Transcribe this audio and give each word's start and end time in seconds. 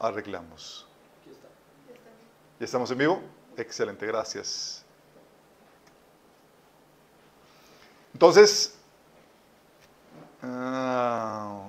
arreglamos? 0.00 0.86
¿Ya 2.58 2.64
estamos 2.64 2.90
en 2.90 2.98
vivo? 2.98 3.22
Excelente, 3.56 4.06
gracias. 4.06 4.84
Entonces, 8.12 8.76
ah, 10.42 11.68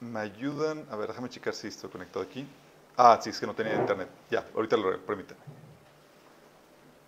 me 0.00 0.20
ayudan. 0.20 0.86
A 0.90 0.96
ver, 0.96 1.08
déjame 1.08 1.28
checar 1.28 1.54
si 1.54 1.68
estoy 1.68 1.90
conectado 1.90 2.24
aquí. 2.24 2.46
Ah, 2.96 3.18
sí, 3.22 3.30
es 3.30 3.38
que 3.38 3.46
no 3.46 3.54
tenía 3.54 3.74
internet. 3.74 4.08
Ya, 4.30 4.44
ahorita 4.54 4.76
lo 4.76 5.00
permiten. 5.00 5.36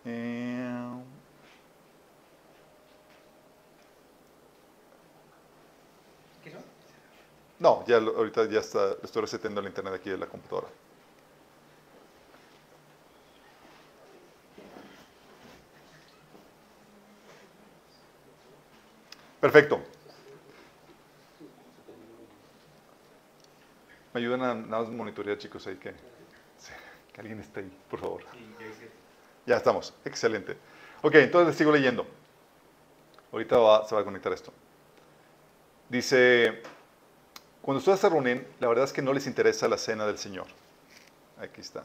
Eh, 0.04 0.55
no, 7.58 7.84
ya 7.86 8.00
lo- 8.00 8.16
ahorita 8.16 8.48
ya 8.48 8.60
está, 8.60 8.96
estoy 9.02 9.22
reseteando 9.22 9.60
el 9.60 9.66
internet 9.66 9.94
aquí 9.94 10.10
de 10.10 10.18
la 10.18 10.26
computadora. 10.26 10.68
Perfecto. 19.40 19.80
Me 24.12 24.20
ayudan 24.20 24.42
a 24.42 24.54
nada 24.54 24.82
más 24.82 24.88
monitorear, 24.90 25.38
chicos, 25.38 25.66
ahí 25.66 25.76
que, 25.76 25.92
que 27.12 27.20
alguien 27.20 27.40
esté 27.40 27.60
ahí, 27.60 27.72
por 27.90 28.00
favor. 28.00 28.22
Ya 29.46 29.56
estamos, 29.56 29.94
excelente. 30.04 30.56
Ok, 31.02 31.14
entonces 31.16 31.48
les 31.48 31.56
sigo 31.56 31.72
leyendo. 31.72 32.06
Ahorita 33.32 33.56
va- 33.58 33.84
se 33.86 33.94
va 33.94 34.00
a 34.00 34.04
conectar 34.04 34.32
esto. 34.32 34.52
Dice, 35.88 36.62
cuando 37.66 37.80
ustedes 37.80 37.98
se 37.98 38.08
reúnen, 38.08 38.46
la 38.60 38.68
verdad 38.68 38.84
es 38.84 38.92
que 38.92 39.02
no 39.02 39.12
les 39.12 39.26
interesa 39.26 39.66
la 39.66 39.76
cena 39.76 40.06
del 40.06 40.18
Señor. 40.18 40.46
Aquí 41.40 41.60
está. 41.60 41.82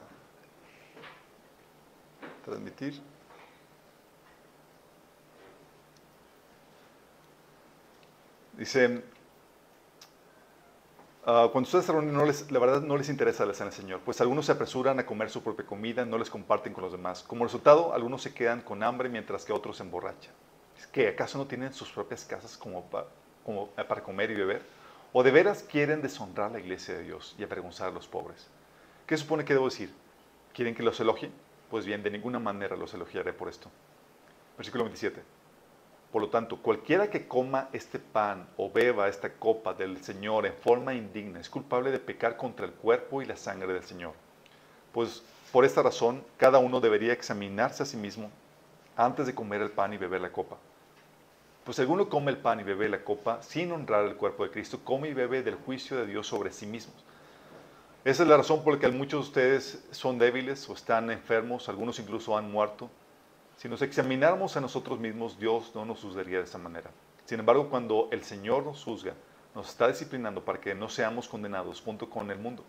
Transmitir. 2.45 3.01
Dice, 8.53 9.01
ah, 11.25 11.49
cuando 11.51 11.65
ustedes 11.67 11.85
se 11.85 11.91
reúnen, 11.91 12.13
no 12.13 12.25
les- 12.25 12.51
la 12.51 12.59
verdad 12.59 12.81
no 12.81 12.95
les 12.97 13.09
interesa 13.09 13.45
la 13.45 13.53
cena 13.53 13.69
del 13.71 13.79
Señor, 13.79 14.01
pues 14.05 14.21
algunos 14.21 14.45
se 14.45 14.51
apresuran 14.51 14.99
a 14.99 15.05
comer 15.05 15.29
su 15.31 15.41
propia 15.41 15.65
comida, 15.65 16.05
no 16.05 16.17
les 16.19 16.29
comparten 16.29 16.73
con 16.73 16.83
los 16.83 16.91
demás. 16.91 17.23
Como 17.23 17.43
resultado, 17.45 17.93
algunos 17.93 18.21
se 18.21 18.33
quedan 18.35 18.61
con 18.61 18.83
hambre 18.83 19.09
mientras 19.09 19.45
que 19.45 19.53
otros 19.53 19.77
se 19.77 19.83
emborrachan. 19.83 20.33
¿Es 20.77 20.85
que 20.87 21.07
acaso 21.07 21.39
no 21.39 21.47
tienen 21.47 21.73
sus 21.73 21.89
propias 21.91 22.23
casas 22.25 22.57
como, 22.57 22.83
pa- 22.85 23.07
como 23.45 23.67
para 23.69 24.03
comer 24.03 24.29
y 24.31 24.35
beber? 24.35 24.80
¿O 25.13 25.23
de 25.23 25.31
veras 25.31 25.63
quieren 25.63 26.01
deshonrar 26.01 26.51
la 26.51 26.59
iglesia 26.59 26.93
de 26.93 27.03
Dios 27.03 27.35
y 27.37 27.43
avergonzar 27.43 27.89
a 27.89 27.91
los 27.91 28.07
pobres? 28.07 28.47
¿Qué 29.05 29.17
supone 29.17 29.43
que 29.43 29.51
debo 29.51 29.65
decir? 29.65 29.93
¿Quieren 30.53 30.73
que 30.73 30.83
los 30.83 31.01
elogie? 31.01 31.29
Pues 31.69 31.85
bien, 31.85 32.01
de 32.01 32.09
ninguna 32.09 32.39
manera 32.39 32.77
los 32.77 32.93
elogiaré 32.93 33.33
por 33.33 33.49
esto. 33.49 33.69
Versículo 34.55 34.85
27. 34.85 35.21
Por 36.13 36.21
lo 36.21 36.29
tanto, 36.29 36.61
cualquiera 36.61 37.09
que 37.09 37.27
coma 37.27 37.67
este 37.73 37.99
pan 37.99 38.47
o 38.55 38.71
beba 38.71 39.09
esta 39.09 39.33
copa 39.33 39.73
del 39.73 40.01
Señor 40.01 40.45
en 40.45 40.53
forma 40.53 40.93
indigna 40.93 41.41
es 41.41 41.49
culpable 41.49 41.91
de 41.91 41.99
pecar 41.99 42.37
contra 42.37 42.65
el 42.65 42.71
cuerpo 42.71 43.21
y 43.21 43.25
la 43.25 43.35
sangre 43.35 43.73
del 43.73 43.83
Señor. 43.83 44.13
Pues 44.93 45.23
por 45.51 45.65
esta 45.65 45.83
razón, 45.83 46.23
cada 46.37 46.59
uno 46.59 46.79
debería 46.79 47.11
examinarse 47.11 47.83
a 47.83 47.85
sí 47.85 47.97
mismo 47.97 48.31
antes 48.95 49.25
de 49.25 49.35
comer 49.35 49.61
el 49.61 49.71
pan 49.71 49.91
y 49.91 49.97
beber 49.97 50.21
la 50.21 50.31
copa. 50.31 50.55
Pues 51.63 51.79
alguno 51.79 52.09
come 52.09 52.31
el 52.31 52.37
pan 52.37 52.59
y 52.59 52.63
bebe 52.63 52.89
la 52.89 53.03
copa 53.03 53.41
sin 53.43 53.71
honrar 53.71 54.05
el 54.05 54.15
cuerpo 54.15 54.43
de 54.43 54.49
Cristo, 54.49 54.79
come 54.83 55.09
y 55.09 55.13
bebe 55.13 55.43
del 55.43 55.55
juicio 55.55 55.97
de 55.97 56.07
Dios 56.07 56.25
sobre 56.25 56.51
sí 56.51 56.65
mismos. 56.65 57.05
Esa 58.03 58.23
es 58.23 58.29
la 58.29 58.37
razón 58.37 58.63
por 58.63 58.73
la 58.73 58.79
que 58.79 58.87
muchos 58.87 59.25
de 59.25 59.27
ustedes 59.27 59.87
son 59.91 60.17
débiles 60.17 60.67
o 60.67 60.73
están 60.73 61.11
enfermos, 61.11 61.69
algunos 61.69 61.99
incluso 61.99 62.35
han 62.35 62.51
muerto. 62.51 62.89
Si 63.57 63.69
nos 63.69 63.83
examináramos 63.83 64.57
a 64.57 64.61
nosotros 64.61 64.99
mismos, 64.99 65.37
Dios 65.37 65.71
no 65.75 65.85
nos 65.85 66.01
juzgaría 66.01 66.39
de 66.39 66.45
esa 66.45 66.57
manera. 66.57 66.89
Sin 67.25 67.39
embargo, 67.39 67.69
cuando 67.69 68.09
el 68.11 68.23
Señor 68.23 68.65
nos 68.65 68.83
juzga, 68.83 69.13
nos 69.53 69.69
está 69.69 69.87
disciplinando 69.87 70.43
para 70.43 70.59
que 70.59 70.73
no 70.73 70.89
seamos 70.89 71.27
condenados 71.27 71.79
junto 71.79 72.09
con 72.09 72.31
el 72.31 72.39
mundo. 72.39 72.63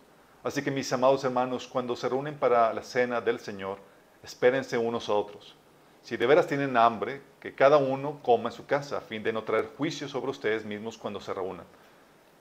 Así 0.44 0.62
que 0.62 0.70
mis 0.70 0.92
amados 0.92 1.24
hermanos, 1.24 1.66
cuando 1.66 1.96
se 1.96 2.10
reúnen 2.10 2.36
para 2.36 2.74
la 2.74 2.82
cena 2.82 3.22
del 3.22 3.40
Señor, 3.40 3.78
espérense 4.22 4.76
unos 4.76 5.08
a 5.08 5.14
otros. 5.14 5.56
Si 6.02 6.16
de 6.16 6.26
veras 6.26 6.46
tienen 6.46 6.76
hambre, 6.76 7.22
que 7.40 7.54
cada 7.54 7.76
uno 7.76 8.20
coma 8.22 8.50
en 8.50 8.56
su 8.56 8.66
casa, 8.66 8.98
a 8.98 9.00
fin 9.00 9.22
de 9.22 9.32
no 9.32 9.44
traer 9.44 9.70
juicio 9.76 10.08
sobre 10.08 10.30
ustedes 10.30 10.64
mismos 10.64 10.98
cuando 10.98 11.20
se 11.20 11.32
reúnan. 11.32 11.66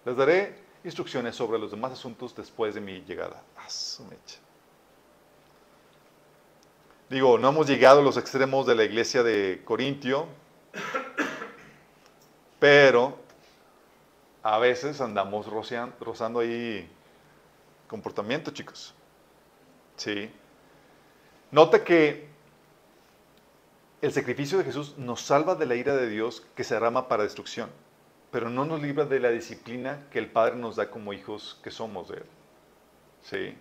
Les 0.03 0.17
daré 0.17 0.55
instrucciones 0.83 1.35
sobre 1.35 1.59
los 1.59 1.69
demás 1.69 1.91
asuntos 1.91 2.35
después 2.35 2.73
de 2.73 2.81
mi 2.81 3.01
llegada. 3.01 3.43
Ah, 3.57 3.69
su 3.69 4.03
mecha. 4.05 4.39
Digo, 7.09 7.37
no 7.37 7.49
hemos 7.49 7.67
llegado 7.67 7.99
a 7.99 8.03
los 8.03 8.17
extremos 8.17 8.65
de 8.65 8.73
la 8.73 8.83
iglesia 8.83 9.21
de 9.21 9.61
Corintio, 9.63 10.27
pero 12.57 13.19
a 14.41 14.57
veces 14.57 15.01
andamos 15.01 15.45
rozando 15.45 16.39
ahí 16.39 16.89
comportamiento, 17.87 18.51
chicos. 18.51 18.95
Sí. 19.97 20.31
Nota 21.51 21.83
que 21.83 22.30
el 24.01 24.11
sacrificio 24.11 24.57
de 24.57 24.63
Jesús 24.63 24.97
nos 24.97 25.21
salva 25.21 25.55
de 25.55 25.67
la 25.67 25.75
ira 25.75 25.95
de 25.95 26.09
Dios 26.09 26.45
que 26.55 26.63
se 26.63 26.73
derrama 26.73 27.07
para 27.07 27.23
destrucción, 27.23 27.69
pero 28.31 28.49
no 28.49 28.65
nos 28.65 28.81
libra 28.81 29.05
de 29.05 29.19
la 29.19 29.29
disciplina 29.29 30.07
que 30.11 30.17
el 30.17 30.31
Padre 30.31 30.55
nos 30.55 30.75
da 30.75 30.89
como 30.89 31.13
hijos 31.13 31.59
que 31.63 31.69
somos 31.69 32.09
de 32.09 32.17
Él. 32.17 32.25
¿Sí? 33.21 33.57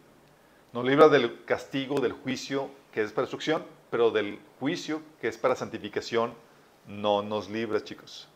Nos 0.73 0.85
libra 0.85 1.09
del 1.09 1.45
castigo, 1.45 2.01
del 2.01 2.13
juicio 2.13 2.71
que 2.93 3.03
es 3.03 3.13
para 3.13 3.25
destrucción, 3.25 3.65
pero 3.91 4.11
del 4.11 4.41
juicio 4.59 5.03
que 5.21 5.29
es 5.29 5.37
para 5.37 5.57
santificación 5.57 6.33
no 6.87 7.23
nos 7.23 7.51
libra, 7.51 7.85
chicos. 7.85 8.27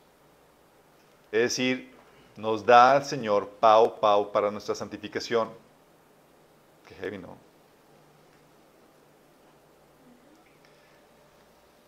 Es 1.33 1.41
decir, 1.41 1.91
nos 2.37 2.67
da 2.67 2.93
al 2.93 3.05
Señor 3.05 3.49
pau, 3.61 3.99
pau 3.99 4.31
para 4.31 4.51
nuestra 4.51 4.75
santificación. 4.75 5.49
Qué 6.87 6.95
heavy, 6.97 7.19
¿no? 7.19 7.44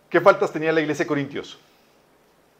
¿Qué 0.09 0.21
faltas 0.21 0.51
tenía 0.51 0.71
la 0.71 0.81
iglesia 0.81 1.03
de 1.03 1.07
Corintios? 1.07 1.57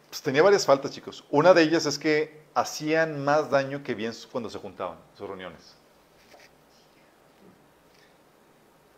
Pues 0.10 0.22
tenía 0.22 0.42
varias 0.42 0.66
faltas, 0.66 0.92
chicos. 0.92 1.24
Una 1.30 1.54
de 1.54 1.64
ellas 1.64 1.86
es 1.86 1.98
que 1.98 2.42
hacían 2.54 3.24
más 3.24 3.50
daño 3.50 3.84
que 3.84 3.94
bien 3.94 4.14
cuando 4.32 4.50
se 4.50 4.58
juntaban, 4.58 4.98
sus 5.18 5.28
reuniones. 5.28 5.76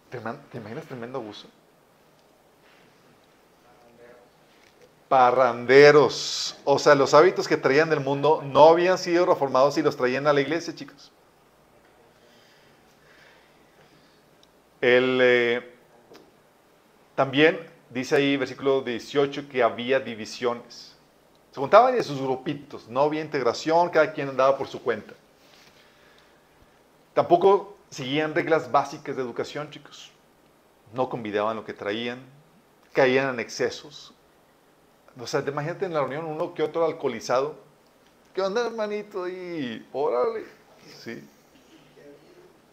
¿Te, 0.10 0.58
imaginas 0.58 0.86
tremendo 0.86 1.20
abuso? 1.20 1.48
Parranderos. 5.08 6.58
O 6.64 6.80
sea, 6.80 6.96
los 6.96 7.14
hábitos 7.14 7.48
que 7.48 7.58
traían 7.58 7.90
del 7.90 8.00
mundo 8.00 8.42
no 8.44 8.70
habían 8.70 8.98
sido 8.98 9.26
reformados 9.26 9.78
y 9.78 9.84
los 9.84 9.96
traían 9.96 10.26
a 10.26 10.34
la 10.34 10.42
iglesia, 10.42 10.74
chicos. 10.74 11.12
El, 14.82 15.20
eh, 15.22 15.76
también 17.16 17.69
dice 17.90 18.16
ahí, 18.16 18.38
versículo 18.38 18.82
18, 18.82 19.50
que 19.50 19.64
había 19.64 20.00
divisiones. 20.00 20.96
Se 21.52 21.60
juntaban 21.60 21.96
en 21.96 22.04
sus 22.04 22.22
grupitos, 22.22 22.88
no 22.88 23.02
había 23.02 23.22
integración, 23.22 23.90
cada 23.90 24.14
quien 24.14 24.30
andaba 24.30 24.58
por 24.58 24.68
su 24.68 24.82
cuenta. 24.82 25.14
Tampoco 27.14 27.76
seguían 27.90 28.36
reglas 28.36 28.72
básicas 28.72 29.16
de 29.16 29.22
educación, 29.22 29.70
chicos. 29.72 30.12
No 30.94 31.10
convidaban 31.10 31.56
lo 31.56 31.66
que 31.66 31.74
traían, 31.74 32.20
caían 32.94 33.34
en 33.34 33.40
excesos. 33.40 34.14
O 35.20 35.28
sea, 35.28 35.44
te 35.44 35.52
imagínate 35.52 35.86
en 35.86 35.94
la 35.94 36.00
reunión 36.00 36.26
uno 36.26 36.54
que 36.54 36.64
otro 36.64 36.86
alcoholizado. 36.86 37.56
¿Qué 38.34 38.42
onda, 38.42 38.66
hermanito? 38.66 39.28
Y 39.28 39.86
órale. 39.92 40.46
Sí. 41.04 41.24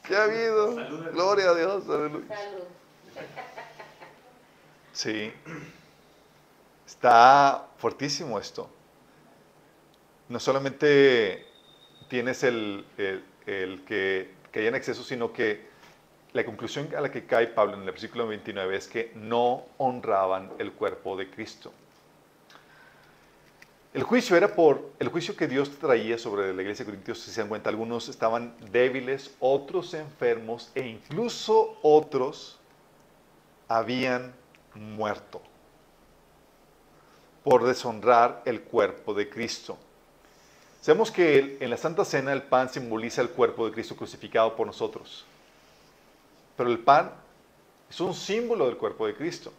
¿Qué 0.05 0.17
ha 0.17 0.25
habido? 0.25 0.77
Gloria 1.13 1.51
a 1.51 1.55
Dios. 1.55 1.89
aleluya. 1.89 2.29
Salud. 2.29 2.65
Sí. 4.97 5.33
Está 6.87 7.69
fuertísimo 7.79 8.39
esto. 8.39 8.69
No 10.29 10.41
solamente 10.41 11.47
tienes 12.09 12.43
el, 12.43 12.85
el- 12.99 13.85
que, 13.87 14.35
que 14.51 14.67
en 14.67 14.75
exceso, 14.75 15.05
sino 15.05 15.33
que 15.33 15.67
la 16.33 16.45
conclusión 16.45 16.89
a 16.97 17.01
la 17.01 17.11
que 17.11 17.27
cae 17.27 17.47
Pablo 17.49 17.75
en 17.75 17.81
el 17.81 17.87
versículo 17.87 18.27
29 18.27 18.77
es 18.77 18.89
que 18.89 19.13
no 19.15 19.65
honraban 19.79 20.51
el 20.59 20.73
cuerpo 20.73 21.17
de 21.17 21.31
Cristo. 21.31 21.73
El 23.95 24.03
juicio 24.03 24.37
era 24.37 24.55
por 24.55 24.91
el 24.99 25.09
juicio 25.09 25.35
que 25.37 25.49
Dios 25.49 25.71
traía 25.79 26.19
sobre 26.19 26.53
la 26.55 26.61
iglesia 26.63 26.85
de 26.85 26.91
Corintios, 26.91 27.19
si 27.21 27.31
se 27.31 27.41
dan 27.41 27.49
cuenta, 27.49 27.71
algunos 27.71 28.09
estaban 28.09 28.55
débiles, 28.71 29.35
otros 29.41 29.95
enfermos 29.95 30.71
e 30.75 30.87
incluso 30.87 31.79
otros 31.83 32.59
habían 33.69 34.35
muerto 34.77 35.41
por 37.43 37.65
deshonrar 37.65 38.43
el 38.45 38.63
cuerpo 38.63 39.15
de 39.15 39.29
Cristo. 39.29 39.79
Sabemos 40.81 41.11
que 41.11 41.59
en 41.61 41.71
la 41.71 41.77
Santa 41.77 42.05
Cena 42.05 42.33
el 42.33 42.43
pan 42.43 42.69
simboliza 42.69 43.21
el 43.21 43.31
cuerpo 43.31 43.67
de 43.67 43.73
Cristo 43.73 43.97
crucificado 43.97 44.55
por 44.57 44.67
nosotros. 44.67 45.25
Pero 46.57 46.71
el 46.71 46.79
pan 46.79 47.13
es 47.89 48.01
un 48.01 48.15
símbolo 48.15 48.67
del 48.67 48.77
cuerpo 48.77 49.07
de 49.07 49.15
Cristo. 49.15 49.53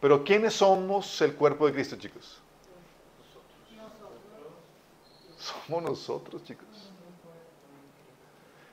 Pero 0.00 0.22
¿quiénes 0.22 0.54
somos 0.54 1.20
el 1.20 1.34
cuerpo 1.34 1.66
de 1.66 1.72
Cristo, 1.72 1.96
chicos? 1.96 2.40
Somos 5.38 5.82
nosotros, 5.82 6.44
chicos. 6.44 6.66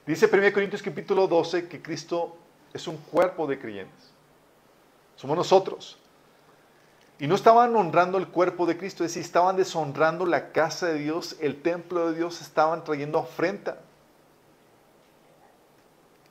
Dice 0.06 0.30
1 0.32 0.54
Corintios 0.54 0.82
capítulo 0.84 1.28
12 1.28 1.68
que 1.68 1.82
Cristo 1.82 2.36
es 2.74 2.88
un 2.88 2.98
cuerpo 2.98 3.48
de 3.48 3.58
creyentes. 3.58 4.13
Somos 5.24 5.38
nosotros. 5.38 5.98
Y 7.18 7.28
no 7.28 7.36
estaban 7.36 7.74
honrando 7.78 8.18
el 8.18 8.28
cuerpo 8.28 8.66
de 8.66 8.78
Cristo, 8.78 9.06
es 9.06 9.12
decir, 9.12 9.22
estaban 9.22 9.56
deshonrando 9.56 10.26
la 10.26 10.52
casa 10.52 10.88
de 10.88 10.96
Dios, 10.96 11.38
el 11.40 11.62
templo 11.62 12.12
de 12.12 12.18
Dios, 12.18 12.42
estaban 12.42 12.84
trayendo 12.84 13.20
afrenta. 13.20 13.80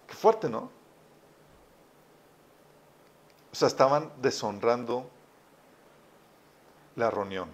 Qué 0.07 0.15
fuerte, 0.15 0.51
¿no? 0.51 0.71
O 3.51 3.55
sea, 3.55 3.67
estaban 3.67 4.13
deshonrando 4.21 5.09
la 6.95 7.11
reunión. 7.11 7.49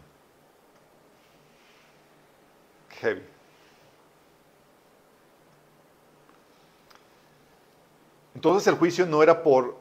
Heavy. 2.98 3.22
Entonces 8.34 8.66
el 8.66 8.74
juicio 8.74 9.06
no 9.06 9.22
era 9.22 9.40
por, 9.44 9.77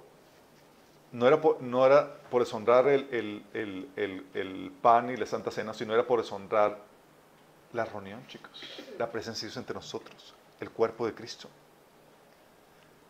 no 1.17 1.27
era 1.27 1.41
por, 1.41 1.61
no 1.63 1.83
era 1.83 2.13
por 2.29 2.43
deshonrar 2.43 2.87
el, 2.87 3.07
el- 3.11 3.43
el- 3.95 4.25
el- 4.35 4.71
pan 4.83 5.09
y 5.09 5.17
la 5.17 5.25
Santa 5.25 5.49
Cena, 5.49 5.73
sino 5.73 5.93
era 5.95 6.05
por 6.05 6.21
deshonrar 6.21 6.77
la 7.73 7.85
reunión, 7.85 8.25
chicos. 8.27 8.61
La 8.99 9.11
presencia 9.11 9.45
de 9.45 9.49
Dios 9.49 9.57
entre 9.57 9.73
nosotros, 9.73 10.35
el 10.59 10.69
cuerpo 10.69 11.07
de 11.07 11.15
Cristo. 11.15 11.49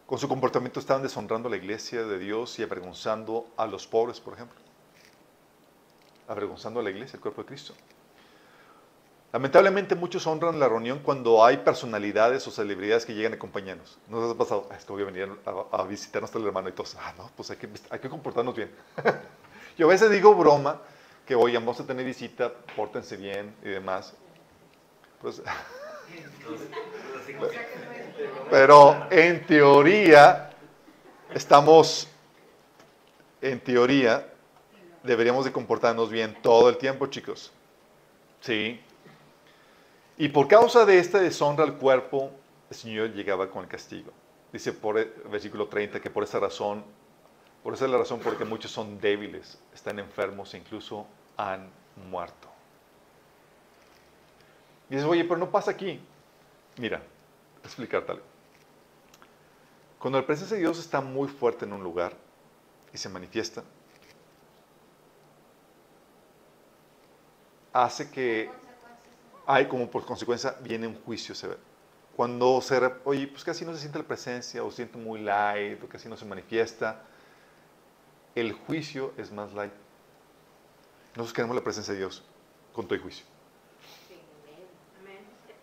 Con 0.06 0.18
su 0.18 0.30
comportamiento 0.30 0.80
estaban 0.80 1.04
deshonrando 1.04 1.50
a 1.50 1.52
la 1.52 1.58
iglesia 1.58 2.06
de 2.06 2.18
Dios 2.18 2.58
y 2.60 2.64
avergonzando 2.64 3.46
a 3.58 3.68
los 3.68 3.86
pobres, 3.88 4.22
por 4.22 4.36
ejemplo. 4.36 4.58
Avergonzando 6.30 6.80
a 6.80 6.84
la 6.84 6.90
iglesia, 6.92 7.18
el 7.18 7.22
cuerpo 7.22 7.42
de 7.42 7.48
Cristo. 7.50 7.74
Lamentablemente 9.34 9.94
muchos 9.96 10.26
honran 10.26 10.60
la 10.60 10.70
reunión 10.70 11.00
cuando 11.00 11.44
hay 11.44 11.58
personalidades 11.58 12.48
o 12.48 12.52
celebridades 12.52 13.06
que 13.06 13.14
llegan 13.14 13.34
a 13.34 13.36
acompañarnos. 13.36 13.98
¿No 14.08 14.22
les 14.22 14.32
ha 14.34 14.38
pasado? 14.38 14.68
"Ah, 14.72 14.76
Es 14.78 14.86
que 14.86 14.94
voy 14.94 15.02
a 15.02 15.06
venir 15.06 15.30
a, 15.46 15.78
a 15.78 15.84
visitarnos 15.84 16.34
al 16.34 16.46
hermano 16.46 16.70
y 16.70 16.72
todos, 16.72 16.96
ah, 17.00 17.14
no, 17.18 17.30
pues 17.36 17.52
hay 17.52 17.58
que, 17.58 17.68
hay 17.90 18.00
que 18.00 18.10
comportarnos 18.10 18.56
bien. 18.56 18.72
Yo 19.78 19.88
a 19.88 19.90
veces 19.90 20.10
digo 20.10 20.34
broma, 20.34 20.82
que 21.26 21.36
oigan, 21.36 21.64
vamos 21.66 21.80
a 21.82 21.86
tener 21.86 22.06
visita, 22.06 22.52
pórtense 22.76 23.18
bien 23.18 23.54
y 23.64 23.68
demás. 23.68 24.14
Pues, 25.22 25.42
pero 28.50 29.08
en 29.12 29.46
teoría, 29.46 30.52
estamos, 31.34 32.08
en 33.42 33.60
teoría, 33.60 34.26
deberíamos 35.04 35.44
de 35.44 35.52
comportarnos 35.52 36.10
bien 36.10 36.38
todo 36.42 36.70
el 36.70 36.78
tiempo, 36.78 37.08
chicos. 37.08 37.52
Sí. 38.40 38.82
Y 40.18 40.30
por 40.30 40.48
causa 40.48 40.86
de 40.86 40.98
esta 40.98 41.20
deshonra 41.20 41.64
al 41.64 41.78
cuerpo, 41.78 42.32
el 42.70 42.76
Señor 42.76 43.12
llegaba 43.14 43.50
con 43.50 43.64
el 43.64 43.70
castigo. 43.70 44.12
Dice 44.52 44.74
por 44.74 44.98
el 44.98 45.14
versículo 45.30 45.68
30 45.68 46.00
que 46.00 46.10
por 46.10 46.24
esa 46.24 46.40
razón, 46.40 46.84
por 47.64 47.74
esa 47.74 47.86
es 47.86 47.92
la 47.92 48.00
razón 48.00 48.20
por 48.20 48.38
que 48.38 48.46
muchos 48.46 48.72
son 48.72 49.00
débiles, 49.00 49.60
están 49.74 50.00
enfermos 50.00 50.54
e 50.54 50.58
incluso 50.58 51.06
han 51.36 51.70
muerto. 52.10 52.48
Y 54.90 54.96
dices, 54.96 55.08
oye, 55.08 55.24
pero 55.24 55.38
no 55.38 55.52
pasa 55.52 55.72
aquí. 55.72 56.00
Mira, 56.78 57.02
explicarte 57.64 58.14
algo. 58.14 58.26
Cuando 60.00 60.20
la 60.20 60.26
presencia 60.26 60.56
de 60.56 60.62
Dios 60.62 60.80
está 60.80 61.02
muy 61.02 61.28
fuerte 61.28 61.66
en 61.66 61.74
un 61.74 61.84
lugar 61.84 62.14
y 62.94 62.98
se 62.98 63.10
manifiesta, 63.10 63.64
hace 67.74 68.10
que 68.10 68.50
hay 69.48 69.68
como 69.68 69.90
por 69.90 70.06
consecuencia 70.06 70.56
viene 70.62 70.86
un 70.86 71.02
juicio 71.02 71.34
severo. 71.34 71.60
Cuando 72.16 72.60
se, 72.62 72.80
oye, 73.06 73.28
pues 73.28 73.44
casi 73.44 73.64
no 73.64 73.74
se 73.74 73.80
siente 73.80 73.98
la 73.98 74.06
presencia 74.06 74.64
o 74.64 74.70
siente 74.70 74.98
muy 74.98 75.22
light 75.22 75.82
o 75.82 75.88
casi 75.88 76.10
no 76.10 76.18
se 76.18 76.26
manifiesta, 76.26 77.02
el 78.36 78.52
juicio 78.52 79.14
es 79.18 79.32
más 79.32 79.54
light. 79.54 79.72
Nosotros 81.16 81.34
queremos 81.34 81.56
la 81.56 81.64
presencia 81.64 81.94
de 81.94 82.00
Dios 82.00 82.24
con 82.74 82.86
todo 82.88 83.00
y 83.00 83.02
juicio. 83.02 83.26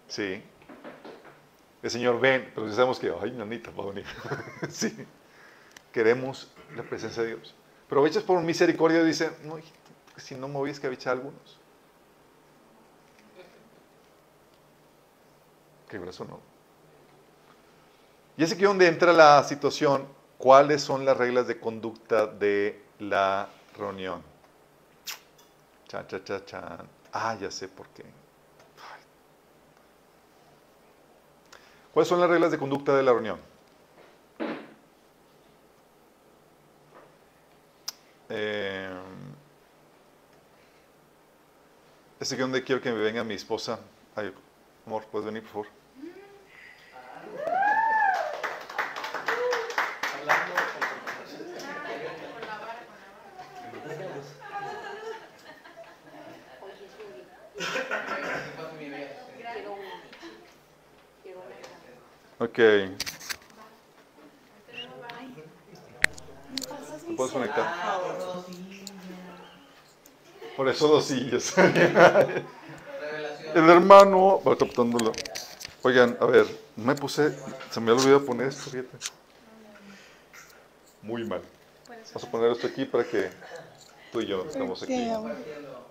Sí. 0.09 0.43
El 1.83 1.91
Señor 1.91 2.19
ven, 2.21 2.51
pero 2.55 2.69
si 2.69 2.75
sabemos 2.75 2.99
que, 2.99 3.13
ay, 3.21 3.33
nanita, 3.33 3.71
va 3.71 3.85
a 3.85 3.87
venir. 3.89 4.07
sí. 4.71 5.07
Queremos 5.93 6.51
la 6.75 6.83
presencia 6.83 7.23
de 7.23 7.37
Dios. 7.37 7.55
Pero 7.89 8.01
a 8.01 8.05
veces 8.05 8.23
por 8.23 8.41
misericordia 8.43 9.05
dice, 9.05 9.31
no, 9.45 9.59
si 10.17 10.35
no 10.35 10.49
me 10.49 10.71
escabechar 10.71 11.11
a 11.11 11.17
algunos. 11.19 11.61
Qué 15.95 16.01
grueso, 16.01 16.25
¿no? 16.25 16.41
Y 18.37 18.43
es 18.43 18.51
aquí 18.51 18.65
donde 18.65 18.89
entra 18.89 19.13
la 19.13 19.45
situación, 19.45 20.09
¿cuáles 20.39 20.83
son 20.83 21.05
las 21.05 21.17
reglas 21.17 21.47
de 21.47 21.61
conducta 21.61 22.27
de 22.27 22.83
la 22.99 23.49
reunión? 23.79 24.21
Chan, 25.87 26.05
chan, 26.09 26.25
chan, 26.25 26.45
chan. 26.47 26.89
Ah, 27.13 27.37
ya 27.41 27.49
sé 27.49 27.69
por 27.69 27.87
qué. 27.91 28.03
¿Cuáles 31.93 32.09
son 32.09 32.19
las 32.19 32.29
reglas 32.29 32.51
de 32.51 32.59
conducta 32.59 32.97
de 32.97 33.03
la 33.05 33.13
reunión? 33.13 33.39
Eh, 38.31 38.99
es 42.19 42.33
aquí 42.33 42.41
donde 42.41 42.65
quiero 42.65 42.83
que 42.83 42.91
me 42.91 42.99
venga 42.99 43.23
mi 43.23 43.35
esposa. 43.35 43.79
Ay, 44.17 44.35
amor, 44.87 45.05
¿puedes 45.05 45.27
venir, 45.27 45.45
por 45.45 45.53
favor? 45.53 45.84
Ok. 62.55 62.61
¿Lo 67.09 67.17
puedes 67.17 67.33
conectar? 67.33 67.67
Por 70.57 70.69
eso 70.69 70.87
dos 70.87 71.05
sillas. 71.05 71.53
El 73.55 73.69
hermano 73.69 74.41
va 74.47 74.57
captándolo. 74.57 75.11
Oigan, 75.83 76.17
a 76.21 76.27
ver, 76.27 76.47
me 76.77 76.95
puse, 76.95 77.37
se 77.73 77.81
me 77.81 77.91
olvidó 77.91 78.25
poner 78.25 78.47
esto, 78.47 78.71
fíjate. 78.71 78.99
Muy 81.03 81.25
mal. 81.25 81.43
Vamos 81.89 82.23
a 82.23 82.31
poner 82.31 82.53
esto 82.53 82.69
aquí 82.69 82.85
para 82.85 83.03
que 83.03 83.31
tú 84.13 84.21
y 84.21 84.27
yo 84.27 84.45
estemos 84.45 84.81
aquí 84.81 85.11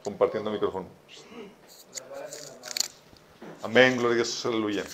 compartiendo 0.01 0.49
el 0.49 0.53
micrófono. 0.53 0.87
Amén, 3.63 3.97
gloria 3.97 4.13
a 4.13 4.15
Dios, 4.15 4.45
aleluya. 4.45 4.85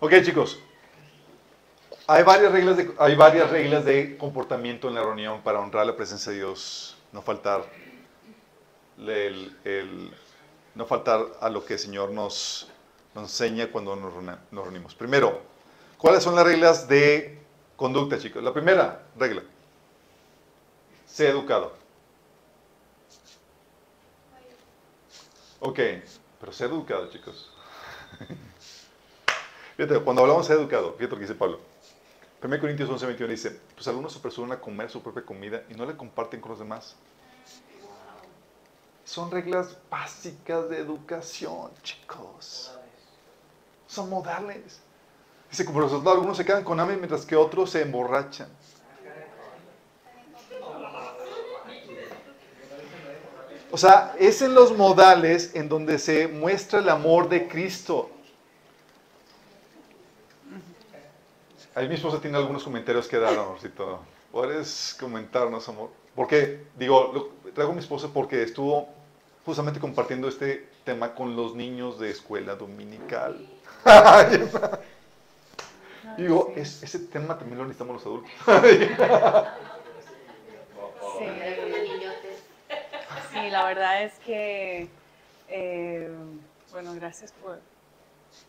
Ok, 0.00 0.12
chicos. 0.24 0.58
Hay 2.10 2.22
varias, 2.22 2.50
reglas 2.52 2.76
de, 2.78 2.90
hay 2.98 3.14
varias 3.16 3.50
reglas 3.50 3.84
de 3.84 4.16
comportamiento 4.16 4.88
en 4.88 4.94
la 4.94 5.02
reunión 5.02 5.42
para 5.42 5.60
honrar 5.60 5.84
la 5.86 5.94
presencia 5.94 6.32
de 6.32 6.38
Dios. 6.38 6.96
No 7.12 7.20
faltar, 7.20 7.64
el- 8.98 9.56
el- 9.64 10.10
no 10.74 10.86
faltar 10.86 11.20
a 11.40 11.50
lo 11.50 11.64
que 11.64 11.74
el 11.74 11.78
Señor 11.78 12.10
nos, 12.10 12.68
nos 13.14 13.24
enseña 13.24 13.70
cuando 13.70 13.94
nos, 13.94 14.14
nos 14.50 14.64
reunimos. 14.64 14.94
Primero, 14.94 15.42
¿cuáles 15.98 16.22
son 16.22 16.34
las 16.34 16.44
reglas 16.46 16.88
de 16.88 17.38
conducta, 17.76 18.18
chicos? 18.18 18.42
La 18.42 18.54
primera 18.54 19.02
regla, 19.18 19.42
sé 21.06 21.28
educado. 21.28 21.74
Ok, 25.60 25.78
pero 26.40 26.52
sé 26.52 26.64
educado, 26.64 27.10
chicos. 27.10 27.52
Fíjate, 29.76 30.00
cuando 30.00 30.22
hablamos 30.22 30.48
de 30.48 30.54
educado, 30.54 30.92
fíjate 30.94 31.10
lo 31.10 31.16
que 31.16 31.22
dice 31.22 31.34
Pablo. 31.34 31.60
1 32.40 32.60
Corintios 32.60 32.88
11, 32.88 33.06
21 33.06 33.30
dice, 33.32 33.60
pues 33.74 33.88
algunos 33.88 34.12
se 34.12 34.20
apresuran 34.20 34.52
a 34.52 34.60
comer 34.60 34.88
su 34.90 35.02
propia 35.02 35.24
comida 35.24 35.64
y 35.68 35.74
no 35.74 35.84
la 35.84 35.96
comparten 35.96 36.40
con 36.40 36.50
los 36.50 36.60
demás. 36.60 36.94
Son 39.04 39.30
reglas 39.30 39.76
básicas 39.90 40.68
de 40.68 40.78
educación, 40.78 41.70
chicos. 41.82 42.72
Son 43.88 44.08
modales. 44.08 44.80
Dice, 45.50 45.64
como 45.64 45.80
resultado, 45.80 46.14
algunos 46.14 46.36
se 46.36 46.44
quedan 46.44 46.62
con 46.62 46.78
hambre 46.78 46.96
mientras 46.96 47.24
que 47.24 47.34
otros 47.34 47.70
se 47.70 47.82
emborrachan. 47.82 48.48
O 53.70 53.76
sea, 53.76 54.14
es 54.18 54.42
en 54.42 54.54
los 54.54 54.76
modales 54.76 55.54
en 55.54 55.68
donde 55.68 55.98
se 55.98 56.28
muestra 56.28 56.78
el 56.78 56.88
amor 56.88 57.28
de 57.28 57.48
Cristo. 57.48 58.10
Ahí 61.78 61.86
mi 61.86 61.94
esposa 61.94 62.20
tiene 62.20 62.36
algunos 62.36 62.64
comentarios 62.64 63.06
que 63.06 63.18
dar, 63.18 63.38
amorcito. 63.38 64.00
¿Puedes 64.32 64.96
comentarnos, 64.98 65.68
amor? 65.68 65.90
Porque, 66.16 66.64
digo, 66.76 67.12
lo, 67.14 67.52
traigo 67.52 67.70
a 67.70 67.74
mi 67.76 67.80
esposa 67.80 68.08
porque 68.12 68.42
estuvo 68.42 68.88
justamente 69.46 69.78
compartiendo 69.78 70.26
este 70.26 70.68
tema 70.82 71.14
con 71.14 71.36
los 71.36 71.54
niños 71.54 72.00
de 72.00 72.10
escuela 72.10 72.56
dominical. 72.56 73.46
digo, 76.18 76.52
es, 76.56 76.82
ese 76.82 76.98
tema 76.98 77.38
también 77.38 77.58
lo 77.58 77.64
necesitamos 77.64 77.94
los 77.94 78.06
adultos. 78.06 78.32
sí. 81.16 81.26
sí, 83.32 83.50
la 83.50 83.66
verdad 83.66 84.02
es 84.02 84.14
que, 84.26 84.88
eh, 85.46 86.10
bueno, 86.72 86.92
gracias 86.94 87.30
por, 87.40 87.60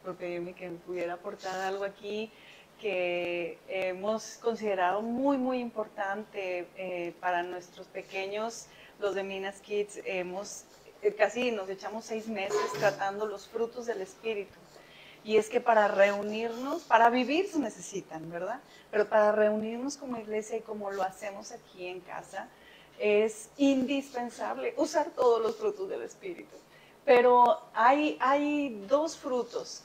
por 0.03 0.15
pedirme 0.15 0.53
que 0.53 0.71
pudiera 0.71 1.13
aportar 1.13 1.62
algo 1.62 1.83
aquí 1.83 2.31
que 2.79 3.59
hemos 3.67 4.38
considerado 4.41 5.01
muy, 5.01 5.38
muy 5.38 5.59
importante 5.59 6.67
eh, 6.77 7.13
para 7.19 7.43
nuestros 7.43 7.88
pequeños, 7.88 8.67
los 9.00 9.15
de 9.15 9.24
Minas 9.24 9.59
Kids. 9.62 10.00
Hemos, 10.05 10.63
eh, 11.01 11.13
casi 11.13 11.51
nos 11.51 11.69
echamos 11.69 12.05
seis 12.05 12.27
meses 12.27 12.71
tratando 12.79 13.25
los 13.25 13.48
frutos 13.48 13.86
del 13.86 14.01
Espíritu. 14.01 14.57
Y 15.24 15.38
es 15.38 15.50
que 15.50 15.59
para 15.59 15.89
reunirnos, 15.89 16.83
para 16.83 17.09
vivir 17.09 17.48
se 17.48 17.59
necesitan, 17.59 18.31
¿verdad? 18.31 18.62
Pero 18.89 19.07
para 19.09 19.33
reunirnos 19.33 19.98
como 19.98 20.17
iglesia 20.17 20.57
y 20.57 20.62
como 20.62 20.91
lo 20.91 21.03
hacemos 21.03 21.51
aquí 21.51 21.88
en 21.88 22.00
casa, 22.00 22.48
es 23.00 23.50
indispensable 23.57 24.74
usar 24.77 25.12
todos 25.12 25.41
los 25.41 25.57
frutos 25.57 25.89
del 25.89 26.03
Espíritu. 26.03 26.55
Pero 27.10 27.60
hay, 27.74 28.86
dos 28.88 29.18
frutos 29.18 29.84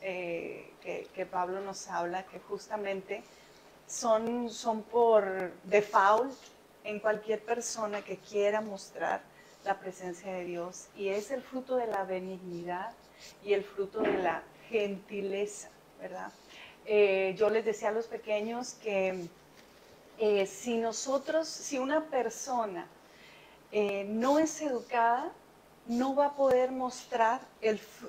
eh, 0.00 0.72
que, 0.80 1.26
Pablo 1.26 1.60
nos 1.60 1.88
habla, 1.88 2.22
que 2.24 2.38
justamente 2.38 3.22
son, 3.86 4.48
son 4.48 4.82
por 4.82 5.52
default 5.64 6.32
en 6.84 7.00
cualquier 7.00 7.44
persona 7.44 8.00
que 8.00 8.16
quiera 8.16 8.62
mostrar 8.62 9.20
la 9.62 9.78
presencia 9.78 10.32
de 10.32 10.46
Dios. 10.46 10.86
Y 10.96 11.08
es 11.08 11.30
el 11.30 11.42
fruto 11.42 11.76
de 11.76 11.86
la 11.86 12.04
benignidad 12.04 12.92
y 13.44 13.52
el 13.52 13.62
fruto 13.62 14.00
de 14.00 14.16
la 14.16 14.42
gentileza, 14.70 15.68
¿verdad? 16.00 16.32
Eh, 16.86 17.34
yo 17.36 17.50
les 17.50 17.66
decía 17.66 17.90
a 17.90 17.92
los 17.92 18.06
pequeños 18.06 18.72
que 18.82 19.26
eh, 20.16 20.46
si 20.46 20.78
nosotros, 20.78 21.46
si 21.46 21.78
una 21.78 22.06
persona 22.06 22.86
no 24.06 24.38
es 24.38 24.62
educada, 24.62 25.30
no 25.88 26.14
va 26.14 26.26
a 26.26 26.32
poder 26.34 26.70
mostrar 26.70 27.40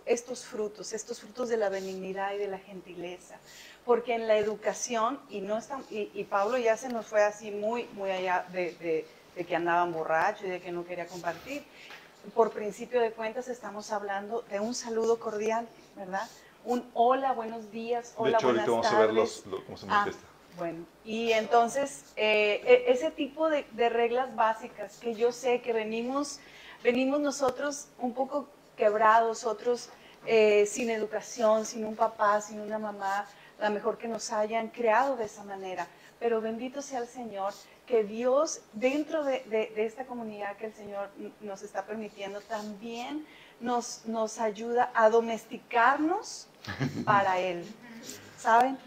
estos 0.05 0.45
frutos, 0.45 0.91
estos 0.91 1.21
frutos 1.21 1.47
de 1.47 1.57
la 1.57 1.69
benignidad 1.69 2.33
y 2.33 2.37
de 2.37 2.47
la 2.47 2.59
gentileza. 2.59 3.37
Porque 3.85 4.13
en 4.13 4.27
la 4.27 4.37
educación, 4.37 5.19
y, 5.29 5.39
no 5.39 5.59
y, 5.89 6.23
Pablo 6.25 6.57
ya 6.57 6.75
se 6.77 6.89
nos 6.89 7.07
fue 7.07 7.23
así 7.23 7.51
muy, 7.51 7.85
muy 7.93 8.11
allá 8.11 8.45
de, 8.51 9.05
que 9.47 9.55
andaban 9.55 9.93
borrachos 9.93 10.45
y 10.45 10.49
de 10.49 10.59
que 10.59 10.71
no 10.71 10.85
quería 10.85 11.07
compartir. 11.07 11.63
Por 12.35 12.51
principio 12.51 12.99
de 12.99 13.11
cuentas 13.11 13.47
estamos 13.47 13.91
hablando 13.93 14.41
de 14.49 14.59
un 14.59 14.75
saludo 14.75 15.17
cordial, 15.17 15.67
¿verdad? 15.95 16.27
Un 16.65 16.85
hola, 16.93 17.31
buenos 17.31 17.71
días, 17.71 18.13
hola, 18.17 18.31
de 18.31 18.37
hecho, 18.37 18.47
buenas 18.47 18.67
ahorita 18.67 18.89
vamos 18.89 18.93
a 18.93 18.99
ver 18.99 19.13
los, 19.13 19.43
cómo 19.65 19.77
se 19.77 19.87
ah, 19.89 20.07
bueno, 20.57 20.85
y 21.05 21.31
entonces 21.31 22.03
eh, 22.17 22.61
e, 22.65 22.91
ese 22.91 23.11
tipo 23.11 23.49
de, 23.49 23.65
de 23.71 23.87
reglas 23.87 24.35
básicas 24.35 24.97
que 24.97 25.15
yo 25.15 25.31
sé 25.31 25.61
que 25.61 25.71
venimos 25.71 26.41
venimos 26.83 27.19
nosotros 27.19 27.87
un 27.99 28.13
poco 28.13 28.47
quebrados, 28.75 29.45
otros 29.45 29.89
eh, 30.25 30.65
sin 30.65 30.89
educación, 30.89 31.65
sin 31.65 31.85
un 31.85 31.95
papá, 31.95 32.41
sin 32.41 32.59
una 32.59 32.79
mamá, 32.79 33.25
la 33.59 33.69
mejor 33.69 33.97
que 33.97 34.07
nos 34.07 34.31
hayan 34.31 34.69
creado 34.69 35.17
de 35.17 35.25
esa 35.25 35.43
manera. 35.43 35.87
Pero 36.19 36.41
bendito 36.41 36.81
sea 36.81 36.99
el 36.99 37.07
Señor, 37.07 37.53
que 37.85 38.03
Dios 38.03 38.61
dentro 38.73 39.23
de, 39.23 39.73
esta 39.77 40.05
comunidad 40.05 40.55
que 40.57 40.67
el 40.67 40.73
Señor 40.73 41.09
nos 41.41 41.61
está 41.61 41.85
permitiendo 41.85 42.41
también 42.41 43.25
nos, 43.59 44.05
nos 44.05 44.39
ayuda 44.39 44.91
a 44.93 45.09
domesticarnos 45.09 46.47
para 47.05 47.39
Él. 47.39 47.65
¿Saben? 48.37 48.77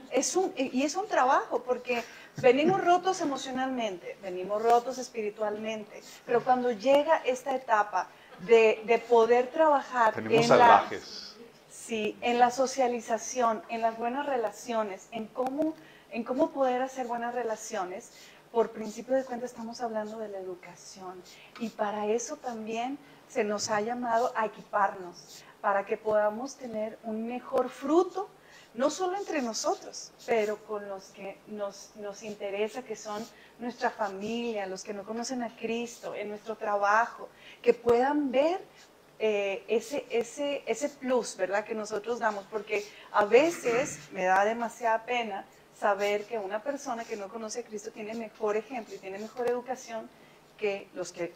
Y 0.57 0.83
es 0.83 0.97
un 0.97 1.07
trabajo 1.09 1.63
porque 1.63 2.03
Venimos 2.41 2.83
rotos 2.83 3.21
emocionalmente, 3.21 4.17
venimos 4.23 4.63
rotos 4.63 4.99
espiritualmente, 4.99 6.03
pero 6.25 6.43
cuando 6.43 6.71
llega 6.71 7.19
esta 7.19 7.55
etapa 7.55 8.09
de, 8.41 9.05
poder 9.09 9.49
trabajar 9.49 10.15
en 10.19 10.49
la, 10.49 10.85
sí, 11.71 12.17
en 12.23 12.39
la 12.39 12.51
socialización, 12.51 13.63
en 13.69 13.83
las 13.83 13.99
buenas 13.99 14.27
relaciones, 14.27 15.09
en 15.13 15.27
cómo, 15.27 15.75
en 16.11 16.25
cómo 16.25 16.51
poder 16.51 16.83
hacer 16.83 17.07
buenas 17.07 17.35
relaciones, 17.35 18.11
por 18.51 18.71
principio 18.71 19.15
de 19.15 19.25
cuenta 19.25 19.47
estamos 19.47 19.81
hablando 19.81 20.19
de 20.19 20.29
la 20.29 20.39
educación. 20.39 21.23
Y 21.61 21.69
para 21.69 22.07
eso 22.07 22.37
también 22.37 22.99
se 23.29 23.45
nos 23.45 23.71
ha 23.71 23.81
llamado 23.81 24.33
a 24.37 24.47
equiparnos, 24.47 25.43
para 25.61 25.87
que 25.87 25.97
podamos 25.97 26.57
tener 26.57 26.99
un 27.05 27.27
mejor 27.27 27.69
fruto 27.69 28.29
no 28.75 28.91
solo 28.91 29.17
entre 29.17 29.43
nosotros, 29.43 30.13
pero 30.27 30.57
con 30.65 30.89
los 30.89 31.05
que 31.07 31.39
nos, 31.49 31.91
nos, 31.97 32.23
interesa, 32.23 32.83
que 32.83 32.97
son 32.97 33.25
nuestra 33.59 33.91
familia, 33.91 34.67
los 34.67 34.83
que 34.83 34.95
no 34.95 35.05
conocen 35.05 35.43
a 35.43 35.55
Cristo, 35.57 36.15
en 36.15 36.29
nuestro 36.29 36.57
trabajo, 36.57 37.29
que 37.61 37.75
puedan 37.75 38.31
ver 38.31 38.61
eh, 39.19 39.63
ese, 39.69 40.07
ese, 40.11 40.63
ese 40.67 40.89
plus, 40.89 41.37
¿verdad?, 41.37 41.65
que 41.65 41.75
nosotros 41.75 42.19
damos, 42.19 42.45
porque 42.51 42.85
a 43.13 43.25
veces 43.25 43.99
me 44.13 44.25
da 44.25 44.45
demasiada 44.45 45.05
pena 45.05 45.45
saber 45.79 46.25
que 46.25 46.39
una 46.39 46.63
persona 46.63 47.05
que 47.05 47.17
no 47.17 47.29
conoce 47.29 47.61
a 47.61 47.65
Cristo 47.65 47.91
tiene 47.91 48.15
mejor 48.15 48.57
ejemplo 48.57 48.95
y 48.95 48.99
tiene 48.99 49.19
mejor 49.19 49.49
educación 49.49 50.09
que 50.57 50.89
los 50.95 51.13
que 51.13 51.33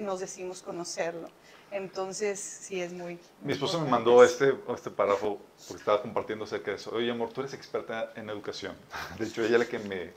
nos 0.00 0.20
decimos 0.20 0.62
conocerlo. 0.62 1.28
Entonces, 1.70 2.40
sí 2.40 2.80
es 2.80 2.92
muy... 2.92 3.18
Mi 3.42 3.52
esposa 3.52 3.78
me 3.78 3.90
mandó 3.90 4.24
este, 4.24 4.54
este 4.74 4.90
párrafo 4.90 5.38
porque 5.66 5.80
estaba 5.80 6.00
compartiendo 6.00 6.44
acerca 6.44 6.70
de 6.70 6.78
eso. 6.78 6.90
Oye, 6.94 7.10
amor, 7.10 7.30
tú 7.32 7.42
eres 7.42 7.52
experta 7.52 8.12
en 8.16 8.30
educación. 8.30 8.74
De 9.18 9.26
hecho, 9.26 9.42
ella 9.42 9.54
es 9.54 9.58
la 9.60 9.66
que 9.66 9.78
me, 9.78 10.12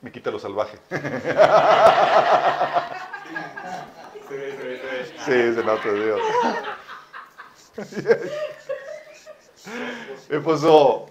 me 0.00 0.12
quita 0.12 0.30
lo 0.30 0.38
salvaje. 0.38 0.78
Sí, 5.24 5.32
se 5.54 5.64
nota, 5.64 5.92
Dios. 5.92 6.20
Me 10.28 10.40
puso, 10.40 11.06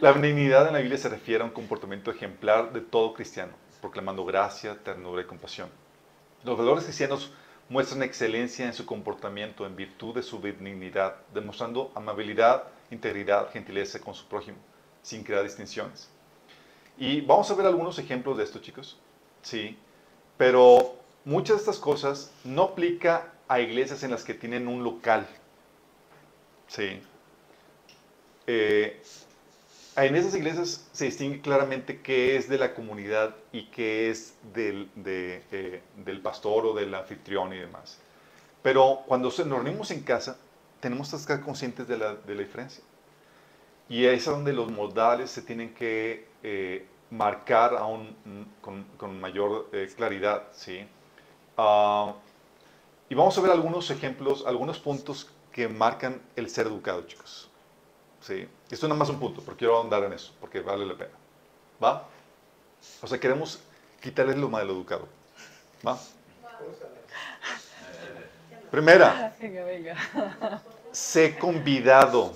la 0.00 0.12
benignidad 0.12 0.66
en 0.66 0.74
la 0.74 0.80
Biblia 0.80 0.98
se 0.98 1.08
refiere 1.08 1.42
a 1.42 1.46
un 1.46 1.52
comportamiento 1.52 2.10
ejemplar 2.10 2.72
de 2.72 2.80
todo 2.80 3.14
cristiano, 3.14 3.52
proclamando 3.80 4.24
gracia, 4.24 4.76
ternura 4.82 5.22
y 5.22 5.24
compasión. 5.24 5.68
Los 6.44 6.58
valores 6.58 6.84
cristianos 6.84 7.32
muestran 7.70 8.02
excelencia 8.02 8.66
en 8.66 8.74
su 8.74 8.84
comportamiento 8.84 9.66
en 9.66 9.76
virtud 9.76 10.14
de 10.14 10.22
su 10.22 10.40
benignidad, 10.40 11.16
demostrando 11.32 11.90
amabilidad, 11.94 12.64
integridad, 12.90 13.50
gentileza 13.50 13.98
con 13.98 14.14
su 14.14 14.26
prójimo, 14.26 14.58
sin 15.02 15.24
crear 15.24 15.42
distinciones. 15.42 16.10
Y 16.98 17.22
vamos 17.22 17.50
a 17.50 17.54
ver 17.54 17.66
algunos 17.66 17.98
ejemplos 17.98 18.36
de 18.36 18.44
esto, 18.44 18.58
chicos. 18.60 18.98
Sí, 19.42 19.76
pero 20.36 20.94
muchas 21.24 21.56
de 21.56 21.60
estas 21.60 21.78
cosas 21.78 22.30
no 22.44 22.62
aplica 22.62 23.32
a 23.48 23.60
iglesias 23.60 24.02
en 24.02 24.10
las 24.10 24.22
que 24.22 24.34
tienen 24.34 24.68
un 24.68 24.84
local. 24.84 25.26
Sí. 26.68 27.00
Eh, 28.46 29.02
en 29.96 30.16
esas 30.16 30.34
iglesias 30.34 30.88
se 30.92 31.04
distingue 31.06 31.40
claramente 31.40 32.00
qué 32.00 32.36
es 32.36 32.48
de 32.48 32.58
la 32.58 32.74
comunidad 32.74 33.36
y 33.52 33.66
qué 33.66 34.10
es 34.10 34.34
del, 34.52 34.90
eh, 35.04 35.82
del 36.04 36.20
pastor 36.20 36.66
o 36.66 36.74
del 36.74 36.94
anfitrión 36.94 37.52
y 37.52 37.58
demás. 37.58 37.98
Pero 38.62 39.02
cuando 39.06 39.28
nos 39.28 39.38
reunimos 39.38 39.90
en 39.90 40.02
casa, 40.02 40.36
tenemos 40.80 41.10
que 41.10 41.16
estar 41.16 41.40
conscientes 41.40 41.86
de 41.86 41.98
la, 41.98 42.14
de 42.14 42.34
la 42.34 42.42
diferencia. 42.42 42.82
Y 43.88 44.06
es 44.06 44.24
donde 44.24 44.52
los 44.52 44.70
modales 44.70 45.30
se 45.30 45.42
tienen 45.42 45.74
que 45.74 46.28
eh, 46.42 46.86
marcar 47.10 47.76
aún 47.76 48.16
con, 48.60 48.84
con 48.96 49.20
mayor 49.20 49.68
eh, 49.72 49.88
claridad. 49.94 50.44
¿sí? 50.52 50.86
Ah, 51.56 52.14
y 53.08 53.14
vamos 53.14 53.36
a 53.38 53.40
ver 53.42 53.50
algunos 53.52 53.90
ejemplos, 53.90 54.44
algunos 54.46 54.78
puntos 54.78 55.30
que 55.52 55.68
marcan 55.68 56.20
el 56.34 56.48
ser 56.50 56.66
educado, 56.66 57.02
chicos. 57.02 57.50
¿sí? 58.20 58.48
Esto 58.74 58.86
es 58.86 58.88
nada 58.88 58.98
más 58.98 59.08
un 59.08 59.20
punto, 59.20 59.40
pero 59.44 59.56
quiero 59.56 59.76
ahondar 59.76 60.02
en 60.02 60.14
eso, 60.14 60.32
porque 60.40 60.58
vale 60.58 60.84
la 60.84 60.94
pena. 60.94 61.12
¿Va? 61.82 62.08
O 63.00 63.06
sea, 63.06 63.20
queremos 63.20 63.60
quitarles 64.02 64.36
lo 64.36 64.48
mal 64.48 64.68
educado. 64.68 65.06
¿Va? 65.86 65.96
Primera, 68.72 69.32
sé 70.90 71.38
convidado. 71.38 72.32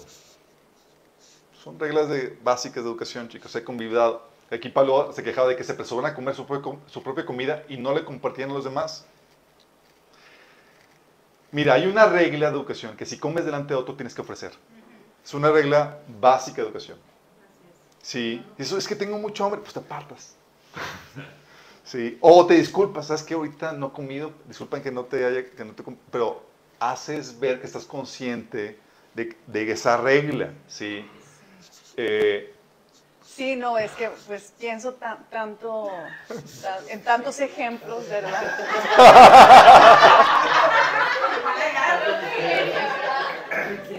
Son 1.61 1.76
reglas 1.76 2.09
de, 2.09 2.38
básicas 2.40 2.85
de 2.85 2.88
educación, 2.88 3.28
chicos. 3.28 3.50
Sé 3.50 3.64
convidado. 3.64 4.23
Aquí 4.52 4.68
Pablo 4.68 5.12
se 5.12 5.25
quejaba 5.25 5.49
de 5.49 5.57
que 5.57 5.64
se 5.64 5.73
apresuraban 5.73 6.12
a 6.12 6.14
comer 6.14 6.37
su, 6.37 6.47
su 6.87 7.02
propia 7.02 7.26
comida 7.26 7.64
y 7.68 7.78
no 7.78 7.92
le 7.92 8.04
compartían 8.04 8.54
los 8.54 8.62
demás. 8.62 9.04
Mira, 11.50 11.75
hay 11.75 11.88
una 11.88 12.07
regla 12.07 12.49
de 12.49 12.57
educación 12.57 12.97
que 12.97 13.07
si 13.07 13.18
comes 13.18 13.45
delante 13.45 13.75
de 13.75 13.80
otro 13.80 13.97
tienes 13.97 14.14
que 14.14 14.21
ofrecer. 14.21 14.52
Es 15.28 15.35
una 15.35 15.50
regla 15.50 15.99
básica 16.18 16.62
de 16.62 16.68
educación. 16.68 16.97
Sí, 18.00 18.42
eso 18.56 18.78
es 18.78 18.88
que 18.88 18.97
tengo 18.97 19.18
mucho 19.18 19.44
hambre, 19.44 19.61
pues 19.61 19.75
te 19.75 19.78
apartas. 19.80 20.35
Sí, 21.85 22.16
o 22.20 22.47
te 22.47 22.52
disculpas, 22.54 23.06
sabes 23.06 23.23
que 23.23 23.32
ahorita 23.32 23.73
no 23.73 23.87
he 23.88 23.92
comido, 23.92 24.32
disculpan 24.47 24.82
que 24.82 24.90
no 24.90 25.04
te 25.04 25.25
haya, 25.25 25.50
que 25.50 25.64
no 25.64 25.73
te, 25.73 25.82
pero 26.11 26.42
haces 26.78 27.38
ver 27.40 27.61
que 27.61 27.66
estás 27.66 27.85
consciente 27.87 28.78
de, 29.14 29.35
de 29.47 29.70
esa 29.73 29.97
regla, 29.99 30.50
¿sí? 30.66 31.06
Eh, 31.97 32.54
Sí, 33.25 33.54
no, 33.56 33.78
es 33.78 33.90
que 33.92 34.11
pues 34.26 34.52
pienso 34.58 34.94
tan, 34.94 35.25
tanto, 35.30 35.90
tan- 36.62 36.88
en 36.90 37.02
tantos 37.04 37.38
ejemplos, 37.40 38.06
¿verdad? 38.08 38.42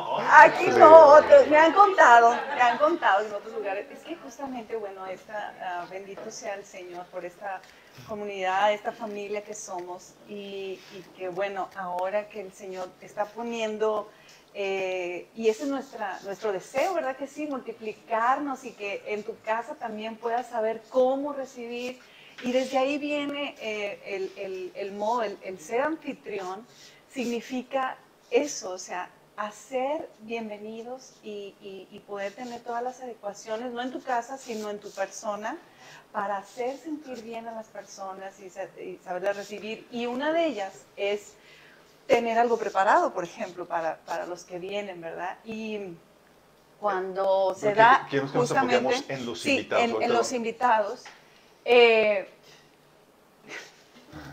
Aquí 0.00 0.66
no. 0.66 0.66
Aquí 0.66 0.66
no, 0.78 1.06
otros, 1.06 1.46
me 1.48 1.56
han 1.56 1.72
contado, 1.72 2.36
me 2.54 2.60
han 2.60 2.78
contado 2.78 3.26
en 3.26 3.32
otros 3.32 3.54
lugares. 3.54 3.86
Es 3.90 4.00
que 4.00 4.16
justamente, 4.16 4.76
bueno, 4.76 5.06
esta, 5.06 5.54
ah, 5.62 5.86
bendito 5.90 6.30
sea 6.30 6.54
el 6.54 6.64
Señor 6.64 7.06
por 7.06 7.24
esta 7.24 7.60
comunidad, 8.08 8.72
esta 8.72 8.92
familia 8.92 9.42
que 9.42 9.54
somos 9.54 10.14
y, 10.28 10.80
y 10.94 11.04
que, 11.16 11.28
bueno, 11.28 11.68
ahora 11.76 12.28
que 12.28 12.40
el 12.40 12.52
Señor 12.52 12.88
está 13.00 13.24
poniendo, 13.26 14.10
eh, 14.54 15.28
y 15.34 15.48
ese 15.48 15.64
es 15.64 15.68
nuestra, 15.68 16.18
nuestro 16.24 16.52
deseo, 16.52 16.94
¿verdad 16.94 17.16
que 17.16 17.26
sí? 17.26 17.46
Multiplicarnos 17.46 18.64
y 18.64 18.72
que 18.72 19.02
en 19.06 19.22
tu 19.22 19.38
casa 19.40 19.74
también 19.74 20.16
puedas 20.16 20.48
saber 20.48 20.82
cómo 20.90 21.32
recibir. 21.32 22.00
Y 22.42 22.52
desde 22.52 22.78
ahí 22.78 22.96
viene 22.96 23.54
eh, 23.60 24.00
el, 24.06 24.32
el, 24.36 24.72
el 24.74 24.92
modo, 24.92 25.22
el, 25.22 25.38
el 25.42 25.58
ser 25.58 25.82
anfitrión, 25.82 26.66
significa 27.12 27.98
eso, 28.30 28.70
o 28.70 28.78
sea, 28.78 29.10
hacer 29.40 30.06
bienvenidos 30.20 31.12
y, 31.22 31.54
y- 31.62 31.88
y 31.90 32.00
poder 32.00 32.30
tener 32.32 32.60
todas 32.60 32.82
las 32.82 33.00
adecuaciones, 33.00 33.72
no 33.72 33.80
en 33.80 33.90
tu 33.90 34.02
casa, 34.02 34.36
sino 34.36 34.68
en 34.68 34.78
tu 34.78 34.90
persona, 34.90 35.56
para 36.12 36.36
hacer 36.36 36.76
sentir 36.76 37.22
bien 37.22 37.48
a 37.48 37.52
las 37.52 37.66
personas 37.68 38.38
y, 38.38 38.50
sa- 38.50 38.68
y 38.78 38.98
saberlas 39.02 39.36
recibir. 39.36 39.86
Y 39.90 40.04
una 40.04 40.32
de 40.34 40.44
ellas 40.44 40.82
es 40.94 41.32
tener 42.06 42.38
algo 42.38 42.58
preparado, 42.58 43.14
por 43.14 43.24
ejemplo, 43.24 43.64
para, 43.64 43.96
para 44.00 44.26
los 44.26 44.44
que 44.44 44.58
vienen, 44.58 45.00
¿verdad? 45.00 45.38
Y 45.46 45.94
cuando 46.78 47.54
se 47.54 47.68
Porque 47.68 47.78
da 47.80 48.06
que 48.10 48.16
nos 48.20 48.30
justamente 48.32 48.94
en 49.08 49.24
los 49.24 49.40
sí, 49.40 49.50
invitados, 49.56 49.84
en- 49.84 50.02
en 50.02 50.12
los 50.12 50.30
lo- 50.30 50.36
invitados, 50.36 51.04
eh, 51.64 52.28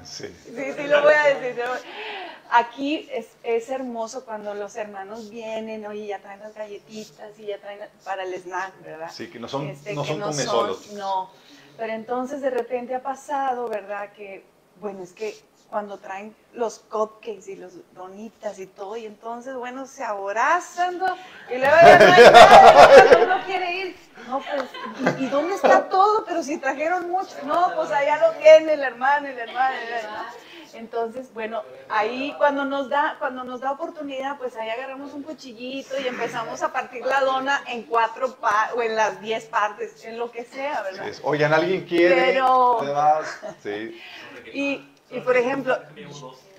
sí. 0.04 0.28
Sí, 0.44 0.74
sí, 0.76 0.84
lo 0.88 1.02
voy 1.02 1.14
a 1.14 1.28
decir. 1.34 1.56
lo 1.64 1.70
voy- 1.70 1.80
Aquí 2.52 3.08
es, 3.12 3.28
es 3.44 3.70
hermoso 3.70 4.26
cuando 4.26 4.54
los 4.54 4.76
hermanos 4.76 5.30
vienen, 5.30 5.86
oye, 5.86 6.08
ya 6.08 6.20
traen 6.20 6.40
las 6.40 6.56
galletitas 6.56 7.38
y 7.38 7.48
ya 7.48 7.60
traen 7.60 7.80
para 8.04 8.24
el 8.24 8.34
snack, 8.34 8.82
¿verdad? 8.84 9.10
Sí, 9.12 9.30
que 9.30 9.40
no 9.40 9.48
son, 9.48 9.68
Este, 9.68 9.94
no 9.94 10.04
son 10.06 10.20
no 10.20 10.26
come 10.28 10.44
son- 10.44 10.46
solos. 10.46 10.92
No, 10.94 11.30
pero 11.78 11.94
entonces 11.94 12.42
de 12.42 12.50
repente 12.50 12.96
ha 12.96 13.02
pasado, 13.04 13.68
¿verdad? 13.68 14.12
Que, 14.14 14.46
bueno, 14.80 15.04
es 15.04 15.12
que 15.14 15.36
cuando 15.70 15.98
traen 15.98 16.34
los 16.54 16.80
cupcakes 16.80 17.50
y 17.52 17.56
los 17.58 17.74
donitas 17.94 18.58
y 18.60 18.68
todo, 18.68 18.96
y 18.96 19.06
entonces, 19.06 19.54
bueno, 19.56 19.86
se 19.86 20.04
abrazan, 20.04 20.98
¿no? 20.98 21.14
y 21.50 21.58
luego 21.58 21.76
ya 21.82 22.00
no 22.00 22.14
hay 22.14 22.24
nada, 22.32 23.24
uno 23.26 23.46
quiere 23.46 23.76
ir, 23.76 23.96
no, 24.30 24.40
pues, 24.42 25.18
¿y, 25.20 25.26
y 25.26 25.28
dónde 25.28 25.56
está 25.56 25.90
todo? 25.90 26.24
Pero 26.26 26.42
si 26.42 26.58
trajeron 26.58 27.10
mucho, 27.12 27.36
no, 27.44 27.74
pues 27.76 27.92
allá 27.92 28.18
lo 28.18 28.32
tiene 28.40 28.74
el 28.74 28.82
hermano 28.84 29.28
hermana. 29.28 29.30
y 29.30 29.90
la 29.90 30.00
hermana. 30.00 30.34
Entonces, 30.74 31.34
bueno, 31.34 31.62
ahí 31.90 32.34
cuando 32.38 32.66
nos 32.66 32.90
da, 32.90 33.16
cuando 33.20 33.44
nos 33.44 33.62
da 33.62 33.72
oportunidad, 33.72 34.38
pues 34.38 34.56
ahí 34.56 34.70
agarramos 34.70 35.14
un 35.14 35.24
cuchillito 35.24 36.00
y 36.00 36.08
empezamos 36.08 36.62
a 36.62 36.72
partir 36.74 37.06
la 37.06 37.22
dona 37.22 37.64
en 37.68 37.84
cuatro 37.84 38.36
pa- 38.36 38.72
o 38.76 38.82
en 38.82 38.96
las 38.96 39.22
diez 39.22 39.46
partes, 39.46 40.04
en 40.06 40.18
lo 40.18 40.32
que 40.32 40.44
sea, 40.46 40.78
Sí, 40.78 40.84
¿verdad? 40.92 41.08
es, 41.10 41.22
Oigan, 41.24 41.54
¿alguien 41.54 41.86
quiere? 41.86 42.16
Pero- 42.16 42.78
¿Te 42.82 42.90
vas? 42.92 43.40
Sí. 43.64 44.02
Y, 44.54 44.90
y 45.10 45.20
por 45.22 45.38
ejemplo, 45.38 45.78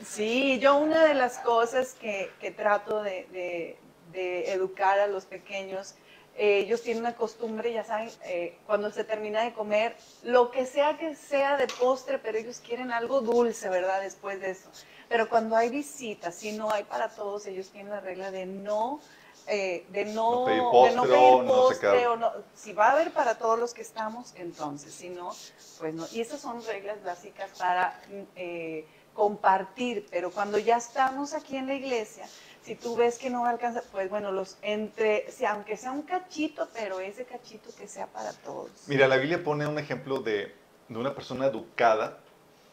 sí, 0.05 0.59
yo 0.59 0.77
una 0.77 1.05
de 1.05 1.15
las 1.15 1.39
cosas 1.39 1.95
que, 1.95 2.31
que 2.41 2.51
trato 2.51 3.03
de, 3.03 3.27
de- 3.33 3.79
de 4.13 4.53
educar 4.53 4.99
a 5.01 5.07
los 5.07 5.27
pequeños, 5.27 5.95
eh, 6.39 6.59
ellos 6.61 6.83
tienen 6.83 7.03
una 7.03 7.15
costumbre, 7.17 7.73
ya 7.73 7.85
saben, 7.85 8.11
eh, 8.25 8.57
cuando 8.67 8.91
se 8.91 9.05
termina 9.05 9.43
de 9.43 9.53
comer, 9.53 9.97
lo 10.23 10.51
que 10.51 10.65
sea 10.67 10.97
que 10.97 11.15
sea 11.15 11.57
de 11.57 11.67
postre, 11.67 12.19
pero 12.19 12.39
ellos 12.39 12.63
quieren 12.65 12.93
algo 12.93 13.21
dulce, 13.21 13.69
¿verdad? 13.69 14.01
Después 14.01 14.41
de 14.41 14.51
eso. 14.53 14.71
Pero 15.09 15.29
cuando 15.29 15.57
hay 15.57 15.69
visitas, 15.69 16.35
si 16.35 16.53
no 16.53 16.71
hay 16.71 16.85
para 16.85 17.09
todos, 17.11 17.47
ellos 17.47 17.69
tienen 17.71 17.91
la 17.93 18.01
regla 18.01 18.31
de 18.31 18.47
no... 18.47 19.01
eh, 19.47 19.85
de 19.91 20.05
no, 20.05 20.31
No 20.31 20.45
pedir 20.45 20.91
de 20.91 20.97
no 20.97 21.03
postre 21.03 21.09
pedir 21.09 21.33
o 21.33 21.43
no 21.43 21.69
sé 21.69 21.75
postre 21.75 22.07
o 22.07 22.17
no- 22.17 22.33
si 22.55 22.73
va 22.75 22.89
a 22.89 22.93
haber 22.93 23.11
para 23.13 23.39
todos 23.39 23.59
los 23.59 23.73
que 23.73 23.81
estamos, 23.83 24.35
entonces, 24.37 24.93
si 24.93 25.09
no, 25.09 25.35
pues 25.79 25.95
no. 25.95 26.07
Y 26.13 26.21
esas 26.21 26.41
son 26.41 26.63
reglas 26.67 27.03
básicas 27.03 27.51
para 27.59 27.99
mm, 28.11 28.23
eh, 28.37 28.85
compartir, 29.15 30.07
pero 30.11 30.31
cuando 30.31 30.59
ya 30.59 30.77
estamos 30.77 31.33
aquí 31.35 31.57
en 31.57 31.67
la 31.67 31.75
iglesia, 31.75 32.27
si 32.69 32.75
tú 32.75 32.97
ves 32.97 33.17
que 33.17 33.31
no 33.31 33.47
alcanza, 33.47 33.83
pues 33.91 34.11
bueno, 34.11 34.31
los 34.31 34.59
entre, 34.61 35.31
si, 35.31 35.47
aunque 35.47 35.79
sea 35.79 35.91
un 35.91 36.03
cachito, 36.03 36.69
pero 36.75 37.01
ese 37.01 37.25
cachito 37.25 37.71
que 37.75 37.89
sea 37.89 38.07
para 38.09 38.35
todos. 38.35 38.71
Mira, 38.89 39.09
la 39.09 39.17
Biblia 39.17 39.43
pone 39.43 39.67
un 39.67 39.79
ejemplo 39.79 40.21
de, 40.21 40.55
de 40.87 40.99
una 40.99 41.15
persona 41.15 41.47
educada 41.47 42.19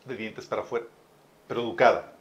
de 0.03 0.17
dientes 0.17 0.47
para 0.47 0.63
afuera, 0.63 0.86
pero 1.47 1.62
educada. 1.62 2.12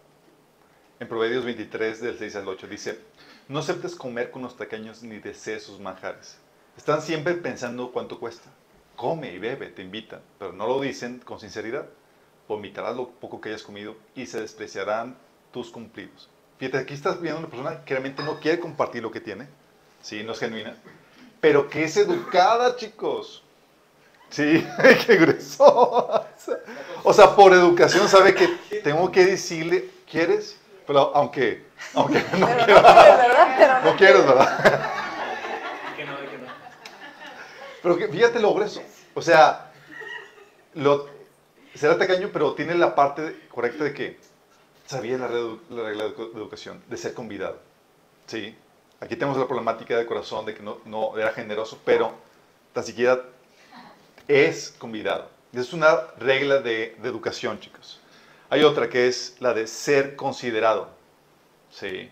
En 1.01 1.09
Proverbios 1.09 1.45
23, 1.45 2.01
del 2.01 2.17
6 2.17 2.37
al 2.37 2.47
8, 2.47 2.69
dice, 2.69 3.01
no 3.49 3.59
aceptes 3.59 3.97
comer 3.97 4.31
con 4.31 4.43
los 4.43 4.57
tacaños 4.57 5.03
ni 5.03 5.19
desees 5.19 5.65
sus 5.65 5.81
manjares. 5.81 6.39
Están 6.77 7.03
siempre 7.03 7.35
pensando 7.35 7.91
cuánto 7.91 8.21
cuesta. 8.21 8.51
Come 8.95 9.33
y 9.33 9.41
bebe, 9.41 9.67
te 9.67 9.83
invitan, 9.83 10.23
pero 10.39 10.53
no 10.53 10.69
lo 10.69 10.81
dicen 10.81 11.19
con 11.19 11.41
sinceridad. 11.41 11.87
Vomitarás 12.47 12.95
lo 12.95 13.09
poco 13.09 13.41
que 13.41 13.49
hayas 13.49 13.65
comido 13.65 13.97
y 14.15 14.27
se 14.27 14.41
despreciarán 14.41 15.17
tus 15.51 15.71
cumplidos. 15.71 16.31
Fíjate, 16.59 16.79
aquí 16.79 16.95
estás 16.95 17.21
viendo 17.21 17.40
una 17.40 17.49
persona 17.49 17.85
que 17.85 17.95
realmente 17.95 18.23
no 18.23 18.38
quiere 18.40 18.61
compartir 18.61 19.03
lo 19.03 19.11
que 19.11 19.21
tiene, 19.21 19.49
sí, 20.01 20.23
no 20.23 20.33
es 20.33 20.38
genuina, 20.38 20.77
pero 21.40 21.69
que 21.69 21.85
es 21.85 21.97
educada, 21.97 22.77
chicos. 22.77 23.43
Sí, 24.31 24.67
qué 25.07 25.17
grueso. 25.17 26.25
O 27.03 27.12
sea, 27.12 27.35
por 27.37 27.53
educación 27.53 28.09
sabe 28.09 28.35
que 28.35 28.49
tengo 28.83 29.11
que 29.12 29.25
decirle, 29.27 29.90
¿quieres? 30.11 30.59
Pero 30.87 31.14
aunque, 31.14 31.64
aunque 31.95 32.19
no, 32.38 32.47
Pero 32.47 32.57
no 32.57 32.64
quiera- 32.67 32.77
quieres, 32.77 33.17
¿verdad? 33.17 33.57
Pero 33.59 33.90
no 33.93 33.97
quieres, 33.97 34.27
¿verdad? 34.27 34.90
Que 35.97 36.05
no, 36.05 36.17
que 36.19 36.38
no. 36.38 36.47
Pero 37.83 37.97
que, 37.99 38.09
fíjate 38.09 38.40
lo 38.40 38.55
grueso. 38.55 38.83
O 39.14 39.23
sea, 39.23 39.71
lo, 40.75 41.09
será 41.75 41.97
tacaño, 41.99 42.31
pero 42.33 42.55
tiene 42.55 42.75
la 42.75 42.95
parte 42.95 43.47
correcta 43.49 43.85
de 43.85 43.95
que 43.95 44.19
sabía 44.87 45.18
la, 45.18 45.29
la 45.29 45.83
regla 45.83 46.05
de 46.05 46.16
edu- 46.16 46.33
de 46.33 46.38
educación, 46.38 46.83
de 46.88 46.97
ser 46.97 47.14
convidado. 47.14 47.59
Sí. 48.27 48.55
Aquí 49.01 49.16
tenemos 49.16 49.37
la 49.38 49.47
problemática 49.47 49.97
de 49.99 50.07
corazón 50.07 50.47
de 50.47 50.55
que 50.55 50.62
no, 50.62 50.79
no 50.85 51.18
era 51.18 51.33
generoso, 51.33 51.79
pero 51.85 52.12
tan 52.73 52.85
siquiera 52.85 53.23
es 54.29 54.75
convidado. 54.79 55.29
Es 55.53 55.73
una 55.73 56.01
regla 56.18 56.61
de, 56.61 56.97
de 57.01 57.09
educación, 57.09 57.61
chicos. 57.61 58.01
Hay 58.51 58.62
otra 58.62 58.88
que 58.88 59.09
es 59.09 59.37
la 59.40 59.53
de 59.55 59.66
ser 59.66 60.16
considerado. 60.16 60.88
Sí. 61.70 62.09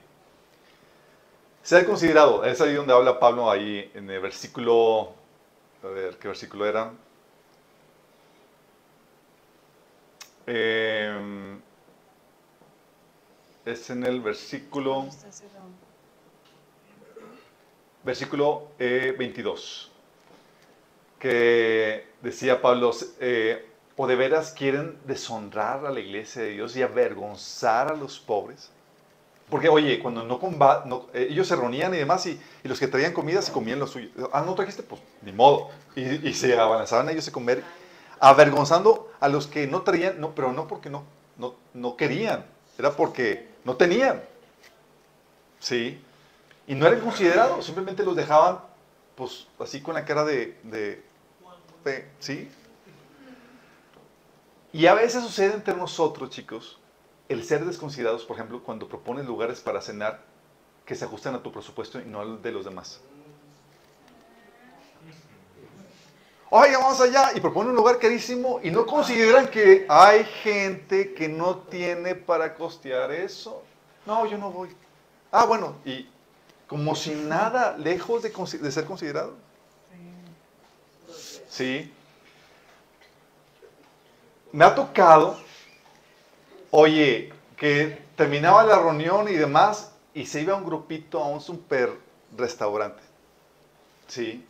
Ser 1.62 1.86
considerado, 1.86 2.44
es 2.44 2.60
ahí 2.60 2.74
donde 2.74 2.92
habla 2.92 3.20
Pablo 3.20 3.50
ahí 3.50 3.90
en 3.94 4.10
el 4.10 4.20
versículo, 4.20 5.14
a 5.82 5.86
ver, 5.86 6.18
¿qué 6.18 6.28
versículo 6.28 6.66
era? 6.66 6.90
Eh, 10.46 11.58
es 13.64 13.90
en 13.90 14.04
el 14.04 14.20
versículo, 14.20 15.06
versículo 18.04 18.68
eh, 18.78 19.14
22, 19.18 19.90
que 21.18 22.06
decía 22.20 22.60
Pablo, 22.60 22.90
eh, 23.20 23.66
¿o 23.96 24.06
de 24.06 24.16
veras 24.16 24.52
quieren 24.52 24.98
deshonrar 25.06 25.86
a 25.86 25.90
la 25.90 26.00
iglesia 26.00 26.42
de 26.42 26.50
Dios 26.50 26.76
y 26.76 26.82
avergonzar 26.82 27.88
a 27.92 27.96
los 27.96 28.18
pobres? 28.18 28.70
Porque, 29.50 29.68
oye, 29.68 30.00
cuando 30.00 30.24
no, 30.24 30.40
comba- 30.40 30.84
no- 30.86 31.08
eh, 31.14 31.28
ellos 31.30 31.48
se 31.48 31.56
reunían 31.56 31.94
y 31.94 31.98
demás, 31.98 32.26
y, 32.26 32.40
y 32.64 32.68
los 32.68 32.80
que 32.80 32.88
traían 32.88 33.12
comida 33.14 33.42
se 33.42 33.52
comían 33.52 33.78
lo 33.80 33.86
suyo. 33.88 34.10
Ah, 34.32 34.42
no 34.46 34.54
trajiste, 34.54 34.82
pues 34.82 35.02
ni 35.22 35.32
modo. 35.32 35.70
Y, 35.96 36.28
y 36.28 36.34
se 36.34 36.58
abalanzaban 36.58 37.08
ellos 37.10 37.28
a 37.28 37.32
comer, 37.32 37.64
avergonzando 38.20 39.12
a 39.20 39.28
los 39.28 39.46
que 39.48 39.66
no 39.68 39.82
traían, 39.82 40.20
no, 40.20 40.34
pero 40.34 40.52
no 40.52 40.68
porque 40.68 40.90
no, 40.90 41.04
no, 41.38 41.56
no 41.74 41.96
querían, 41.96 42.46
era 42.78 42.96
porque 42.96 43.51
no 43.64 43.76
tenían. 43.76 44.22
¿Sí? 45.60 46.00
Y 46.66 46.74
no 46.74 46.86
eran 46.86 47.00
considerados, 47.00 47.64
simplemente 47.64 48.04
los 48.04 48.16
dejaban, 48.16 48.60
pues, 49.14 49.46
así 49.58 49.80
con 49.80 49.94
la 49.94 50.04
cara 50.04 50.24
de, 50.24 51.02
¿sí? 52.18 52.48
Y 54.72 54.86
a 54.86 54.94
veces 54.94 55.22
sucede 55.22 55.54
entre 55.54 55.74
nosotros, 55.74 56.30
chicos, 56.30 56.78
el 57.28 57.44
ser 57.44 57.64
desconsiderados, 57.64 58.24
por 58.24 58.36
ejemplo, 58.36 58.62
cuando 58.62 58.88
propones 58.88 59.26
lugares 59.26 59.60
para 59.60 59.80
cenar 59.82 60.20
que 60.86 60.94
se 60.94 61.04
ajustan 61.04 61.34
a 61.34 61.42
tu 61.42 61.52
presupuesto 61.52 62.00
y 62.00 62.04
no 62.04 62.20
al 62.20 62.42
de 62.42 62.52
los 62.52 62.64
demás. 62.64 63.00
Oye, 66.54 66.76
vamos 66.76 67.00
allá 67.00 67.30
y 67.34 67.40
proponen 67.40 67.70
un 67.70 67.76
lugar 67.76 67.98
carísimo 67.98 68.60
y 68.62 68.70
no 68.70 68.84
consideran 68.84 69.48
que 69.48 69.86
hay 69.88 70.22
gente 70.42 71.14
que 71.14 71.26
no 71.26 71.56
tiene 71.56 72.14
para 72.14 72.54
costear 72.54 73.10
eso. 73.10 73.62
No, 74.04 74.26
yo 74.26 74.36
no 74.36 74.50
voy. 74.50 74.68
Ah, 75.30 75.46
bueno, 75.46 75.76
y 75.86 76.06
como 76.66 76.94
si 76.94 77.14
nada, 77.14 77.74
lejos 77.78 78.22
de, 78.22 78.70
ser 78.70 78.84
considerado. 78.84 79.32
Sí. 81.48 81.90
Me 84.52 84.66
ha 84.66 84.74
tocado, 84.74 85.38
oye, 86.70 87.32
que 87.56 87.98
terminaba 88.14 88.62
la 88.62 88.78
reunión 88.78 89.26
y 89.26 89.36
demás 89.36 89.90
y 90.12 90.26
se 90.26 90.42
iba 90.42 90.54
un 90.54 90.66
grupito 90.66 91.18
a 91.18 91.28
un 91.28 91.40
super 91.40 91.96
restaurante. 92.36 93.00
Sí. 94.06 94.44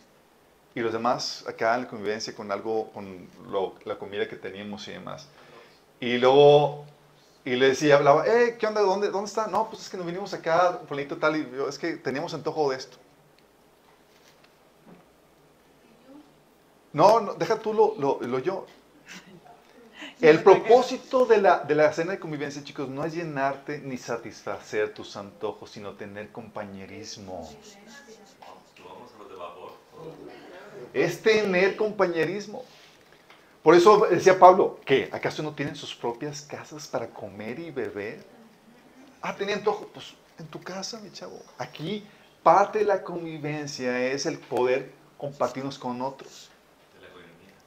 Y 0.74 0.80
los 0.80 0.92
demás 0.92 1.44
acá 1.48 1.74
en 1.74 1.82
la 1.82 1.88
convivencia 1.88 2.34
con 2.34 2.50
algo, 2.50 2.90
con 2.92 3.28
lo- 3.50 3.74
la 3.84 3.98
comida 3.98 4.28
que 4.28 4.36
teníamos 4.36 4.86
y 4.88 4.92
demás. 4.92 5.28
Y 6.00 6.18
luego, 6.18 6.84
y 7.44 7.56
le 7.56 7.68
decía, 7.68 7.96
hablaba, 7.96 8.26
eh, 8.26 8.56
¿qué 8.58 8.66
onda? 8.66 8.82
¿Dónde, 8.82 9.10
¿Dónde 9.10 9.28
está? 9.28 9.46
No, 9.48 9.68
pues 9.70 9.82
es 9.82 9.88
que 9.90 9.96
nos 9.98 10.06
vinimos 10.06 10.34
acá, 10.34 10.80
planito 10.88 11.16
tal, 11.18 11.36
y 11.36 11.50
yo, 11.56 11.68
es 11.68 11.78
que 11.78 11.94
teníamos 11.96 12.34
antojo 12.34 12.70
de 12.70 12.76
esto. 12.78 12.98
No, 16.92 17.20
no, 17.20 17.34
deja 17.34 17.58
tú 17.58 17.72
lo, 17.74 17.94
lo, 17.98 18.20
lo 18.26 18.38
yo. 18.38 18.66
El 20.20 20.42
propósito 20.42 21.26
de 21.26 21.38
la, 21.38 21.60
de 21.60 21.74
la 21.74 21.92
cena 21.92 22.12
de 22.12 22.18
convivencia, 22.20 22.62
chicos, 22.64 22.88
no 22.88 23.04
es 23.04 23.14
llenarte 23.14 23.78
ni 23.80 23.98
satisfacer 23.98 24.94
tus 24.94 25.16
antojos, 25.16 25.70
sino 25.70 25.92
tener 25.94 26.30
compañerismo. 26.32 27.50
Vamos 28.78 29.12
a 29.14 29.18
los 29.18 29.28
de 29.28 29.36
vapor. 29.36 29.72
Es 30.92 31.22
tener 31.22 31.76
compañerismo. 31.76 32.64
Por 33.62 33.74
eso 33.74 34.06
decía 34.10 34.38
Pablo, 34.38 34.80
¿qué? 34.84 35.08
¿Acaso 35.12 35.42
no 35.42 35.54
tienen 35.54 35.76
sus 35.76 35.94
propias 35.94 36.42
casas 36.42 36.88
para 36.88 37.08
comer 37.08 37.58
y 37.58 37.70
beber? 37.70 38.24
Ah, 39.20 39.36
tenía 39.36 39.54
antojo. 39.54 39.88
Pues 39.94 40.14
en 40.38 40.46
tu 40.46 40.60
casa, 40.60 40.98
mi 41.00 41.10
chavo. 41.12 41.40
Aquí 41.58 42.04
parte 42.42 42.80
de 42.80 42.84
la 42.84 43.02
convivencia 43.02 44.04
es 44.12 44.26
el 44.26 44.38
poder 44.38 44.92
compartirnos 45.16 45.78
con 45.78 46.02
otros. 46.02 46.50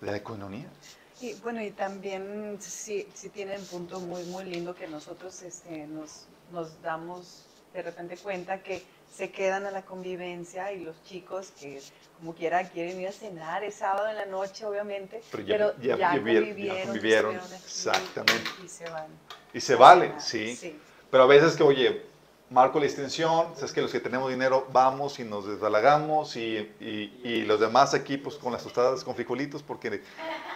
De 0.01 0.11
la 0.11 0.17
economía. 0.17 0.63
De 0.63 0.67
la. 0.67 0.75
Y 1.21 1.33
bueno, 1.35 1.63
y 1.63 1.71
también 1.71 2.57
sí, 2.59 3.07
sí 3.13 3.29
tienen 3.29 3.61
un 3.61 3.67
punto 3.67 3.99
muy, 4.01 4.23
muy 4.25 4.43
lindo 4.43 4.75
que 4.75 4.88
nosotros 4.88 5.41
este, 5.43 5.88
nos, 5.88 6.25
nos 6.51 6.81
damos 6.81 7.45
de 7.73 7.81
repente 7.81 8.17
cuenta 8.17 8.61
que 8.61 8.83
se 9.15 9.32
quedan 9.32 9.65
a 9.65 9.71
la 9.71 9.84
convivencia 9.84 10.71
y 10.73 10.84
los 10.84 11.01
chicos 11.04 11.51
que 11.60 11.82
como 12.19 12.34
quiera 12.34 12.67
quieren 12.69 12.99
ir 12.99 13.08
a 13.08 13.12
cenar, 13.12 13.63
es 13.63 13.75
sábado 13.75 14.08
en 14.10 14.15
la 14.17 14.25
noche 14.25 14.65
obviamente, 14.65 15.21
Pero 15.32 15.43
pero 15.45 15.73
ya- 15.82 15.95
ya, 15.95 15.97
ya 15.97 16.12
vivieron- 16.19 16.58
ya 16.58 16.84
convivieron, 16.86 17.36
exactamente. 17.36 18.49
Y, 18.63 18.67
se 18.67 18.89
van. 18.89 19.08
Y 19.54 19.62
se 19.62 19.75
vale, 19.75 20.13
Ah, 20.15 20.19
sí. 20.19 20.56
sí. 20.56 20.80
Pero 21.10 21.23
a 21.23 21.28
veces 21.28 21.56
que, 21.56 21.63
oye, 21.63 22.01
marco 22.49 22.80
la 22.80 22.86
extensión, 22.86 23.56
sabes 23.56 23.71
que 23.71 23.82
los 23.82 23.91
que 23.91 23.99
tenemos 23.99 24.30
dinero 24.30 24.67
vamos 24.71 25.19
y 25.19 25.23
nos 25.23 25.47
desbalagamos 25.47 26.36
y, 26.36 26.58
y- 26.80 27.21
y 27.23 27.41
los 27.43 27.60
demás 27.60 27.93
aquí 27.93 28.17
pues 28.17 28.36
con 28.36 28.51
las 28.54 28.63
tostadas 28.63 29.04
con 29.04 29.15
frijolitos 29.15 29.63
porque... 29.63 30.01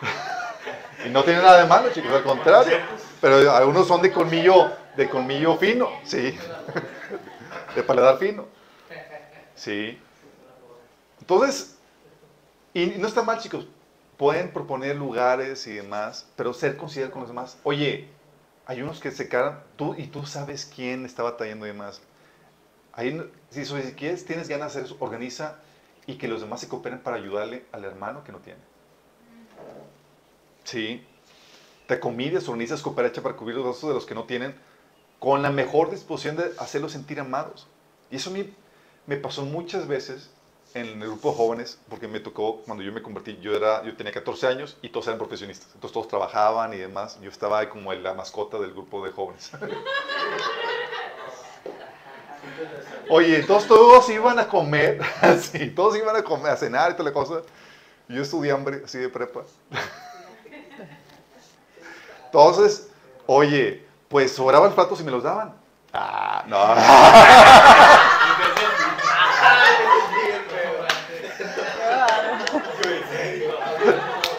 y 1.06 1.10
no 1.10 1.24
tiene 1.24 1.42
nada 1.42 1.62
de 1.62 1.68
malo, 1.68 1.90
chicos, 1.94 2.12
al 2.12 2.24
contrario. 2.24 2.78
Pero 3.22 3.52
algunos 3.54 3.88
son 3.88 4.02
de 4.02 4.12
colmillo, 4.12 4.72
de 4.98 5.10
colmillo 5.10 5.56
fino, 5.58 5.90
sí. 6.04 6.38
de 7.76 7.84
paladar 7.84 8.18
fino. 8.18 8.46
Sí. 9.56 10.00
Entonces, 11.20 11.76
y 12.74 12.86
no 12.88 13.08
está 13.08 13.24
mal, 13.24 13.40
chicos. 13.40 13.68
Pueden 14.18 14.52
proponer 14.52 14.96
lugares 14.96 15.66
y 15.68 15.74
demás, 15.74 16.28
pero 16.36 16.54
ser 16.54 16.76
considerados 16.76 17.14
con 17.14 17.22
los 17.22 17.30
demás. 17.30 17.58
Oye, 17.64 18.08
hay 18.66 18.82
unos 18.82 19.00
que 19.00 19.12
se 19.12 19.30
quedan, 19.30 19.60
tú 19.78 19.96
y 19.98 20.08
tú 20.08 20.26
sabes 20.26 20.70
quién 20.74 21.06
está 21.06 21.24
batallando 21.24 21.66
y 21.66 21.70
demás. 21.70 22.02
Un- 22.98 23.32
si, 23.50 23.66
si 23.66 23.74
quieres, 23.94 24.26
tienes 24.26 24.50
ganas 24.50 24.74
de 24.74 24.82
hacer 24.82 24.92
eso, 24.92 24.98
organiza 25.00 25.56
y 26.06 26.16
que 26.16 26.28
los 26.28 26.42
demás 26.42 26.60
se 26.60 26.68
cooperen 26.68 27.00
para 27.00 27.16
ayudarle 27.18 27.66
al 27.72 27.86
hermano 27.86 28.24
que 28.24 28.32
no 28.32 28.40
tiene. 28.40 28.60
Sí. 30.64 31.06
Te 31.88 32.00
comides, 32.00 32.48
organizas 32.48 32.82
cooperacha 32.82 33.22
para 33.22 33.36
cubrir 33.36 33.56
los 33.56 33.66
gastos 33.66 33.90
de 33.90 33.96
los 33.96 34.06
que 34.06 34.16
no 34.16 34.26
tienen, 34.26 34.56
con 35.20 35.42
la 35.42 35.52
mejor 35.52 35.92
disposición 35.92 36.38
de 36.38 36.52
hacerlos 36.58 36.94
sentir 36.94 37.20
amados. 37.20 37.68
Y 38.10 38.16
eso 38.16 38.30
a 38.30 38.34
mí 38.34 38.54
me 39.06 39.18
pasó 39.18 39.44
muchas 39.44 39.88
veces 39.88 40.30
en 40.74 41.02
el 41.02 41.08
grupo 41.10 41.32
de 41.32 41.36
jóvenes, 41.38 41.80
porque 41.90 42.08
me 42.08 42.20
tocó, 42.20 42.62
cuando 42.62 42.84
yo 42.84 42.92
me 42.92 43.02
convertí, 43.02 43.38
yo, 43.42 43.56
era, 43.56 43.84
yo 43.84 43.96
tenía 43.96 44.14
14 44.14 44.48
años 44.48 44.78
y 44.82 44.90
todos 44.90 45.08
eran 45.08 45.18
profesionistas. 45.18 45.70
Entonces 45.74 45.94
todos 45.94 46.08
trabajaban 46.08 46.74
y 46.74 46.78
demás. 46.78 47.20
Yo 47.22 47.30
estaba 47.30 47.68
como 47.70 47.94
la 47.94 48.14
mascota 48.14 48.60
del 48.60 48.72
grupo 48.72 49.04
de 49.04 49.12
jóvenes. 49.12 49.52
Oye, 53.10 53.40
entonces 53.40 53.68
todos 53.68 54.08
iban 54.10 54.38
a 54.38 54.48
comer, 54.48 55.02
así, 55.22 55.72
todos 55.72 55.98
iban 55.98 56.16
a 56.16 56.22
comer, 56.24 56.52
a 56.52 56.58
cenar 56.58 56.92
y 56.92 56.94
toda 56.94 57.10
la 57.10 57.14
cosa. 57.14 57.42
Yo 58.08 58.22
estudié 58.22 58.52
hambre, 58.52 58.84
así 58.86 59.00
de 59.00 59.10
prepa. 59.10 59.44
Entonces, 62.26 62.90
oye, 63.26 63.84
pues 64.10 64.36
sobraban 64.36 64.74
platos 64.74 65.00
y 65.00 65.04
me 65.04 65.12
los 65.12 65.24
daban. 65.24 65.54
Ah, 65.94 66.44
no. 66.48 66.58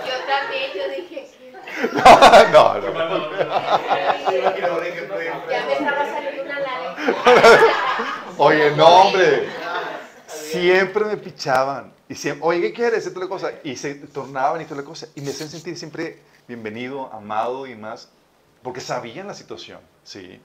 Yo 0.07 0.15
también, 0.27 0.71
yo 0.75 0.89
dije, 0.91 1.31
no, 1.93 2.01
no. 2.51 2.81
ya 5.51 5.65
me 5.67 5.73
estaba 5.73 6.05
saliendo 6.11 6.43
una. 6.43 6.59
Oye, 8.39 8.71
no, 8.77 8.87
hombre. 8.87 9.49
Siempre 10.27 11.05
me 11.05 11.17
pichaban. 11.17 11.93
Y 12.09 12.17
siempre, 12.17 12.47
oye, 12.47 12.61
¿qué 12.61 12.73
quieres? 12.73 13.07
Y 13.07 13.11
toda 13.11 13.27
la 13.27 13.29
cosa. 13.29 13.53
Y 13.63 13.77
se 13.77 13.95
tornaban 13.95 14.61
y 14.61 14.65
toda 14.65 14.81
la 14.81 14.87
cosa. 14.87 15.07
Y 15.15 15.21
me 15.21 15.31
hacían 15.31 15.49
sentir 15.49 15.79
siempre 15.79 16.19
bienvenido, 16.49 17.09
amado 17.13 17.69
y 17.69 17.77
más. 17.77 18.09
Porque 18.63 18.81
sabían 18.81 19.27
la 19.27 19.35
situación, 19.35 19.81
¿sí? 20.05 20.41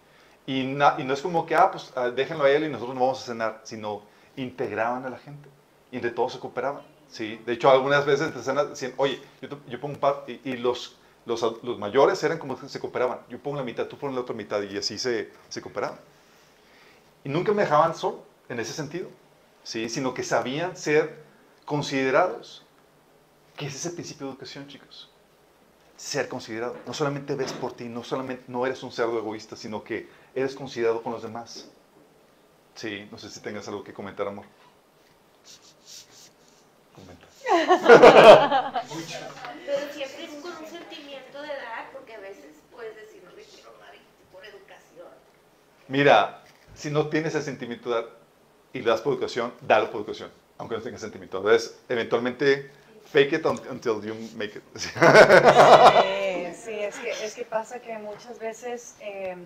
Y, 0.45 0.63
na- 0.63 0.95
y 0.97 1.03
no 1.03 1.13
es 1.13 1.21
como 1.21 1.45
que, 1.45 1.55
ah, 1.55 1.71
pues 1.71 1.91
ah, 1.95 2.09
déjenlo 2.09 2.43
a 2.45 2.49
él 2.51 2.63
y 2.65 2.69
nosotros 2.69 2.95
no 2.95 3.01
vamos 3.01 3.21
a 3.23 3.25
cenar, 3.25 3.61
sino 3.63 4.03
integraban 4.37 5.05
a 5.05 5.09
la 5.09 5.17
gente. 5.17 5.49
Y 5.91 5.97
entre 5.97 6.11
todos 6.11 6.33
se 6.33 6.39
cooperaban, 6.39 6.83
¿sí? 7.09 7.41
De 7.45 7.53
hecho, 7.53 7.69
algunas 7.69 8.05
veces 8.05 8.27
entre 8.27 8.43
cenas 8.43 8.69
decían, 8.69 8.93
oye, 8.97 9.21
yo, 9.41 9.49
yo 9.67 9.79
pongo 9.81 9.95
un 9.95 9.99
par, 9.99 10.23
y, 10.27 10.39
y 10.49 10.57
los, 10.57 10.97
los, 11.25 11.41
los 11.63 11.77
mayores 11.79 12.23
eran 12.23 12.37
como 12.37 12.59
que 12.59 12.69
se 12.69 12.79
cooperaban. 12.79 13.19
Yo 13.29 13.39
pongo 13.39 13.57
la 13.57 13.63
mitad, 13.63 13.87
tú 13.87 13.97
pones 13.97 14.15
la 14.15 14.21
otra 14.21 14.35
mitad, 14.35 14.61
y 14.61 14.77
así 14.77 14.97
se, 14.97 15.31
se 15.49 15.61
cooperaban. 15.61 15.99
Y 17.23 17.29
nunca 17.29 17.51
me 17.53 17.63
dejaban 17.63 17.95
solo, 17.95 18.23
en 18.49 18.59
ese 18.59 18.73
sentido, 18.73 19.09
¿sí? 19.63 19.89
Sino 19.89 20.13
que 20.13 20.23
sabían 20.23 20.75
ser 20.77 21.23
considerados. 21.65 22.63
Que 23.57 23.67
es 23.67 23.85
el 23.87 23.93
principio 23.93 24.27
de 24.27 24.33
educación, 24.33 24.67
chicos 24.67 25.11
ser 25.97 26.27
considerado. 26.27 26.77
No 26.85 26.93
solamente 26.93 27.35
ves 27.35 27.53
por 27.53 27.73
ti, 27.73 27.85
no 27.85 28.03
solamente 28.03 28.43
no 28.47 28.65
eres 28.65 28.83
un 28.83 28.91
cerdo 28.91 29.17
egoísta, 29.17 29.55
sino 29.55 29.83
que 29.83 30.09
eres 30.33 30.55
considerado 30.55 31.01
con 31.01 31.13
los 31.13 31.21
demás. 31.21 31.67
Sí, 32.75 33.07
no 33.11 33.17
sé 33.17 33.29
si 33.29 33.39
tengas 33.39 33.67
algo 33.67 33.83
que 33.83 33.93
comentar, 33.93 34.27
amor. 34.27 34.45
Comenta. 36.93 37.25
Pero 39.65 39.93
siempre 39.93 40.25
es 40.25 40.31
con 40.41 40.51
un 40.51 40.67
sentimiento 40.69 41.41
de 41.41 41.47
dar, 41.47 41.91
porque 41.93 42.15
a 42.15 42.19
veces 42.19 42.55
puedes 42.71 42.95
decir, 42.95 43.23
no 43.23 43.31
le 43.35 43.43
quiero 43.43 43.71
dar 43.79 43.93
por 44.31 44.45
educación. 44.45 45.07
Mira, 45.87 46.43
si 46.73 46.89
no 46.91 47.07
tienes 47.09 47.35
el 47.35 47.43
sentimiento 47.43 47.89
de 47.89 47.95
dar 47.95 48.09
y 48.73 48.79
le 48.79 48.85
das 48.85 49.01
por 49.01 49.13
educación, 49.13 49.53
dalo 49.61 49.89
por 49.89 50.01
educación, 50.01 50.29
aunque 50.57 50.75
no 50.75 50.81
tengas 50.81 50.99
sentimiento. 50.99 51.37
Entonces, 51.37 51.79
eventualmente, 51.87 52.71
fake 53.15 53.33
it 53.33 53.45
un- 53.45 53.61
until 53.69 54.01
you 54.03 54.13
make 54.35 54.57
it. 54.57 54.63
Sí, 54.75 54.89
sí, 56.65 56.73
es 56.79 56.95
que, 56.97 57.11
es 57.25 57.33
que 57.33 57.45
pasa 57.45 57.79
que 57.79 57.97
muchas 57.97 58.37
veces 58.39 58.95
eh, 58.99 59.37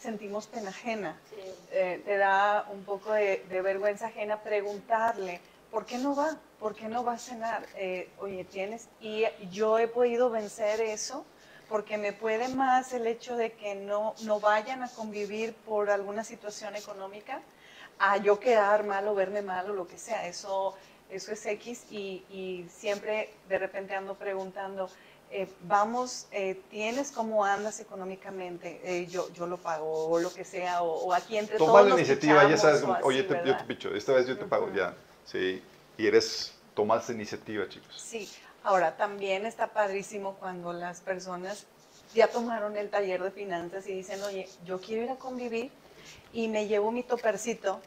sentimos 0.00 0.48
pena 0.48 0.70
ajena. 0.70 1.16
Sí. 1.30 1.36
Eh, 1.70 2.02
te 2.04 2.16
da 2.16 2.66
un 2.72 2.82
poco 2.84 3.12
de, 3.12 3.44
de 3.48 3.62
vergüenza 3.62 4.06
ajena 4.06 4.42
preguntarle, 4.42 5.40
¿por 5.70 5.86
qué 5.86 5.98
no 5.98 6.16
va? 6.16 6.36
¿Por 6.58 6.74
qué 6.74 6.88
no 6.88 7.04
va 7.04 7.12
a 7.12 7.18
cenar? 7.18 7.64
Eh, 7.76 8.08
oye, 8.18 8.42
tienes, 8.44 8.88
y 9.00 9.24
yo 9.52 9.78
he 9.78 9.86
podido 9.86 10.30
vencer 10.30 10.80
eso 10.80 11.24
porque 11.68 11.96
me 11.98 12.12
puede 12.12 12.48
más 12.48 12.92
el 12.92 13.06
hecho 13.06 13.36
de 13.36 13.52
que 13.52 13.76
no, 13.76 14.14
no 14.24 14.40
vayan 14.40 14.82
a 14.82 14.88
convivir 14.88 15.54
por 15.54 15.88
alguna 15.90 16.24
situación 16.24 16.74
económica 16.74 17.40
a 18.00 18.16
yo 18.16 18.40
quedar 18.40 18.82
mal 18.84 19.06
o 19.06 19.14
verme 19.14 19.40
mal 19.40 19.70
o 19.70 19.74
lo 19.74 19.86
que 19.86 19.98
sea. 19.98 20.26
Eso, 20.26 20.74
eso 21.14 21.32
es 21.32 21.46
X 21.46 21.84
y, 21.90 22.24
y 22.30 22.66
siempre 22.68 23.30
de 23.48 23.58
repente 23.58 23.94
ando 23.94 24.14
preguntando, 24.14 24.90
eh, 25.30 25.48
vamos, 25.62 26.26
eh, 26.32 26.60
tienes 26.70 27.10
cómo 27.10 27.44
andas 27.44 27.80
económicamente, 27.80 28.80
eh, 28.84 29.06
yo, 29.06 29.32
yo 29.32 29.46
lo 29.46 29.56
pago, 29.58 30.08
o 30.08 30.18
lo 30.18 30.32
que 30.32 30.44
sea, 30.44 30.82
o, 30.82 31.06
o 31.06 31.12
aquí 31.12 31.36
entre 31.36 31.58
Toma 31.58 31.80
todos 31.80 31.88
la 31.88 31.94
iniciativa, 31.94 32.42
ya 32.42 32.48
pichamos, 32.48 32.60
sabes, 32.60 32.80
como, 32.80 32.94
así, 32.94 33.04
oye, 33.06 33.22
te- 33.24 33.42
yo 33.46 33.56
te 33.56 33.64
picho, 33.64 33.94
esta 33.94 34.12
vez 34.12 34.26
yo 34.26 34.36
te 34.36 34.44
pago, 34.44 34.66
Ujú. 34.66 34.76
ya. 34.76 34.94
Sí, 35.24 35.62
y 35.96 36.06
eres, 36.06 36.52
tomas 36.74 37.08
iniciativa, 37.10 37.68
chicos. 37.68 37.94
Sí, 37.96 38.28
ahora 38.62 38.96
también 38.96 39.46
está 39.46 39.68
padrísimo 39.68 40.34
cuando 40.38 40.72
las 40.72 41.00
personas 41.00 41.66
ya 42.14 42.28
tomaron 42.28 42.76
el 42.76 42.90
taller 42.90 43.22
de 43.22 43.30
finanzas 43.30 43.86
y 43.88 43.92
dicen, 43.92 44.22
oye, 44.22 44.48
yo 44.64 44.80
quiero 44.80 45.02
ir 45.04 45.10
a 45.10 45.16
convivir 45.16 45.70
y 46.32 46.48
me 46.48 46.66
llevo 46.66 46.92
mi 46.92 47.02
topercito 47.02 47.80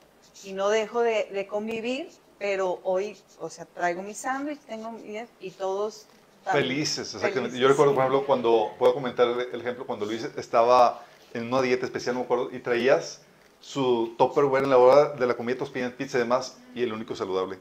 y 0.44 0.54
no 0.54 0.70
dejo 0.70 1.02
de, 1.02 1.26
de 1.32 1.48
convivir, 1.48 2.10
pero 2.40 2.80
hoy, 2.84 3.18
o 3.40 3.50
sea, 3.50 3.66
traigo 3.66 4.02
mi 4.02 4.14
sándwich, 4.14 4.60
tengo 4.62 4.92
mi- 4.92 5.26
y 5.40 5.52
todos 5.52 6.08
Felices, 6.44 7.14
exactamente. 7.14 7.42
felices, 7.42 7.60
Yo 7.60 7.68
recuerdo, 7.68 7.94
por 7.94 8.04
ejemplo, 8.04 8.26
cuando, 8.26 8.76
puedo 8.80 8.94
comentar 8.94 9.28
el 9.28 9.60
ejemplo, 9.60 9.86
cuando 9.86 10.06
Luis 10.06 10.24
estaba 10.38 11.04
en 11.34 11.48
una 11.48 11.62
dieta 11.62 11.86
especial, 11.86 12.16
no 12.16 12.22
me 12.22 12.26
acuerdo, 12.26 12.50
y 12.56 12.60
traías 12.60 13.22
su 13.60 14.16
Tupperware 14.18 14.64
en 14.64 14.70
la 14.70 14.78
hora 14.78 15.10
de 15.10 15.28
la 15.28 15.36
comida, 15.36 15.58
pidiendo 15.66 15.98
pizza 15.98 16.18
y 16.18 16.22
demás, 16.22 16.58
y 16.74 16.84
el 16.84 16.94
único 16.94 17.16
saludable. 17.16 17.60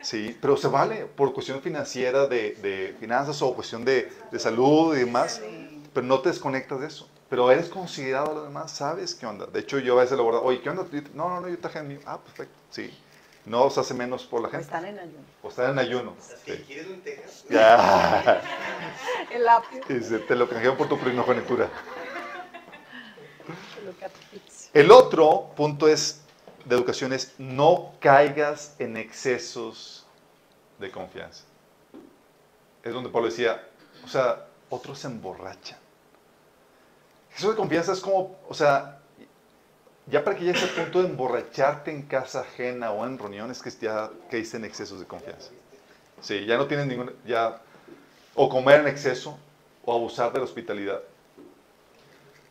Sí, 0.00 0.36
pero 0.40 0.56
se 0.56 0.68
vale 0.68 1.06
por 1.06 1.32
cuestión 1.32 1.60
financiera, 1.62 2.26
de, 2.26 2.54
de 2.56 2.96
finanzas 3.00 3.40
o 3.42 3.54
cuestión 3.54 3.84
de, 3.84 4.12
de 4.30 4.38
salud 4.38 4.94
y 4.94 5.00
demás, 5.00 5.40
pero 5.92 6.06
no 6.06 6.20
te 6.20 6.28
desconectas 6.28 6.80
de 6.80 6.88
eso. 6.88 7.08
Pero 7.30 7.50
eres 7.50 7.68
considerado 7.68 8.30
a 8.32 8.34
lo 8.34 8.44
demás, 8.44 8.70
sabes 8.72 9.14
qué 9.14 9.26
onda. 9.26 9.46
De 9.46 9.60
hecho, 9.60 9.78
yo 9.78 9.98
a 9.98 10.02
veces 10.02 10.18
lo 10.18 10.24
guardo, 10.24 10.42
oye, 10.42 10.60
¿qué 10.60 10.68
onda? 10.68 10.86
No, 11.14 11.28
no, 11.30 11.40
no, 11.40 11.48
yo 11.48 11.58
traje 11.58 11.78
el 11.78 11.86
mío. 11.86 12.00
Ah, 12.06 12.18
perfecto, 12.22 12.54
sí. 12.70 12.90
No 13.46 13.64
os 13.64 13.76
hace 13.76 13.92
menos 13.92 14.24
por 14.24 14.40
la 14.40 14.48
O 14.48 14.50
gente. 14.50 14.64
están 14.64 14.86
en 14.86 14.98
ayuno. 14.98 15.24
O 15.42 15.48
están 15.48 15.70
en 15.72 15.78
ayuno. 15.78 16.14
Sí. 16.44 16.64
¿quieres 16.66 16.88
lentejas? 16.88 17.44
Ya. 17.50 18.42
El 19.30 19.46
apio, 19.48 19.80
te 20.26 20.34
lo 20.34 20.48
canjean 20.48 20.76
por 20.76 20.88
tu 20.88 20.98
primogenitura. 20.98 21.68
El 24.72 24.90
otro 24.90 25.52
punto 25.56 25.88
es, 25.88 26.22
de 26.64 26.74
educación 26.74 27.12
es 27.12 27.34
no 27.38 27.92
caigas 28.00 28.74
en 28.78 28.96
excesos 28.96 30.06
de 30.78 30.90
confianza. 30.90 31.44
Es 32.82 32.92
donde 32.92 33.10
Pablo 33.10 33.28
decía, 33.28 33.68
o 34.04 34.08
sea, 34.08 34.46
otros 34.70 34.98
se 34.98 35.06
emborrachan. 35.08 35.78
Eso 37.36 37.50
de 37.50 37.56
confianza 37.56 37.92
es 37.92 38.00
como, 38.00 38.36
o 38.48 38.54
sea, 38.54 39.00
ya 40.06 40.22
para 40.22 40.36
que 40.36 40.44
llegues 40.44 40.62
al 40.62 40.70
punto 40.70 41.02
de 41.02 41.08
emborracharte 41.08 41.90
en 41.90 42.02
casa 42.02 42.40
ajena 42.40 42.90
o 42.90 43.06
en 43.06 43.18
reuniones 43.18 43.62
que 43.62 43.70
ya 43.70 44.10
caíste 44.30 44.58
en 44.58 44.64
excesos 44.64 45.00
de 45.00 45.06
confianza. 45.06 45.50
Sí, 46.20 46.44
ya 46.46 46.56
no 46.56 46.66
tienes 46.66 46.86
ningún, 46.86 47.12
ya, 47.26 47.60
o 48.34 48.48
comer 48.48 48.80
en 48.80 48.88
exceso, 48.88 49.38
o 49.84 49.94
abusar 49.94 50.32
de 50.32 50.38
la 50.38 50.44
hospitalidad. 50.44 51.00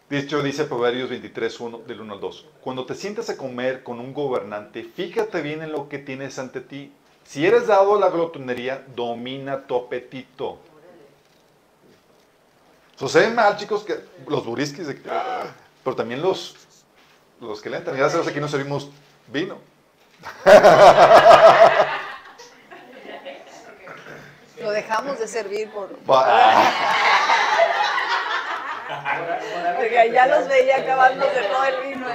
De 0.10 0.20
hecho, 0.20 0.44
dice 0.44 0.66
Proverbios 0.66 1.10
23, 1.10 1.60
1, 1.60 1.78
del 1.88 2.02
1 2.02 2.14
al 2.14 2.20
2. 2.20 2.46
Cuando 2.62 2.86
te 2.86 2.94
sientas 2.94 3.30
a 3.30 3.38
comer 3.38 3.84
con 3.84 4.00
un 4.00 4.14
gobernante, 4.14 4.84
fíjate 4.84 5.42
bien 5.42 5.64
en 5.64 5.72
lo 5.72 5.90
que 5.90 5.98
tienes 5.98 6.38
ante 6.38 6.62
ti. 6.62 6.92
Si 7.26 7.46
eres 7.48 7.68
dado 7.68 7.96
a 7.96 8.00
la 8.00 8.10
glotonería, 8.10 8.84
domina 8.96 9.66
tu 9.66 9.76
apetito. 9.76 10.60
Sucede 12.96 13.34
mal, 13.34 13.58
chicos, 13.58 13.84
que 13.84 13.98
los 14.28 14.46
burisquis, 14.46 14.88
de 14.88 14.96
que- 15.02 15.10
pero 15.84 15.96
también 15.96 16.22
los, 16.22 16.56
los 17.44 17.62
que 17.62 17.70
leen. 17.70 17.84
También 17.84 18.06
gracias 18.08 18.28
aquí 18.28 18.40
nos 18.40 18.52
servimos 18.52 18.90
vino. 19.28 19.60
Lo 24.62 24.72
dejamos 24.72 25.20
de 25.20 25.28
servir 25.28 25.70
por... 25.72 25.90
Porque 29.78 30.12
ya 30.14 30.28
los 30.28 30.48
veía 30.48 30.78
acabándose 30.78 31.42
todo 31.52 31.64
el 31.66 31.88
vino. 31.90 32.08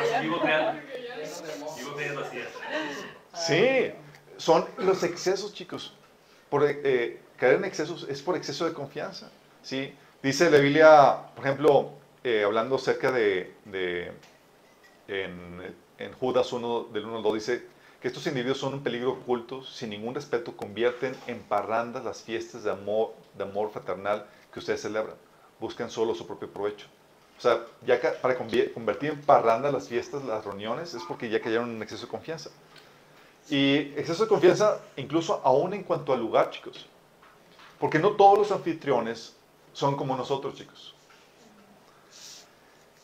Sí, 3.34 3.92
son 4.36 4.66
los 4.78 5.02
excesos, 5.02 5.52
chicos. 5.54 5.94
Por, 6.48 6.64
eh, 6.66 7.20
caer 7.36 7.54
en 7.54 7.64
excesos 7.64 8.06
es 8.08 8.22
por 8.22 8.36
exceso 8.36 8.64
de 8.64 8.72
confianza. 8.72 9.28
¿sí? 9.62 9.94
Dice 10.22 10.50
la 10.50 10.58
Biblia, 10.58 11.16
por 11.34 11.44
ejemplo, 11.44 11.90
eh, 12.24 12.42
hablando 12.44 12.76
acerca 12.76 13.10
de, 13.12 13.54
de- 13.66 14.12
en, 15.08 16.12
Judas 16.20 16.52
1, 16.52 16.88
del 16.92 17.06
1 17.06 17.16
al 17.16 17.22
2, 17.22 17.34
dice 17.34 17.66
que 18.00 18.08
estos 18.08 18.26
individuos 18.26 18.58
son 18.58 18.74
un 18.74 18.82
peligro 18.82 19.12
oculto, 19.12 19.64
sin 19.64 19.90
ningún 19.90 20.14
respeto, 20.14 20.56
convierten 20.56 21.16
en 21.26 21.40
parrandas 21.40 22.04
las 22.04 22.22
fiestas 22.22 22.62
de 22.62 22.70
amor, 22.70 23.14
de 23.36 23.44
amor 23.44 23.70
fraternal 23.70 24.26
que 24.52 24.60
ustedes 24.60 24.82
celebran. 24.82 25.16
Buscan 25.58 25.90
solo 25.90 26.14
su 26.14 26.26
propio 26.26 26.48
provecho. 26.48 26.86
O 27.36 27.40
sea, 27.40 27.64
ya 27.86 28.00
para 28.20 28.36
convertir 28.36 29.10
en 29.10 29.20
parranda 29.22 29.72
las 29.72 29.88
fiestas, 29.88 30.24
las 30.24 30.44
reuniones, 30.44 30.94
es 30.94 31.02
porque 31.06 31.28
ya 31.28 31.40
cayeron 31.40 31.70
en 31.70 31.82
exceso 31.82 32.06
de 32.06 32.10
confianza. 32.10 32.50
Y 33.48 33.76
exceso 33.96 34.24
de 34.24 34.28
confianza 34.28 34.80
incluso 34.96 35.40
aún 35.44 35.72
en 35.72 35.82
cuanto 35.82 36.12
al 36.12 36.20
lugar, 36.20 36.50
chicos. 36.50 36.86
Porque 37.78 37.98
no 37.98 38.12
todos 38.12 38.38
los 38.38 38.52
anfitriones 38.52 39.36
son 39.72 39.96
como 39.96 40.16
nosotros, 40.16 40.54
chicos. 40.54 40.94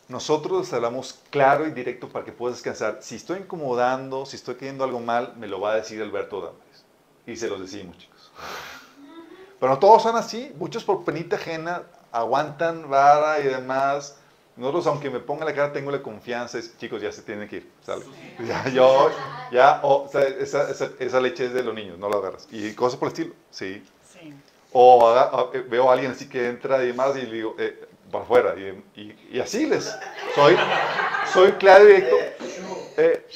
Nosotros 0.08 0.70
hablamos 0.72 1.18
claro 1.30 1.66
y 1.66 1.70
directo 1.70 2.08
para 2.08 2.24
que 2.24 2.32
puedas 2.32 2.58
descansar. 2.58 2.98
Si 3.00 3.16
estoy 3.16 3.38
incomodando, 3.40 4.26
si 4.26 4.36
estoy 4.36 4.56
queriendo 4.56 4.84
algo 4.84 5.00
mal, 5.00 5.34
me 5.36 5.46
lo 5.46 5.60
va 5.60 5.72
a 5.72 5.76
decir 5.76 6.02
Alberto 6.02 6.40
Damares. 6.42 6.84
Y 7.26 7.36
se 7.36 7.48
los 7.48 7.58
decimos, 7.60 7.96
chicos. 7.96 8.30
Pero 9.58 9.72
no 9.72 9.78
todos 9.78 10.02
son 10.02 10.16
así. 10.16 10.52
Muchos 10.58 10.84
por 10.84 11.04
penita 11.04 11.36
ajena 11.36 11.84
aguantan 12.12 12.90
vara 12.90 13.40
y 13.40 13.44
demás. 13.44 14.18
Nosotros, 14.56 14.86
aunque 14.86 15.08
me 15.10 15.20
ponga 15.20 15.44
la 15.46 15.54
cara, 15.54 15.72
tengo 15.72 15.90
la 15.90 16.02
confianza. 16.02 16.58
Es, 16.58 16.76
chicos, 16.76 17.00
ya 17.00 17.10
se 17.10 17.22
tienen 17.22 17.48
que 17.48 17.56
ir. 17.56 17.72
¿sale? 17.84 18.04
Ya, 18.46 18.68
yo, 18.68 19.10
ya, 19.50 19.80
oh, 19.82 20.02
o 20.04 20.08
sea, 20.08 20.20
esa, 20.22 20.70
esa- 20.70 20.90
esa 20.98 21.20
leche 21.20 21.46
es 21.46 21.54
de 21.54 21.62
los 21.62 21.74
niños, 21.74 21.98
no 21.98 22.10
la 22.10 22.16
agarras. 22.16 22.46
Y 22.50 22.74
cosas 22.74 22.98
por 22.98 23.08
el 23.08 23.12
estilo, 23.14 23.34
sí. 23.50 23.82
Sí. 24.12 24.34
O 24.72 25.08
haga- 25.08 25.30
eh, 25.54 25.64
veo 25.68 25.88
a 25.88 25.94
alguien 25.94 26.12
así 26.12 26.28
que 26.28 26.48
entra 26.48 26.84
y 26.84 26.88
demás 26.88 27.16
y 27.16 27.22
le 27.22 27.32
digo, 27.34 27.56
eh, 27.58 27.88
para 28.14 28.24
afuera. 28.24 28.54
Y, 28.56 29.00
y- 29.00 29.28
y 29.32 29.40
así 29.40 29.66
les. 29.66 29.84
Soy, 30.34 30.56
soy 31.32 31.52
claro 31.52 31.84
y 31.84 31.86
directo. 31.88 32.16
Eh, 32.96 33.26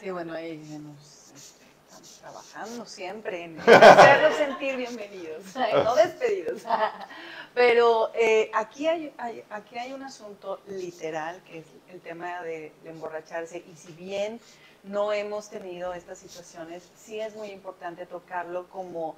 Sí, 0.00 0.10
bueno, 0.10 0.32
ahí 0.32 0.56
nos 0.56 1.30
este, 1.34 1.66
estamos 1.86 2.18
trabajando 2.20 2.86
siempre 2.86 3.44
en 3.44 3.60
hacerlos 3.66 4.34
sentir 4.36 4.76
bienvenidos, 4.76 5.42
no 5.84 5.94
despedidos. 5.94 6.62
Pero 7.54 8.10
eh, 8.14 8.50
aquí, 8.54 8.86
hay, 8.86 9.12
hay- 9.18 9.44
aquí 9.50 9.76
hay 9.78 9.92
un 9.92 10.02
asunto 10.02 10.60
literal 10.68 11.42
que 11.44 11.58
es 11.58 11.66
el 11.92 12.00
tema 12.00 12.40
de, 12.42 12.72
de 12.82 12.90
emborracharse 12.90 13.58
y 13.58 13.76
si 13.76 13.92
bien 13.92 14.40
no 14.84 15.12
hemos 15.12 15.50
tenido 15.50 15.92
estas 15.94 16.18
situaciones, 16.18 16.82
sí 16.96 17.20
es 17.20 17.34
muy 17.36 17.48
importante 17.48 18.06
tocarlo 18.06 18.68
como 18.68 19.16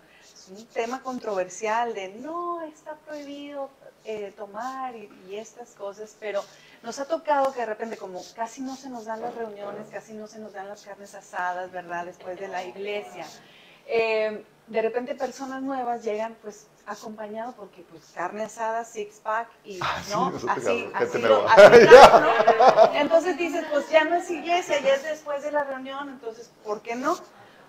un 0.50 0.66
tema 0.66 1.02
controversial 1.02 1.94
de 1.94 2.08
no, 2.08 2.62
está 2.62 2.96
prohibido 2.96 3.70
eh, 4.04 4.32
tomar 4.36 4.96
y, 4.96 5.08
y 5.28 5.36
estas 5.36 5.70
cosas, 5.70 6.16
pero 6.18 6.42
nos 6.82 6.98
ha 6.98 7.06
tocado 7.06 7.52
que 7.52 7.60
de 7.60 7.66
repente 7.66 7.96
como 7.96 8.20
casi 8.34 8.60
no 8.60 8.74
se 8.76 8.90
nos 8.90 9.04
dan 9.04 9.20
las 9.20 9.34
reuniones, 9.34 9.88
casi 9.90 10.12
no 10.14 10.26
se 10.26 10.38
nos 10.40 10.52
dan 10.52 10.68
las 10.68 10.82
carnes 10.82 11.14
asadas, 11.14 11.70
¿verdad? 11.70 12.06
Después 12.06 12.38
de 12.40 12.48
la 12.48 12.64
iglesia. 12.64 13.26
eh, 13.86 14.44
de 14.66 14.80
repente 14.80 15.14
personas 15.14 15.60
nuevas 15.62 16.04
llegan 16.04 16.36
pues 16.40 16.66
acompañado 16.86 17.52
porque 17.52 17.82
pues 17.90 18.02
carne 18.14 18.44
asada, 18.44 18.84
six 18.84 19.16
pack 19.20 19.48
y 19.64 19.78
Ah, 19.82 20.02
sí, 20.04 20.10
no, 20.12 20.32
ha 20.48 20.52
así, 20.52 20.90
así, 20.94 21.18
lo- 21.20 21.48
así 21.48 21.86
lo- 21.86 22.20
¿no? 22.20 22.94
Entonces 22.94 23.36
dices, 23.38 23.64
pues 23.70 23.88
ya 23.90 24.04
no 24.04 24.16
es 24.16 24.30
iglesia, 24.30 24.80
ya 24.80 24.94
es 24.94 25.02
después 25.04 25.42
de 25.42 25.52
la 25.52 25.64
reunión, 25.64 26.08
entonces, 26.08 26.50
¿por 26.64 26.80
qué 26.82 26.94
no? 26.96 27.16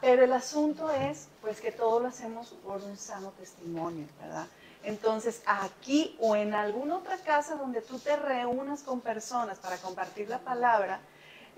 Pero 0.02 0.24
el 0.24 0.34
asunto 0.34 0.90
es, 0.92 1.30
pues, 1.42 1.62
que 1.62 1.72
todo 1.72 2.00
lo 2.02 2.08
hacemos 2.10 2.50
por 2.66 2.82
un 2.84 2.98
sano 2.98 3.32
testimonio, 3.40 4.06
¿verdad? 4.20 4.48
Entonces, 4.84 5.42
aquí 5.46 6.18
o 6.20 6.36
en 6.36 6.54
alguna 6.54 6.98
otra 6.98 7.18
casa 7.18 7.56
donde 7.56 7.82
tú 7.82 8.00
te 8.00 8.16
reúnas 8.18 8.84
con 8.84 9.00
personas 9.00 9.60
para 9.60 9.78
compartir 9.78 10.28
la 10.28 10.40
palabra, 10.40 11.00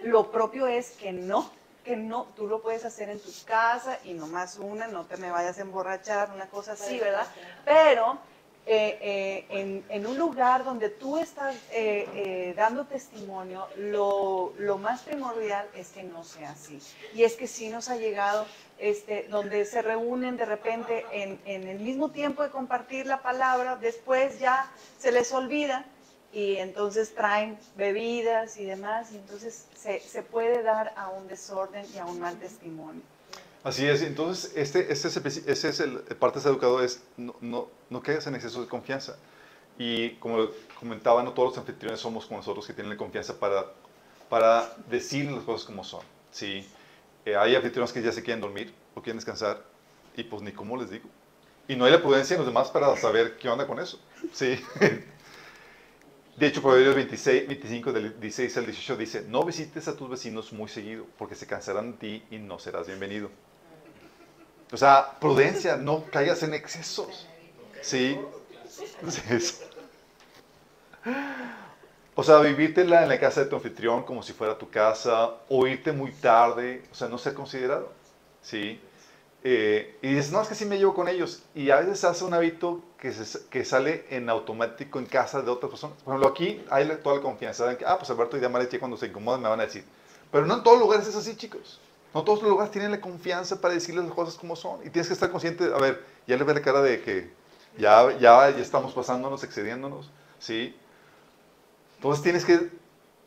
lo 0.04 0.30
propio 0.30 0.68
es 0.68 0.92
que 0.92 1.12
no, 1.12 1.50
que 1.86 1.96
no, 1.96 2.26
tú 2.36 2.48
lo 2.48 2.62
puedes 2.62 2.84
hacer 2.84 3.10
en 3.10 3.20
tu 3.20 3.32
casa 3.46 4.00
y 4.04 4.14
nomás 4.14 4.58
una, 4.58 4.88
no 4.88 5.06
te 5.06 5.16
me 5.18 5.32
vayas 5.32 5.58
a 5.60 5.62
emborrachar, 5.62 6.32
una 6.34 6.50
cosa 6.50 6.74
así, 6.74 7.00
¿verdad? 7.00 7.28
Pero 7.64 8.18
eh, 8.66 8.98
eh, 9.00 9.46
en, 9.50 9.86
en 9.90 10.08
un 10.08 10.18
lugar 10.18 10.64
donde 10.66 10.90
tú 10.90 11.20
estás 11.20 11.56
eh, 11.72 12.10
eh, 12.16 12.54
dando 12.58 12.86
testimonio, 12.86 13.68
lo, 13.78 14.54
lo 14.58 14.80
más 14.80 15.02
primordial 15.04 15.68
es 15.76 15.90
que 15.90 16.02
no 16.04 16.24
sea 16.24 16.50
así. 16.50 16.82
Y 17.14 17.24
es 17.24 17.36
que 17.36 17.46
sí 17.48 17.70
nos 17.70 17.90
ha 17.90 17.98
llegado, 17.98 18.48
este, 18.80 19.28
donde 19.30 19.64
se 19.66 19.84
reúnen 19.84 20.36
de 20.36 20.46
repente 20.46 21.06
en, 21.12 21.40
en 21.46 21.68
el 21.68 21.80
mismo 21.80 22.10
tiempo 22.10 22.42
de 22.42 22.50
compartir 22.50 23.06
la 23.06 23.22
palabra, 23.22 23.76
después 23.76 24.40
ya 24.40 24.70
se 24.98 25.12
les 25.12 25.32
olvida 25.32 25.86
y 26.36 26.58
entonces 26.58 27.16
traen 27.16 27.58
bebidas 27.78 28.58
y 28.58 28.66
demás, 28.66 29.14
y 29.14 29.16
entonces 29.16 29.68
se, 29.74 30.02
se 30.02 30.22
puede 30.22 30.64
dar 30.64 30.94
a 30.98 31.08
un 31.08 31.30
desorden 31.30 31.86
y 31.96 31.98
a 31.98 32.06
un 32.06 32.20
mal 32.20 32.38
testimonio. 32.38 33.02
Así 33.64 33.88
es, 33.88 34.02
entonces 34.02 34.52
este, 34.54 34.92
este 34.92 35.08
es, 35.08 35.16
el, 35.16 35.26
ese 35.50 35.70
es 35.70 35.80
el 35.80 36.00
parte 36.20 36.40
de 36.40 36.44
ser 36.44 36.52
educador, 36.52 36.84
es 36.84 37.02
no, 37.16 37.36
no, 37.40 37.70
no 37.90 38.04
caigas 38.04 38.28
en 38.28 38.36
exceso 38.36 38.62
de 38.62 38.68
confianza. 38.68 39.16
Y 39.80 40.12
como 40.16 40.50
comentaba, 40.78 41.24
no 41.24 41.32
todos 41.32 41.50
los 41.50 41.58
anfitriones 41.58 42.02
somos 42.02 42.26
como 42.26 42.40
nosotros 42.42 42.68
que 42.68 42.74
tienen 42.74 42.92
la 42.92 42.98
confianza 42.98 43.40
para, 43.40 43.68
para 44.30 44.76
decir 44.90 45.32
las 45.32 45.44
cosas 45.46 45.66
como 45.66 45.86
son. 45.86 46.04
¿sí? 46.32 46.68
Eh, 47.26 47.36
hay 47.38 47.56
anfitriones 47.56 47.94
que 47.94 48.02
ya 48.02 48.12
se 48.12 48.22
quieren 48.22 48.42
dormir 48.42 48.74
o 48.94 49.02
quieren 49.02 49.18
descansar 49.18 49.64
y 50.18 50.24
pues 50.26 50.42
ni 50.42 50.52
cómo 50.52 50.76
les 50.76 50.90
digo. 50.90 51.08
Y 51.68 51.78
no 51.78 51.86
hay 51.86 51.94
la 51.94 52.02
prudencia 52.02 52.36
en 52.36 52.42
los 52.42 52.48
demás 52.48 52.70
para 52.70 52.96
saber 52.98 53.38
qué 53.38 53.48
onda 53.48 53.66
con 53.66 53.80
eso. 53.80 54.00
¿sí? 54.34 54.60
De 56.36 56.48
hecho, 56.48 56.62
Proverbios 56.62 56.96
26, 56.96 57.48
25, 57.48 57.94
del 57.94 58.20
16 58.20 58.58
al 58.58 58.66
18 58.66 58.98
dice, 58.98 59.26
no 59.30 59.44
visites 59.46 59.88
a 59.88 59.96
tus 59.96 60.10
vecinos 60.10 60.52
muy 60.52 60.68
seguido, 60.68 61.06
porque 61.18 61.34
se 61.34 61.48
cansarán 61.48 61.94
de 61.94 61.98
ti 61.98 62.24
y 62.30 62.40
no 62.40 62.60
serás 62.60 62.88
bienvenido. 62.88 63.30
O 64.72 64.76
sea, 64.76 65.18
prudencia, 65.20 65.78
no 65.78 66.04
caigas 66.12 66.44
en 66.44 66.54
excesos. 66.54 67.26
¿Sí? 67.82 68.20
O 72.16 72.24
sea, 72.24 72.40
vivírtela 72.40 73.04
en 73.04 73.10
la 73.10 73.20
casa 73.20 73.42
de 73.42 73.46
tu 73.46 73.56
anfitrión 73.56 74.04
como 74.04 74.22
si 74.22 74.34
fuera 74.34 74.58
tu 74.58 74.70
casa, 74.70 75.36
o 75.48 75.68
irte 75.68 75.94
muy 75.94 76.12
tarde, 76.12 76.84
o 76.92 76.96
sea, 76.96 77.08
no 77.08 77.18
ser 77.18 77.34
considerado. 77.34 77.94
¿Sí? 78.42 78.82
Eh, 79.48 80.00
y 80.02 80.16
dices, 80.16 80.32
no, 80.32 80.42
es 80.42 80.48
que 80.48 80.56
sí 80.56 80.66
me 80.66 80.80
llevo 80.80 80.96
con 80.96 81.08
ellos. 81.08 81.44
Y 81.54 81.70
a 81.70 81.76
veces 81.76 82.04
hace 82.04 82.24
un 82.24 82.34
hábito 82.34 82.82
que, 82.98 83.14
que 83.52 83.64
sale 83.64 84.08
en 84.10 84.28
automático 84.28 84.98
en 84.98 85.06
casa 85.06 85.44
de 85.44 85.52
otras 85.52 85.70
personas. 85.70 86.02
Por 86.02 86.16
ejemplo, 86.16 86.30
aquí 86.32 86.66
hay 86.72 86.88
toda 87.04 87.18
la 87.18 87.22
confianza 87.22 87.78
que, 87.78 87.86
ah, 87.86 87.96
pues 88.00 88.10
Alberto 88.10 88.38
y 88.38 88.40
Damareche 88.40 88.80
cuando 88.80 88.98
se 88.98 89.06
incomodan 89.06 89.44
me 89.44 89.48
van 89.48 89.60
a 89.60 89.66
decir. 89.66 89.86
Pero 90.32 90.48
no 90.48 90.56
en 90.56 90.64
todos 90.64 90.80
los 90.80 90.88
lugares 90.88 91.08
es 91.08 91.16
así, 91.16 91.36
chicos. 91.36 91.80
No 92.12 92.24
todos 92.24 92.42
los 92.42 92.50
lugares 92.50 92.72
tienen 92.72 92.90
la 92.90 93.00
confianza 93.00 93.62
para 93.62 93.76
decirles 93.76 94.06
las 94.06 94.16
cosas 94.16 94.34
como 94.34 94.56
son. 94.56 94.80
Y 94.80 94.90
tienes 94.90 95.08
que 95.08 95.14
estar 95.14 95.30
consciente, 95.30 95.66
a 95.66 95.78
ver, 95.78 96.04
ya 96.26 96.38
le 96.38 96.44
ve 96.44 96.56
la 96.56 96.62
cara 96.64 96.82
de 96.82 97.04
que 97.04 97.30
ya, 97.78 98.18
ya, 98.18 98.50
ya 98.50 98.62
estamos 98.64 98.94
pasándonos, 98.94 99.44
excediéndonos, 99.44 100.10
¿sí? 100.40 100.76
Entonces 101.98 102.24
tienes 102.24 102.46
que 102.46 102.72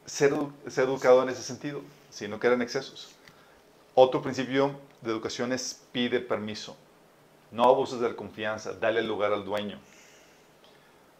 ser, 0.04 0.34
ser 0.66 0.84
educado 0.88 1.22
en 1.22 1.28
ese 1.28 1.44
sentido, 1.44 1.80
si 2.10 2.26
no 2.26 2.40
quedan 2.40 2.60
excesos. 2.60 3.14
Otro 3.94 4.20
principio 4.20 4.72
de 5.00 5.10
educación 5.10 5.52
es 5.52 5.86
pide 5.92 6.20
permiso. 6.20 6.76
No 7.50 7.64
abuses 7.64 8.00
de 8.00 8.08
la 8.10 8.16
confianza, 8.16 8.72
dale 8.74 9.02
lugar 9.02 9.32
al 9.32 9.44
dueño. 9.44 9.78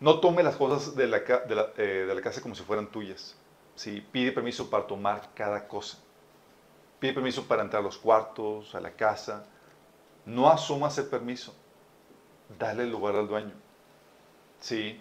No 0.00 0.20
tome 0.20 0.42
las 0.42 0.56
cosas 0.56 0.94
de 0.94 1.06
la, 1.06 1.20
de 1.20 1.54
la, 1.54 1.68
eh, 1.76 2.04
de 2.06 2.14
la 2.14 2.20
casa 2.20 2.40
como 2.40 2.54
si 2.54 2.62
fueran 2.62 2.86
tuyas. 2.88 3.36
¿sí? 3.74 4.04
Pide 4.12 4.32
permiso 4.32 4.68
para 4.68 4.86
tomar 4.86 5.30
cada 5.34 5.66
cosa. 5.66 5.98
Pide 7.00 7.14
permiso 7.14 7.46
para 7.46 7.62
entrar 7.62 7.80
a 7.80 7.84
los 7.84 7.96
cuartos, 7.96 8.74
a 8.74 8.80
la 8.80 8.92
casa. 8.92 9.46
No 10.26 10.48
asumas 10.48 10.98
el 10.98 11.06
permiso. 11.06 11.54
Dale 12.58 12.86
lugar 12.86 13.16
al 13.16 13.28
dueño. 13.28 13.54
¿Sí? 14.60 15.00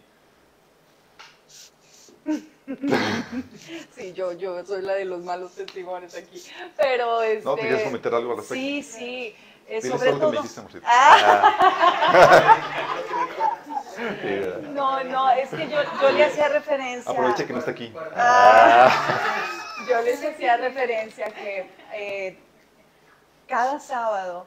Sí, 3.95 4.13
yo, 4.13 4.33
yo 4.33 4.65
soy 4.65 4.81
la 4.81 4.93
de 4.95 5.05
los 5.05 5.23
malos 5.23 5.53
testimonios 5.53 6.15
aquí. 6.15 6.43
Pero 6.75 7.21
este, 7.21 7.45
¿No? 7.45 7.55
¿Te 7.55 7.61
quieres 7.61 7.83
comentar 7.83 8.13
algo 8.13 8.31
al 8.31 8.37
respecto? 8.37 8.61
Sí, 8.61 8.83
sí. 8.83 9.35
Eh, 9.67 9.81
sobre 9.81 10.11
todo... 10.13 10.31
que 10.31 10.37
me 10.37 10.43
dijiste, 10.43 10.81
ah. 10.85 12.57
No, 14.73 15.03
no, 15.03 15.31
es 15.31 15.49
que 15.49 15.67
yo, 15.67 15.81
yo 16.01 16.11
le 16.11 16.25
hacía 16.25 16.49
referencia. 16.49 17.11
Aprovecha 17.11 17.45
que 17.45 17.53
no 17.53 17.59
está 17.59 17.71
aquí. 17.71 17.91
Ah. 18.15 18.89
Yo 19.89 20.01
les 20.01 20.23
hacía 20.23 20.57
referencia 20.57 21.31
que 21.31 21.69
eh, 21.93 22.37
cada 23.47 23.79
sábado 23.79 24.45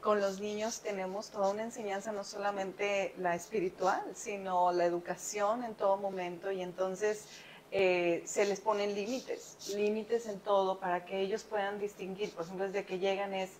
con 0.00 0.20
los 0.20 0.40
niños 0.40 0.80
tenemos 0.80 1.30
toda 1.30 1.50
una 1.50 1.62
enseñanza, 1.62 2.12
no 2.12 2.24
solamente 2.24 3.14
la 3.18 3.34
espiritual, 3.34 4.02
sino 4.14 4.72
la 4.72 4.84
educación 4.84 5.64
en 5.64 5.74
todo 5.74 5.96
momento 5.96 6.50
y 6.50 6.62
entonces 6.62 7.26
eh, 7.72 8.22
se 8.26 8.44
les 8.46 8.60
ponen 8.60 8.94
límites, 8.94 9.74
límites 9.76 10.26
en 10.26 10.40
todo 10.40 10.80
para 10.80 11.04
que 11.04 11.20
ellos 11.20 11.44
puedan 11.44 11.78
distinguir. 11.78 12.32
Por 12.32 12.44
ejemplo, 12.44 12.66
desde 12.66 12.84
que 12.84 12.98
llegan 12.98 13.32
es, 13.32 13.50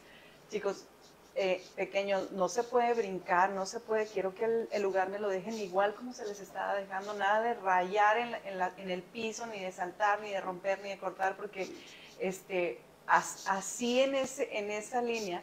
chicos, 0.51 0.85
eh, 1.37 1.65
pequeños, 1.77 2.33
no 2.33 2.49
se 2.49 2.65
puede 2.65 2.93
brincar, 2.95 3.51
no 3.51 3.65
se 3.65 3.79
puede, 3.79 4.07
quiero 4.07 4.35
que 4.35 4.67
el, 4.73 4.83
lugar 4.83 5.11
me 5.11 5.21
lo 5.21 5.29
dejen 5.29 5.55
igual 5.55 5.95
como 5.95 6.13
se 6.13 6.27
les 6.27 6.41
estaba 6.41 6.75
dejando, 6.75 7.15
nada 7.15 7.41
de 7.41 7.55
rayar 7.55 8.19
en, 8.19 8.35
en, 8.79 8.91
el 8.91 9.03
piso, 9.03 9.47
ni 9.47 9.61
de 9.61 9.71
saltar, 9.71 10.21
ni 10.21 10.31
de 10.31 10.41
romper, 10.41 10.81
ni 10.83 10.89
de 10.89 10.99
cortar, 10.99 11.37
porque 11.37 11.69
este, 12.19 12.81
así 13.07 14.01
en, 14.01 14.17
ese, 14.17 14.59
en 14.59 14.73
esa 14.73 15.03
línea 15.03 15.43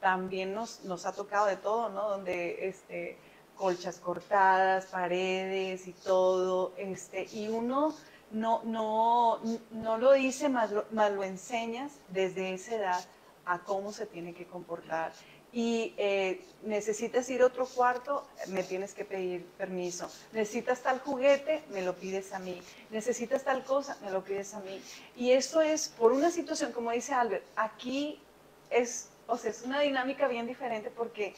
también 0.00 0.54
nos, 0.54 0.84
nos 0.84 1.06
ha 1.06 1.12
tocado 1.12 1.46
de 1.46 1.56
todo, 1.56 1.88
¿no? 1.88 2.08
Donde 2.08 2.68
este, 2.68 3.16
colchas 3.58 3.98
cortadas, 3.98 4.86
paredes 4.86 5.86
y 5.88 5.92
todo, 5.92 6.72
este, 6.78 7.26
y 7.32 7.48
uno 7.48 7.94
no, 8.30 8.62
no, 8.64 9.40
no 9.72 9.98
lo 9.98 10.12
dice, 10.12 10.48
más 10.48 10.70
lo, 10.70 10.84
más 10.92 11.12
lo 11.12 11.24
enseñas 11.24 11.92
desde 12.08 12.54
esa 12.54 12.76
edad 12.76 13.04
a 13.44 13.58
cómo 13.60 13.92
se 13.92 14.06
tiene 14.06 14.32
que 14.32 14.46
comportar. 14.46 15.12
Y 15.50 15.94
eh, 15.96 16.44
necesitas 16.62 17.28
ir 17.30 17.40
a 17.40 17.46
otro 17.46 17.66
cuarto, 17.66 18.26
me 18.48 18.62
tienes 18.62 18.92
que 18.92 19.04
pedir 19.04 19.46
permiso. 19.56 20.10
Necesitas 20.32 20.82
tal 20.82 21.00
juguete, 21.00 21.64
me 21.70 21.80
lo 21.80 21.94
pides 21.94 22.34
a 22.34 22.38
mí. 22.38 22.60
Necesitas 22.90 23.44
tal 23.44 23.64
cosa, 23.64 23.96
me 24.02 24.10
lo 24.10 24.22
pides 24.22 24.52
a 24.52 24.60
mí. 24.60 24.80
Y 25.16 25.32
esto 25.32 25.62
es 25.62 25.88
por 25.88 26.12
una 26.12 26.30
situación, 26.30 26.72
como 26.72 26.90
dice 26.90 27.14
Albert, 27.14 27.44
aquí 27.56 28.20
es 28.68 29.08
o 29.28 29.36
sea, 29.36 29.50
es 29.50 29.62
una 29.62 29.80
dinámica 29.80 30.26
bien 30.26 30.46
diferente 30.46 30.90
porque 30.90 31.34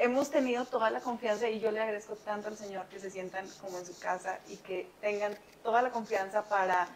hemos 0.00 0.30
tenido 0.30 0.64
toda 0.64 0.90
la 0.90 1.00
confianza 1.00 1.48
y 1.48 1.60
yo 1.60 1.70
le 1.70 1.80
agradezco 1.80 2.16
tanto 2.16 2.48
al 2.48 2.56
Señor 2.56 2.86
que 2.86 2.98
se 2.98 3.10
sientan 3.10 3.46
como 3.60 3.78
en 3.78 3.86
su 3.86 3.98
casa 3.98 4.40
y 4.48 4.56
que 4.56 4.90
tengan 5.00 5.36
toda 5.62 5.82
la 5.82 5.90
confianza 5.90 6.42
para 6.42 6.88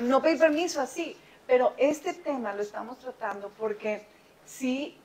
no 0.00 0.22
pedir 0.22 0.38
permiso 0.38 0.80
así. 0.80 1.16
Pero 1.46 1.74
este 1.76 2.14
tema 2.14 2.54
lo 2.54 2.62
estamos 2.62 2.98
tratando 2.98 3.50
porque 3.58 4.06
sí 4.46 4.98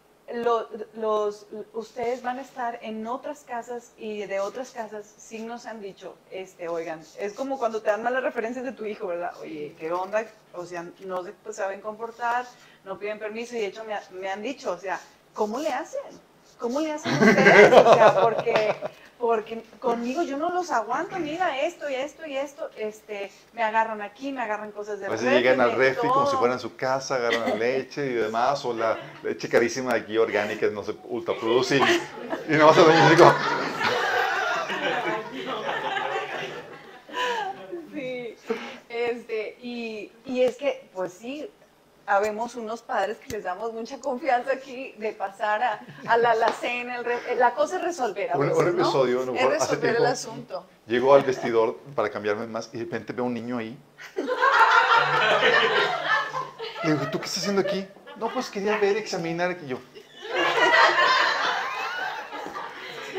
los, 0.94 1.48
ustedes 1.74 2.22
van 2.22 2.38
a 2.40 2.42
estar 2.42 2.80
en 2.82 3.08
otras 3.08 3.44
casas 3.44 3.94
y 3.98 4.26
de 4.26 4.40
otras 4.40 4.72
casas 4.72 5.14
sí 5.18 5.40
nos 5.40 5.66
han 5.66 5.82
dicho, 5.82 6.16
este, 6.32 6.68
oigan, 6.68 7.02
es 7.18 7.34
como 7.34 7.58
cuando 7.58 7.82
te 7.82 7.90
dan 7.90 8.04
malas 8.04 8.24
referencias 8.24 8.66
de 8.66 8.74
tu 8.74 8.86
hijo, 8.86 9.08
¿verdad? 9.08 9.34
Oye, 9.42 9.74
¿qué 9.80 9.92
onda? 9.92 10.26
O 10.54 10.66
sea, 10.66 10.86
no 11.06 11.24
se 11.24 11.34
saben 11.54 11.80
comportar, 11.80 12.46
no 12.84 13.00
piden 13.00 13.20
permiso 13.20 13.56
y 13.56 13.60
de 13.60 13.68
hecho 13.68 13.86
me, 14.12 14.30
han 14.30 14.42
dicho, 14.42 14.72
o 14.72 14.78
sea, 14.78 15.00
¿cómo 15.34 15.60
le 15.60 15.70
hacen? 15.70 16.02
¿Cómo 16.60 16.80
le 16.80 16.92
hacen 16.92 17.14
ustedes? 17.14 17.74
O 17.74 17.94
sea, 17.94 18.22
porque, 18.22 18.76
porque 19.20 19.64
conmigo 19.80 20.24
yo 20.24 20.38
no 20.38 20.50
los 20.50 20.72
aguanto, 20.72 21.18
mira 21.20 21.62
esto 21.62 21.90
y 21.90 21.96
esto 21.96 22.26
y 22.26 22.36
esto, 22.36 22.70
este, 22.78 23.32
me 23.54 23.64
agarran 23.64 24.02
aquí, 24.02 24.32
me 24.32 24.42
agarran 24.42 24.72
cosas 24.72 25.00
de 25.00 25.06
A 25.06 25.10
veces 25.10 25.32
llegan 25.32 25.62
al 25.62 25.74
refri 25.74 26.08
como 26.10 26.30
si 26.30 26.36
fueran 26.38 26.60
su 26.60 26.76
casa, 26.76 27.16
agarran 27.16 27.50
la 27.50 27.56
leche 27.56 28.08
y 28.08 28.14
demás, 28.14 28.66
o 28.66 28.74
la 28.74 28.98
leche 29.24 29.48
carísima 29.50 29.94
de 29.94 30.00
aquí 30.02 30.18
orgánica, 30.18 30.68
no 30.68 30.84
se 30.84 30.96
ultra 31.06 31.36
produce 31.36 31.78
y, 31.78 32.54
no 32.56 32.68
vas 32.68 32.78
a 32.78 32.84
venir 32.84 33.10
digo... 33.10 33.34
Sí, 37.94 38.36
este, 38.90 39.58
y, 39.62 40.12
y 40.26 40.42
es 40.42 40.56
que, 40.58 40.90
pues 40.94 41.14
sí, 41.14 41.50
habemos 42.08 42.56
unos 42.56 42.82
padres 42.82 43.18
que 43.18 43.30
les 43.34 43.44
damos 43.44 43.74
mucha 43.74 44.00
confianza 44.00 44.54
aquí 44.54 44.94
de 44.98 45.12
pasar 45.12 45.62
a, 45.62 45.82
a 46.08 46.18
la 46.18 46.32
alacena, 46.32 47.04
la 47.38 47.54
cosa 47.54 47.76
es 47.76 47.84
resolver. 47.84 48.32
A 48.32 48.38
veces, 48.38 48.58
un, 48.58 48.68
episodio, 48.70 49.26
¿no? 49.26 49.36
es 49.36 49.46
resolver 49.46 49.98
el 49.98 50.06
asunto. 50.06 50.66
Llego 50.88 51.14
al 51.14 51.24
vestidor 51.24 51.78
para 51.96 52.10
cambiarme 52.10 52.48
más 52.48 52.70
y 52.72 52.78
de 52.78 52.86
repente 52.86 53.12
veo 53.12 53.26
un 53.26 53.34
niño 53.34 53.58
ahí. 53.58 53.78
Le 56.84 56.94
digo, 56.94 57.08
¿tú 57.12 57.20
qué 57.20 57.26
estás 57.26 57.40
haciendo 57.40 57.62
aquí? 57.62 57.86
No, 58.16 58.30
pues 58.30 58.50
quería 58.50 58.78
ver, 58.78 58.96
examinar. 58.96 59.58
Y 59.64 59.68
yo, 59.68 59.80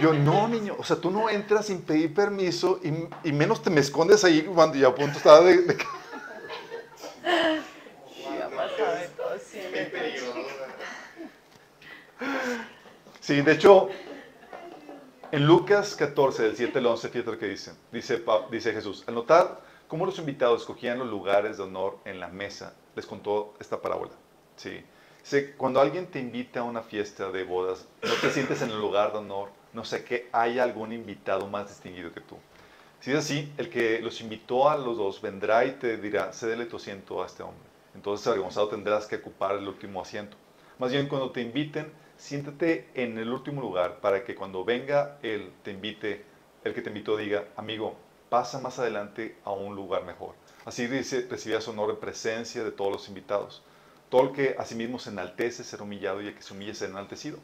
yo, 0.00 0.14
no, 0.14 0.48
niño, 0.48 0.76
o 0.78 0.84
sea, 0.84 0.96
tú 0.96 1.10
no 1.10 1.28
entras 1.28 1.66
sin 1.66 1.82
pedir 1.82 2.14
permiso 2.14 2.80
y, 2.82 2.88
y 3.28 3.32
menos 3.32 3.62
te 3.62 3.68
me 3.68 3.80
escondes 3.80 4.24
ahí 4.24 4.42
cuando 4.42 4.78
ya 4.78 4.88
a 4.88 4.94
punto 4.94 5.18
estaba 5.18 5.40
de, 5.40 5.58
de 5.58 5.76
Sí, 13.20 13.42
de 13.42 13.52
hecho, 13.52 13.90
en 15.30 15.46
Lucas 15.46 15.94
14, 15.94 16.42
del 16.44 16.56
7 16.56 16.78
al 16.78 16.86
11, 16.86 17.08
fíjate 17.10 17.30
lo 17.30 17.38
que 17.38 17.46
dice. 17.46 17.72
Dice, 17.92 18.72
Jesús, 18.72 19.04
al 19.06 19.14
notar 19.14 19.60
cómo 19.86 20.06
los 20.06 20.18
invitados 20.18 20.62
escogían 20.62 20.98
los 20.98 21.08
lugares 21.08 21.58
de 21.58 21.64
honor 21.64 21.98
en 22.06 22.20
la 22.20 22.28
mesa, 22.28 22.74
les 22.96 23.04
contó 23.04 23.54
esta 23.60 23.80
parábola. 23.82 24.12
Sí. 24.56 24.82
Cuando 25.58 25.80
alguien 25.80 26.06
te 26.06 26.18
invita 26.18 26.60
a 26.60 26.62
una 26.62 26.80
fiesta 26.80 27.30
de 27.30 27.44
bodas, 27.44 27.86
no 28.02 28.14
te 28.14 28.30
sientes 28.30 28.62
en 28.62 28.70
el 28.70 28.80
lugar 28.80 29.12
de 29.12 29.18
honor, 29.18 29.50
no 29.74 29.84
sé 29.84 30.02
que 30.02 30.30
haya 30.32 30.62
algún 30.62 30.94
invitado 30.94 31.46
más 31.46 31.68
distinguido 31.68 32.10
que 32.14 32.22
tú. 32.22 32.36
Si 33.00 33.12
es 33.12 33.18
así, 33.18 33.52
el 33.58 33.68
que 33.68 34.00
los 34.00 34.22
invitó 34.22 34.70
a 34.70 34.78
los 34.78 34.96
dos 34.96 35.20
vendrá 35.20 35.66
y 35.66 35.72
te 35.72 35.98
dirá, 35.98 36.32
cédele 36.32 36.64
tu 36.64 36.78
asiento 36.78 37.22
a 37.22 37.26
este 37.26 37.42
hombre. 37.42 37.67
Entonces, 37.98 38.28
avergonzado, 38.28 38.68
tendrás 38.68 39.06
que 39.06 39.16
ocupar 39.16 39.56
el 39.56 39.66
último 39.66 40.00
asiento. 40.00 40.36
Más 40.78 40.92
bien 40.92 41.08
cuando 41.08 41.32
te 41.32 41.40
inviten, 41.40 41.92
siéntate 42.16 42.88
en 42.94 43.18
el 43.18 43.28
último 43.28 43.60
lugar 43.60 43.98
para 44.00 44.22
que 44.22 44.36
cuando 44.36 44.64
venga 44.64 45.18
él 45.20 45.52
te 45.64 45.72
invite, 45.72 46.24
el 46.62 46.74
que 46.74 46.80
te 46.80 46.90
invitó 46.90 47.16
diga, 47.16 47.48
amigo, 47.56 47.96
pasa 48.28 48.60
más 48.60 48.78
adelante 48.78 49.36
a 49.44 49.50
un 49.50 49.74
lugar 49.74 50.04
mejor. 50.04 50.36
Así 50.64 50.86
recibías 50.86 51.66
honor 51.66 51.90
en 51.90 51.96
presencia 51.96 52.62
de 52.62 52.70
todos 52.70 52.92
los 52.92 53.08
invitados. 53.08 53.64
Todo 54.10 54.28
el 54.28 54.32
que 54.32 54.54
a 54.56 54.64
sí 54.64 54.98
se 55.00 55.10
enaltece 55.10 55.64
será 55.64 55.82
humillado 55.82 56.22
y 56.22 56.28
el 56.28 56.36
que 56.36 56.42
se 56.42 56.54
humille 56.54 56.74
será 56.74 56.92
enaltecido. 56.92 57.38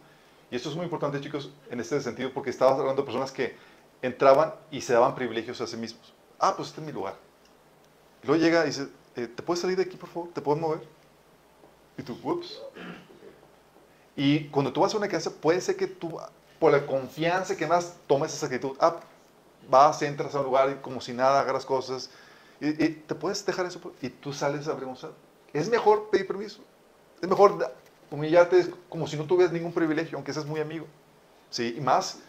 Y 0.52 0.54
esto 0.54 0.68
es 0.68 0.76
muy 0.76 0.84
importante, 0.84 1.20
chicos, 1.20 1.50
en 1.68 1.80
este 1.80 2.00
sentido, 2.00 2.30
porque 2.32 2.50
estabas 2.50 2.78
hablando 2.78 3.02
de 3.02 3.06
personas 3.06 3.32
que 3.32 3.56
entraban 4.02 4.54
y 4.70 4.82
se 4.82 4.92
daban 4.92 5.16
privilegios 5.16 5.60
a 5.60 5.66
sí 5.66 5.76
mismos. 5.76 6.14
Ah, 6.38 6.54
pues 6.54 6.68
este 6.68 6.80
es 6.80 6.86
mi 6.86 6.92
lugar. 6.92 7.16
Luego 8.22 8.40
llega 8.40 8.62
y 8.62 8.66
dice, 8.68 8.86
eh, 9.16 9.28
¿te 9.28 9.42
puedes 9.42 9.60
salir 9.60 9.76
de 9.76 9.84
aquí, 9.84 9.96
por 9.96 10.08
favor? 10.08 10.30
¿Te 10.32 10.40
puedes 10.40 10.60
mover? 10.60 10.80
Y 11.96 12.02
tú, 12.02 12.18
ups. 12.22 12.60
Y 14.16 14.44
cuando 14.48 14.72
tú 14.72 14.80
vas 14.80 14.94
a 14.94 14.96
una 14.96 15.08
casa, 15.08 15.30
puede 15.30 15.60
ser 15.60 15.76
que 15.76 15.86
tú, 15.86 16.18
por 16.58 16.72
la 16.72 16.86
confianza 16.86 17.56
que 17.56 17.66
más, 17.66 17.96
tomes 18.06 18.32
esa 18.32 18.46
actitud. 18.46 18.76
Ah, 18.80 18.96
vas, 19.68 20.02
entras 20.02 20.34
a 20.34 20.40
un 20.40 20.46
lugar 20.46 20.70
y 20.70 20.82
como 20.82 21.00
si 21.00 21.12
nada, 21.12 21.40
agarras 21.40 21.64
cosas. 21.64 22.10
Y, 22.60 22.88
te 22.88 23.14
puedes 23.14 23.44
dejar 23.44 23.66
eso 23.66 23.80
y 24.00 24.08
tú 24.08 24.32
sales 24.32 24.68
a 24.68 24.72
avergonzar. 24.72 25.10
Es 25.52 25.68
mejor 25.68 26.10
pedir 26.10 26.26
permiso. 26.26 26.60
Es 27.20 27.28
mejor 27.28 27.72
humillarte 28.10 28.72
como 28.88 29.06
si 29.06 29.16
no 29.16 29.24
tuvieras 29.24 29.52
ningún 29.52 29.72
privilegio, 29.72 30.16
aunque 30.16 30.32
seas 30.32 30.46
muy 30.46 30.60
amigo. 30.60 30.86
¿Sí? 31.50 31.74
Y 31.76 31.80
más 31.80 32.20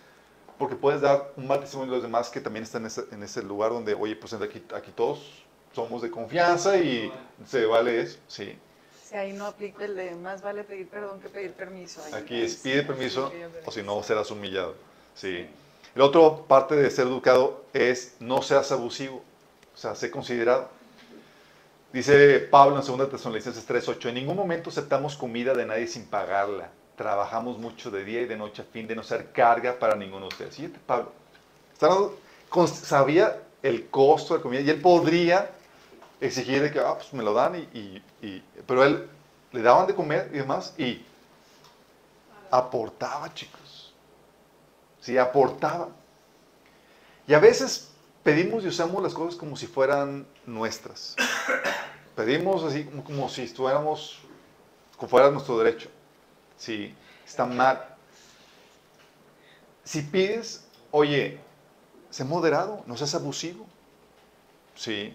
porque 0.58 0.76
puedes 0.76 1.02
dar 1.02 1.34
un 1.36 1.48
mal 1.48 1.60
testimonio 1.60 1.94
a 1.94 1.96
los 1.98 2.04
demás 2.04 2.30
que 2.30 2.40
también 2.40 2.64
están 2.64 2.84
en 2.84 2.88
ese, 2.88 3.06
en 3.12 3.24
ese 3.24 3.44
lugar 3.44 3.72
donde, 3.72 3.94
oye, 3.94 4.16
pues 4.16 4.34
aquí, 4.34 4.64
aquí 4.74 4.92
todos 4.92 5.45
somos 5.76 6.01
de 6.01 6.09
confianza 6.09 6.78
y 6.78 7.11
se 7.45 7.65
vale 7.65 8.01
eso. 8.01 8.17
Sí. 8.28 8.57
Si 9.03 9.15
ahí 9.15 9.34
no 9.34 9.45
aplica 9.45 9.86
el 9.86 9.95
de 9.95 10.15
más 10.15 10.41
vale 10.41 10.63
pedir 10.63 10.88
perdón 10.88 11.19
que 11.19 11.30
pedir 11.30 11.51
permiso. 11.51 12.01
aquí 12.13 12.41
es 12.41 12.55
pide 12.55 12.82
permiso 12.82 13.32
o 13.65 13.71
si 13.71 13.84
no 13.84 14.01
serás 14.01 14.32
humillado. 14.32 14.76
Sí. 15.13 15.45
La 15.93 16.05
otra 16.05 16.45
parte 16.47 16.76
de 16.76 16.89
ser 16.89 17.07
educado 17.07 17.65
es 17.73 18.15
no 18.19 18.41
seas 18.41 18.71
abusivo, 18.71 19.23
o 19.73 19.78
sea, 19.78 19.95
sé 19.95 20.09
considerado. 20.09 20.69
Dice 21.93 22.39
Pablo 22.39 22.78
en 22.78 22.86
2 22.86 23.09
Tesalonicenses 23.09 23.65
3:8, 23.65 24.09
en 24.09 24.15
ningún 24.15 24.36
momento 24.36 24.69
aceptamos 24.69 25.15
comida 25.15 25.53
de 25.53 25.65
nadie 25.65 25.88
sin 25.88 26.05
pagarla. 26.05 26.69
Trabajamos 26.97 27.57
mucho 27.57 27.91
de 27.91 28.03
día 28.03 28.21
y 28.21 28.26
de 28.26 28.36
noche 28.36 28.61
a 28.61 28.65
fin 28.65 28.88
de 28.88 28.95
no 28.95 29.03
ser 29.03 29.32
carga 29.32 29.78
para 29.78 29.95
ninguno 29.95 30.23
de 30.23 30.28
ustedes. 30.28 30.55
Siguiente, 30.55 30.80
Pablo. 30.86 31.11
Sabía 32.67 33.41
el 33.61 33.88
costo 33.88 34.36
de 34.36 34.41
comida 34.41 34.61
y 34.61 34.69
él 34.69 34.82
podría 34.82 35.49
exigir 36.22 36.72
que 36.72 36.80
ah, 36.80 36.95
pues 36.95 37.13
me 37.13 37.24
lo 37.24 37.34
dan, 37.34 37.55
y, 37.55 38.01
y, 38.22 38.43
pero 38.66 38.84
él 38.84 39.07
le 39.51 39.61
daban 39.61 39.88
de 39.88 39.95
comer 39.95 40.30
y 40.34 40.38
demás 40.38 40.74
y 40.78 41.03
aportaba, 42.51 43.34
chicos. 43.34 43.93
Sí, 44.99 45.18
aportaba. 45.18 45.89
Y 47.28 47.34
a 47.34 47.39
veces 47.39 47.89
pedimos 48.24 48.63
y 48.63 48.68
usamos 48.68 49.01
las 49.03 49.13
cosas 49.13 49.36
como 49.36 49.55
si 49.55 49.68
fueran 49.68 50.28
nuestras. 50.45 51.16
Pedimos 52.16 52.63
así 52.63 52.86
como, 52.86 53.30
si 53.30 53.43
estuviéramos, 53.43 54.20
como 54.97 55.09
fuera 55.09 55.30
nuestro 55.30 55.57
derecho. 55.57 55.89
Sí, 56.57 56.95
está 57.26 57.45
mal. 57.45 57.95
Si 59.84 60.01
pides, 60.01 60.66
oye, 60.91 61.39
sé 62.09 62.24
moderado, 62.24 62.84
no 62.88 62.95
seas 62.97 63.13
abusivo. 63.16 63.66
Sí. 64.76 65.13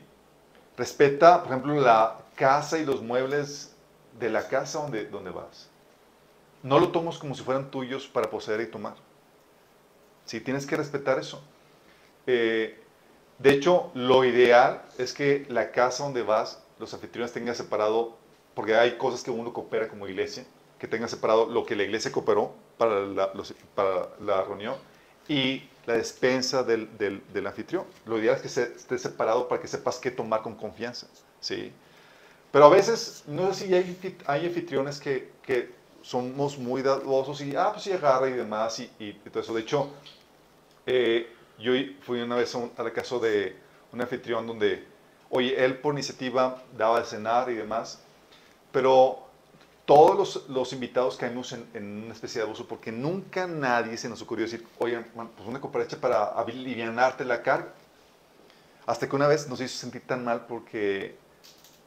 Respeta, 0.81 1.43
por 1.43 1.53
ejemplo, 1.53 1.78
la 1.78 2.16
casa 2.35 2.78
y 2.78 2.87
los 2.87 3.03
muebles 3.03 3.76
de 4.18 4.31
la 4.31 4.49
casa 4.49 4.78
donde, 4.78 5.05
donde 5.05 5.28
vas. 5.28 5.68
No 6.62 6.81
lo 6.81 6.89
tomes 6.89 7.18
como 7.18 7.35
si 7.35 7.43
fueran 7.43 7.70
tuyos 7.70 8.07
para 8.07 8.31
poseer 8.31 8.62
y 8.62 8.66
tomar. 8.66 8.95
Sí, 10.24 10.41
tienes 10.41 10.64
que 10.64 10.76
respetar 10.76 11.18
eso. 11.18 11.43
Eh, 12.26 12.83
de 13.39 13.51
hecho, 13.51 13.91
lo 13.93 14.24
ideal 14.24 14.81
es 14.97 15.12
que 15.12 15.45
la 15.51 15.70
casa 15.70 16.05
donde 16.05 16.22
vas 16.22 16.62
los 16.78 16.95
anfitriones 16.95 17.35
tengan 17.35 17.55
separado, 17.55 18.16
porque 18.55 18.74
hay 18.74 18.97
cosas 18.97 19.22
que 19.22 19.31
uno 19.31 19.53
coopera 19.53 19.87
como 19.87 20.09
iglesia, 20.09 20.47
que 20.78 20.89
tenga 20.89 21.09
separado 21.09 21.45
lo 21.45 21.66
que 21.66 21.76
la 21.76 21.83
iglesia 21.83 22.11
cooperó 22.11 22.55
para 22.78 23.01
la, 23.01 23.35
para 23.74 24.09
la 24.18 24.45
reunión 24.45 24.76
y 25.28 25.68
la 25.91 25.97
despensa 25.97 26.62
del, 26.62 26.88
del, 26.99 27.47
anfitrión. 27.47 27.84
Lo 28.07 28.18
ideal 28.18 28.36
es 28.36 28.43
que 28.43 28.49
se, 28.49 28.62
esté 28.74 28.99
separado 28.99 29.49
para 29.49 29.61
que 29.61 29.68
sepas 29.68 29.99
qué 29.99 30.11
tomar 30.11 30.43
con 30.43 30.55
confianza. 30.55 31.07
¿sí? 31.41 31.72
Pero 32.53 32.66
a 32.66 32.68
veces, 32.68 33.24
no 33.26 33.53
sé 33.53 33.66
si 33.66 33.74
hay, 33.74 34.18
hay 34.26 34.47
anfitriones 34.47 35.01
que, 35.01 35.32
que 35.43 35.70
somos 36.03 36.59
muy 36.59 36.82
dadosos 36.82 37.41
y, 37.41 37.55
ah, 37.57 37.70
pues 37.72 37.84
sí, 37.84 37.93
agarra 37.93 38.28
y 38.28 38.32
demás 38.32 38.78
y, 38.80 38.91
y, 38.99 39.12
todo 39.30 39.43
eso. 39.43 39.55
De 39.55 39.61
hecho, 39.61 39.91
eh, 40.86 41.32
yo 41.59 41.72
fui 42.01 42.20
una 42.20 42.36
vez 42.36 42.55
a, 42.55 42.82
la 42.82 42.93
casa 42.93 43.18
de 43.18 43.57
un 43.93 44.01
anfitrión 44.01 44.47
donde 44.47 44.91
Oye, 45.32 45.64
él 45.64 45.78
por 45.78 45.95
iniciativa 45.95 46.61
daba 46.76 46.99
de 46.99 47.07
cenar 47.07 47.49
y 47.51 47.55
demás, 47.55 48.01
pero 48.72 49.30
todos 49.91 50.45
los, 50.49 50.72
invitados 50.72 51.16
caímos 51.16 51.51
en, 51.51 51.66
en, 51.74 52.05
una 52.05 52.14
especie 52.14 52.41
de 52.41 52.47
abuso 52.47 52.64
porque 52.64 52.93
nunca 52.93 53.49
nadie 53.49 53.97
se 53.97 54.09
nos 54.09 54.22
ocurrió 54.22 54.45
decir, 54.45 54.64
oye, 54.78 55.01
pues 55.01 55.49
una 55.49 55.61
cooperacha 55.61 56.01
para 56.01 56.26
alivianarte 56.26 57.24
la 57.24 57.43
carga. 57.43 57.74
Hasta 58.86 59.09
que 59.09 59.16
una 59.16 59.26
vez 59.26 59.49
nos 59.49 59.61
hizo 59.61 59.76
sentir 59.76 60.03
tan 60.07 60.24
mal 60.24 60.47
porque 60.47 61.16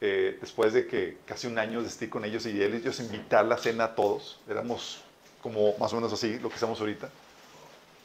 eh, 0.02 0.36
después 0.38 0.74
de 0.74 0.86
que 0.86 1.16
casi 1.24 1.46
un 1.46 1.58
año 1.58 1.80
de 1.80 1.88
estar 1.88 2.10
con 2.10 2.26
ellos 2.26 2.44
y 2.44 2.62
ellos 2.62 3.00
invitar 3.00 3.46
la 3.46 3.56
cena 3.56 3.84
a 3.84 3.94
todos, 3.94 4.38
éramos 4.50 5.00
como 5.40 5.74
más 5.78 5.90
o 5.94 5.96
menos 5.96 6.12
así, 6.12 6.38
lo 6.40 6.50
que 6.50 6.56
estamos 6.56 6.78
ahorita. 6.78 7.08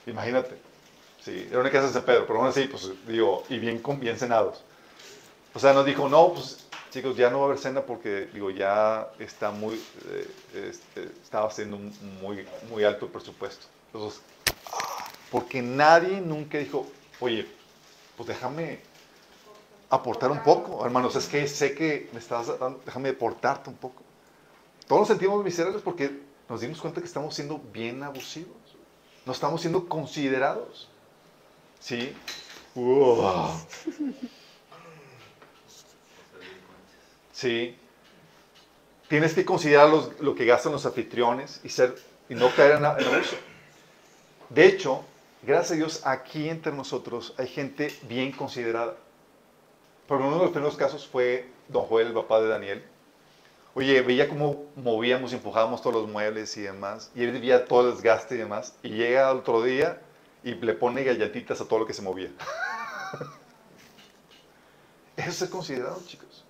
Imagínate. 0.08 0.56
Sí, 1.26 1.46
era 1.50 1.60
una 1.60 1.72
casa 1.72 1.88
de 1.88 1.94
San 1.94 2.04
Pedro, 2.04 2.26
pero 2.26 2.40
aún 2.40 2.48
así, 2.48 2.70
pues 2.70 2.90
digo, 3.06 3.44
y 3.50 3.60
bien, 3.60 3.84
bien 4.00 4.18
cenados. 4.18 4.64
O 5.54 5.60
sea, 5.60 5.74
nos 5.74 5.86
dijo, 5.86 6.08
no, 6.08 6.30
pues 6.36 6.69
chicos, 6.90 7.16
ya 7.16 7.30
no 7.30 7.40
va 7.40 7.44
a 7.44 7.48
haber 7.48 7.60
cena 7.60 7.82
porque, 7.82 8.30
digo, 8.34 8.50
ya 8.50 9.12
está 9.20 9.52
muy, 9.52 9.76
eh, 9.76 10.32
este, 10.70 11.04
estaba 11.24 11.50
siendo 11.52 11.78
muy, 12.22 12.48
muy 12.70 12.84
alto 12.84 13.06
el 13.06 13.12
presupuesto. 13.12 13.68
Entonces, 13.94 14.22
porque 15.32 15.62
nadie 15.62 16.22
nunca 16.22 16.58
dijo, 16.58 16.88
oye, 17.20 17.48
pues 18.18 18.28
déjame 18.28 18.80
aportar 19.90 20.32
un 20.32 20.44
poco, 20.44 20.86
hermanos, 20.86 21.16
es 21.16 21.28
que 21.28 21.48
sé 21.48 21.74
que 21.74 22.10
me 22.14 22.20
estás 22.20 22.48
dando, 22.60 22.82
déjame 22.86 23.10
aportarte 23.10 23.70
un 23.70 23.76
poco. 23.76 24.02
Todos 24.88 25.02
nos 25.02 25.08
sentimos 25.08 25.44
miserables 25.44 25.82
porque 25.82 26.20
nos 26.48 26.62
dimos 26.62 26.82
cuenta 26.82 27.02
que 27.02 27.08
estamos 27.08 27.36
siendo 27.36 27.60
bien 27.72 28.04
abusivos, 28.04 28.58
no 29.26 29.34
estamos 29.34 29.62
siendo 29.62 29.88
considerados. 29.88 30.90
¿Sí? 31.80 32.14
¿sí? 37.40 37.78
Tienes 39.08 39.34
que 39.34 39.46
considerar 39.46 39.90
lo 40.20 40.36
que 40.36 40.46
gastan 40.46 40.74
los 40.74 40.86
anfitriones 40.86 41.62
y, 41.64 42.36
no 42.36 42.54
caer 42.54 42.74
en, 42.74 42.80
en 42.80 42.86
abuso. 42.86 43.38
De 44.50 44.66
hecho, 44.66 45.04
gracias 45.42 45.72
a 45.72 45.76
Dios, 45.76 46.02
aquí 46.06 46.50
entre 46.50 46.74
nosotros 46.74 47.34
hay 47.38 47.48
gente 47.48 47.96
bien 48.04 48.34
considerada. 48.34 48.96
Pero 50.08 50.28
uno 50.28 50.38
de 50.38 50.44
los 50.44 50.52
primeros 50.52 50.76
casos 50.76 51.08
fue 51.08 51.50
don 51.70 51.86
Joel, 51.86 52.08
el 52.08 52.14
papá 52.14 52.42
de 52.42 52.50
Daniel. 52.50 52.84
Oye, 53.74 54.02
veía 54.02 54.28
cómo 54.28 54.66
movíamos 54.76 55.32
y 55.32 55.36
empujábamos 55.36 55.82
todos 55.82 55.96
los 55.96 56.10
muebles 56.10 56.58
y 56.58 56.62
demás. 56.62 57.12
Y 57.16 57.24
él 57.24 57.32
veía 57.32 57.66
todo 57.66 57.90
el 57.90 57.96
desgaste 57.96 58.36
y 58.36 58.40
demás. 58.40 58.76
Y 58.84 58.90
llega 58.90 59.32
otro 59.32 59.64
día 59.64 60.02
y 60.44 60.56
le 60.56 60.74
pone 60.74 61.04
galletitas 61.04 61.62
a 61.62 61.66
todo 61.66 61.80
lo 61.80 61.86
que 61.86 61.94
se 61.94 62.02
movía. 62.02 62.32
Eso 65.16 65.46
es 65.46 65.52
considerado, 65.52 66.02
chicos. 66.06 66.44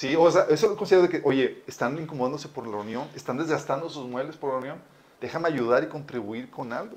Sí, 0.00 0.16
o 0.16 0.30
sea, 0.30 0.46
eso 0.48 0.74
considero 0.78 1.02
de 1.02 1.10
que, 1.10 1.20
oye, 1.26 1.62
están 1.66 1.98
incomodándose 1.98 2.48
por 2.48 2.64
la 2.66 2.72
reunión, 2.72 3.06
están 3.14 3.36
desgastando 3.36 3.90
sus 3.90 4.06
muebles 4.06 4.34
por 4.34 4.48
la 4.48 4.58
reunión, 4.58 4.82
déjame 5.20 5.48
ayudar 5.48 5.84
y 5.84 5.88
contribuir 5.88 6.50
con 6.50 6.72
algo. 6.72 6.96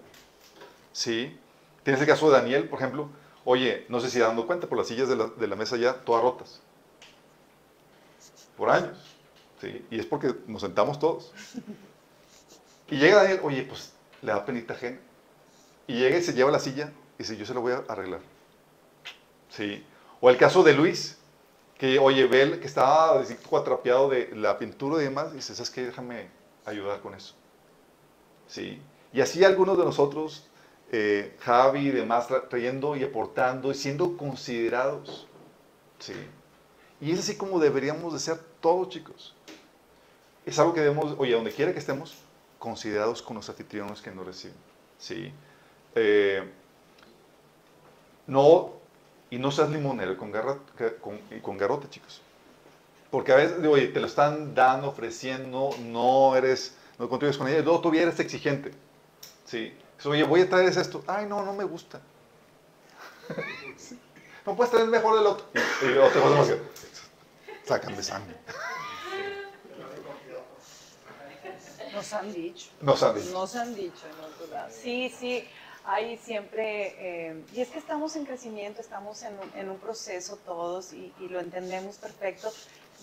Sí. 0.94 1.38
Tienes 1.84 2.00
el 2.00 2.08
caso 2.08 2.32
de 2.32 2.38
Daniel, 2.38 2.70
por 2.70 2.80
ejemplo, 2.80 3.10
oye, 3.44 3.86
no 3.90 4.00
sé 4.00 4.10
si 4.10 4.20
dando 4.20 4.48
cuenta, 4.48 4.68
por 4.68 4.78
las 4.78 4.88
sillas 4.88 5.10
de 5.10 5.18
la, 5.18 5.28
de 5.28 5.48
la 5.48 5.58
mesa 5.58 5.76
ya 5.76 5.96
todas 5.96 6.24
rotas. 6.24 6.62
Por 8.56 8.70
años. 8.70 8.98
Sí. 9.60 9.86
Y 9.92 10.00
es 10.00 10.06
porque 10.06 10.34
nos 10.48 10.62
sentamos 10.62 10.98
todos. 10.98 11.34
Y 12.90 12.96
llega 12.96 13.22
Daniel, 13.22 13.42
oye, 13.44 13.64
pues 13.64 13.92
le 14.22 14.32
da 14.32 14.46
penita 14.46 14.76
ajena. 14.76 15.00
Y 15.88 15.96
llega 15.96 16.18
y 16.18 16.24
se 16.24 16.32
lleva 16.32 16.52
la 16.52 16.60
silla 16.60 16.94
y 17.20 17.24
dice, 17.24 17.36
yo 17.36 17.46
se 17.46 17.54
la 17.54 17.60
voy 17.60 17.74
a 17.74 17.84
arreglar. 17.90 18.22
Sí. 19.50 19.86
O 20.22 20.30
el 20.30 20.38
caso 20.38 20.64
de 20.64 20.72
Luis, 20.72 21.18
que, 21.84 22.00
oye, 22.00 22.26
ve 22.28 22.62
que 22.62 22.68
estaba 22.68 23.20
atrapeado 23.20 24.08
de 24.08 24.34
la 24.34 24.58
pintura 24.58 25.02
y 25.02 25.04
demás, 25.04 25.34
y 25.34 25.36
dices, 25.36 25.60
es 25.60 25.70
que 25.70 25.88
déjame 25.88 26.30
ayudar 26.64 27.02
con 27.02 27.14
eso. 27.14 27.36
¿Sí? 28.48 28.82
Y 29.12 29.20
así 29.20 29.44
algunos 29.44 29.78
de 29.78 29.84
nosotros, 29.84 30.48
eh, 30.94 31.36
Javi 31.42 31.90
y 31.90 31.92
demás, 31.92 32.30
trayendo 32.50 32.96
y 32.96 33.04
aportando 33.04 33.70
y 33.70 33.76
siendo 33.76 34.16
considerados. 34.16 35.28
¿Sí? 36.00 36.14
Y 37.02 37.12
es 37.12 37.20
así 37.20 37.36
como 37.36 37.60
deberíamos 37.60 38.14
de 38.14 38.20
ser 38.20 38.40
todos, 38.62 38.88
chicos. 38.88 39.36
es 40.46 40.58
algo 40.60 40.74
que 40.74 40.80
debemos, 40.80 41.14
oye, 41.18 41.34
donde 41.34 41.52
quiera 41.52 41.74
que 41.74 41.80
estemos, 41.80 42.16
considerados 42.60 43.22
con 43.22 43.36
los 43.36 43.50
anfitriones 43.50 44.02
que 44.02 44.10
nos 44.10 44.26
reciben. 44.26 44.56
¿sí? 44.98 45.34
Eh, 45.96 46.50
no, 48.26 48.72
y 49.34 49.40
no 49.40 49.50
seas 49.50 49.72
limonero 49.72 50.16
con, 50.16 50.32
garra, 50.32 50.60
con, 51.02 51.18
con 51.42 51.58
garrote, 51.58 51.90
chicos. 51.90 52.22
Porque 53.10 53.32
a 53.32 53.36
veces, 53.38 53.66
oye, 53.66 53.88
te 53.88 54.00
lo 54.00 54.06
están 54.06 54.54
dando, 54.54 54.90
ofreciendo, 54.90 55.72
no 55.80 56.36
eres, 56.36 56.76
no 57.00 57.10
contribuyes 57.10 57.40
con 57.40 57.48
ella, 57.48 57.58
y 57.58 57.64
luego 57.64 57.82
tú 57.82 57.92
eres 57.96 58.20
exigente. 58.20 58.72
¿sí? 59.46 59.76
Oye, 60.06 60.24
voy 60.24 60.42
a 60.42 60.50
traer 60.50 60.70
esto. 60.70 61.04
Ay, 61.08 61.26
no, 61.26 61.44
no 61.44 61.54
me 61.54 61.64
gusta. 61.64 62.00
No 64.46 64.58
puedes 64.58 64.72
traer 64.72 64.90
mejor 64.90 65.18
del 65.18 65.26
otro. 65.26 65.46
Y, 65.54 65.86
y 65.86 65.98
otro 65.98 66.36
más 66.36 66.50
que, 66.50 66.60
sácame 67.64 68.04
sangre. 68.04 68.36
Nos 71.94 72.12
han 72.12 72.34
dicho. 72.34 72.68
Nos 72.82 73.04
han 73.04 73.16
dicho. 73.16 73.32
Nos 73.32 73.56
han 73.56 73.74
dicho 73.74 74.06
en 74.06 74.26
otro 74.26 74.48
lado. 74.54 74.70
Sí, 74.70 75.14
sí, 75.18 75.48
hay 75.86 76.18
siempre, 76.18 76.96
eh, 76.98 77.44
y 77.54 77.62
es 77.62 77.70
que 77.70 77.80
estamos 77.80 78.16
en 78.16 78.26
crecimiento, 78.26 78.82
estamos 78.82 79.24
en 79.24 79.70
un, 79.70 79.78
proceso 79.78 80.38
todos 80.38 80.94
y, 80.94 81.14
y, 81.20 81.28
lo 81.28 81.40
entendemos 81.40 81.98
perfecto. 81.98 82.52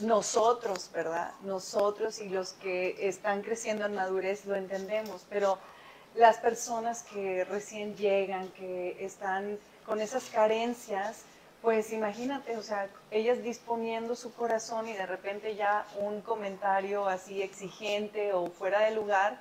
Nosotros, 0.00 0.90
¿verdad? 0.92 1.32
Nosotros 1.42 2.20
y 2.20 2.28
los 2.28 2.52
que 2.54 3.08
están 3.08 3.42
creciendo 3.42 3.84
en 3.84 3.94
madurez 3.94 4.46
lo 4.46 4.54
entendemos, 4.54 5.26
pero 5.28 5.58
las 6.14 6.38
personas 6.38 7.02
que 7.02 7.44
recién 7.44 7.96
llegan, 7.96 8.48
que 8.48 9.04
están 9.04 9.58
con 9.84 10.00
esas 10.00 10.24
carencias, 10.24 11.24
pues 11.62 11.92
imagínate, 11.92 12.56
o 12.56 12.62
sea, 12.62 12.88
ellas 13.10 13.42
disponiendo 13.42 14.16
su 14.16 14.32
corazón 14.32 14.88
y 14.88 14.94
de 14.94 15.04
repente 15.06 15.56
ya 15.56 15.86
un 15.98 16.22
comentario 16.22 17.06
así 17.06 17.42
exigente 17.42 18.32
o 18.32 18.46
fuera 18.46 18.80
de 18.80 18.92
lugar, 18.92 19.38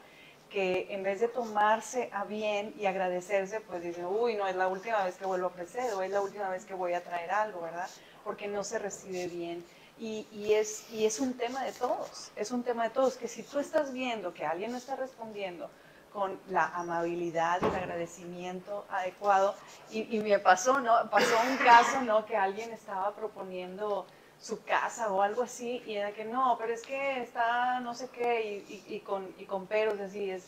que 0.50 0.88
en 0.90 1.04
vez 1.04 1.20
de 1.20 1.28
tomarse 1.28 2.10
a 2.12 2.26
bien 2.26 2.74
y 2.78 2.86
agradecerse, 2.86 3.62
pues 3.62 3.84
dicen, 3.84 4.06
uy, 4.06 4.36
no 4.36 4.48
es 4.48 4.56
la 4.56 4.68
última 4.68 5.04
vez 5.04 5.16
que 5.16 5.26
vuelvo 5.26 5.46
a 5.48 5.50
ofrecer 5.50 5.94
o 5.94 6.02
es 6.02 6.12
la 6.12 6.22
última 6.22 6.50
vez 6.50 6.66
que 6.66 6.74
voy 6.74 6.94
a 6.94 7.04
traer 7.04 7.32
algo, 7.32 7.62
¿verdad? 7.62 7.88
Porque 8.24 8.48
no 8.48 8.64
se 8.64 8.80
recibe 8.80 9.28
bien. 9.28 9.66
Y, 9.98 10.28
y, 10.32 10.54
es, 10.54 10.90
y 10.92 11.06
es 11.06 11.20
un 11.20 11.34
tema 11.34 11.64
de 11.64 11.74
todos, 11.74 12.32
es 12.36 12.52
un 12.52 12.64
tema 12.64 12.84
de 12.84 12.90
todos, 12.90 13.18
que 13.18 13.28
si 13.28 13.44
tú 13.44 13.60
estás 13.60 13.92
viendo 13.92 14.34
que 14.34 14.46
alguien 14.46 14.72
no 14.72 14.78
está 14.78 14.96
respondiendo 14.96 15.70
con 16.14 16.40
la 16.50 16.68
amabilidad, 16.68 17.64
el 17.64 17.76
agradecimiento 17.76 18.86
adecuado. 18.90 19.56
Y, 19.92 20.16
y, 20.16 20.20
me 20.22 20.40
pasó, 20.40 20.80
¿no? 20.80 21.10
Pasó 21.10 21.36
un 21.50 21.58
caso, 21.58 22.02
¿no? 22.02 22.26
Que 22.26 22.36
alguien 22.36 22.72
estaba 22.72 23.14
proponiendo 23.16 24.06
su 24.42 24.64
casa 24.64 25.12
o 25.12 25.22
algo 25.22 25.44
así 25.44 25.84
y 25.86 25.96
era 25.96 26.12
que 26.12 26.26
no, 26.26 26.56
pero 26.60 26.74
es 26.74 26.82
que 26.82 27.22
está 27.22 27.80
no 27.82 27.94
sé 27.94 28.10
qué 28.10 28.64
y, 28.70 28.86
y, 28.88 28.96
y 28.96 29.00
con, 29.02 29.28
y 29.38 29.46
con 29.46 29.68
peros 29.68 30.00
así 30.00 30.30
es. 30.30 30.46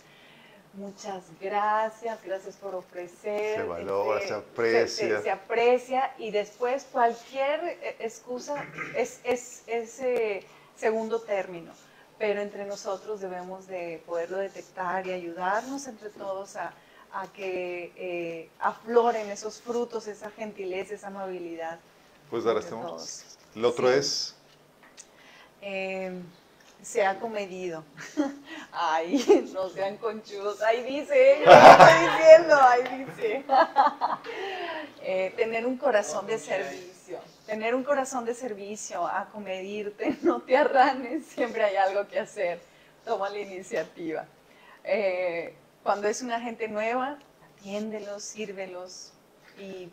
Muchas 0.73 1.23
gracias, 1.41 2.23
gracias 2.23 2.55
por 2.55 2.73
ofrecer. 2.75 3.57
Se 3.57 3.63
valora, 3.63 4.19
este, 4.21 4.29
se 4.29 4.33
aprecia. 4.33 4.87
Se, 4.87 5.15
se, 5.17 5.21
se, 5.23 5.31
aprecia 5.31 6.15
y 6.17 6.31
después 6.31 6.87
cualquier 6.89 7.77
excusa 7.99 8.65
es, 8.95 9.19
es, 9.25 9.63
es 9.67 9.99
eh, 9.99 10.45
segundo 10.77 11.19
término 11.19 11.73
pero 12.21 12.39
entre 12.39 12.65
nosotros 12.65 13.19
debemos 13.19 13.65
de 13.65 13.99
poderlo 14.05 14.37
detectar 14.37 15.07
y 15.07 15.11
ayudarnos 15.11 15.87
entre 15.87 16.09
todos 16.09 16.55
a, 16.55 16.71
a 17.13 17.25
que 17.33 17.91
eh, 17.95 18.49
afloren 18.59 19.31
esos 19.31 19.59
frutos, 19.59 20.07
esa 20.07 20.29
gentileza, 20.29 20.93
esa 20.93 21.07
amabilidad. 21.07 21.79
Pues 22.29 22.43
dar 22.43 22.57
este 22.57 22.75
El 23.55 23.65
otro 23.65 23.91
sí. 23.91 23.97
es... 23.97 24.35
Eh, 25.61 26.21
se 26.81 27.05
ha 27.05 27.19
comedido. 27.19 27.83
Ay, 28.71 29.49
no 29.53 29.69
sean 29.69 29.97
conchudos. 29.97 30.61
Ahí 30.61 30.83
dice, 30.83 31.41
yo 31.45 31.51
estoy 31.51 32.09
diciendo, 32.09 32.55
ahí 32.59 33.05
dice. 33.05 33.43
eh, 35.01 35.33
tener 35.35 35.65
un 35.65 35.77
corazón 35.77 36.25
de 36.27 36.39
servicio. 36.39 37.19
Tener 37.45 37.75
un 37.75 37.83
corazón 37.83 38.25
de 38.25 38.33
servicio, 38.33 39.05
acomedirte, 39.05 40.17
no 40.21 40.41
te 40.41 40.57
arranes, 40.57 41.25
siempre 41.25 41.63
hay 41.63 41.75
algo 41.75 42.07
que 42.07 42.19
hacer. 42.19 42.59
Toma 43.05 43.29
la 43.29 43.39
iniciativa. 43.39 44.25
Eh, 44.83 45.55
cuando 45.83 46.07
es 46.07 46.21
una 46.21 46.39
gente 46.39 46.67
nueva, 46.67 47.17
atiéndelos, 47.57 48.23
sírvelos. 48.23 49.13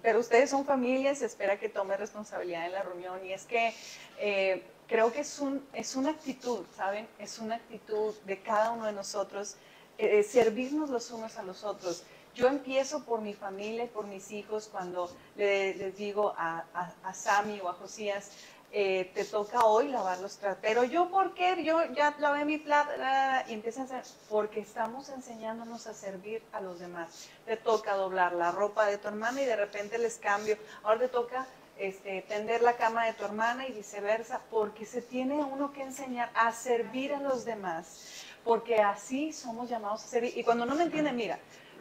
Pero 0.03 0.21
ustedes 0.21 0.51
son 0.51 0.65
familias, 0.65 1.19
se 1.19 1.27
espera 1.27 1.59
que 1.59 1.69
tome 1.69 1.97
responsabilidad 1.97 2.67
en 2.67 2.73
la 2.73 2.83
reunión. 2.83 3.25
Y 3.25 3.33
es 3.33 3.45
que 3.45 3.75
eh, 4.19 4.63
creo 4.87 5.13
que 5.13 5.21
es, 5.21 5.39
un, 5.39 5.67
es 5.73 5.97
una 5.97 6.11
actitud, 6.11 6.65
¿saben? 6.77 7.07
Es 7.19 7.39
una 7.39 7.57
actitud 7.57 8.15
de 8.25 8.41
cada 8.41 8.71
uno 8.71 8.87
de 8.87 8.93
nosotros, 8.93 9.57
eh, 9.99 10.23
servirnos 10.23 10.91
los 10.91 11.11
unos 11.11 11.37
a 11.37 11.43
los 11.43 11.65
otros. 11.65 12.05
Yo 12.35 12.47
empiezo 12.47 13.05
por 13.05 13.21
mi 13.21 13.35
familia 13.35 13.85
y 13.85 13.89
por 13.89 14.07
mis 14.07 14.31
hijos 14.31 14.69
cuando 14.71 15.11
le, 15.37 15.75
les 15.75 15.97
digo 15.97 16.35
a, 16.37 16.65
a, 16.73 16.95
a, 17.03 17.15
Sammy 17.15 17.61
o 17.61 17.69
a 17.69 17.73
Josías, 17.73 18.31
eh, 18.71 19.11
te 19.15 19.25
toca 19.25 19.65
hoy 19.65 19.89
lavar 19.89 20.19
los 20.19 20.37
tratos. 20.37 20.59
Pero 20.61 20.85
yo, 20.85 21.09
¿por 21.09 21.35
qué? 21.35 21.63
Yo 21.65 21.85
ya 21.95 22.15
lavé 22.19 22.45
mi 22.45 22.59
plata 22.59 23.45
y 23.49 23.55
empiezan 23.55 23.91
a 23.91 23.99
hacer, 23.99 24.15
porque 24.29 24.61
estamos 24.61 25.09
enseñándonos 25.09 25.87
a 25.87 25.95
servir 25.95 26.43
a 26.53 26.61
los 26.61 26.79
demás. 26.79 27.29
Te 27.47 27.57
toca 27.57 27.95
doblar 27.95 28.33
la 28.33 28.51
ropa 28.51 28.87
de 28.87 28.99
tu 28.99 29.09
hermana 29.09 29.41
y 29.41 29.47
de 29.47 29.57
repente 29.57 29.99
les 29.99 30.19
cambio. 30.19 30.57
Ahora 30.83 31.01
te 31.01 31.09
toca 31.09 31.47
este, 31.79 32.23
tender 32.23 32.61
la 32.63 32.77
cama 32.77 33.07
de 33.07 33.15
tu 33.15 33.25
hermana 33.25 33.67
y 33.67 33.73
viceversa, 33.73 34.41
porque 34.51 34.85
se 34.85 35.01
tiene 35.01 35.37
uno 35.37 35.73
que 35.73 35.83
enseñar 35.83 36.31
a 36.35 36.53
servir 36.53 37.15
a 37.15 37.21
los 37.21 37.45
demás, 37.45 38.25
porque 38.45 38.81
así 38.81 39.33
somos 39.33 39.71
llamados 39.71 40.05
a 40.05 40.09
servir. 40.09 40.37
Y 40.37 40.45
cuando 40.45 40.67
no 40.67 40.75
me 40.75 40.85
entiende, 40.85 41.13
mira, 41.13 41.39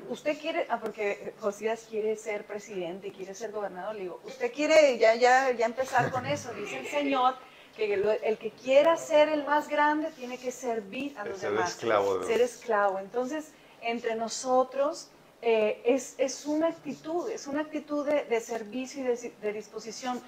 usted 0.09 0.39
quiere, 0.39 0.65
ah, 0.69 0.79
porque 0.79 1.33
Josías 1.39 1.85
quiere 1.89 2.15
ser 2.15 2.45
presidente, 2.45 3.11
quiere 3.11 3.33
ser 3.33 3.51
gobernador, 3.51 3.95
le 3.95 4.01
digo, 4.03 4.21
usted 4.23 4.51
quiere 4.51 4.97
ya, 4.97 5.15
ya, 5.15 5.51
ya 5.51 5.65
empezar 5.65 6.11
con 6.11 6.25
eso, 6.25 6.53
dice 6.53 6.79
el 6.79 6.87
Señor, 6.87 7.35
que 7.75 7.93
el, 7.93 8.07
el, 8.23 8.37
que 8.37 8.51
quiera 8.51 8.97
ser 8.97 9.29
el 9.29 9.45
más 9.45 9.67
grande 9.67 10.09
tiene 10.11 10.37
que 10.37 10.51
servir 10.51 11.17
a 11.17 11.25
los 11.25 11.39
ser 11.39 11.51
demás. 11.51 11.71
Esclavo 11.71 12.23
ser 12.23 12.41
esclavo. 12.41 12.99
Entonces, 12.99 13.51
entre 13.81 14.15
nosotros 14.15 15.09
eh, 15.41 15.81
es, 15.85 16.15
es, 16.17 16.45
una 16.47 16.67
actitud, 16.67 17.29
es 17.29 17.45
una 17.45 17.61
actitud 17.61 18.05
de, 18.05 18.25
de 18.25 18.41
servicio 18.41 19.03
y 19.03 19.07
de, 19.07 19.33
de, 19.41 19.53
disposición. 19.53 20.19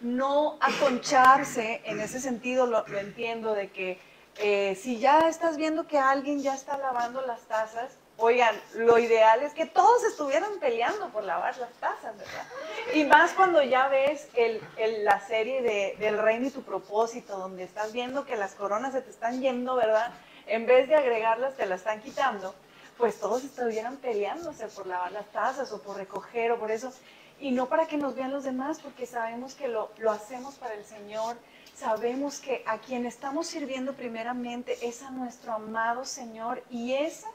No 0.00 0.58
aconcharse, 0.60 1.80
en 1.84 2.00
ese 2.00 2.20
sentido 2.20 2.66
lo, 2.66 2.86
lo 2.86 2.98
entiendo, 2.98 3.54
de 3.54 3.70
que 3.70 3.98
eh, 4.36 4.78
si 4.80 4.98
ya 4.98 5.28
estás 5.28 5.56
viendo 5.56 5.86
que 5.86 5.98
alguien 5.98 6.42
ya 6.42 6.54
está 6.54 6.76
lavando 6.76 7.22
las 7.22 7.40
tazas, 7.48 7.92
oigan, 8.18 8.54
lo 8.74 8.98
ideal 8.98 9.42
es 9.42 9.54
que 9.54 9.66
todos 9.66 10.04
estuvieran 10.04 10.58
peleando 10.60 11.08
por 11.08 11.24
lavar 11.24 11.56
las 11.56 11.72
tazas, 11.74 12.16
¿verdad? 12.16 12.46
Y 12.94 13.04
más 13.04 13.32
cuando 13.32 13.62
ya 13.62 13.88
ves 13.88 14.28
el, 14.34 14.60
el, 14.76 15.04
la 15.04 15.20
serie 15.20 15.62
de, 15.62 15.96
del 15.98 16.18
reino 16.18 16.48
y 16.48 16.50
tu 16.50 16.62
propósito, 16.62 17.38
donde 17.38 17.62
estás 17.62 17.92
viendo 17.92 18.26
que 18.26 18.36
las 18.36 18.54
coronas 18.54 18.92
se 18.92 19.00
te 19.00 19.10
están 19.10 19.40
yendo, 19.40 19.76
¿verdad? 19.76 20.12
En 20.46 20.66
vez 20.66 20.88
de 20.88 20.96
agregarlas, 20.96 21.56
te 21.56 21.66
las 21.66 21.80
están 21.80 22.00
quitando 22.02 22.54
pues 22.98 23.20
todos 23.20 23.44
estuvieran 23.44 23.96
peleándose 23.96 24.66
por 24.66 24.86
lavar 24.86 25.12
las 25.12 25.26
tazas 25.26 25.72
o 25.72 25.80
por 25.80 25.96
recoger 25.96 26.50
o 26.50 26.58
por 26.58 26.72
eso, 26.72 26.92
y 27.40 27.52
no 27.52 27.66
para 27.66 27.86
que 27.86 27.96
nos 27.96 28.16
vean 28.16 28.32
los 28.32 28.42
demás, 28.42 28.80
porque 28.82 29.06
sabemos 29.06 29.54
que 29.54 29.68
lo, 29.68 29.90
lo 29.98 30.10
hacemos 30.10 30.56
para 30.56 30.74
el 30.74 30.84
Señor, 30.84 31.36
sabemos 31.78 32.40
que 32.40 32.62
a 32.66 32.78
quien 32.78 33.06
estamos 33.06 33.46
sirviendo 33.46 33.92
primeramente 33.92 34.76
es 34.82 35.02
a 35.02 35.10
nuestro 35.10 35.52
amado 35.52 36.04
Señor, 36.04 36.62
y 36.70 36.94
esa 36.94 37.28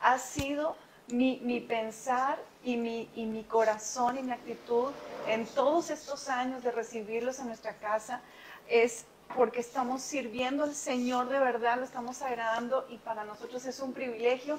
ha 0.00 0.18
sido 0.18 0.76
mi, 1.08 1.40
mi 1.42 1.60
pensar 1.60 2.38
y 2.64 2.76
mi, 2.76 3.10
y 3.14 3.26
mi 3.26 3.44
corazón 3.44 4.18
y 4.18 4.22
mi 4.22 4.32
actitud 4.32 4.92
en 5.26 5.46
todos 5.46 5.90
estos 5.90 6.28
años 6.28 6.62
de 6.62 6.70
recibirlos 6.70 7.40
en 7.40 7.48
nuestra 7.48 7.74
casa, 7.74 8.20
es 8.68 9.04
porque 9.36 9.60
estamos 9.60 10.02
sirviendo 10.02 10.64
al 10.64 10.74
Señor 10.74 11.28
de 11.28 11.38
verdad, 11.38 11.78
lo 11.78 11.84
estamos 11.84 12.22
agradando 12.22 12.86
y 12.88 12.96
para 12.98 13.24
nosotros 13.24 13.64
es 13.66 13.80
un 13.80 13.92
privilegio 13.92 14.58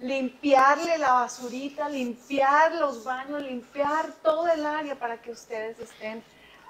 limpiarle 0.00 0.96
la 0.98 1.12
basurita, 1.12 1.88
limpiar 1.88 2.72
los 2.76 3.04
baños, 3.04 3.42
limpiar 3.42 4.12
todo 4.22 4.48
el 4.48 4.64
área 4.64 4.98
para 4.98 5.20
que 5.20 5.32
ustedes 5.32 5.78
estén 5.78 6.22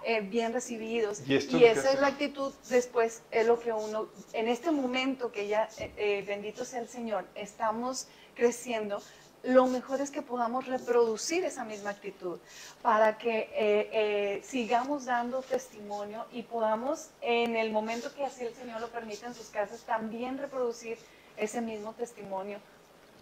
eh, 0.04 0.20
bien 0.20 0.52
recibidos. 0.52 1.20
Y, 1.26 1.34
y 1.34 1.64
esa 1.64 1.92
es 1.92 2.00
la 2.00 2.08
actitud 2.08 2.52
después, 2.68 3.22
es 3.30 3.46
lo 3.46 3.58
que 3.58 3.72
uno, 3.72 4.08
en 4.32 4.48
este 4.48 4.70
momento 4.70 5.32
que 5.32 5.48
ya, 5.48 5.68
eh, 5.78 5.92
eh, 5.96 6.24
bendito 6.26 6.64
sea 6.64 6.80
el 6.80 6.88
Señor, 6.88 7.24
estamos 7.34 8.08
creciendo, 8.34 9.02
lo 9.44 9.66
mejor 9.66 10.00
es 10.00 10.10
que 10.10 10.20
podamos 10.22 10.66
reproducir 10.66 11.44
esa 11.44 11.64
misma 11.64 11.90
actitud 11.90 12.38
para 12.82 13.18
que 13.18 13.50
eh, 13.52 13.90
eh, 13.92 14.42
sigamos 14.44 15.04
dando 15.04 15.42
testimonio 15.42 16.26
y 16.32 16.42
podamos, 16.42 17.10
en 17.20 17.56
el 17.56 17.70
momento 17.70 18.12
que 18.14 18.24
así 18.24 18.44
el 18.44 18.54
Señor 18.54 18.80
lo 18.80 18.88
permita 18.88 19.26
en 19.26 19.34
sus 19.34 19.46
casas, 19.46 19.82
también 19.82 20.38
reproducir 20.38 20.98
ese 21.36 21.60
mismo 21.60 21.92
testimonio 21.92 22.58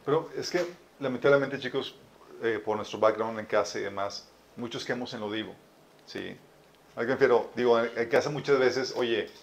pero 0.06 0.30
es 0.36 0.50
que, 0.50 0.64
lamentablemente, 1.00 1.58
chicos, 1.58 1.96
eh, 2.40 2.62
por 2.64 2.76
nuestro 2.76 3.00
background 3.00 3.40
en 3.40 3.46
casa 3.46 3.80
y 3.80 3.82
demás, 3.82 4.28
muchos 4.56 4.84
quedamos 4.84 5.12
en 5.14 5.20
lo 5.20 5.30
divo, 5.30 5.52
¿sí? 6.06 6.36
¿A 6.96 7.00
qué 7.00 7.06
me 7.06 7.12
refiero? 7.14 7.52
Digo, 7.54 7.78
en 7.78 8.08
casa 8.08 8.30
muchas 8.30 8.58
veces, 8.58 8.94
oye, 8.96 9.34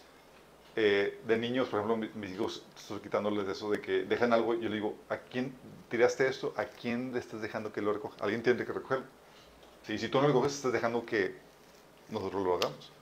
eh, 0.76 1.22
de 1.26 1.38
niños, 1.38 1.70
por 1.70 1.80
ejemplo, 1.82 1.98
mi- 1.98 2.12
mis 2.22 2.32
hijos, 2.36 2.68
estoy 2.78 3.02
quitándoles 3.02 3.48
eso 3.50 3.72
de 3.72 3.82
que 3.82 4.06
dejan 4.06 4.34
algo, 4.34 4.56
yo 4.56 4.70
le 4.70 4.76
digo, 4.76 5.06
¿a 5.10 5.18
quién 5.20 5.60
tiraste 5.90 6.28
esto? 6.28 6.54
¿A 6.58 6.66
quién 6.68 7.14
le 7.14 7.20
estás 7.20 7.42
dejando 7.42 7.72
que 7.74 7.82
lo 7.82 7.94
recoja? 7.94 8.18
Alguien 8.22 8.44
tiene 8.44 8.66
que 8.66 8.74
recogerlo. 8.74 9.08
Sí, 9.84 9.98
si 10.00 10.10
tú 10.10 10.18
no 10.20 10.24
lo 10.24 10.30
recoges, 10.30 10.56
estás 10.56 10.74
dejando 10.74 11.06
que 11.06 11.42
nosotros 12.10 12.44
lo 12.44 12.56
hagamos. 12.56 12.94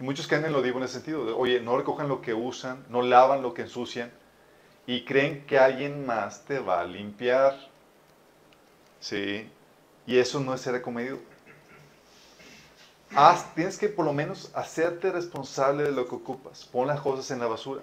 Y 0.00 0.04
muchos 0.04 0.26
caen 0.28 0.46
en 0.46 0.52
lo 0.52 0.62
digo 0.62 0.78
en 0.78 0.84
ese 0.84 0.94
sentido, 0.96 1.38
oye, 1.38 1.60
no 1.60 1.76
recojan 1.78 2.08
lo 2.08 2.22
que 2.22 2.34
usan, 2.34 2.86
no 2.90 3.02
lavan 3.02 3.42
lo 3.42 3.54
que 3.54 3.62
ensucian 3.62 4.12
y 4.86 5.04
creen 5.04 5.46
que 5.46 5.58
alguien 5.58 6.06
más 6.06 6.44
te 6.46 6.60
va 6.60 6.80
a 6.82 6.86
limpiar. 6.86 7.54
Sí, 8.98 9.50
y 10.06 10.18
eso 10.18 10.40
no 10.40 10.52
es 10.54 10.60
ser 10.60 10.74
acomedido. 10.74 11.20
Haz- 13.14 13.54
tienes 13.54 13.78
que 13.78 13.88
por 13.88 14.04
lo 14.04 14.12
menos 14.12 14.50
hacerte 14.54 15.10
responsable 15.10 15.84
de 15.84 15.92
lo 15.92 16.06
que 16.08 16.14
ocupas. 16.16 16.64
Pon 16.64 16.86
las 16.88 17.00
cosas 17.00 17.30
en 17.30 17.38
la 17.40 17.46
basura. 17.46 17.82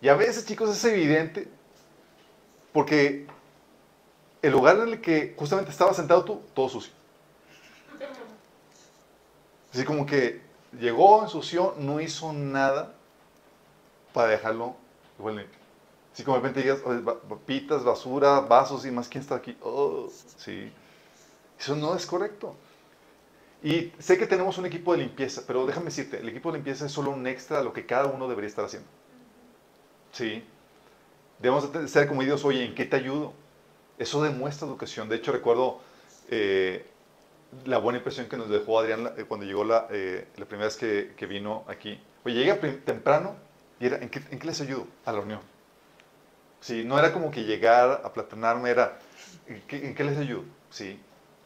Y 0.00 0.08
a 0.08 0.14
veces, 0.14 0.46
chicos, 0.46 0.70
es 0.70 0.84
evidente 0.84 1.48
porque 2.72 3.26
el 4.42 4.52
lugar 4.52 4.76
en 4.78 4.88
el 4.88 5.00
que 5.00 5.34
justamente 5.36 5.70
estabas 5.70 5.96
sentado 5.96 6.24
tú, 6.24 6.40
todo 6.54 6.68
sucio. 6.68 6.92
Así 9.72 9.84
como 9.84 10.06
que 10.06 10.40
llegó, 10.78 11.22
ensució, 11.22 11.74
no 11.78 12.00
hizo 12.00 12.32
nada 12.32 12.94
para 14.12 14.28
dejarlo 14.28 14.74
igual 15.18 15.36
limpio. 15.36 15.58
Así 16.12 16.24
como 16.24 16.36
de 16.38 16.42
repente 16.42 16.62
llegas, 16.62 16.80
papitas, 17.28 17.84
basura, 17.84 18.40
vasos 18.40 18.84
y 18.86 18.90
más, 18.90 19.08
¿quién 19.08 19.22
está 19.22 19.36
aquí? 19.36 19.56
Oh, 19.62 20.08
sí. 20.38 20.72
Eso 21.58 21.76
no 21.76 21.94
es 21.94 22.06
correcto. 22.06 22.54
Y 23.62 23.92
sé 23.98 24.18
que 24.18 24.26
tenemos 24.26 24.56
un 24.58 24.66
equipo 24.66 24.92
de 24.92 24.98
limpieza, 24.98 25.42
pero 25.46 25.66
déjame 25.66 25.86
decirte, 25.86 26.18
el 26.20 26.28
equipo 26.28 26.52
de 26.52 26.58
limpieza 26.58 26.86
es 26.86 26.92
solo 26.92 27.10
un 27.10 27.26
extra 27.26 27.58
a 27.58 27.62
lo 27.62 27.72
que 27.72 27.86
cada 27.86 28.06
uno 28.06 28.28
debería 28.28 28.48
estar 28.48 28.64
haciendo. 28.64 28.88
Sí. 30.12 30.44
Debemos 31.40 31.72
de 31.72 31.88
ser 31.88 32.08
como 32.08 32.22
Dios, 32.22 32.44
oye, 32.44 32.64
¿en 32.64 32.74
qué 32.74 32.84
te 32.84 32.96
ayudo? 32.96 33.32
Eso 33.98 34.22
demuestra 34.22 34.66
educación. 34.66 35.08
De 35.08 35.16
hecho, 35.16 35.32
recuerdo 35.32 35.80
eh, 36.30 36.86
la 37.64 37.78
buena 37.78 37.98
impresión 37.98 38.28
que 38.28 38.36
nos 38.36 38.48
dejó 38.48 38.78
Adrián 38.78 39.12
eh, 39.16 39.24
cuando 39.24 39.44
llegó 39.44 39.64
la, 39.64 39.88
eh, 39.90 40.26
primera 40.48 40.66
vez 40.66 40.76
que, 40.76 41.26
vino 41.26 41.64
aquí. 41.66 42.00
Oye, 42.24 42.36
llega 42.36 42.60
temprano 42.84 43.36
y 43.80 43.86
era, 43.86 43.98
¿en 43.98 44.08
qué, 44.08 44.22
¿en 44.30 44.38
qué 44.38 44.46
les 44.46 44.60
ayudo? 44.60 44.86
A 45.04 45.12
la 45.12 45.18
reunión. 45.18 45.40
Sí, 46.60 46.84
no 46.84 46.98
era 46.98 47.12
como 47.12 47.30
que 47.30 47.44
llegar 47.44 48.02
a 48.04 48.12
platanarme, 48.12 48.70
era, 48.70 48.98
¿en 49.46 49.60
qué, 49.62 49.86
en 49.86 49.94
qué 49.94 50.04
les 50.04 50.18
ayudo? 50.18 50.44
Sí, 50.70 51.00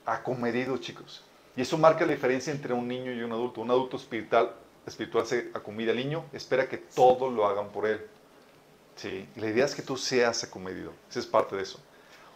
acomedido, 0.07 0.77
chicos. 0.79 1.25
Y 1.57 1.63
eso 1.63 1.77
marca 1.79 2.07
la 2.07 2.13
diferencia 2.13 2.53
entre 2.53 2.73
un 2.73 2.89
niño 2.89 3.13
y 3.13 3.21
un 3.23 3.33
adulto. 3.33 3.61
Un 3.61 3.71
adulto 3.71 3.97
espiritual, 3.97 4.53
espiritual 4.87 5.27
se 5.27 5.51
acomida 5.55 5.91
al 5.93 5.99
niño, 5.99 6.25
espera 6.33 6.69
que 6.69 6.79
todo 6.79 7.31
lo 7.31 7.47
hagan 7.47 7.69
por 7.71 7.87
él. 7.87 8.01
Sí, 8.97 9.29
y 9.37 9.41
la 9.41 9.49
idea 9.49 9.65
es 9.65 9.75
que 9.75 9.83
tú 9.83 9.97
seas 9.97 10.45
acomedido. 10.45 10.93
Esa 11.11 11.21
es 11.21 11.27
parte 11.27 11.57
de 11.57 11.63
eso. 11.63 11.79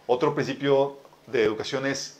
Otro 0.05 0.33
principio 0.35 0.97
de 1.27 1.43
educación 1.43 1.85
es 1.85 2.19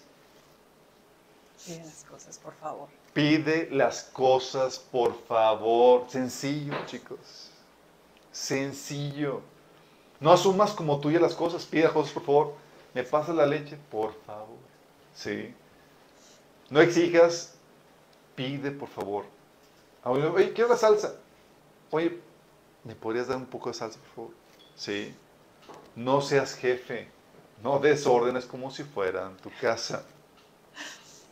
Pide 1.66 1.80
las 1.84 2.04
cosas, 2.06 2.38
por 2.38 2.54
favor. 2.56 2.88
pide 3.14 3.70
las 3.72 4.04
cosas 4.04 4.80
por 4.80 5.14
favor. 5.26 6.06
Sencillo, 6.10 6.74
chicos. 6.86 7.52
Sencillo. 8.32 9.42
No 10.20 10.32
asumas 10.32 10.72
como 10.74 11.00
tuya 11.00 11.20
las 11.20 11.34
cosas. 11.36 11.66
Pide 11.66 11.84
las 11.84 11.92
cosas 11.94 12.14
por 12.14 12.24
favor. 12.26 12.54
¿Me 12.94 13.04
pasas 13.04 13.36
la 13.36 13.46
leche? 13.46 13.78
Por 13.92 14.14
favor. 14.26 14.58
Sí. 15.16 15.54
No 16.70 16.82
exijas. 16.82 17.54
Pide 18.36 18.72
por 18.72 18.90
favor. 18.90 19.26
Ah, 20.04 20.12
Oye, 20.12 20.54
quiero 20.54 20.70
la 20.70 20.78
salsa. 20.78 21.16
Oye, 21.92 22.20
¿me 22.84 22.96
podrías 22.96 23.28
dar 23.28 23.38
un 23.38 23.46
poco 23.46 23.70
de 23.70 23.74
salsa, 23.76 24.00
por 24.00 24.10
favor? 24.10 24.32
Sí. 24.76 25.16
No 25.96 26.22
seas 26.22 26.54
jefe. 26.56 27.10
No 27.64 27.80
des 27.80 28.06
órdenes 28.06 28.46
como 28.46 28.70
si 28.70 28.84
fueran 28.84 29.36
tu 29.38 29.50
casa. 29.60 30.04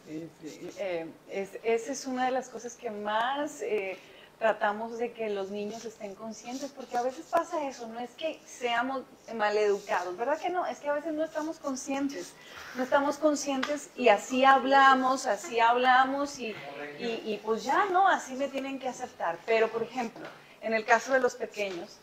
Sí, 0.07 0.27
sí. 0.41 0.71
Eh, 0.77 1.07
es- 1.29 1.59
esa 1.63 1.91
es 1.91 2.05
una 2.05 2.25
de 2.25 2.31
las 2.31 2.49
cosas 2.49 2.75
que 2.75 2.89
más 2.89 3.61
eh, 3.61 3.97
tratamos 4.45 4.99
de 4.99 5.11
que 5.11 5.31
los 5.31 5.49
niños 5.49 5.85
estén 5.85 6.13
conscientes, 6.13 6.71
porque 6.71 6.95
a 6.95 7.01
veces 7.01 7.25
pasa 7.31 7.67
eso, 7.67 7.87
no 7.87 7.99
es 7.99 8.11
que 8.11 8.39
seamos 8.45 9.01
maleducados, 9.33 10.15
¿verdad 10.15 10.37
que 10.37 10.51
no? 10.51 10.67
Es 10.67 10.77
que 10.77 10.87
a 10.87 10.93
veces 10.93 11.13
no 11.13 11.23
estamos 11.23 11.57
conscientes, 11.57 12.33
no 12.75 12.83
estamos 12.83 13.17
conscientes 13.17 13.89
y 13.95 14.09
así 14.09 14.45
hablamos, 14.45 15.25
así 15.25 15.59
hablamos 15.59 16.37
y, 16.37 16.55
y, 16.99 17.41
pues 17.43 17.63
ya 17.63 17.85
no, 17.85 18.07
así 18.07 18.35
me 18.35 18.47
tienen 18.47 18.77
que 18.77 18.87
aceptar. 18.87 19.39
Pero, 19.47 19.67
por 19.69 19.81
ejemplo, 19.81 20.27
en 20.61 20.75
el 20.75 20.85
caso 20.85 21.13
de 21.13 21.21
los 21.21 21.33
pequeños, 21.33 21.97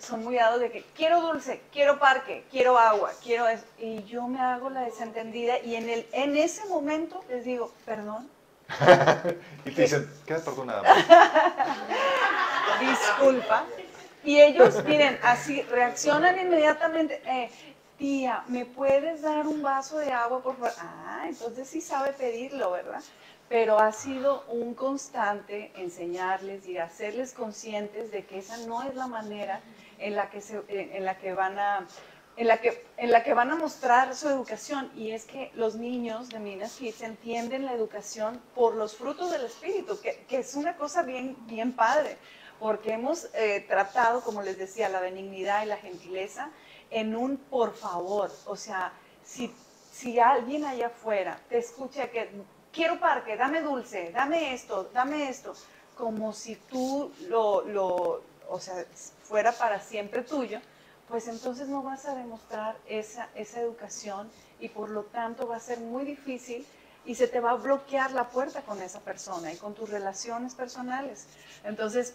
son 0.00 0.24
muy 0.24 0.34
dados 0.34 0.58
de 0.58 0.72
que 0.72 0.82
quiero 0.96 1.20
dulce, 1.20 1.62
quiero 1.72 2.00
parque, 2.00 2.44
quiero 2.50 2.76
agua, 2.78 3.12
quiero 3.22 3.46
eso. 3.46 3.64
Y 3.78 4.02
yo 4.02 4.26
me 4.26 4.40
hago 4.40 4.70
la 4.70 4.80
desentendida 4.80 5.60
y 5.60 5.76
en, 5.76 5.88
el, 5.88 6.04
en 6.10 6.36
ese 6.36 6.64
momento 6.64 7.24
les 7.28 7.44
digo, 7.44 7.72
perdón, 7.84 8.28
Y 9.64 9.70
te 9.70 9.82
dicen, 9.82 10.08
queda 10.26 10.38
perdonada. 10.40 10.82
mamá". 10.82 10.94
disculpa. 12.80 13.64
Y 14.24 14.40
ellos, 14.40 14.84
miren, 14.84 15.18
así 15.22 15.62
reaccionan 15.62 16.38
inmediatamente. 16.38 17.22
eh, 17.26 17.50
Tía, 17.98 18.42
¿me 18.48 18.66
puedes 18.66 19.22
dar 19.22 19.46
un 19.46 19.62
vaso 19.62 19.98
de 19.98 20.12
agua, 20.12 20.42
por 20.42 20.54
favor? 20.56 20.72
Ah, 20.78 21.24
entonces 21.26 21.66
sí 21.66 21.80
sabe 21.80 22.12
pedirlo, 22.12 22.70
¿verdad? 22.72 23.00
Pero 23.48 23.78
ha 23.78 23.90
sido 23.92 24.44
un 24.48 24.74
constante 24.74 25.72
enseñarles 25.76 26.66
y 26.66 26.76
hacerles 26.76 27.32
conscientes 27.32 28.10
de 28.10 28.26
que 28.26 28.38
esa 28.38 28.58
no 28.58 28.82
es 28.82 28.94
la 28.94 29.06
manera 29.06 29.60
en 29.98 30.14
la 30.14 30.28
que, 30.28 30.42
se, 30.42 30.62
en 30.68 31.04
la 31.06 31.16
que 31.16 31.32
van 31.32 31.58
a 31.58 31.86
en 32.36 32.48
la 32.48 32.60
que 32.60 32.84
en 32.98 33.10
la 33.10 33.22
que 33.22 33.34
van 33.34 33.50
a 33.50 33.56
mostrar 33.56 34.14
su 34.14 34.28
educación 34.28 34.90
y 34.94 35.10
es 35.10 35.24
que 35.24 35.50
los 35.54 35.76
niños 35.76 36.28
de 36.28 36.38
Minas 36.38 36.76
Kids 36.76 37.02
entienden 37.02 37.64
la 37.64 37.72
educación 37.72 38.40
por 38.54 38.74
los 38.74 38.96
frutos 38.96 39.30
del 39.30 39.44
espíritu 39.44 39.98
que, 40.00 40.24
es 40.28 40.54
una 40.54 40.76
cosa 40.76 41.02
bien 41.02 41.36
bien 41.46 41.72
padre 41.72 42.16
porque 42.58 42.92
hemos 42.92 43.28
eh, 43.34 43.64
tratado 43.68 44.22
como 44.22 44.42
les 44.42 44.58
decía 44.58 44.88
la 44.88 45.00
benignidad 45.00 45.62
y 45.62 45.66
la 45.66 45.76
gentileza 45.76 46.50
en 46.90 47.16
un 47.16 47.36
por 47.36 47.74
favor. 47.74 48.30
O 48.46 48.56
sea 48.56 48.92
si 49.24 49.52
si 49.90 50.20
alguien 50.20 50.64
allá 50.64 50.88
afuera 50.88 51.40
te 51.48 51.58
escucha 51.58 52.10
que 52.10 52.30
quiero 52.70 53.00
parque 53.00 53.36
dame 53.36 53.62
dulce 53.62 54.10
dame 54.12 54.52
esto 54.52 54.90
dame 54.92 55.30
esto 55.30 55.54
como 55.96 56.34
si 56.34 56.56
tú 56.56 57.10
lo, 57.28 57.62
lo 57.62 58.22
o 58.48 58.60
sea 58.60 58.84
fuera 59.22 59.52
para 59.52 59.80
siempre 59.80 60.22
tuyo 60.22 60.60
pues 61.08 61.28
entonces 61.28 61.68
no 61.68 61.82
vas 61.82 62.06
a 62.06 62.14
demostrar 62.14 62.76
esa, 62.86 63.28
esa 63.34 63.60
educación 63.60 64.30
y 64.58 64.68
por 64.68 64.90
lo 64.90 65.04
tanto 65.04 65.46
va 65.46 65.56
a 65.56 65.60
ser 65.60 65.78
muy 65.80 66.04
difícil 66.04 66.66
y 67.04 67.14
se 67.14 67.28
te 67.28 67.40
va 67.40 67.52
a 67.52 67.54
bloquear 67.54 68.12
la 68.12 68.28
puerta 68.30 68.62
con 68.62 68.82
esa 68.82 69.00
persona 69.00 69.52
y 69.52 69.56
con 69.56 69.74
tus 69.74 69.88
relaciones 69.88 70.54
personales. 70.54 71.26
Entonces, 71.64 72.14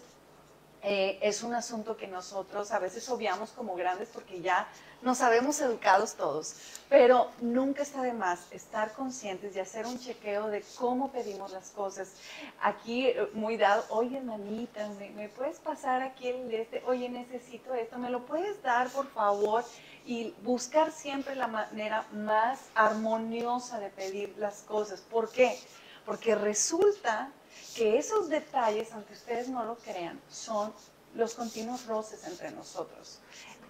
eh, 0.84 1.20
es 1.22 1.44
un 1.44 1.54
asunto 1.54 1.96
que 1.96 2.08
nosotros 2.08 2.72
a 2.72 2.80
veces 2.80 3.08
obviamos 3.08 3.50
como 3.50 3.76
grandes 3.76 4.08
porque 4.12 4.40
ya 4.40 4.66
nos 5.00 5.18
sabemos 5.18 5.60
educados 5.60 6.14
todos, 6.14 6.56
pero 6.88 7.30
nunca 7.40 7.82
está 7.82 8.02
de 8.02 8.12
más 8.12 8.50
estar 8.50 8.92
conscientes 8.92 9.54
de 9.54 9.60
hacer 9.60 9.86
un 9.86 10.00
chequeo 10.00 10.48
de 10.48 10.64
cómo 10.76 11.12
pedimos 11.12 11.52
las 11.52 11.70
cosas. 11.70 12.14
Aquí 12.60 13.06
eh, 13.06 13.28
muy 13.32 13.56
dado, 13.56 13.84
oye 13.90 14.16
hermanita, 14.16 14.88
¿me, 14.98 15.10
me 15.10 15.28
puedes 15.28 15.60
pasar 15.60 16.02
aquí 16.02 16.26
el 16.28 16.52
este? 16.52 16.82
Oye, 16.86 17.08
necesito 17.08 17.74
esto, 17.74 17.98
¿me 17.98 18.10
lo 18.10 18.26
puedes 18.26 18.60
dar 18.62 18.88
por 18.90 19.06
favor? 19.06 19.64
Y 20.04 20.34
buscar 20.42 20.90
siempre 20.90 21.36
la 21.36 21.46
manera 21.46 22.04
más 22.12 22.58
armoniosa 22.74 23.78
de 23.78 23.88
pedir 23.88 24.34
las 24.36 24.62
cosas. 24.62 25.00
¿Por 25.00 25.30
qué? 25.30 25.56
Porque 26.04 26.34
resulta 26.34 27.30
que 27.74 27.98
esos 27.98 28.28
detalles, 28.28 28.92
aunque 28.92 29.14
ustedes 29.14 29.48
no 29.48 29.64
lo 29.64 29.76
crean, 29.76 30.20
son 30.30 30.72
los 31.14 31.34
continuos 31.34 31.86
roces 31.86 32.24
entre 32.26 32.50
nosotros. 32.50 33.18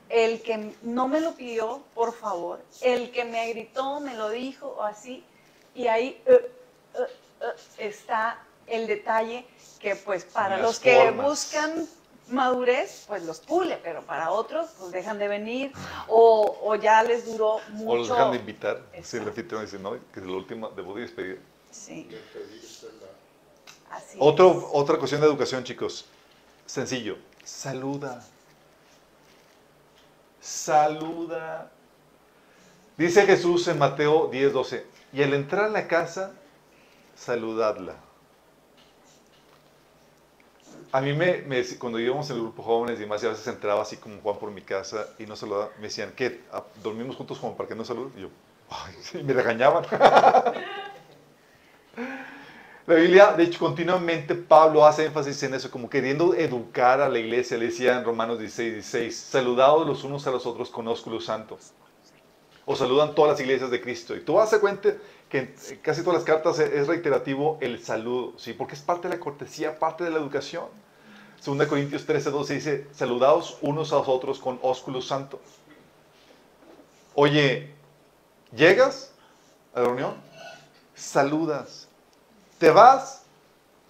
El 0.08 0.42
que 0.42 0.74
no 0.82 1.08
me 1.08 1.20
lo 1.20 1.34
pidió, 1.34 1.82
por 1.94 2.12
favor, 2.12 2.60
el 2.82 3.10
que 3.10 3.24
me 3.24 3.48
gritó, 3.52 4.00
me 4.00 4.14
lo 4.14 4.28
dijo 4.28 4.68
o 4.68 4.82
así, 4.82 5.24
y 5.74 5.86
ahí 5.86 6.22
eh, 6.26 6.50
eh, 6.94 6.98
eh, 7.40 7.46
está 7.78 8.44
el 8.66 8.86
detalle 8.86 9.46
que 9.80 9.96
pues 9.96 10.24
para 10.24 10.58
los 10.58 10.78
que 10.78 10.96
formas. 10.96 11.26
buscan 11.26 11.88
madurez, 12.28 13.04
pues 13.08 13.24
los 13.24 13.40
pule, 13.40 13.78
pero 13.82 14.02
para 14.02 14.30
otros 14.30 14.70
pues 14.78 14.92
dejan 14.92 15.18
de 15.18 15.28
venir 15.28 15.72
o, 16.08 16.58
o 16.62 16.74
ya 16.76 17.02
les 17.02 17.26
duró 17.26 17.60
mucho. 17.70 17.90
O 17.90 17.96
los 17.96 18.08
dejan 18.08 18.32
de 18.32 18.38
invitar. 18.38 18.82
Si 18.92 18.98
Exacto. 18.98 19.16
el 19.22 19.28
anfitrión 19.28 19.64
dice, 19.64 19.78
no, 19.78 19.92
que 20.12 20.20
es 20.20 20.26
la 20.26 20.32
última, 20.32 20.68
debut 20.70 20.98
y 20.98 21.00
despedir. 21.02 21.40
Sí. 21.70 22.08
Así 23.92 24.16
Otro, 24.18 24.50
es. 24.50 24.64
otra 24.72 24.98
cuestión 24.98 25.20
de 25.20 25.26
educación, 25.26 25.64
chicos. 25.64 26.06
Sencillo. 26.66 27.18
Saluda. 27.44 28.24
Saluda. 30.40 31.70
Dice 32.96 33.26
Jesús 33.26 33.68
en 33.68 33.78
Mateo 33.78 34.28
10, 34.28 34.52
12. 34.52 34.86
Y 35.12 35.22
al 35.22 35.34
entrar 35.34 35.66
a 35.66 35.68
la 35.68 35.86
casa, 35.86 36.32
saludadla. 37.14 37.96
A 40.92 41.00
mí 41.00 41.12
me, 41.14 41.44
cuando 41.78 41.98
íbamos 41.98 42.28
en 42.30 42.36
el 42.36 42.42
grupo 42.42 42.62
jóvenes 42.62 42.98
y 42.98 43.02
demás, 43.02 43.22
y 43.22 43.26
a 43.26 43.30
veces 43.30 43.46
entraba 43.46 43.82
así 43.82 43.96
como 43.96 44.20
Juan 44.20 44.38
por 44.38 44.50
mi 44.50 44.62
casa 44.62 45.06
y 45.18 45.24
no 45.26 45.36
saludaba, 45.36 45.70
me 45.76 45.84
decían, 45.84 46.12
¿qué? 46.16 46.44
Ah, 46.52 46.64
¿Dormimos 46.82 47.16
juntos 47.16 47.38
como 47.38 47.56
para 47.56 47.68
que 47.68 47.74
no 47.74 47.84
saludes? 47.84 48.12
Y 48.16 48.22
yo, 48.22 48.28
ay, 48.70 49.22
me 49.24 49.32
regañaban. 49.32 49.84
La 52.84 52.96
Biblia, 52.96 53.32
de 53.36 53.44
hecho, 53.44 53.60
continuamente 53.60 54.34
Pablo 54.34 54.84
hace 54.84 55.04
énfasis 55.04 55.40
en 55.44 55.54
eso, 55.54 55.70
como 55.70 55.88
queriendo 55.88 56.34
educar 56.34 57.00
a 57.00 57.08
la 57.08 57.20
iglesia. 57.20 57.56
Le 57.56 57.66
decía 57.66 57.96
en 57.96 58.04
Romanos 58.04 58.40
16, 58.40 58.72
16, 58.72 59.16
saludados 59.16 59.86
los 59.86 60.02
unos 60.02 60.26
a 60.26 60.32
los 60.32 60.46
otros 60.46 60.68
con 60.68 60.88
ósculo 60.88 61.20
santo. 61.20 61.58
O 62.64 62.74
saludan 62.74 63.14
todas 63.14 63.32
las 63.32 63.40
iglesias 63.40 63.70
de 63.70 63.80
Cristo. 63.80 64.16
Y 64.16 64.20
tú 64.20 64.34
vas 64.34 64.52
a 64.52 64.58
cuenta 64.58 64.94
que 65.28 65.38
en 65.38 65.54
casi 65.80 66.02
todas 66.02 66.18
las 66.18 66.24
cartas 66.24 66.58
es 66.58 66.88
reiterativo 66.88 67.56
el 67.60 67.80
saludo, 67.80 68.32
¿sí? 68.36 68.52
Porque 68.52 68.74
es 68.74 68.82
parte 68.82 69.06
de 69.06 69.14
la 69.14 69.20
cortesía, 69.20 69.78
parte 69.78 70.02
de 70.02 70.10
la 70.10 70.18
educación. 70.18 70.64
2 71.44 71.66
Corintios 71.68 72.04
13, 72.04 72.30
12 72.30 72.54
dice, 72.54 72.86
saludaos 72.92 73.58
unos 73.62 73.92
a 73.92 73.96
los 73.96 74.08
otros 74.08 74.40
con 74.40 74.58
ósculo 74.60 75.00
santo. 75.00 75.40
Oye, 77.14 77.74
llegas 78.54 79.12
a 79.72 79.80
la 79.80 79.86
reunión, 79.86 80.14
saludas. 80.94 81.88
Te 82.62 82.70
vas, 82.70 83.22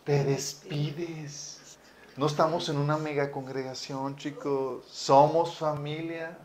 te 0.03 0.25
despides. 0.25 1.77
No 2.17 2.25
estamos 2.25 2.71
en 2.71 2.79
una 2.79 2.97
mega 2.97 3.31
congregación, 3.31 4.17
chicos. 4.17 4.87
Somos 4.91 5.59
familia. 5.59 6.39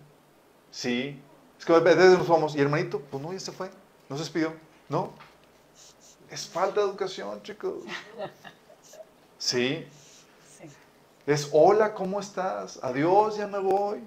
Sí. 0.69 1.23
Es 1.57 1.63
que 1.63 1.73
a 1.73 1.79
veces 1.79 2.17
nos 2.17 2.27
vamos, 2.27 2.53
y 2.53 2.59
hermanito, 2.59 2.99
pues 2.99 3.23
no, 3.23 3.31
ya 3.31 3.39
se 3.39 3.53
fue. 3.53 3.71
No 4.09 4.17
se 4.17 4.23
despidió. 4.23 4.53
No. 4.89 5.13
Es 6.29 6.45
falta 6.49 6.81
de 6.81 6.87
educación, 6.87 7.41
chicos. 7.43 7.85
Sí. 9.37 9.87
Sí. 10.59 10.69
Es 11.25 11.47
hola, 11.53 11.93
¿cómo 11.93 12.19
estás? 12.19 12.77
Adiós, 12.83 13.37
ya 13.37 13.47
me 13.47 13.59
voy. 13.59 14.03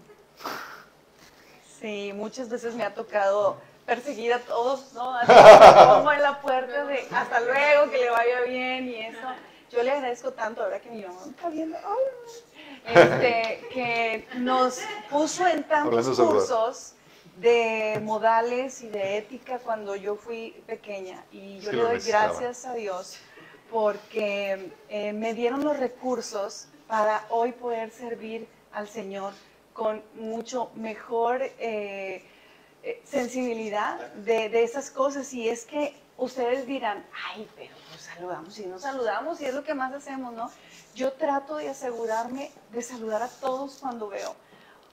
Sí, 1.81 2.13
muchas 2.15 2.51
veces 2.51 2.75
me 2.75 2.85
ha 2.85 2.95
tocado 2.95 3.57
perseguir 3.91 4.33
a 4.33 4.39
todos, 4.39 4.93
¿no? 4.93 5.17
Así 5.17 5.33
como 5.97 6.13
en 6.13 6.23
la 6.23 6.41
puerta 6.41 6.85
de 6.85 7.09
hasta 7.11 7.41
luego, 7.41 7.91
que 7.91 7.99
le 7.99 8.11
vaya 8.11 8.41
bien 8.43 8.89
y 8.89 8.95
eso. 9.07 9.27
Yo 9.73 9.83
le 9.83 9.91
agradezco 9.91 10.31
tanto 10.33 10.63
ahora 10.63 10.79
que 10.81 10.91
mi 10.91 11.03
mamá 11.03 11.19
está 11.29 11.49
viendo, 11.49 11.77
este, 12.87 13.65
que 13.73 14.29
nos 14.37 14.79
puso 15.11 15.45
en 15.49 15.65
tantos 15.65 16.07
cursos 16.21 16.93
de 17.39 17.99
modales 18.05 18.81
y 18.83 18.89
de 18.91 19.19
ética 19.19 19.59
cuando 19.59 19.97
yo 19.97 20.15
fui 20.15 20.63
pequeña. 20.69 21.25
Y 21.33 21.59
yo 21.59 21.71
Sí, 21.71 21.77
le 21.77 21.83
doy 21.83 22.01
gracias 22.01 22.67
a 22.67 22.75
Dios 22.75 23.19
porque 23.73 24.71
eh, 24.89 25.13
me 25.13 25.35
dieron 25.35 25.65
los 25.65 25.77
recursos 25.79 26.69
para 26.87 27.25
hoy 27.29 27.51
poder 27.51 27.91
servir 27.91 28.47
al 28.73 28.89
Señor 28.89 29.33
con 29.73 30.01
mucho 30.15 30.71
mejor 30.77 31.43
eh, 31.59 32.25
eh, 32.83 33.03
sensibilidad 33.05 33.99
de, 34.15 34.49
de 34.49 34.63
esas 34.63 34.91
cosas. 34.91 35.33
Y 35.33 35.49
es 35.49 35.65
que 35.65 35.95
ustedes 36.17 36.67
dirán, 36.67 37.05
ay, 37.29 37.49
pero 37.57 37.75
nos 37.91 38.01
saludamos 38.01 38.59
y 38.59 38.67
nos 38.67 38.83
saludamos 38.83 39.41
y 39.41 39.47
es 39.47 39.55
lo 39.55 39.65
que 39.65 39.75
más 39.75 39.93
hacemos, 39.93 40.33
¿no? 40.35 40.51
Yo 40.95 41.13
trato 41.13 41.57
de 41.57 41.69
asegurarme 41.69 42.51
de 42.73 42.83
saludar 42.83 43.23
a 43.23 43.29
todos 43.29 43.79
cuando 43.81 44.09
veo. 44.09 44.35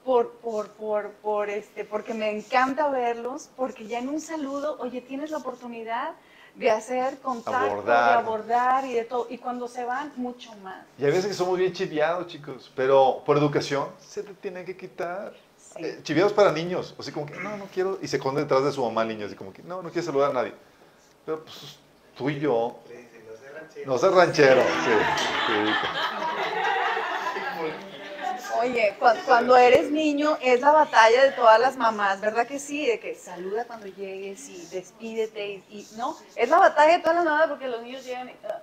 Por, 0.05 0.31
por, 0.37 0.69
por, 0.69 1.11
por 1.15 1.49
este, 1.49 1.83
porque 1.83 2.13
me 2.13 2.29
encanta 2.31 2.87
verlos, 2.89 3.49
porque 3.57 3.87
ya 3.87 3.99
en 3.99 4.07
un 4.07 4.21
saludo, 4.21 4.77
oye, 4.79 5.01
tienes 5.01 5.31
la 5.31 5.37
oportunidad 5.39 6.13
de 6.55 6.71
hacer 6.71 7.19
contacto, 7.19 7.59
Abordar. 7.59 8.09
de 8.11 8.17
abordar 8.17 8.85
y 8.85 8.93
de 8.93 9.03
todo. 9.03 9.27
Y 9.29 9.37
cuando 9.37 9.67
se 9.67 9.83
van, 9.83 10.13
mucho 10.15 10.55
más. 10.63 10.85
Y 10.97 11.03
hay 11.03 11.11
veces 11.11 11.27
que 11.27 11.33
somos 11.33 11.57
bien 11.57 11.73
chiviados, 11.73 12.27
chicos, 12.27 12.71
pero 12.73 13.21
por 13.25 13.37
educación 13.37 13.89
se 13.99 14.23
te 14.23 14.33
tiene 14.33 14.63
que 14.63 14.77
quitar. 14.77 15.33
Sí. 15.77 15.85
Eh, 15.85 15.99
chiviados 16.03 16.33
para 16.33 16.51
niños, 16.51 16.95
así 16.99 17.11
como 17.11 17.25
que 17.25 17.35
no, 17.35 17.57
no 17.57 17.65
quiero, 17.73 17.99
y 18.01 18.07
se 18.07 18.17
esconde 18.17 18.41
detrás 18.41 18.63
de 18.63 18.71
su 18.71 18.83
mamá 18.83 19.03
el 19.03 19.09
niño, 19.09 19.25
así 19.25 19.35
como 19.35 19.53
que 19.53 19.61
no, 19.63 19.81
no 19.81 19.89
quiere 19.89 20.05
saludar 20.05 20.31
a 20.31 20.33
nadie. 20.33 20.53
Pero 21.25 21.43
pues 21.43 21.77
tú 22.17 22.29
y 22.29 22.39
yo, 22.39 22.79
Le 22.89 22.97
dice, 22.97 23.23
no 23.27 23.35
sé 23.37 23.49
ranchero. 23.51 23.91
no 23.91 23.97
seas 23.97 24.13
ranchero. 24.13 24.61
Sí, 24.83 24.91
sí. 25.47 25.87
Oye, 28.59 28.95
cu- 28.99 29.05
cuando 29.25 29.55
eres 29.55 29.91
niño 29.91 30.37
es 30.41 30.61
la 30.61 30.71
batalla 30.71 31.23
de 31.25 31.31
todas 31.31 31.59
las 31.59 31.77
mamás, 31.77 32.19
¿verdad 32.21 32.47
que 32.47 32.59
sí? 32.59 32.85
De 32.85 32.99
que 32.99 33.13
saluda 33.15 33.65
cuando 33.65 33.85
llegues 33.87 34.49
y 34.49 34.65
despídete 34.71 35.47
y, 35.47 35.63
y- 35.69 35.87
no, 35.97 36.17
es 36.35 36.49
la 36.49 36.57
batalla 36.57 36.93
de 36.97 36.99
todas 37.03 37.17
las 37.17 37.25
mamás 37.25 37.47
porque 37.49 37.67
los 37.67 37.81
niños 37.83 38.03
llegan 38.03 38.29
y 38.29 38.33
ah, 38.49 38.61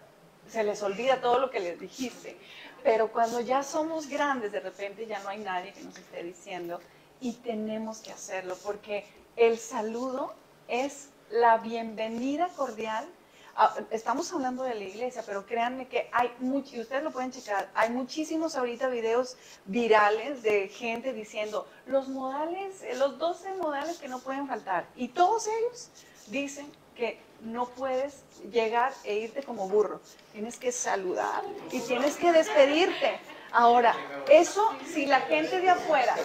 se 0.49 0.65
les 0.65 0.83
olvida 0.83 1.21
todo 1.21 1.39
lo 1.39 1.51
que 1.51 1.61
les 1.61 1.79
dijiste. 1.79 2.37
Pero 2.83 3.09
cuando 3.09 3.41
ya 3.41 3.63
somos 3.63 4.09
grandes, 4.09 4.53
de 4.53 4.61
repente 4.61 5.07
ya 5.07 5.21
no 5.21 5.29
hay 5.29 5.39
nadie 5.39 5.73
que 5.73 5.83
nos 5.83 5.97
esté 5.97 6.23
diciendo 6.23 6.81
y 7.21 7.33
tenemos 7.35 7.99
que 7.99 8.13
hacerlo 8.13 8.57
porque 8.63 9.07
el 9.37 9.59
saludo 9.59 10.35
es 10.69 11.11
la 11.31 11.59
bienvenida 11.59 12.49
cordial 12.57 13.09
Ah, 13.57 13.73
estamos 13.93 14.33
hablando 14.33 14.65
de 14.65 14.75
la 14.75 14.83
iglesia, 14.83 15.23
pero 15.25 15.47
créanme 15.47 15.87
que 15.87 16.09
hay 16.13 16.33
muchos, 16.41 16.77
ustedes 16.81 17.05
lo 17.05 17.13
pueden 17.13 17.31
checar, 17.31 17.71
hay 17.75 17.91
muchísimos 17.91 18.57
ahorita 18.57 18.89
videos 18.89 19.37
virales 19.67 20.43
de 20.43 20.69
gente 20.69 21.13
diciendo 21.13 21.69
los 21.87 22.09
modales, 22.09 22.83
eh, 22.83 22.97
los 22.97 23.17
12 23.17 23.55
modales 23.55 23.99
que 23.99 24.09
no 24.09 24.19
pueden 24.19 24.49
faltar. 24.49 24.89
Y 24.97 25.09
todos 25.09 25.47
ellos 25.47 25.91
dicen 26.27 26.67
que 26.97 27.21
no 27.43 27.67
puedes 27.67 28.25
llegar 28.51 28.93
e 29.05 29.19
irte 29.19 29.45
como 29.45 29.69
burro. 29.69 30.01
Tienes 30.33 30.57
que 30.57 30.73
saludar 30.73 31.45
y 31.71 31.79
tienes 31.81 32.17
que 32.17 32.33
despedirte. 32.33 33.21
Ahora, 33.55 33.95
eso, 34.29 34.75
si 34.85 35.07
la 35.07 35.21
gente 35.21 35.61
de 35.61 35.71
afuera 35.71 36.17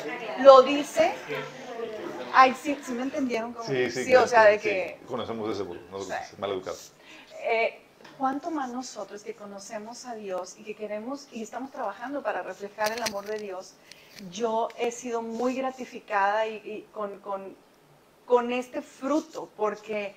lo 0.41 0.63
dice, 0.63 1.13
ay, 2.33 2.55
sí, 2.61 2.77
sí 2.83 2.91
me 2.93 3.03
entendieron 3.03 3.53
como, 3.53 3.65
Sí, 3.67 3.89
sí, 3.91 4.05
sí, 4.05 4.15
o 4.15 4.27
sea, 4.27 4.45
de 4.45 4.57
sí. 4.59 4.69
que 4.69 4.97
Conocemos 5.07 5.49
ese 5.51 5.63
burro, 5.63 5.79
no, 5.91 5.99
mal 6.39 6.51
educado. 6.51 6.77
eh, 7.43 7.81
¿cuánto 8.17 8.49
más 8.51 8.69
nosotros 8.69 9.23
que 9.23 9.35
conocemos 9.35 10.05
a 10.05 10.15
Dios 10.15 10.55
y 10.57 10.63
que 10.63 10.75
queremos 10.75 11.27
y 11.31 11.43
estamos 11.43 11.71
trabajando 11.71 12.23
para 12.23 12.41
reflejar 12.41 12.91
el 12.91 13.03
amor 13.03 13.25
de 13.27 13.39
Dios? 13.39 13.73
Yo 14.31 14.69
he 14.77 14.91
sido 14.91 15.21
muy 15.21 15.55
gratificada 15.55 16.47
y, 16.47 16.55
y 16.55 16.87
con, 16.93 17.19
con- 17.19 17.55
con 18.25 18.51
este 18.51 18.81
fruto, 18.81 19.49
porque 19.55 20.15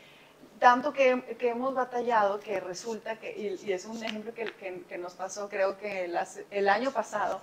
tanto 0.62 0.92
que, 0.92 1.36
que 1.40 1.48
hemos 1.50 1.74
batallado 1.74 2.38
que 2.38 2.60
resulta 2.60 3.18
que, 3.18 3.32
y, 3.36 3.68
y 3.68 3.72
es 3.72 3.84
un 3.84 4.00
ejemplo 4.02 4.32
que, 4.32 4.44
que- 4.44 4.84
que 4.88 4.96
nos 4.96 5.14
pasó 5.14 5.48
creo 5.48 5.76
que 5.76 6.06
las- 6.06 6.38
el 6.52 6.68
año 6.68 6.92
pasado, 6.92 7.40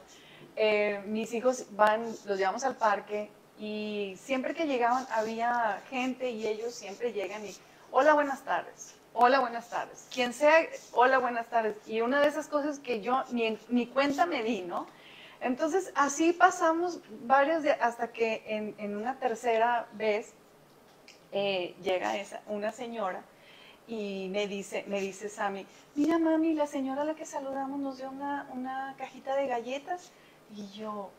eh, 0.55 1.03
mis 1.05 1.34
hijos 1.34 1.65
van, 1.72 2.01
los 2.26 2.38
llevamos 2.38 2.63
al 2.63 2.78
parque 2.78 3.30
y 3.59 4.15
siempre 4.17 4.53
que 4.55 4.65
llegaban 4.67 5.05
había 5.11 5.84
gente 5.89 6.30
y 6.30 6.47
ellos 6.47 6.74
siempre 6.74 7.11
llegan 7.11 7.45
y, 7.45 7.53
hola, 7.91 8.13
buenas 8.13 8.41
tardes, 8.45 8.95
hola, 9.13 9.41
buenas 9.41 9.70
tardes, 9.70 10.07
quien 10.13 10.32
sea, 10.32 10.55
hola, 10.93 11.17
buenas 11.17 11.47
tardes. 11.49 11.76
Y 11.88 11.99
una 11.99 12.22
de 12.22 12.28
esas 12.30 12.47
cosas 12.47 12.80
que 12.80 13.01
yo 13.01 13.26
ni, 13.32 13.57
ni 13.67 13.86
cuenta 13.88 14.26
me 14.28 14.43
di, 14.43 14.61
¿no? 14.61 14.88
Entonces 15.41 15.91
así 15.95 16.32
pasamos 16.32 16.99
varios 17.26 17.63
días 17.63 17.78
hasta 17.82 18.13
que 18.13 18.43
en, 18.47 18.76
en 18.78 18.95
una 18.95 19.20
tercera 19.20 19.88
vez 19.93 20.34
eh, 21.32 21.76
llega 21.84 22.18
esa, 22.18 22.42
una 22.48 22.72
señora 22.72 23.24
y 23.88 24.28
me 24.30 24.48
dice, 24.48 24.84
me 24.88 25.02
dice 25.02 25.30
Sammy, 25.30 25.66
mira 25.96 26.20
mami, 26.20 26.54
la 26.54 26.68
señora 26.68 27.02
a 27.02 27.06
la 27.06 27.16
que 27.16 27.26
saludamos 27.26 27.80
nos 27.80 27.98
dio 27.98 28.10
una, 28.10 28.48
una 28.54 28.96
cajita 28.98 29.36
de 29.36 29.48
galletas. 29.48 30.12
Y 30.56 30.68
yo, 30.78 31.10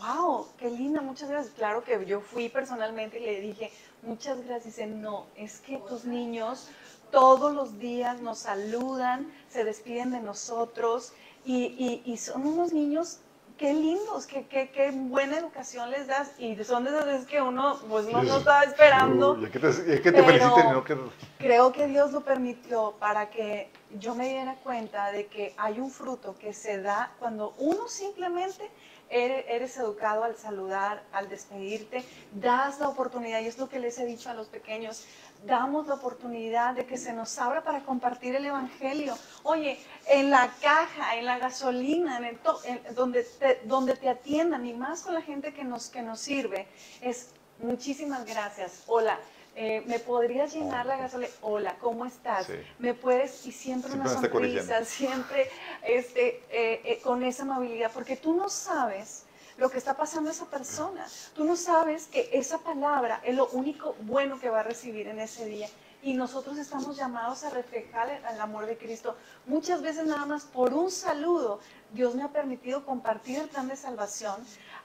wow, 0.00 0.46
qué 0.58 0.70
linda, 0.70 1.00
muchas 1.02 1.28
gracias. 1.30 1.54
Claro 1.54 1.84
que 1.84 2.04
yo 2.06 2.20
fui 2.20 2.48
personalmente 2.48 3.18
y 3.20 3.24
le 3.26 3.40
dije, 3.40 3.70
muchas 4.02 4.38
gracias. 4.44 4.76
Dice, 4.76 4.86
no, 4.86 5.26
es 5.36 5.60
que 5.60 5.78
tus 5.88 6.04
niños 6.04 6.68
todos 7.12 7.54
los 7.54 7.78
días 7.78 8.20
nos 8.20 8.38
saludan, 8.38 9.32
se 9.48 9.62
despiden 9.62 10.10
de 10.10 10.20
nosotros 10.20 11.12
y, 11.44 11.66
y- 11.78 12.02
y 12.04 12.16
son 12.16 12.44
unos 12.46 12.72
niños 12.72 13.20
qué 13.56 13.72
lindos, 13.72 14.26
qué, 14.26 14.46
qué, 14.46 14.70
qué 14.70 14.90
buena 14.92 15.38
educación 15.38 15.90
les 15.90 16.06
das. 16.06 16.30
Y 16.38 16.62
son 16.64 16.84
de 16.84 16.90
esas 16.90 17.06
veces 17.06 17.26
que 17.26 17.40
uno 17.40 17.78
pues 17.88 18.06
no, 18.06 18.22
no 18.22 18.38
estaba 18.38 18.64
esperando. 18.64 19.32
Uy, 19.32 19.46
y 19.46 19.50
que 19.50 19.58
te, 19.58 19.68
y 19.68 20.00
que 20.00 20.12
te 20.12 20.22
feliciten 20.22 20.72
no 20.72 20.84
que... 20.84 20.96
Creo 21.38 21.72
que 21.72 21.86
Dios 21.86 22.12
lo 22.12 22.22
permitió 22.22 22.94
para 22.98 23.30
que 23.30 23.70
yo 23.98 24.14
me 24.14 24.28
diera 24.28 24.54
cuenta 24.62 25.12
de 25.12 25.26
que 25.26 25.54
hay 25.56 25.80
un 25.80 25.90
fruto 25.90 26.36
que 26.38 26.52
se 26.52 26.80
da 26.80 27.12
cuando 27.18 27.54
uno 27.58 27.88
simplemente 27.88 28.70
eres, 29.08 29.44
eres 29.48 29.76
educado 29.76 30.24
al 30.24 30.36
saludar, 30.36 31.02
al 31.12 31.28
despedirte, 31.28 32.04
das 32.32 32.80
la 32.80 32.88
oportunidad, 32.88 33.40
y 33.40 33.46
es 33.46 33.58
lo 33.58 33.68
que 33.68 33.78
les 33.78 33.98
he 33.98 34.06
dicho 34.06 34.28
a 34.30 34.34
los 34.34 34.48
pequeños, 34.48 35.06
damos 35.46 35.86
la 35.86 35.94
oportunidad 35.94 36.74
de 36.74 36.84
que 36.86 36.98
se 36.98 37.12
nos 37.12 37.38
abra 37.38 37.62
para 37.62 37.84
compartir 37.84 38.34
el 38.34 38.44
Evangelio. 38.44 39.16
Oye, 39.44 39.78
en 40.08 40.30
la 40.30 40.52
caja, 40.60 41.16
en 41.16 41.24
la 41.24 41.38
gasolina, 41.38 42.18
en 42.18 42.24
el 42.24 42.38
to- 42.38 42.60
en- 42.64 42.82
donde, 42.94 43.22
te, 43.22 43.60
donde 43.64 43.94
te 43.96 44.08
atiendan, 44.08 44.66
y 44.66 44.74
más 44.74 45.02
con 45.02 45.14
la 45.14 45.22
gente 45.22 45.54
que 45.54 45.64
nos, 45.64 45.88
que 45.88 46.02
nos 46.02 46.20
sirve, 46.20 46.66
es 47.00 47.30
muchísimas 47.60 48.24
gracias. 48.26 48.82
Hola, 48.86 49.18
eh, 49.54 49.82
¿me 49.86 49.98
podrías 50.00 50.52
llenar 50.52 50.84
la 50.84 50.96
gasolina? 50.96 51.30
Hola, 51.42 51.76
¿cómo 51.80 52.04
estás? 52.04 52.46
Sí. 52.46 52.54
¿Me 52.78 52.92
puedes? 52.94 53.46
Y 53.46 53.52
siempre, 53.52 53.90
Siempre 53.92 54.10
una 54.10 54.20
sonrisa, 54.20 54.84
siempre 54.84 55.48
este, 55.82 56.42
eh, 56.50 56.80
eh, 56.84 57.00
con 57.02 57.22
esa 57.22 57.44
amabilidad, 57.44 57.90
porque 57.94 58.16
tú 58.16 58.34
no 58.34 58.48
sabes 58.48 59.25
lo 59.56 59.70
que 59.70 59.78
está 59.78 59.94
pasando 59.94 60.28
a 60.30 60.32
esa 60.32 60.46
persona. 60.46 61.06
Tú 61.34 61.44
no 61.44 61.56
sabes 61.56 62.06
que 62.08 62.28
esa 62.32 62.58
palabra 62.58 63.20
es 63.24 63.34
lo 63.34 63.46
único 63.48 63.94
bueno 64.02 64.38
que 64.38 64.50
va 64.50 64.60
a 64.60 64.62
recibir 64.62 65.08
en 65.08 65.18
ese 65.18 65.46
día. 65.46 65.68
Y 66.02 66.12
nosotros 66.12 66.56
estamos 66.58 66.96
llamados 66.96 67.42
a 67.42 67.50
reflejar 67.50 68.08
el, 68.10 68.40
amor 68.40 68.66
de 68.66 68.76
Cristo. 68.76 69.16
Muchas 69.46 69.82
veces 69.82 70.06
nada 70.06 70.24
más 70.26 70.44
por 70.44 70.72
un 70.72 70.90
saludo, 70.90 71.58
Dios 71.92 72.14
me 72.14 72.22
ha 72.22 72.28
permitido 72.28 72.84
compartir 72.84 73.40
el 73.40 73.48
plan 73.48 73.66
de 73.66 73.74
salvación 73.76 74.36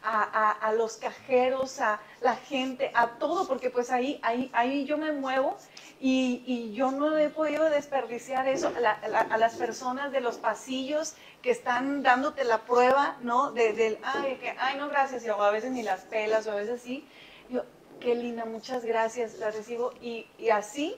a, 0.02 0.24
a- 0.24 0.52
a 0.52 0.74
los 0.74 0.98
cajeros, 0.98 1.80
a 1.80 2.00
la 2.22 2.36
gente, 2.36 2.92
a 2.96 3.08
todo, 3.20 3.46
porque 3.48 3.70
pues 3.70 3.92
ahí, 3.92 4.20
ahí, 4.24 4.50
ahí 4.54 4.86
yo 4.86 4.98
me 4.98 5.12
muevo 5.12 5.58
y, 6.02 6.44
y 6.48 6.74
yo 6.74 6.92
no 6.92 7.18
he 7.18 7.30
podido 7.30 7.70
desperdiciar 7.70 8.48
eso 8.48 8.72
a, 8.76 8.80
la- 8.80 8.92
a 8.92 9.08
la- 9.08 9.22
a 9.22 9.38
las 9.38 9.56
personas 9.56 10.12
de 10.12 10.20
los 10.22 10.38
pasillos 10.38 11.14
que 11.44 11.52
están 11.52 12.04
dándote 12.04 12.44
la 12.44 12.60
prueba, 12.66 13.18
¿no? 13.22 13.52
De, 13.52 13.74
del, 13.74 14.00
ay, 14.04 14.38
que, 14.38 14.56
ay, 14.60 14.78
no, 14.78 14.90
gracias, 14.90 15.24
y 15.24 15.28
luego 15.28 15.44
a 15.44 15.52
veces 15.52 15.72
ni 15.72 15.84
las 15.84 16.02
pelas, 16.02 16.48
o 16.48 16.52
a 16.52 16.56
veces 16.56 16.82
sí. 16.82 17.08
Yo, 17.50 17.64
qué 18.00 18.16
linda, 18.16 18.46
muchas 18.46 18.84
gracias, 18.84 19.36
la 19.36 19.52
recibo. 19.52 19.94
Y, 20.02 20.28
y 20.40 20.50
así 20.50 20.96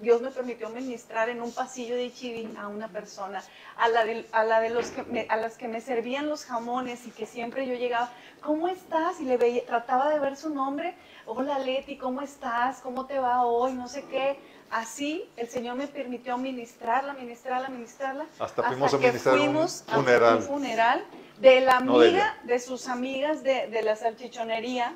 Dios 0.00 0.20
me 0.22 0.30
permitió 0.30 0.68
ministrar 0.68 1.28
en 1.28 1.42
un 1.42 1.52
pasillo 1.52 1.96
de 1.96 2.12
Chivi 2.12 2.48
a 2.58 2.68
una 2.68 2.88
persona, 2.88 3.42
a 3.76 3.88
la 3.88 4.04
de, 4.04 4.26
a 4.32 4.44
la 4.44 4.60
de 4.60 4.70
los 4.70 4.90
que 4.90 5.02
me, 5.02 5.26
a 5.28 5.36
las 5.36 5.56
que 5.56 5.68
me 5.68 5.80
servían 5.80 6.28
los 6.28 6.44
jamones 6.44 7.06
y 7.06 7.10
que 7.10 7.26
siempre 7.26 7.66
yo 7.66 7.74
llegaba, 7.74 8.10
¿cómo 8.40 8.68
estás? 8.68 9.20
Y 9.20 9.24
le 9.24 9.36
veía, 9.36 9.64
trataba 9.66 10.10
de 10.10 10.18
ver 10.20 10.36
su 10.36 10.50
nombre, 10.50 10.94
hola 11.26 11.58
Leti, 11.58 11.96
¿cómo 11.96 12.20
estás? 12.20 12.80
¿Cómo 12.80 13.06
te 13.06 13.18
va 13.18 13.44
hoy? 13.44 13.72
No 13.72 13.88
sé 13.88 14.04
qué. 14.04 14.38
Así 14.70 15.28
el 15.36 15.48
Señor 15.48 15.76
me 15.76 15.86
permitió 15.86 16.36
ministrarla, 16.36 17.14
ministrarla, 17.14 17.68
ministrarla. 17.68 18.26
Hasta 18.38 18.62
fuimos 18.64 18.92
a 18.92 18.98
que 18.98 19.06
ministrar 19.08 19.34
un 19.34 19.40
fuimos 19.40 19.84
a 19.88 19.94
funeral. 19.94 20.36
un 20.36 20.42
funeral 20.42 21.04
de 21.40 21.60
la 21.60 21.80
No 21.80 21.98
de 21.98 22.08
amiga, 22.08 22.36
de, 22.44 22.58
sus 22.58 22.88
amigas 22.88 23.42
de, 23.42 23.68
de 23.68 23.82
la 23.82 23.96
salchichonería. 23.96 24.94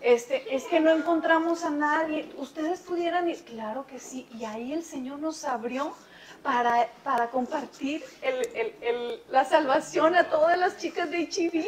Este, 0.00 0.54
es 0.54 0.64
que 0.64 0.80
no 0.80 0.90
encontramos 0.90 1.64
a 1.64 1.70
nadie. 1.70 2.32
Ustedes 2.36 2.80
pudieran 2.80 3.28
ir, 3.28 3.44
claro 3.44 3.86
que 3.86 3.98
sí. 4.00 4.26
Y 4.38 4.44
ahí 4.44 4.72
el 4.72 4.82
Señor 4.82 5.18
nos 5.18 5.44
abrió 5.44 5.94
para, 6.42 6.88
para 7.04 7.28
compartir 7.28 8.02
el- 8.22 8.48
el- 8.56 8.74
el- 8.80 9.22
la 9.30 9.44
salvación 9.44 10.14
a 10.16 10.24
todas 10.24 10.56
las 10.58 10.78
chicas 10.78 11.10
de 11.10 11.18
HIV. 11.30 11.66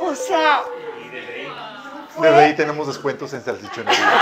O 0.00 0.14
sea, 0.14 0.62
de 2.20 2.28
ahí 2.28 2.56
tenemos 2.56 2.86
descuentos 2.86 3.34
en 3.34 3.44
salchichonería. 3.44 4.12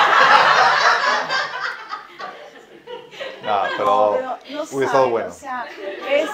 No, 3.45 3.63
pero, 3.77 3.87
No, 3.87 4.13
pero 4.13 4.57
no 4.57 4.63
hubiera 4.71 4.87
estado 4.87 5.09
bueno. 5.09 5.29
O 5.29 5.33
sea, 5.33 5.67
es, 6.11 6.31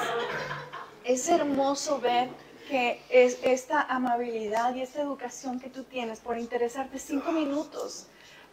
es 1.04 1.28
hermoso 1.28 2.00
ver 2.00 2.30
que 2.72 3.02
es 3.10 3.38
esta 3.42 3.82
amabilidad 3.82 4.74
y 4.74 4.80
esta 4.80 5.02
educación 5.02 5.60
que 5.60 5.68
tú 5.68 5.84
tienes 5.84 6.20
por 6.20 6.38
interesarte 6.38 6.98
cinco 6.98 7.30
minutos. 7.30 8.06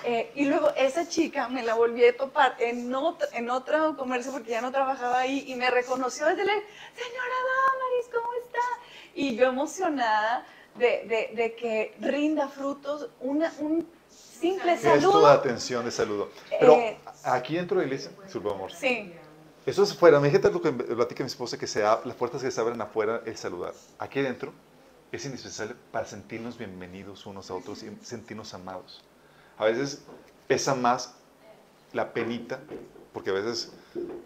Eh, 0.03 0.30
y 0.36 0.43
luego 0.43 0.72
esa 0.76 1.07
chica 1.07 1.47
me 1.47 1.63
la 1.63 1.74
volví 1.76 2.03
a 2.05 2.15
topar 2.17 2.57
en 2.59 2.93
otro, 2.93 3.26
en 3.32 3.49
otro 3.49 3.95
comercio 3.95 4.34
porque 4.34 4.51
ya 4.51 4.59
no 4.59 4.74
trabajaba 4.74 5.20
ahí 5.20 5.45
y 5.47 5.55
me 5.55 5.70
reconoció 5.72 6.26
desde 6.26 6.43
la, 6.43 6.51
señora 6.51 7.38
Damaris, 7.49 8.07
¿cómo 8.13 8.30
está? 8.45 8.65
Y 9.15 9.36
yo 9.38 9.45
emocionada 9.47 10.45
de, 10.76 10.88
de- 11.07 11.32
de 11.41 11.55
que 11.55 11.95
rinda 12.01 12.49
frutos 12.49 13.07
una, 13.22 13.53
un 13.59 13.88
simple 14.09 14.72
Gesto 14.74 14.89
de 14.95 15.01
saludo. 15.01 15.28
atención, 15.28 15.86
de 15.86 15.91
saludo. 15.91 16.30
Pero 16.59 16.74
Eh, 16.76 16.97
aquí 17.24 17.55
dentro 17.55 17.80
de 17.80 17.86
la 17.86 17.93
iglesia, 17.93 18.11
amor. 18.36 18.72
Sí. 18.74 19.13
Eso 19.70 19.84
es 19.84 19.93
fuera. 19.95 20.20
Me 20.20 20.30
dijiste 20.30 20.49
lo 20.49 20.59
que 20.63 20.72
platica 20.72 21.24
mi 21.24 21.28
esposa, 21.28 21.55
que 21.55 21.67
se 21.67 21.84
las 21.84 22.15
puertas 22.17 22.41
que 22.41 22.49
se 22.49 22.59
abren 22.59 22.82
afuera, 22.82 23.22
el 23.24 23.38
saludar. 23.38 23.72
Aquí 23.99 24.20
dentro 24.20 24.51
es 25.11 25.24
indispensable 25.26 25.76
para 25.91 26.07
sentirnos 26.07 26.57
bienvenidos 26.57 27.28
unos 27.28 27.51
a 27.51 27.53
otros 27.53 27.84
y 27.84 27.95
sentirnos 28.01 28.55
amados. 28.55 29.03
A 29.59 29.65
veces 29.65 30.01
pesa 30.47 30.74
más 30.74 31.13
la 31.93 32.11
penita, 32.13 32.59
porque 33.13 33.30
a 33.30 33.34
veces 33.34 33.72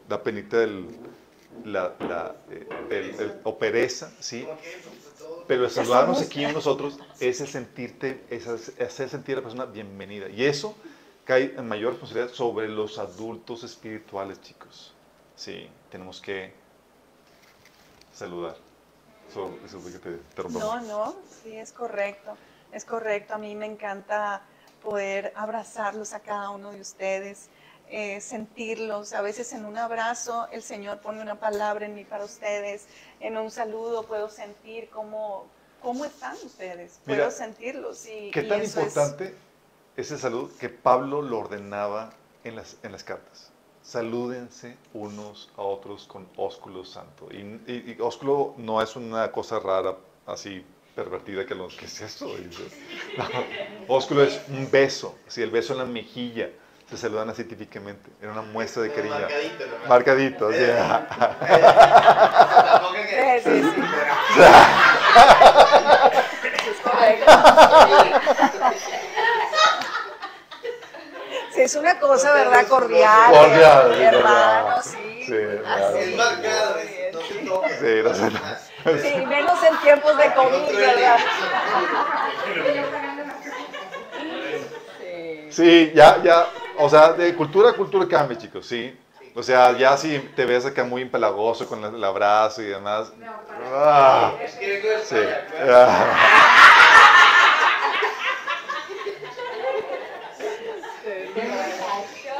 la 0.07 0.23
penita 0.23 0.59
del, 0.59 0.87
la, 1.65 1.93
la, 1.99 2.35
eh, 2.49 2.65
el- 2.89 3.19
el- 3.19 3.33
o 3.43 3.57
pereza, 3.59 4.13
¿sí? 4.21 4.47
Pero 5.45 5.65
el 5.65 5.71
saludarnos 5.71 6.21
aquí 6.21 6.45
nosotros 6.45 6.97
es 7.19 7.41
el 7.41 7.49
sentirte, 7.49 8.23
es 8.29 8.47
hacer 8.47 9.09
sentir 9.09 9.35
a 9.35 9.37
la 9.39 9.43
persona 9.43 9.65
bienvenida. 9.65 10.29
Y 10.29 10.45
eso 10.45 10.73
cae 11.25 11.53
en 11.57 11.67
mayor 11.67 11.91
responsabilidad 11.91 12.33
sobre 12.33 12.69
los 12.69 12.97
adultos 12.97 13.65
espirituales, 13.65 14.41
chicos. 14.41 14.92
Sí, 15.43 15.69
tenemos 15.91 16.21
que 16.21 16.53
saludar. 18.13 18.55
Eso, 19.29 19.53
eso 19.65 19.77
es 19.77 19.83
lo 19.83 19.91
que 19.91 19.99
te. 19.99 20.49
No, 20.57 20.79
no, 20.79 21.15
sí, 21.43 21.53
es 21.57 21.73
correcto, 21.73 22.37
es 22.71 22.85
correcto. 22.85 23.33
A 23.33 23.37
mí 23.37 23.53
me 23.53 23.65
encanta 23.65 24.41
poder 24.81 25.33
abrazarlos 25.35 26.13
a 26.13 26.21
cada 26.21 26.49
uno 26.51 26.71
de 26.71 26.79
ustedes, 26.79 27.49
eh, 27.89 28.21
sentirlos. 28.21 29.11
A 29.11 29.21
veces 29.21 29.51
en 29.51 29.65
un 29.65 29.77
abrazo 29.77 30.47
el 30.53 30.63
Señor 30.63 31.01
pone 31.01 31.21
una 31.21 31.35
palabra 31.35 31.87
en 31.87 31.95
mí 31.95 32.05
para 32.05 32.23
ustedes, 32.23 32.85
en 33.19 33.35
un 33.35 33.51
saludo 33.51 34.03
puedo 34.03 34.29
sentir 34.29 34.89
cómo, 34.91 35.47
cómo 35.81 36.05
están 36.05 36.37
ustedes, 36.45 37.01
puedo 37.03 37.29
sentirlos. 37.31 38.05
Y, 38.05 38.31
¿Qué 38.31 38.43
y 38.43 38.47
tan 38.47 38.63
importante 38.63 39.35
es 39.97 40.09
el 40.09 40.19
salud 40.19 40.49
que 40.57 40.69
Pablo 40.69 41.21
lo 41.21 41.39
ordenaba 41.39 42.13
en 42.45 42.55
las, 42.55 42.77
en 42.81 42.93
las 42.93 43.03
cartas? 43.03 43.52
Salúdense 43.83 44.77
unos 44.93 45.49
a 45.57 45.61
otros 45.61 46.05
con 46.07 46.25
ósculo 46.37 46.85
santo. 46.85 47.27
Y, 47.31 47.37
y- 47.69 47.95
y 47.97 48.01
ósculo 48.01 48.53
no 48.57 48.81
es 48.81 48.95
una 48.95 49.29
cosa 49.31 49.59
rara, 49.59 49.93
así 50.25 50.65
pervertida 50.95 51.45
que 51.45 51.53
lo 51.53 51.67
que 51.67 51.83
es 51.85 51.99
eso. 52.01 52.27
No, 53.17 53.25
ósculo 53.89 54.23
es 54.23 54.39
un 54.47 54.71
beso, 54.71 55.17
así 55.27 55.41
el 55.41 55.51
beso 55.51 55.73
en 55.73 55.79
la 55.79 55.85
mejilla. 55.85 56.49
Se 56.89 56.95
saludan 56.97 57.29
así 57.29 57.43
típicamente. 57.43 58.09
Era 58.21 58.31
una 58.31 58.41
muestra 58.41 58.83
de 58.83 58.93
cariño. 58.93 59.15
Marcadito, 59.19 59.65
¿no? 59.67 59.87
Marcadito, 59.89 60.47
así. 60.47 60.59
Tampoco 62.71 62.93
que- 62.93 63.41
Sí, 63.43 63.63
sí, 63.63 63.71
sí. 63.75 63.81
Es 71.63 71.75
una 71.75 71.97
cosa, 71.97 72.33
¿verdad? 72.33 72.67
Cordial. 72.67 73.31
Cordial, 73.31 73.93
sí, 73.95 74.03
hermano, 74.03 74.81
sí. 74.83 75.23
Sí, 75.25 75.33
Así, 75.65 76.15
no 76.17 77.61
sí. 77.79 78.01
no 78.03 78.13
sé, 78.13 78.31
no. 78.31 78.99
Sí, 79.01 79.25
menos 79.25 79.63
en 79.63 79.77
tiempos 79.77 80.17
de 80.17 80.33
COVID, 80.33 80.75
¿verdad? 80.75 81.17
Sí. 84.99 85.47
Sí, 85.51 85.91
ya, 85.95 86.21
ya, 86.21 86.47
o 86.77 86.89
sea, 86.89 87.13
de 87.13 87.33
cultura 87.33 87.69
a 87.69 87.73
cultura 87.73 88.05
cambia, 88.09 88.37
chicos, 88.37 88.65
sí. 88.65 88.99
O 89.33 89.41
sea, 89.41 89.71
ya 89.77 89.95
si 89.95 90.19
te 90.35 90.43
ves 90.45 90.65
acá 90.65 90.83
muy 90.83 91.01
empalagoso 91.03 91.65
con 91.65 91.81
el, 91.81 92.03
abrazo 92.03 92.61
y 92.61 92.65
demás. 92.65 93.13
ah, 93.73 94.33
Es 94.43 94.55
que 94.55 94.67
vengo 94.67 94.89
de 94.89 95.05
sí. 95.05 95.15
España, 95.15 95.47
pues. 95.49 95.69
ah. 95.71 96.73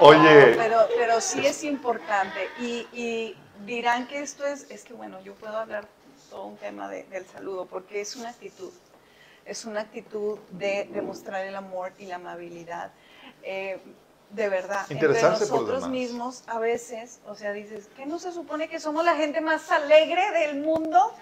Oye. 0.05 0.53
Pero, 0.57 0.79
pero 0.97 1.21
sí 1.21 1.45
es 1.45 1.63
importante. 1.63 2.49
Y, 2.59 2.87
y 2.93 3.37
dirán 3.65 4.07
que 4.07 4.19
esto 4.21 4.45
es, 4.45 4.69
es 4.69 4.83
que 4.83 4.93
bueno, 4.93 5.21
yo 5.21 5.33
puedo 5.35 5.57
hablar 5.57 5.87
todo 6.29 6.45
un 6.45 6.57
tema 6.57 6.89
de- 6.89 7.03
del 7.05 7.25
saludo, 7.25 7.65
porque 7.65 8.01
es 8.01 8.15
una 8.15 8.29
actitud. 8.29 8.71
Es 9.45 9.65
una 9.65 9.81
actitud 9.81 10.39
de 10.51 10.89
demostrar 10.93 11.45
el 11.45 11.55
amor 11.55 11.91
y 11.99 12.05
la 12.05 12.15
amabilidad. 12.15 12.91
Eh, 13.43 13.79
de 14.29 14.49
verdad, 14.49 14.85
entre 14.89 15.21
nosotros 15.45 15.83
mismos 15.91 16.43
a 16.47 16.57
veces, 16.57 17.19
o 17.27 17.35
sea, 17.35 17.53
dices, 17.53 17.87
¿que 17.95 18.05
no 18.07 18.17
se 18.19 18.31
supone 18.31 18.67
que 18.67 18.79
somos 18.79 19.05
la 19.05 19.15
gente 19.15 19.41
más 19.41 19.69
alegre 19.71 20.31
del 20.31 20.59
mundo? 20.59 21.13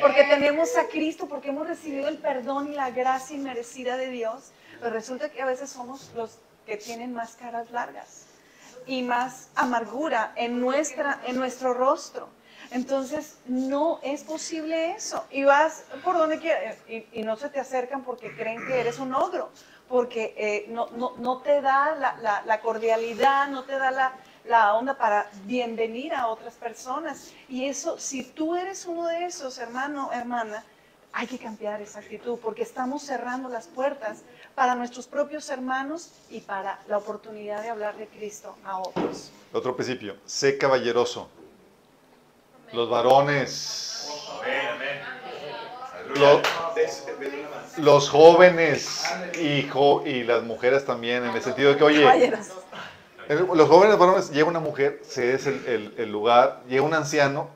Porque 0.00 0.22
tenemos 0.24 0.76
a 0.76 0.86
Cristo, 0.86 1.26
porque 1.26 1.48
hemos 1.48 1.66
recibido 1.66 2.06
el 2.08 2.18
perdón 2.18 2.70
y 2.72 2.76
la 2.76 2.90
gracia 2.90 3.34
inmerecida 3.36 3.96
de 3.96 4.08
Dios. 4.08 4.52
Pero 4.78 4.92
resulta 4.92 5.30
que 5.30 5.42
a 5.42 5.46
veces 5.46 5.68
somos 5.70 6.12
los 6.14 6.38
que 6.64 6.76
tienen 6.76 7.12
más 7.12 7.34
caras 7.34 7.70
largas 7.72 8.26
y 8.90 9.02
más 9.02 9.50
amargura 9.54 10.32
en, 10.34 10.60
nuestra, 10.60 11.20
en 11.24 11.36
nuestro 11.36 11.74
rostro. 11.74 12.28
Entonces, 12.72 13.36
no 13.46 14.00
es 14.02 14.24
posible 14.24 14.92
eso. 14.96 15.24
Y 15.30 15.44
vas 15.44 15.84
por 16.04 16.18
donde 16.18 16.40
quieras 16.40 16.76
y, 16.88 17.06
y 17.12 17.22
no 17.22 17.36
se 17.36 17.48
te 17.50 17.60
acercan 17.60 18.02
porque 18.02 18.34
creen 18.34 18.66
que 18.66 18.80
eres 18.80 18.98
un 18.98 19.14
ogro, 19.14 19.50
porque 19.88 20.34
eh, 20.36 20.66
no, 20.70 20.88
no, 20.96 21.12
no 21.18 21.38
te 21.38 21.60
da 21.60 21.94
la, 21.94 22.16
la- 22.20 22.42
la 22.44 22.60
cordialidad, 22.60 23.46
no 23.48 23.62
te 23.62 23.78
da 23.78 23.92
la, 23.92 24.12
la 24.44 24.74
onda 24.74 24.98
para 24.98 25.30
bienvenir 25.44 26.12
a 26.12 26.26
otras 26.26 26.54
personas. 26.54 27.30
Y 27.48 27.66
eso, 27.66 27.96
si 27.96 28.24
tú 28.24 28.56
eres 28.56 28.86
uno 28.86 29.06
de 29.06 29.24
esos, 29.24 29.58
hermano, 29.58 30.10
hermana, 30.12 30.64
hay 31.12 31.26
que 31.28 31.38
cambiar 31.38 31.80
esa 31.80 32.00
actitud 32.00 32.38
porque 32.40 32.62
estamos 32.62 33.02
cerrando 33.02 33.48
las 33.48 33.66
puertas 33.68 34.22
para 34.54 34.74
nuestros 34.74 35.06
propios 35.06 35.48
hermanos 35.50 36.10
y 36.30 36.40
para 36.40 36.78
la 36.88 36.98
oportunidad 36.98 37.62
de 37.62 37.70
hablar 37.70 37.96
de 37.96 38.06
Cristo 38.06 38.56
a 38.64 38.78
otros. 38.78 39.30
Otro 39.52 39.74
principio, 39.74 40.16
sé 40.26 40.58
caballeroso. 40.58 41.28
Los 42.72 42.88
varones, 42.88 44.08
Amén, 44.40 44.68
amén. 44.74 46.20
lo- 46.20 46.40
los 47.78 48.08
jóvenes 48.10 49.04
y, 49.40 49.66
jo- 49.68 50.02
y 50.06 50.22
las 50.24 50.42
mujeres 50.44 50.84
también, 50.84 51.24
en 51.24 51.34
el 51.34 51.42
sentido 51.42 51.70
de 51.72 51.76
que, 51.78 51.84
oye, 51.84 52.32
los 53.28 53.68
jóvenes 53.68 53.96
varones, 53.98 54.30
llega 54.30 54.48
una 54.48 54.60
mujer, 54.60 55.00
se 55.04 55.34
es 55.34 55.46
el, 55.46 55.64
el- 55.66 55.94
el 55.98 56.12
lugar, 56.12 56.62
llega 56.68 56.82
un 56.82 56.94
anciano, 56.94 57.48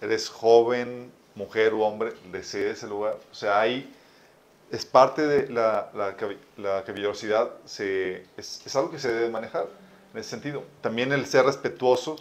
eres 0.00 0.28
joven, 0.28 1.12
mujer 1.34 1.74
u 1.74 1.82
hombre, 1.82 2.12
le 2.30 2.42
cedes 2.42 2.82
el 2.84 2.90
lugar. 2.90 3.16
O 3.30 3.34
sea, 3.34 3.60
ahí 3.60 3.92
es 4.70 4.84
parte 4.84 5.26
de 5.26 5.48
la, 5.48 5.90
la, 5.94 6.16
la 6.56 6.84
caballerosidad, 6.84 7.50
se, 7.64 8.26
es, 8.36 8.76
algo 8.76 8.90
que 8.90 8.98
se 8.98 9.12
debe 9.12 9.30
manejar 9.30 9.66
en 10.12 10.20
ese 10.20 10.30
sentido. 10.30 10.64
También 10.80 11.12
el 11.12 11.26
ser 11.26 11.44
respetuoso. 11.44 12.16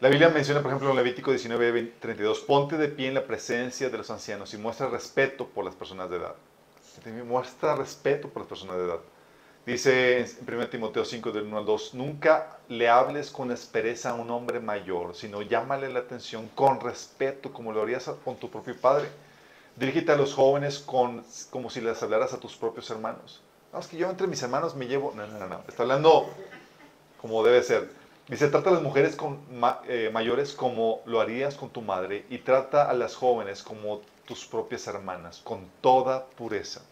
La 0.00 0.08
Biblia 0.08 0.30
menciona, 0.30 0.60
por 0.60 0.70
ejemplo, 0.70 0.90
en 0.90 0.96
Levítico 0.96 1.30
19, 1.30 1.70
20, 1.70 1.96
32, 2.00 2.40
ponte 2.40 2.76
de 2.76 2.88
pie 2.88 3.08
en 3.08 3.14
la 3.14 3.24
presencia 3.24 3.88
de 3.88 3.98
los 3.98 4.10
ancianos 4.10 4.52
y 4.52 4.58
muestra 4.58 4.88
respeto 4.88 5.46
por 5.46 5.64
las 5.64 5.76
personas 5.76 6.10
de 6.10 6.16
edad. 6.16 6.34
Muestra 7.24 7.76
respeto 7.76 8.28
por 8.28 8.42
las 8.42 8.48
personas 8.48 8.76
de 8.76 8.84
edad. 8.84 8.98
Dice 9.64 10.18
en 10.20 10.26
1 10.46 10.68
Timoteo 10.68 11.04
5, 11.04 11.30
del 11.30 11.44
1 11.44 11.58
al 11.58 11.64
2, 11.64 11.94
nunca 11.94 12.58
le 12.68 12.88
hables 12.88 13.30
con 13.30 13.50
aspereza 13.52 14.10
a 14.10 14.14
un 14.14 14.28
hombre 14.30 14.58
mayor, 14.58 15.14
sino 15.14 15.40
llámale 15.42 15.88
la 15.88 16.00
atención 16.00 16.48
con 16.54 16.80
respeto, 16.80 17.52
como 17.52 17.72
lo 17.72 17.82
harías 17.82 18.10
con 18.24 18.36
tu 18.36 18.50
propio 18.50 18.76
padre. 18.76 19.08
Dirígete 19.76 20.12
a 20.12 20.16
los 20.16 20.34
jóvenes 20.34 20.80
con, 20.80 21.24
como 21.50 21.70
si 21.70 21.80
les 21.80 22.02
hablaras 22.02 22.32
a 22.32 22.38
tus 22.40 22.56
propios 22.56 22.90
hermanos. 22.90 23.40
No, 23.72 23.78
es 23.78 23.86
que 23.86 23.96
yo 23.96 24.10
entre 24.10 24.26
mis 24.26 24.42
hermanos 24.42 24.74
me 24.74 24.86
llevo... 24.86 25.12
No, 25.14 25.26
no, 25.26 25.38
no, 25.38 25.46
no. 25.46 25.60
Está 25.68 25.84
hablando 25.84 26.28
como 27.20 27.42
debe 27.44 27.62
ser. 27.62 27.88
Dice, 28.28 28.48
trata 28.48 28.70
a 28.70 28.72
las 28.74 28.82
mujeres 28.82 29.16
con, 29.16 29.38
ma- 29.58 29.80
eh, 29.88 30.10
mayores 30.12 30.52
como 30.54 31.00
lo 31.06 31.20
harías 31.20 31.54
con 31.54 31.70
tu 31.70 31.82
madre 31.82 32.24
y 32.30 32.38
trata 32.38 32.88
a 32.90 32.94
las 32.94 33.14
jóvenes 33.14 33.62
como 33.62 34.00
tus 34.26 34.44
propias 34.46 34.86
hermanas, 34.88 35.40
con 35.42 35.68
toda 35.80 36.26
pureza. 36.26 36.82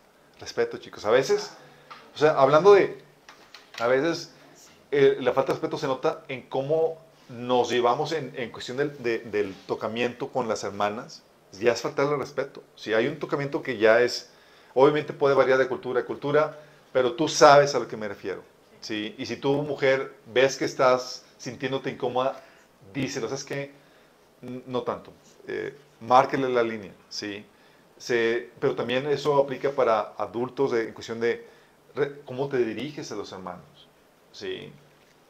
Respeto, 0.41 0.79
chicos. 0.79 1.05
A 1.05 1.11
veces, 1.11 1.53
sea, 2.21 2.33
hablando 2.41 2.73
de, 2.75 2.99
a 3.79 3.87
veces 3.87 4.33
eh, 4.91 5.17
la 5.21 5.33
falta 5.33 5.53
de 5.53 5.59
respeto 5.59 5.79
se 5.79 5.87
nota 5.87 6.25
en 6.29 6.43
cómo 6.43 6.99
nos 7.29 7.71
llevamos 7.71 8.13
en, 8.13 8.33
cuestión 8.51 8.77
del, 8.77 9.01
de- 9.03 9.21
del 9.21 9.55
tocamiento 9.67 10.29
con 10.29 10.49
las 10.49 10.65
hermanas. 10.65 11.23
Ya 11.61 11.73
es 11.73 11.81
faltarle 11.81 12.17
respeto. 12.17 12.63
Si 12.77 12.93
hay 12.95 13.07
un 13.07 13.19
tocamiento 13.19 13.63
que 13.63 13.77
ya 13.79 14.01
es, 14.01 14.31
obviamente 14.75 15.13
puede 15.13 15.35
variar 15.35 15.59
de 15.59 15.69
cultura 15.69 16.01
a 16.01 16.05
cultura, 16.05 16.59
pero 16.93 17.13
tú 17.15 17.29
sabes 17.29 17.75
a 17.75 17.79
lo 17.79 17.89
que 17.89 17.97
me 17.97 18.09
refiero. 18.09 18.43
¿sí? 18.81 19.15
Y 19.19 19.27
si 19.27 19.37
tú, 19.37 19.55
mujer, 19.63 20.13
ves 20.27 20.57
que 20.57 20.65
estás 20.65 21.25
sintiéndote 21.39 21.91
incómoda, 21.91 22.41
díselo. 22.93 23.29
¿Sabes 23.29 23.45
qué? 23.45 23.71
No 24.67 24.83
tanto. 24.83 25.13
Eh, 25.47 25.75
márquele 26.01 26.49
la 26.49 26.63
línea. 26.63 26.93
¿sí? 27.09 27.45
Se- 27.99 28.51
pero 28.61 28.75
también 28.75 29.07
eso 29.07 29.37
aplica 29.39 29.71
para 29.71 30.15
adultos 30.19 30.73
en 30.73 30.93
cuestión 30.93 31.21
de 31.21 31.47
cómo 32.25 32.49
te 32.49 32.59
diriges 32.59 33.11
a 33.13 33.17
los 33.17 33.33
hermanos. 33.33 33.89
¿sí? 34.33 34.73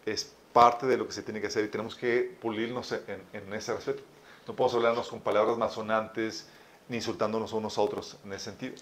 Es 0.06 0.32
parte 0.52 0.86
de 0.86 0.96
lo 0.96 1.06
que 1.06 1.12
se 1.12 1.22
tiene 1.22 1.40
que 1.40 1.46
hacer 1.46 1.64
y 1.64 1.68
tenemos 1.68 1.94
que 1.94 2.36
pulirnos 2.40 2.92
en, 2.92 3.22
en 3.32 3.52
ese 3.54 3.74
respeto. 3.74 4.02
No 4.46 4.56
podemos 4.56 4.74
hablarnos 4.74 5.08
con 5.08 5.20
palabras 5.20 5.56
masonantes 5.58 6.46
ni 6.88 6.96
insultándonos 6.96 7.52
unos 7.52 7.78
a 7.78 7.80
otros 7.82 8.16
en 8.24 8.32
ese 8.32 8.46
sentido. 8.46 8.74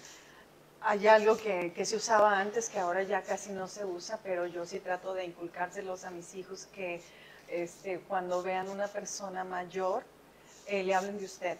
Hay 0.81 1.07
algo 1.07 1.37
que, 1.37 1.73
que 1.73 1.85
se 1.85 1.97
usaba 1.97 2.39
antes 2.39 2.69
que 2.69 2.79
ahora 2.79 3.03
ya 3.03 3.21
casi 3.21 3.51
no 3.51 3.67
se 3.67 3.85
usa, 3.85 4.19
pero 4.23 4.47
yo 4.47 4.65
sí 4.65 4.79
trato 4.79 5.13
de 5.13 5.25
inculcárselos 5.25 6.05
a 6.05 6.09
mis 6.09 6.33
hijos 6.35 6.67
que 6.73 7.01
este, 7.49 7.99
cuando 8.07 8.41
vean 8.41 8.69
una 8.69 8.87
persona 8.87 9.43
mayor, 9.43 10.03
eh, 10.67 10.83
le 10.83 10.95
hablen 10.95 11.17
de 11.17 11.25
usted. 11.25 11.57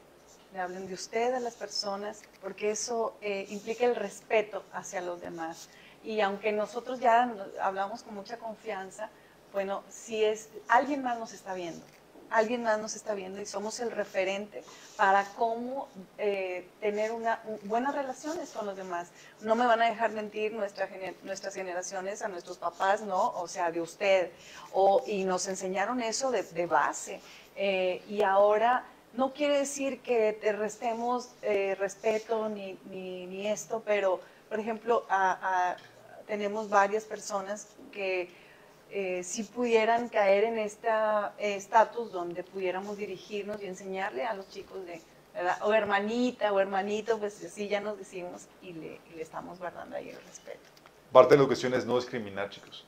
Le 0.53 0.59
hablen 0.59 0.88
de 0.88 0.93
usted 0.93 1.34
a 1.34 1.39
las 1.39 1.55
personas, 1.55 2.22
porque 2.41 2.72
eso 2.72 3.13
eh, 3.22 3.45
implica 3.49 3.86
el 3.86 3.95
respeto 3.95 4.63
hacia 4.74 5.01
los 5.01 5.22
demás. 5.22 5.70
Y 6.04 6.22
aunque 6.22 6.52
nosotros 6.52 7.00
ya 7.00 7.34
hablamos 7.62 8.04
con 8.04 8.16
mucha 8.16 8.38
confianza, 8.38 9.10
bueno, 9.52 9.84
si 9.89 10.24
es, 10.24 10.50
alguien 10.68 11.04
más 11.04 11.18
nos 11.20 11.34
está 11.34 11.54
viendo, 11.54 11.84
alguien 12.30 12.62
más 12.64 12.78
nos 12.80 12.95
está 12.95 13.16
viendo 13.16 13.41
y 13.41 13.45
somos 13.47 13.80
el 13.80 13.89
referente 13.91 14.64
para 14.95 15.26
cómo 15.36 15.88
eh, 16.20 16.68
tener 16.80 17.12
una, 17.12 17.41
un- 17.45 17.60
buenas 17.68 17.95
relaciones 17.95 18.52
con 18.52 18.66
los 18.68 18.78
demás. 18.78 19.08
No 19.41 19.56
me 19.56 19.66
van 19.66 19.82
a 19.82 19.89
dejar 19.89 20.12
mentir 20.12 20.54
nuestras 20.54 21.54
generaciones, 21.56 22.22
a 22.22 22.28
nuestros 22.28 22.58
papás, 22.60 23.02
¿no? 23.02 23.32
O 23.32 23.47
sea, 23.47 23.72
de 23.72 23.82
usted. 23.82 24.32
O, 24.74 25.04
y 25.08 25.24
nos 25.24 25.47
enseñaron 25.47 26.02
eso 26.02 26.30
de, 26.32 26.66
base. 26.68 27.20
Eh, 27.56 28.04
y 28.08 28.22
ahora 28.22 28.86
no 29.14 29.34
quiere 29.34 29.58
decir 29.58 30.02
que 30.02 30.38
te 30.39 30.52
restemos 30.54 31.30
eh, 31.41 31.76
respeto 31.80 32.47
ni, 32.50 32.78
ni 32.91 33.47
esto, 33.47 33.82
pero, 33.84 34.20
por 34.50 34.60
ejemplo, 34.60 35.06
a- 35.10 35.72
a- 35.72 35.78
tenemos 36.28 36.70
varias 36.70 37.06
personas 37.06 37.68
que 37.91 38.30
eh, 38.91 39.24
si 39.24 39.43
pudieran 39.43 40.10
caer 40.10 40.45
en 40.45 40.58
este 40.58 40.89
estatus 41.38 42.12
donde 42.12 42.43
pudiéramos 42.43 42.97
dirigirnos 42.97 43.62
y 43.62 43.68
enseñarle 43.68 44.26
a 44.26 44.34
los 44.34 44.50
chicos 44.50 44.84
de, 44.86 45.00
¿verdad? 45.34 45.58
o 45.62 45.74
hermanita 45.74 46.52
o 46.52 46.60
hermanito, 46.60 47.20
pues 47.20 47.43
así 47.45 47.68
ya 47.68 47.82
nos 47.82 48.00
decimos 48.00 48.47
y 48.64 48.74
le, 48.74 49.00
y 49.12 49.16
le 49.16 49.22
estamos 49.22 49.60
guardando 49.60 49.95
ahí 49.95 50.10
el 50.10 50.20
respeto. 50.26 50.60
Parte 51.12 51.32
de 51.32 51.38
la 51.38 51.43
educación 51.43 51.74
es 51.76 51.86
no 51.86 51.95
discriminar, 51.97 52.50
chicos. 52.50 52.86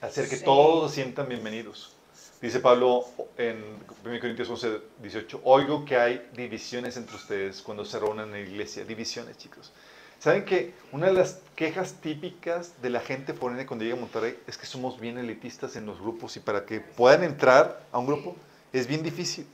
Hacer 0.00 0.28
que 0.30 0.36
Sí. 0.36 0.44
todos 0.44 0.90
se 0.90 1.02
sientan 1.02 1.28
bienvenidos. 1.28 1.94
Dice 2.40 2.60
Pablo 2.60 3.04
en 3.36 3.62
1 4.04 4.20
Corintios 4.20 4.48
11, 4.48 4.80
18, 5.02 5.40
oigo 5.44 5.84
que 5.84 5.96
hay 5.96 6.30
divisiones 6.34 6.96
entre 6.96 7.16
ustedes 7.16 7.60
cuando 7.62 7.84
se 7.84 7.98
reúnen 7.98 8.26
en 8.26 8.32
la 8.32 8.38
iglesia. 8.40 8.84
Divisiones, 8.84 9.36
chicos. 9.36 9.72
¿Saben 10.18 10.44
que 10.44 10.74
una 10.90 11.06
de 11.06 11.12
las 11.12 11.40
quejas 11.54 11.94
típicas 12.00 12.82
de 12.82 12.90
la 12.90 12.98
gente 13.00 13.34
foránea 13.34 13.66
cuando 13.66 13.84
llega 13.84 13.96
a 13.96 14.00
Monterrey 14.00 14.36
es 14.48 14.58
que 14.58 14.66
somos 14.66 14.98
bien 14.98 15.16
elitistas 15.16 15.76
en 15.76 15.86
los 15.86 16.00
grupos 16.00 16.36
y 16.36 16.40
para 16.40 16.66
que 16.66 16.80
puedan 16.80 17.22
entrar 17.22 17.84
a 17.92 17.98
un 17.98 18.06
grupo 18.06 18.34
es 18.72 18.88
bien 18.88 19.02
difícil? 19.02 19.46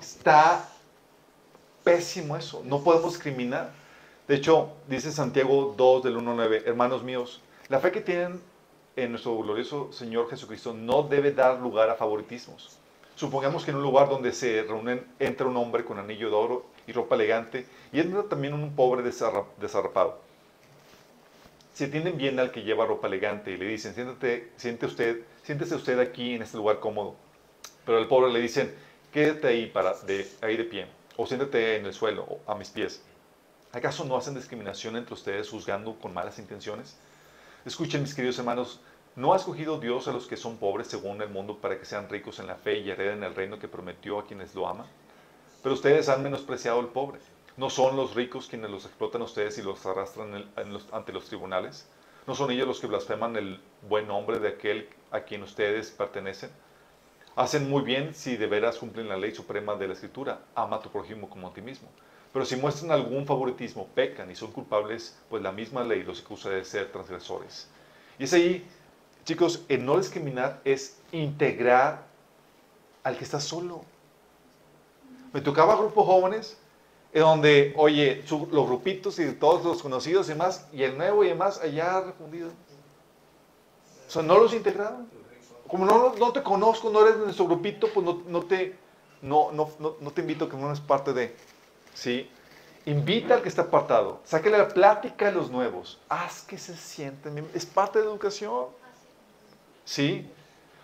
Está 0.00 0.68
pésimo 1.82 2.36
eso. 2.36 2.62
No 2.64 2.84
podemos 2.84 3.14
discriminar. 3.14 3.72
De 4.28 4.36
hecho, 4.36 4.70
dice 4.88 5.10
Santiago 5.10 5.74
2 5.76 6.04
del 6.04 6.16
1 6.16 6.30
al 6.30 6.36
9, 6.36 6.62
hermanos 6.66 7.02
míos, 7.02 7.40
la 7.68 7.80
fe 7.80 7.90
que 7.90 8.00
tienen 8.00 8.40
en 8.94 9.10
nuestro 9.10 9.36
glorioso 9.38 9.92
Señor 9.92 10.30
Jesucristo 10.30 10.72
no 10.72 11.02
debe 11.02 11.32
dar 11.32 11.58
lugar 11.58 11.90
a 11.90 11.96
favoritismos. 11.96 12.78
Supongamos 13.16 13.64
que 13.64 13.72
en 13.72 13.78
un 13.78 13.82
lugar 13.82 14.08
donde 14.08 14.32
se 14.32 14.62
reúnen 14.62 15.04
entra 15.18 15.46
un 15.46 15.56
hombre 15.56 15.84
con 15.84 15.98
anillo 15.98 16.30
de 16.30 16.36
oro 16.36 16.73
y 16.86 16.92
ropa 16.92 17.14
elegante 17.14 17.66
y 17.92 18.00
entra 18.00 18.24
también 18.24 18.54
un 18.54 18.74
pobre 18.74 19.02
desarra- 19.02 19.46
desarrapado. 19.60 20.20
Si 21.74 21.84
atienden 21.84 22.16
bien 22.16 22.38
al 22.38 22.52
que 22.52 22.62
lleva 22.62 22.86
ropa 22.86 23.08
elegante 23.08 23.50
y 23.50 23.56
le 23.56 23.66
dicen, 23.66 23.94
siente 23.94 24.86
usted, 24.86 25.20
siéntese 25.42 25.74
usted 25.74 25.98
aquí 25.98 26.34
en 26.34 26.42
este 26.42 26.56
lugar 26.56 26.78
cómodo, 26.78 27.16
pero 27.84 27.98
al 27.98 28.06
pobre 28.06 28.32
le 28.32 28.40
dicen, 28.40 28.72
quédate 29.12 29.48
ahí, 29.48 29.66
para, 29.66 29.94
de, 29.94 30.28
ahí 30.40 30.56
de 30.56 30.64
pie, 30.64 30.86
o 31.16 31.26
siéntate 31.26 31.76
en 31.76 31.86
el 31.86 31.92
suelo, 31.92 32.38
a 32.46 32.54
mis 32.54 32.68
pies. 32.68 33.02
¿Acaso 33.72 34.04
no 34.04 34.16
hacen 34.16 34.36
discriminación 34.36 34.96
entre 34.96 35.14
ustedes 35.14 35.50
juzgando 35.50 35.98
con 35.98 36.14
malas 36.14 36.38
intenciones? 36.38 36.96
Escuchen, 37.64 38.02
mis 38.02 38.14
queridos 38.14 38.38
hermanos, 38.38 38.80
¿no 39.16 39.32
ha 39.32 39.36
escogido 39.36 39.80
Dios 39.80 40.06
a 40.06 40.12
los 40.12 40.28
que 40.28 40.36
son 40.36 40.58
pobres 40.58 40.86
según 40.86 41.20
el 41.22 41.28
mundo 41.28 41.58
para 41.58 41.76
que 41.76 41.84
sean 41.84 42.08
ricos 42.08 42.38
en 42.38 42.46
la 42.46 42.54
fe 42.54 42.78
y 42.78 42.90
hereden 42.90 43.24
el 43.24 43.34
reino 43.34 43.58
que 43.58 43.66
prometió 43.66 44.20
a 44.20 44.26
quienes 44.26 44.54
lo 44.54 44.68
aman? 44.68 44.86
Pero 45.64 45.74
ustedes 45.76 46.10
han 46.10 46.22
menospreciado 46.22 46.78
al 46.78 46.88
pobre. 46.88 47.20
¿No 47.56 47.70
son 47.70 47.96
los 47.96 48.14
ricos 48.14 48.48
quienes 48.48 48.70
los 48.70 48.84
explotan 48.84 49.22
a 49.22 49.24
ustedes 49.24 49.56
y 49.56 49.62
los 49.62 49.86
arrastran 49.86 50.44
ante 50.92 51.12
los 51.14 51.24
tribunales? 51.24 51.88
¿No 52.26 52.34
son 52.34 52.50
ellos 52.50 52.68
los 52.68 52.80
que 52.80 52.86
blasfeman 52.86 53.34
el 53.36 53.58
buen 53.88 54.06
nombre 54.06 54.38
de 54.40 54.48
aquel 54.48 54.90
a 55.10 55.20
quien 55.20 55.42
ustedes 55.42 55.90
pertenecen? 55.90 56.50
Hacen 57.34 57.70
muy 57.70 57.80
bien 57.80 58.14
si 58.14 58.36
de 58.36 58.46
veras 58.46 58.76
cumplen 58.76 59.08
la 59.08 59.16
ley 59.16 59.34
suprema 59.34 59.74
de 59.74 59.88
la 59.88 59.94
Escritura, 59.94 60.40
ama 60.54 60.76
a 60.76 60.80
tu 60.80 60.90
prójimo 60.90 61.30
como 61.30 61.48
a 61.48 61.54
ti 61.54 61.62
mismo. 61.62 61.88
Pero 62.30 62.44
si 62.44 62.56
muestran 62.56 62.92
algún 62.92 63.24
favoritismo, 63.24 63.88
pecan 63.94 64.30
y 64.30 64.36
son 64.36 64.52
culpables, 64.52 65.18
pues 65.30 65.42
la 65.42 65.50
misma 65.50 65.82
ley 65.82 66.02
los 66.02 66.20
acusa 66.20 66.50
de 66.50 66.62
ser 66.62 66.92
transgresores. 66.92 67.70
Y 68.18 68.24
es 68.24 68.34
ahí, 68.34 68.68
chicos, 69.24 69.64
el 69.70 69.86
no 69.86 69.96
discriminar 69.96 70.60
es 70.66 70.98
integrar 71.10 72.04
al 73.02 73.16
que 73.16 73.24
está 73.24 73.40
solo. 73.40 73.93
Me 75.34 75.40
tocaba 75.40 75.74
grupos 75.76 76.06
jóvenes 76.06 76.56
en 77.12 77.22
donde, 77.22 77.74
oye, 77.76 78.22
su- 78.24 78.48
los 78.52 78.66
grupitos 78.66 79.18
y 79.18 79.32
todos 79.32 79.64
los 79.64 79.82
conocidos 79.82 80.26
y 80.26 80.30
demás, 80.30 80.66
y 80.72 80.84
el 80.84 80.96
nuevo 80.96 81.24
y 81.24 81.28
demás 81.28 81.60
allá 81.60 82.00
refundido. 82.02 82.50
O 84.06 84.10
sea, 84.10 84.22
no 84.22 84.38
los 84.38 84.54
integraron. 84.54 85.08
Como 85.66 85.86
no, 85.86 86.14
no 86.14 86.32
te 86.32 86.40
conozco, 86.40 86.88
no 86.88 87.00
eres 87.04 87.18
de 87.18 87.24
nuestro 87.24 87.46
grupito, 87.46 87.88
pues 87.92 88.06
no, 88.06 88.22
no 88.28 88.42
te, 88.42 88.76
no, 89.22 89.50
no, 89.50 89.68
no, 89.80 90.10
te 90.12 90.20
invito 90.20 90.48
que 90.48 90.56
no 90.56 90.72
es 90.72 90.78
parte 90.78 91.12
de, 91.12 91.34
¿sí? 91.94 92.30
Invita 92.86 93.34
al 93.34 93.42
que 93.42 93.48
está 93.48 93.62
apartado, 93.62 94.20
sáquele 94.24 94.58
la 94.58 94.68
plática 94.68 95.28
a 95.28 95.30
los 95.32 95.50
nuevos, 95.50 95.98
haz 96.08 96.42
que 96.42 96.58
se 96.58 96.76
sienten 96.76 97.48
es 97.54 97.66
parte 97.66 97.98
de 97.98 98.04
educación, 98.04 98.66
¿sí? 99.84 100.30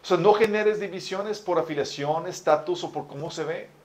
O 0.03 0.07
sea, 0.07 0.17
no 0.17 0.33
generes 0.33 0.81
divisiones 0.81 1.39
por 1.41 1.59
afiliación, 1.59 2.27
estatus 2.27 2.83
o 2.83 2.91
por 2.91 3.07
cómo 3.07 3.31
se 3.31 3.45
ve. 3.45 3.80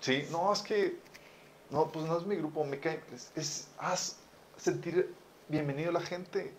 Sí, 0.00 0.26
no, 0.30 0.52
es 0.52 0.60
que, 0.62 0.96
no, 1.70 1.90
pues 1.90 2.06
no 2.06 2.18
es 2.18 2.26
mi 2.26 2.36
grupo, 2.36 2.64
me 2.64 2.78
cae, 2.78 3.00
es, 3.14 3.32
es 3.34 3.68
haz 3.78 4.16
sentir 4.56 5.12
bienvenido 5.48 5.90
a 5.90 5.94
la 5.94 6.00
gente. 6.00 6.52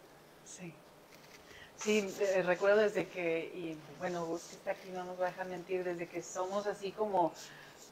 Sí. 0.45 0.73
Sí, 1.77 2.13
eh, 2.19 2.43
recuerdo 2.43 2.81
desde 2.81 3.07
que, 3.07 3.51
y 3.55 3.77
bueno, 3.99 4.25
Gus 4.25 4.41
que 4.43 4.55
está 4.55 4.71
aquí 4.71 4.89
no 4.93 5.05
nos 5.05 5.19
va 5.19 5.27
a 5.27 5.29
dejar 5.29 5.47
mentir, 5.47 5.85
desde 5.85 6.07
que 6.07 6.21
somos 6.21 6.67
así 6.67 6.91
como 6.91 7.31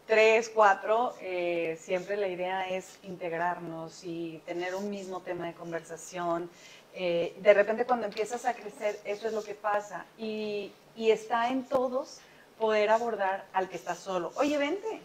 tres, 0.06 0.52
cuatro, 0.54 1.16
eh, 1.22 1.78
siempre 1.82 2.18
la 2.18 2.28
idea 2.28 2.68
es 2.68 3.00
integrarnos 3.04 4.04
y 4.04 4.42
tener 4.46 4.76
un 4.76 4.90
mismo 4.90 5.22
tema 5.22 5.48
de 5.48 5.54
conversación. 5.54 6.50
Eh, 6.94 7.38
de 7.40 7.54
repente 7.54 7.86
cuando 7.86 8.08
empiezas 8.08 8.46
a 8.46 8.54
crecer, 8.54 9.00
eso 9.06 9.28
es 9.28 9.34
lo 9.34 9.44
que 9.44 9.54
pasa. 9.54 10.06
Y, 10.18 10.74
y 10.98 11.12
está 11.12 11.50
en 11.50 11.64
todos 11.64 12.20
poder 12.58 12.90
abordar 12.90 13.46
al 13.54 13.70
que 13.70 13.78
está 13.78 13.96
solo. 13.96 14.34
Oye, 14.36 14.58
vente, 14.58 15.00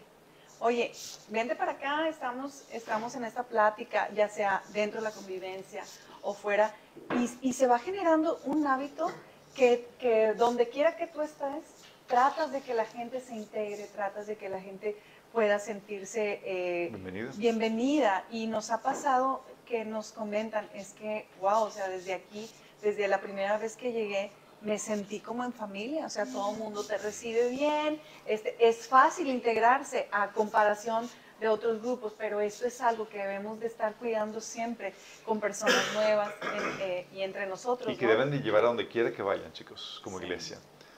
oye, 0.63 0.91
vente 1.27 1.55
para 1.55 1.73
acá, 1.73 2.07
estamos, 2.07 2.63
estamos 2.71 3.15
en 3.15 3.25
esta 3.25 3.43
plática, 3.43 4.09
ya 4.13 4.29
sea 4.29 4.63
dentro 4.69 5.01
de 5.01 5.09
la 5.09 5.11
convivencia 5.11 5.83
o 6.21 6.33
fuera, 6.33 6.73
y, 7.15 7.49
y 7.49 7.53
se 7.53 7.67
va 7.67 7.79
generando 7.79 8.39
un 8.45 8.65
hábito 8.65 9.11
que, 9.53 9.87
que, 9.99 10.33
donde 10.33 10.69
quiera 10.69 10.95
que 10.95 11.07
tú 11.07 11.21
estés, 11.21 11.63
tratas 12.07 12.51
de 12.51 12.61
que 12.61 12.73
la 12.73 12.85
gente 12.85 13.19
se 13.19 13.35
integre, 13.35 13.85
tratas 13.87 14.25
de 14.25 14.37
que 14.37 14.47
la 14.47 14.61
gente 14.61 14.97
pueda 15.33 15.59
sentirse 15.59 16.41
eh, 16.45 16.91
bienvenida. 17.35 18.23
Y 18.31 18.47
nos 18.47 18.71
ha 18.71 18.81
pasado 18.81 19.43
que 19.65 19.83
nos 19.83 20.11
comentan, 20.13 20.69
es 20.73 20.93
que, 20.93 21.27
wow, 21.41 21.63
o 21.63 21.71
sea, 21.71 21.89
desde 21.89 22.13
aquí, 22.13 22.49
desde 22.81 23.07
la 23.07 23.19
primera 23.19 23.57
vez 23.57 23.75
que 23.75 23.91
llegué, 23.91 24.31
me 24.63 24.79
sentí 24.79 25.19
como 25.19 25.43
en 25.43 25.53
familia, 25.53 26.05
o 26.05 26.09
sea, 26.09 26.25
todo 26.25 26.51
el 26.51 26.57
mundo 26.57 26.83
te 26.83 26.97
recibe 26.97 27.49
bien, 27.49 28.01
este, 28.25 28.55
es 28.59 28.87
fácil 28.87 29.27
integrarse 29.27 30.07
a 30.11 30.31
comparación 30.31 31.09
de 31.39 31.49
otros 31.49 31.81
grupos, 31.81 32.13
pero 32.17 32.39
eso 32.39 32.65
es 32.65 32.79
algo 32.79 33.07
que 33.09 33.17
debemos 33.17 33.59
de 33.59 33.67
estar 33.67 33.93
cuidando 33.95 34.39
siempre 34.39 34.93
con 35.25 35.41
personas 35.41 35.83
nuevas 35.93 36.33
eh, 36.79 37.05
y 37.13 37.21
entre 37.21 37.45
nosotros. 37.47 37.91
Y 37.91 37.97
que 37.97 38.07
deben 38.07 38.31
de 38.31 38.39
llevar 38.39 38.63
a 38.63 38.67
donde 38.67 38.87
quiera 38.87 39.11
que 39.11 39.21
vayan, 39.21 39.51
chicos, 39.51 39.99
como 40.03 40.21
iglesia. 40.21 40.57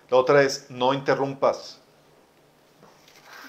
La 0.09 0.17
otra 0.17 0.43
es, 0.43 0.69
no 0.69 0.93
interrumpas. 0.93 1.81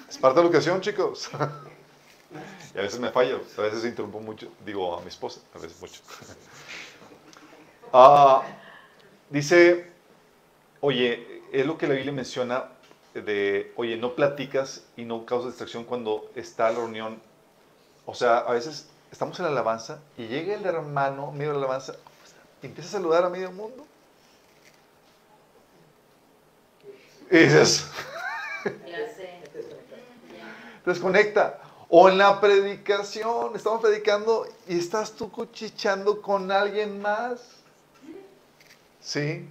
Es 0.09 0.17
parte 0.17 0.37
de 0.37 0.45
la 0.45 0.49
educación, 0.49 0.81
chicos. 0.81 1.29
y 2.75 2.79
a 2.79 2.83
veces 2.83 2.99
me 2.99 3.11
fallo, 3.11 3.43
a 3.59 3.61
veces 3.61 3.85
interrumpo 3.85 4.21
mucho, 4.21 4.51
digo 4.65 4.97
a 4.97 5.03
mi 5.03 5.09
esposa, 5.09 5.41
a 5.55 5.59
veces 5.59 5.81
mucho. 5.81 6.01
Ah, 7.93 8.43
dice, 9.31 9.96
oye, 10.87 11.43
es 11.51 11.67
lo 11.67 11.77
que 11.77 11.89
la 11.89 11.95
Biblia 11.95 12.13
menciona 12.13 12.69
de, 13.13 13.73
oye, 13.75 13.97
no 13.97 14.15
platicas 14.15 14.85
y 14.97 15.05
no 15.05 15.27
causas 15.27 15.51
distracción 15.51 15.83
cuando 15.83 16.31
está 16.37 16.71
la 16.71 16.79
reunión. 16.79 17.21
O 18.05 18.15
sea, 18.15 18.39
a 18.39 18.53
veces 18.53 18.87
estamos 19.11 19.37
en 19.41 19.47
la 19.47 19.51
alabanza 19.51 19.99
y 20.17 20.29
llega 20.29 20.55
el 20.55 20.65
hermano 20.65 21.33
medio 21.33 21.55
de 21.55 21.59
la 21.59 21.65
alabanza 21.65 21.97
y 22.63 22.67
empieza 22.67 22.91
a 22.91 22.93
saludar 22.93 23.25
a 23.25 23.31
medio 23.31 23.51
mundo. 23.51 23.85
Y 27.33 27.37
dices, 27.37 27.89
desconecta. 30.87 31.63
O 31.89 32.09
en 32.09 32.19
la 32.19 32.41
predicación, 32.41 33.57
estamos 33.57 33.81
predicando 33.81 34.47
y 34.69 34.79
estás 34.79 35.15
tú 35.15 35.33
cuchicheando 35.33 36.23
con 36.23 36.53
alguien 36.53 37.03
más. 37.03 37.41
¿Sí? 39.01 39.49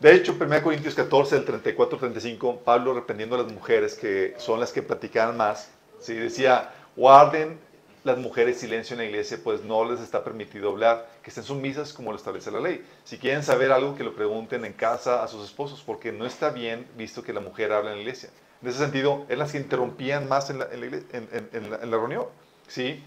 De 0.00 0.14
hecho, 0.14 0.34
1 0.38 0.62
Corintios 0.62 0.94
14, 0.94 1.36
del 1.36 1.44
34 1.44 1.98
35, 1.98 2.60
Pablo 2.64 2.94
reprendiendo 2.94 3.36
a 3.36 3.42
las 3.42 3.52
mujeres 3.52 3.94
que 3.94 4.34
son 4.38 4.58
las 4.58 4.72
que 4.72 4.82
platican 4.82 5.36
más, 5.36 5.70
¿sí? 6.00 6.14
decía, 6.14 6.72
guarden 6.96 7.58
las 8.02 8.16
mujeres 8.16 8.58
silencio 8.58 8.94
en 8.94 9.00
la 9.00 9.04
iglesia, 9.04 9.38
pues 9.44 9.62
no 9.62 9.84
les 9.84 10.00
está 10.00 10.24
permitido 10.24 10.70
hablar, 10.70 11.06
que 11.22 11.28
estén 11.28 11.44
sumisas 11.44 11.92
como 11.92 12.12
lo 12.12 12.16
establece 12.16 12.50
la 12.50 12.60
ley. 12.60 12.82
Si 13.04 13.18
quieren 13.18 13.42
saber 13.42 13.72
algo, 13.72 13.94
que 13.94 14.02
lo 14.04 14.14
pregunten 14.14 14.64
en 14.64 14.72
casa 14.72 15.22
a 15.22 15.28
sus 15.28 15.44
esposos, 15.44 15.82
porque 15.84 16.10
no 16.12 16.24
está 16.24 16.48
bien 16.48 16.86
visto 16.96 17.22
que 17.22 17.34
la 17.34 17.40
mujer 17.40 17.70
hable 17.72 17.90
en 17.90 17.96
la 17.96 18.00
iglesia. 18.02 18.30
En 18.62 18.68
ese 18.68 18.78
sentido, 18.78 19.26
eran 19.28 19.40
las 19.40 19.52
que 19.52 19.58
interrumpían 19.58 20.28
más 20.28 20.48
en 20.48 20.60
la- 20.60 20.68
en 20.72 21.90
la 21.90 21.96
reunión. 21.98 22.24
¿sí? 22.68 23.02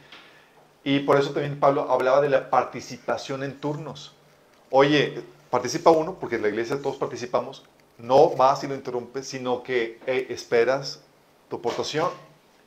Y 0.83 0.99
por 0.99 1.17
eso 1.17 1.31
también 1.31 1.59
Pablo 1.59 1.89
hablaba 1.89 2.21
de 2.21 2.29
la 2.29 2.49
participación 2.49 3.43
en 3.43 3.59
turnos. 3.59 4.15
Oye, 4.69 5.23
participa 5.53 5.91
uno, 5.91 6.15
porque 6.19 6.37
en 6.37 6.41
la 6.41 6.47
iglesia 6.47 6.81
todos 6.81 6.95
participamos, 6.95 7.63
no 7.99 8.31
vas 8.31 8.63
y 8.63 8.67
lo 8.67 8.73
interrumpes, 8.73 9.27
sino 9.27 9.61
que 9.61 9.99
eh, 10.07 10.25
esperas 10.31 11.01
tu 11.47 11.57
aportación. 11.57 12.09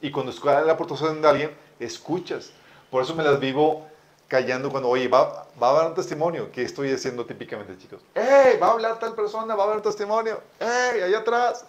Y 0.01 0.13
cuando 0.13 0.31
escuchas 0.31 0.65
la 0.65 0.75
aportación 0.75 1.21
de 1.21 1.29
alguien, 1.29 1.51
escuchas. 1.81 2.53
Por 2.89 3.03
eso 3.03 3.17
me 3.17 3.25
las 3.25 3.41
vivo 3.41 3.89
callando 4.29 4.71
cuando, 4.71 4.89
oye, 4.89 5.09
va, 5.09 5.49
va 5.61 5.67
a 5.67 5.71
haber 5.73 5.87
un 5.89 5.95
testimonio, 5.95 6.53
que 6.53 6.63
estoy 6.63 6.93
haciendo 6.93 7.27
típicamente, 7.27 7.77
chicos. 7.77 8.03
¡Ey! 8.15 8.57
Va 8.57 8.69
a 8.69 8.71
hablar 8.71 9.01
tal 9.01 9.17
persona, 9.17 9.57
va 9.57 9.65
a 9.65 9.67
haber 9.67 9.79
un 9.79 9.83
testimonio. 9.83 10.41
¡Ey! 10.61 11.03
Allá 11.03 11.19
atrás. 11.19 11.65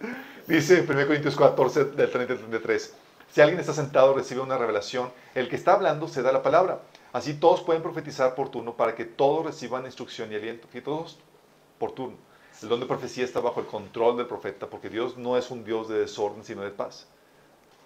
Dice 0.46 0.80
1 0.80 1.06
Corintios 1.06 1.36
14, 1.36 1.84
del 1.84 2.10
30 2.10 2.32
al 2.32 2.38
33. 2.38 2.94
Si 3.34 3.42
alguien 3.42 3.60
está 3.60 3.74
sentado, 3.74 4.14
recibe 4.14 4.40
una 4.40 4.56
revelación, 4.56 5.12
el 5.34 5.50
que 5.50 5.56
está 5.56 5.74
hablando 5.74 6.08
se 6.08 6.22
da 6.22 6.32
la 6.32 6.42
palabra. 6.42 6.78
Así 7.12 7.34
todos 7.34 7.62
pueden 7.62 7.82
profetizar 7.82 8.34
por 8.34 8.50
turno 8.50 8.74
para 8.76 8.94
que 8.94 9.04
todos 9.04 9.44
reciban 9.46 9.86
instrucción 9.86 10.30
y 10.32 10.36
aliento. 10.36 10.68
Y 10.74 10.80
todos 10.80 11.18
por 11.78 11.92
turno. 11.92 12.16
El 12.62 12.68
don 12.68 12.80
de 12.80 12.86
profecía 12.86 13.24
está 13.24 13.40
bajo 13.40 13.60
el 13.60 13.66
control 13.66 14.16
del 14.16 14.26
profeta, 14.26 14.66
porque 14.66 14.88
Dios 14.90 15.16
no 15.16 15.36
es 15.36 15.50
un 15.50 15.64
Dios 15.64 15.88
de 15.88 15.98
desorden, 16.00 16.44
sino 16.44 16.62
de 16.62 16.70
paz. 16.70 17.06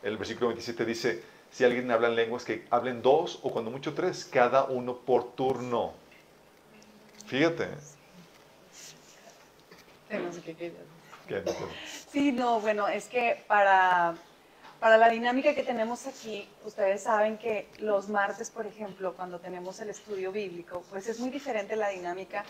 El 0.02 0.16
versículo 0.16 0.48
27 0.48 0.84
dice, 0.86 1.22
si 1.50 1.62
alguien 1.64 1.90
habla 1.90 2.08
en 2.08 2.16
lenguas, 2.16 2.44
que 2.44 2.66
hablen 2.70 3.02
dos 3.02 3.38
o 3.42 3.50
cuando 3.52 3.70
mucho 3.70 3.92
tres, 3.94 4.24
cada 4.24 4.64
uno 4.64 4.96
por 4.96 5.32
turno. 5.34 5.92
Fíjate. 7.26 7.68
Que- 11.28 11.42
Sí, 12.10 12.32
no, 12.32 12.60
bueno, 12.60 12.88
es 12.88 13.06
que 13.08 13.44
para, 13.46 14.14
para 14.82 14.98
la 14.98 15.08
dinámica 15.08 15.54
que 15.54 15.62
tenemos 15.62 16.08
aquí, 16.08 16.48
ustedes 16.64 17.04
saben 17.04 17.38
que 17.38 17.68
los 17.78 18.08
martes, 18.08 18.50
por 18.50 18.66
ejemplo, 18.66 19.14
cuando 19.14 19.38
tenemos 19.38 19.78
el 19.78 19.90
estudio 19.90 20.32
bíblico, 20.32 20.82
pues 20.90 21.06
es 21.06 21.20
muy 21.20 21.30
diferente 21.30 21.76
la 21.76 21.90
dinámica 21.90 22.44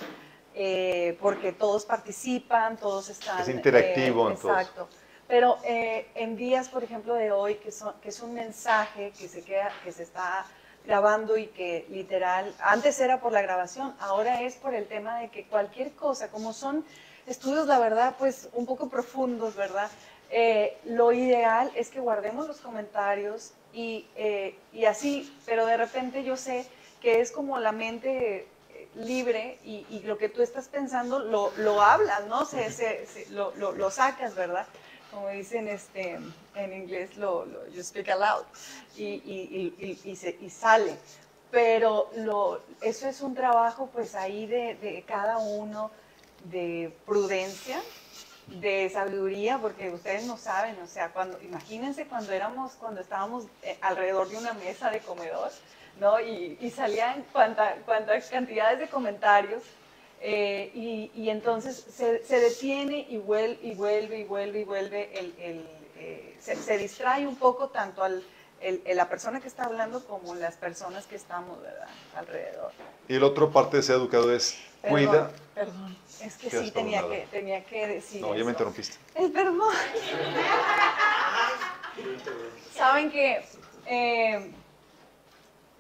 eh, 0.55 1.19
porque 1.21 1.53
todos 1.53 1.85
participan, 1.85 2.79
todos 2.79 3.11
están... 3.11 3.43
Es 3.43 3.51
interactivo, 3.51 4.31
eh, 4.31 4.33
entonces. 4.33 4.63
Exacto. 4.63 4.89
Pero 5.29 5.59
eh, 5.63 6.11
en 6.15 6.35
días, 6.35 6.71
por 6.71 6.83
ejemplo, 6.83 7.13
de 7.17 7.31
hoy, 7.33 7.57
que, 7.57 7.71
son, 7.71 7.93
que 8.01 8.09
es 8.09 8.23
un 8.23 8.33
mensaje 8.33 9.13
que 9.19 9.29
se, 9.29 9.45
queda, 9.45 9.71
que 9.85 9.93
se 9.93 10.05
está 10.05 10.47
grabando 10.87 11.37
y 11.37 11.49
que 11.49 11.85
literal, 11.91 12.55
antes 12.61 12.99
era 13.01 13.21
por 13.21 13.33
la 13.33 13.43
grabación, 13.43 13.95
ahora 14.01 14.41
es 14.41 14.57
por 14.57 14.75
el 14.75 14.87
tema 14.87 15.19
de 15.19 15.29
que 15.29 15.45
cualquier 15.45 15.93
cosa, 15.93 16.31
como 16.31 16.55
son 16.55 16.83
estudios, 17.27 17.67
la 17.67 17.79
verdad, 17.79 18.17
pues 18.19 18.49
un 18.55 18.65
poco 18.65 18.89
profundos, 18.89 19.55
¿verdad? 19.55 19.91
Eh, 20.35 20.79
lo 20.85 21.13
ideal 21.13 21.71
es 21.77 21.91
que 21.91 22.01
guardemos 22.01 22.47
los 22.49 22.57
comentarios 22.59 23.53
y, 23.75 24.07
eh, 24.17 24.59
y 24.73 24.87
así, 24.87 25.31
pero 25.45 25.67
de 25.67 25.77
repente 25.77 26.25
yo 26.25 26.39
sé 26.39 26.67
que 27.03 27.21
es 27.21 27.31
como 27.31 27.59
la 27.59 27.71
mente 27.73 28.47
eh, 28.71 28.89
libre 28.95 29.59
y, 29.63 29.85
y 29.91 30.01
lo 30.05 30.17
que 30.17 30.31
tú 30.31 30.41
estás 30.41 30.69
pensando 30.69 31.19
lo, 31.19 31.53
lo 31.59 31.83
hablas, 31.83 32.27
¿no? 32.29 32.47
Se, 32.47 32.71
se- 32.71 33.07
se- 33.07 33.29
lo, 33.31 33.55
lo- 33.57 33.73
lo 33.73 33.91
sacas, 33.91 34.35
¿verdad? 34.35 34.67
Como 35.11 35.29
dicen 35.29 35.69
este, 35.69 36.13
en 36.55 36.73
inglés, 36.73 37.17
lo, 37.19 37.45
lo- 37.45 37.69
you 37.69 37.83
speak 37.83 38.09
aloud 38.09 38.47
y, 38.97 39.05
y- 39.05 40.01
y- 40.03 40.17
se- 40.17 40.39
y 40.41 40.49
sale. 40.49 40.97
Pero 41.51 42.11
lo, 42.17 42.63
eso 42.81 43.07
es 43.07 43.21
un 43.21 43.35
trabajo 43.35 43.91
pues 43.93 44.15
ahí 44.15 44.47
de, 44.47 44.77
de 44.77 45.05
cada 45.07 45.37
uno, 45.37 45.91
de 46.45 46.91
prudencia, 47.05 47.83
de 48.49 48.91
sabiduría, 48.93 49.59
porque 49.59 49.91
ustedes 49.91 50.25
no 50.25 50.37
saben, 50.37 50.77
o 50.83 50.87
sea, 50.87 51.11
cuando, 51.11 51.41
imagínense 51.43 52.07
cuando 52.07 52.33
éramos, 52.33 52.73
cuando 52.73 53.01
estábamos 53.01 53.45
eh, 53.63 53.77
alrededor 53.81 54.29
de 54.29 54.37
una 54.39 54.53
mesa 54.55 54.91
de 54.91 55.01
comedor, 55.01 55.51
¿no? 56.01 56.21
Y, 56.21 56.59
y 56.61 56.71
salían 56.71 57.25
cuanta- 57.33 57.77
cuantas 57.87 58.29
cantidades 58.29 58.79
de 58.79 58.89
comentarios, 58.89 59.63
eh, 60.21 60.71
y, 60.75 61.11
y 61.15 61.31
entonces 61.31 61.77
se, 61.77 62.25
se 62.25 62.39
detiene 62.41 63.07
y 63.09 63.19
vuelve 63.19 63.59
y 63.63 63.75
vuelve 63.75 64.19
y 64.21 64.25
vuelve 64.25 64.61
y 64.61 64.65
vuelve, 64.65 65.19
el, 65.19 65.35
el, 65.41 65.67
eh, 65.99 66.37
se, 66.41 66.57
se 66.57 66.79
distrae 66.79 67.27
un 67.27 67.37
poco 67.37 67.69
tanto 67.69 68.05
al, 68.05 68.23
el- 68.61 68.83
el- 68.85 68.97
la 68.97 69.09
persona 69.09 69.41
que 69.41 69.49
está 69.49 69.65
hablando 69.65 70.05
como 70.05 70.35
las 70.37 70.55
personas 70.57 71.07
que 71.07 71.17
estamos, 71.17 71.61
¿verdad? 71.63 71.89
Alrededor. 72.17 72.71
Y 73.09 73.19
la 73.19 73.27
otra 73.27 73.49
parte 73.49 73.79
de 73.79 73.83
ser 73.83 73.97
educado 73.97 74.33
es 74.33 74.59
Perdón, 74.81 74.99
cuida. 75.07 75.31
Perdón, 75.55 75.97
es 76.25 76.37
que 76.37 76.51
sí 76.51 76.71
tenía 76.71 77.07
que, 77.09 77.27
tenía 77.31 77.65
que 77.65 77.87
decir 77.87 78.21
No, 78.21 78.35
ya 78.35 78.45
me 78.45 78.51
interrumpiste. 78.51 78.97
Eh, 79.15 79.29
perdón. 79.29 79.75
Saben 82.75 83.11
que 83.11 83.45
eh, 83.87 84.51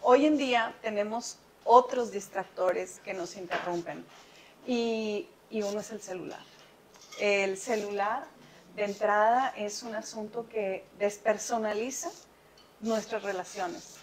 hoy 0.03 0.27
en 0.27 0.37
día 0.37 0.75
tenemos 0.83 1.39
otros 1.65 2.11
distractores 2.11 3.01
que 3.05 3.15
nos 3.15 3.37
interrumpen 3.37 4.05
y, 4.67 5.29
y 5.51 5.63
uno 5.63 5.81
es 5.81 5.91
el 5.91 6.03
celular. 6.03 6.43
El 7.21 7.57
celular 7.57 8.25
de 8.75 8.85
entrada 8.85 9.53
es 9.57 9.83
un 9.83 9.95
asunto 9.95 10.47
que 10.49 10.85
despersonaliza 10.99 12.11
nuestras 12.81 13.23
relaciones. 13.23 13.97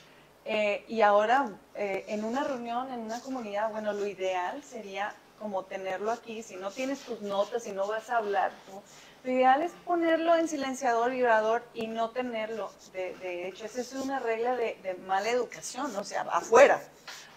Eh, 0.46 0.84
y 0.88 1.02
ahora, 1.02 1.52
eh, 1.76 2.06
en 2.08 2.24
una 2.24 2.44
reunión, 2.44 2.92
en 2.92 3.02
una 3.02 3.20
comunidad, 3.22 3.72
bueno, 3.72 3.94
lo 3.94 4.08
ideal 4.08 4.64
sería 4.64 5.14
como 5.40 5.64
tenerlo 5.64 6.12
aquí. 6.12 6.44
Si 6.44 6.56
no 6.56 6.72
tienes 6.72 7.00
tus 7.00 7.22
notas, 7.22 7.64
si 7.64 7.72
no 7.72 7.88
vas 7.88 8.10
a 8.10 8.18
hablar, 8.18 8.52
tú, 8.66 8.82
lo 9.24 9.32
ideal 9.32 9.62
es 9.62 9.72
ponerlo 9.86 10.36
en 10.36 10.48
silenciador, 10.48 11.12
vibrador 11.12 11.64
y 11.74 11.88
no 11.88 12.10
tenerlo. 12.12 12.72
De, 12.94 13.16
de 13.18 13.48
hecho, 13.48 13.66
esa 13.66 13.82
es 13.82 13.94
una 13.94 14.20
regla 14.20 14.56
de, 14.56 14.78
de 14.84 14.94
mala 14.96 15.30
educación, 15.30 15.96
o 15.96 16.04
sea, 16.04 16.22
afuera. 16.32 16.82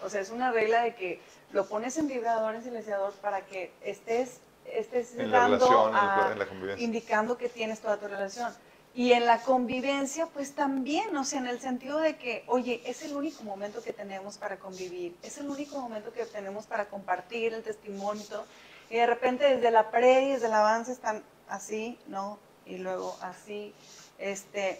O 0.03 0.09
sea, 0.09 0.21
es 0.21 0.29
una 0.29 0.51
regla 0.51 0.83
de 0.83 0.95
que 0.95 1.21
lo 1.51 1.65
pones 1.67 1.97
en 1.97 2.07
vibrador, 2.07 2.55
en 2.55 2.63
silenciador, 2.63 3.13
para 3.13 3.45
que 3.45 3.71
estés, 3.81 4.39
estés 4.65 5.15
En 5.15 5.31
la 5.31 5.39
dando 5.39 5.57
relación, 5.65 5.87
en 5.89 5.93
la- 5.93 6.27
a- 6.27 6.31
en 6.33 6.39
la 6.39 6.45
convivencia. 6.47 6.85
indicando 6.85 7.37
que 7.37 7.49
tienes 7.49 7.79
toda 7.79 7.97
tu 7.97 8.07
relación. 8.07 8.53
Y 8.95 9.13
en 9.13 9.25
la 9.25 9.41
convivencia, 9.41 10.27
pues 10.27 10.53
también, 10.53 11.15
o 11.17 11.23
sea, 11.23 11.39
en 11.39 11.47
el 11.47 11.59
sentido 11.59 11.99
de 11.99 12.15
que, 12.17 12.43
oye, 12.47 12.81
es 12.85 13.01
el 13.03 13.15
único 13.15 13.43
momento 13.43 13.81
que 13.81 13.91
tenemos 13.91 14.37
para 14.37 14.57
convivir, 14.57 15.15
es 15.23 15.39
el 15.39 15.49
único 15.49 15.79
momento 15.79 16.13
que 16.13 16.25
tenemos 16.25 16.67
para 16.67 16.85
compartir 16.85 17.53
el 17.53 17.63
testimonio 17.63 18.45
y 18.91 18.97
de 18.97 19.07
repente 19.07 19.45
desde 19.45 19.71
la 19.71 19.89
pre 19.89 20.23
y 20.23 20.31
desde 20.33 20.45
el 20.45 20.53
avance 20.53 20.91
están 20.91 21.23
así, 21.49 21.97
¿no? 22.07 22.37
Y 22.67 22.77
luego 22.77 23.17
así, 23.21 23.73
este, 24.19 24.79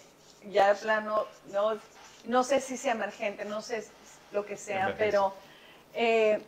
ya 0.51 0.73
de 0.73 0.79
plano, 0.79 1.25
no, 1.51 1.79
no 2.25 2.43
sé 2.43 2.61
si 2.61 2.77
sea 2.77 2.91
emergente, 2.91 3.45
no 3.45 3.63
sé 3.63 3.83
lo 4.31 4.45
que 4.45 4.57
sea, 4.57 4.95
pero 4.97 5.33
eh, 5.93 6.39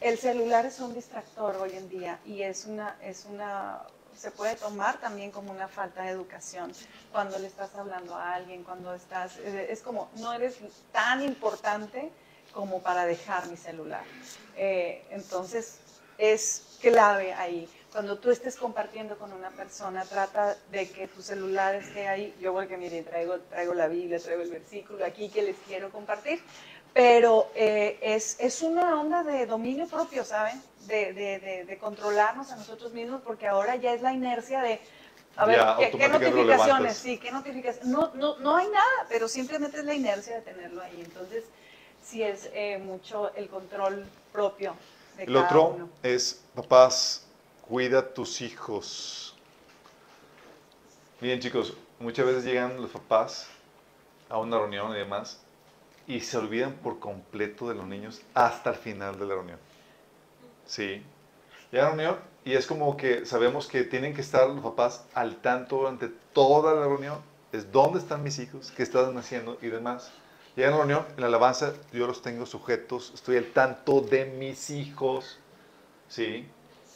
el 0.00 0.18
celular 0.18 0.64
es 0.66 0.80
un 0.80 0.94
distractor 0.94 1.56
hoy 1.56 1.72
en 1.76 1.88
día 1.88 2.18
y 2.24 2.42
es 2.42 2.64
una, 2.66 2.96
es 3.02 3.26
una, 3.26 3.80
se 4.20 4.30
puede 4.30 4.54
tomar 4.54 5.00
también 5.00 5.30
como 5.30 5.50
una 5.50 5.66
falta 5.66 6.02
de 6.02 6.10
educación 6.10 6.72
cuando 7.10 7.38
le 7.38 7.46
estás 7.46 7.74
hablando 7.74 8.14
a 8.14 8.34
alguien, 8.34 8.64
cuando 8.64 8.92
estás, 8.94 9.38
eh, 9.38 9.68
es 9.70 9.80
como, 9.80 10.10
no 10.16 10.34
eres 10.34 10.58
tan 10.92 11.22
importante 11.22 12.10
como 12.52 12.82
para 12.82 13.06
dejar 13.06 13.46
mi 13.46 13.56
celular. 13.56 14.04
Eh, 14.56 15.06
entonces, 15.10 15.78
es 16.18 16.78
clave 16.82 17.32
ahí. 17.32 17.66
Cuando 17.92 18.18
tú 18.18 18.30
estés 18.30 18.56
compartiendo 18.56 19.18
con 19.18 19.32
una 19.32 19.50
persona, 19.50 20.04
trata 20.04 20.54
de 20.70 20.90
que 20.90 21.08
tu 21.08 21.22
celular 21.22 21.74
esté 21.74 22.06
ahí. 22.06 22.36
Yo 22.40 22.52
porque, 22.52 22.76
miren, 22.76 23.04
traigo, 23.04 23.38
traigo 23.40 23.72
la 23.72 23.88
Biblia, 23.88 24.20
traigo 24.20 24.42
el 24.42 24.50
versículo 24.50 25.04
aquí 25.04 25.30
que 25.30 25.42
les 25.42 25.56
quiero 25.66 25.90
compartir, 25.90 26.40
pero 26.92 27.50
eh, 27.54 27.98
es, 28.02 28.36
es 28.40 28.62
una 28.62 29.00
onda 29.00 29.22
de 29.22 29.46
dominio 29.46 29.86
propio, 29.86 30.24
¿saben? 30.24 30.60
De, 30.86 31.12
de, 31.12 31.38
de, 31.38 31.64
de 31.64 31.78
controlarnos 31.78 32.50
a 32.50 32.56
nosotros 32.56 32.92
mismos, 32.92 33.20
porque 33.22 33.46
ahora 33.46 33.76
ya 33.76 33.92
es 33.94 34.02
la 34.02 34.12
inercia 34.12 34.60
de, 34.60 34.80
a 35.36 35.46
ver, 35.46 35.56
Ya, 35.56 35.76
¿qué, 35.76 36.08
notificaciones? 36.08 36.96
Sí, 36.98 37.18
¿qué 37.18 37.30
notificaciones? 37.30 37.86
No, 37.88 38.12
no, 38.14 38.38
no 38.38 38.56
hay 38.56 38.66
nada, 38.68 39.06
pero 39.08 39.28
simplemente 39.28 39.78
es 39.78 39.84
la 39.84 39.94
inercia 39.94 40.36
de 40.36 40.42
tenerlo 40.42 40.82
ahí. 40.82 41.00
Entonces, 41.00 41.44
sí 42.02 42.22
es 42.22 42.50
eh, 42.52 42.78
mucho 42.78 43.32
el 43.34 43.48
control 43.48 44.10
propio 44.32 44.76
de 45.16 45.26
El 45.26 45.34
cada 45.34 45.44
otro 45.44 45.64
uno. 45.64 45.90
es, 46.02 46.42
papás, 46.54 47.26
cuida 47.62 48.00
a 48.00 48.14
tus 48.14 48.40
hijos. 48.40 49.36
Miren 51.20 51.40
chicos, 51.40 51.74
muchas 51.98 52.26
veces 52.26 52.44
llegan 52.44 52.80
los 52.80 52.90
papás 52.90 53.46
a 54.28 54.38
una 54.38 54.58
reunión 54.58 54.92
y 54.92 54.98
demás 54.98 55.40
y 56.06 56.20
se 56.20 56.36
olvidan 56.38 56.74
por 56.74 56.98
completo 56.98 57.68
de 57.68 57.74
los 57.74 57.86
niños 57.86 58.22
hasta 58.34 58.70
el 58.70 58.76
final 58.76 59.18
de 59.18 59.26
la 59.26 59.34
reunión. 59.34 59.58
Sí. 60.66 61.02
Llega 61.70 61.86
a 61.86 61.90
la 61.90 61.96
reunión 61.96 62.16
y 62.44 62.54
es 62.54 62.66
como 62.66 62.96
que 62.96 63.26
sabemos 63.26 63.66
que 63.66 63.84
tienen 63.84 64.14
que 64.14 64.20
estar 64.20 64.48
los 64.48 64.60
papás 64.60 65.04
al 65.14 65.36
tanto 65.36 65.78
durante 65.78 66.08
toda 66.32 66.74
la 66.74 66.86
reunión. 66.86 67.18
Es 67.52 67.70
dónde 67.70 67.98
están 67.98 68.22
mis 68.22 68.38
hijos, 68.38 68.72
qué 68.76 68.82
están 68.82 69.16
haciendo 69.18 69.58
y 69.60 69.68
demás. 69.68 70.10
Llegan 70.56 70.74
a 70.74 70.76
la 70.78 70.84
reunión, 70.84 71.06
en 71.14 71.20
la 71.20 71.26
alabanza 71.26 71.74
yo 71.92 72.06
los 72.06 72.22
tengo 72.22 72.46
sujetos, 72.46 73.12
estoy 73.14 73.36
al 73.36 73.46
tanto 73.46 74.00
de 74.00 74.26
mis 74.26 74.70
hijos. 74.70 75.38
Sí. 76.08 76.46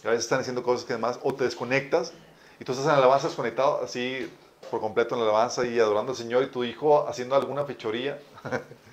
Y 0.02 0.06
a 0.06 0.10
veces 0.10 0.24
están 0.24 0.40
haciendo 0.40 0.62
cosas 0.62 0.84
que 0.84 0.92
además, 0.92 1.18
o 1.22 1.34
te 1.34 1.44
desconectas 1.44 2.12
y 2.60 2.64
tú 2.64 2.72
estás 2.72 2.86
en 2.86 2.92
la 2.92 2.98
alabanza 2.98 3.28
desconectado 3.28 3.82
así 3.82 4.30
por 4.70 4.80
completo 4.80 5.14
en 5.14 5.20
la 5.20 5.26
alabanza 5.26 5.66
y 5.66 5.78
adorando 5.78 6.12
al 6.12 6.18
Señor 6.18 6.42
y 6.44 6.46
tu 6.46 6.64
hijo 6.64 7.08
haciendo 7.08 7.36
alguna 7.36 7.64
fechoría. 7.64 8.18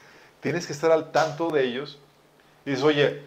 Tienes 0.41 0.67
que 0.67 0.73
estar 0.73 0.91
al 0.91 1.11
tanto 1.11 1.49
de 1.49 1.63
ellos. 1.63 1.99
Y 2.65 2.71
dices, 2.71 2.83
oye, 2.83 3.21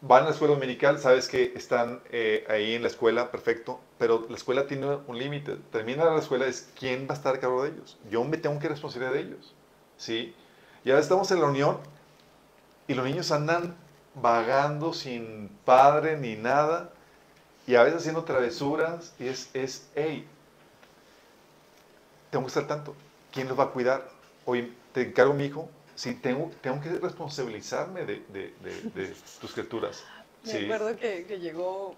van 0.00 0.22
a 0.22 0.26
la 0.26 0.30
escuela 0.32 0.54
dominical, 0.54 0.98
sabes 0.98 1.28
que 1.28 1.52
están 1.56 2.00
eh, 2.10 2.44
ahí 2.48 2.74
en 2.74 2.82
la 2.82 2.88
escuela, 2.88 3.30
perfecto, 3.30 3.80
pero 3.98 4.26
la 4.28 4.36
escuela 4.36 4.66
tiene 4.66 4.86
un 5.06 5.18
límite. 5.18 5.56
Termina 5.70 6.04
la 6.04 6.18
escuela, 6.18 6.46
es 6.46 6.70
quién 6.78 7.06
va 7.08 7.14
a 7.14 7.16
estar 7.16 7.34
a 7.36 7.40
cargo 7.40 7.64
de 7.64 7.70
ellos. 7.70 7.98
Yo 8.10 8.24
me 8.24 8.36
tengo 8.36 8.58
que 8.58 8.68
responsabilizar 8.68 9.14
de 9.14 9.20
ellos. 9.20 9.54
¿sí? 9.96 10.34
Y 10.84 10.90
ahora 10.90 11.00
estamos 11.00 11.30
en 11.30 11.40
la 11.40 11.46
unión 11.46 11.78
y 12.88 12.94
los 12.94 13.04
niños 13.04 13.30
andan 13.30 13.76
vagando 14.14 14.92
sin 14.92 15.48
padre 15.64 16.18
ni 16.18 16.34
nada 16.36 16.90
y 17.66 17.76
a 17.76 17.84
veces 17.84 18.00
haciendo 18.00 18.24
travesuras 18.24 19.14
y 19.18 19.28
es, 19.28 19.48
es 19.54 19.88
hey, 19.94 20.26
tengo 22.30 22.44
que 22.44 22.48
estar 22.48 22.66
tanto. 22.66 22.94
¿Quién 23.30 23.48
los 23.48 23.58
va 23.58 23.64
a 23.64 23.70
cuidar? 23.70 24.08
Oye, 24.44 24.72
te 24.92 25.02
encargo 25.02 25.34
mi 25.34 25.44
hijo. 25.44 25.68
Sí, 26.02 26.14
tengo, 26.14 26.50
tengo 26.60 26.80
que 26.80 26.88
responsabilizarme 26.88 28.04
de, 28.04 28.24
de- 28.30 28.52
de- 28.60 28.90
de 29.06 29.14
tus 29.40 29.52
criaturas. 29.52 30.02
Me 30.44 30.50
Sí. 30.50 30.64
acuerdo 30.64 30.96
que, 30.96 31.24
que 31.26 31.38
llegó 31.38 31.94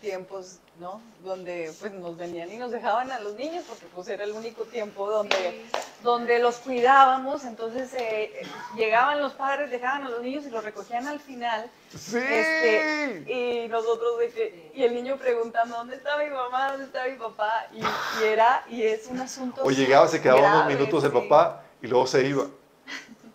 tiempos, 0.00 0.60
¿no? 0.80 1.02
Donde 1.22 1.70
pues 1.78 1.92
nos 1.92 2.16
venían 2.16 2.50
y 2.50 2.56
nos 2.56 2.70
dejaban 2.70 3.12
a 3.12 3.20
los 3.20 3.34
niños 3.34 3.62
porque 3.68 3.84
pues 3.94 4.08
era 4.08 4.24
el 4.24 4.32
único 4.32 4.62
tiempo 4.64 5.10
donde, 5.10 5.62
donde 6.02 6.38
los 6.38 6.56
cuidábamos, 6.56 7.44
entonces 7.44 7.92
eh, 7.92 8.32
eh, 8.40 8.46
llegaban 8.76 9.20
los 9.20 9.34
padres, 9.34 9.70
dejaban 9.70 10.04
a 10.04 10.08
los 10.08 10.22
niños 10.22 10.46
y 10.46 10.50
los 10.50 10.64
recogían 10.64 11.06
al 11.06 11.20
final. 11.20 11.70
Sí. 11.94 12.16
Este, 12.16 13.24
y 13.30 13.68
nosotros 13.68 14.20
de 14.20 14.28
que, 14.30 14.70
y 14.74 14.84
el 14.84 14.94
niño 14.94 15.18
preguntando, 15.18 15.76
¿dónde 15.76 15.96
está 15.96 16.16
mi 16.16 16.30
mamá? 16.30 16.70
¿Dónde 16.70 16.86
está 16.86 17.06
mi 17.06 17.16
papá? 17.18 17.66
Y, 17.74 17.80
y 18.22 18.24
era, 18.26 18.64
y 18.70 18.82
es 18.84 19.06
un 19.08 19.20
asunto 19.20 19.62
O 19.62 19.70
llegaba, 19.70 20.08
se 20.08 20.22
quedaba 20.22 20.40
unos 20.40 20.52
grave, 20.60 20.74
minutos 20.76 21.04
el 21.04 21.10
sí. 21.12 21.18
papá 21.18 21.62
y 21.82 21.88
luego 21.88 22.06
se 22.06 22.26
iba. 22.26 22.46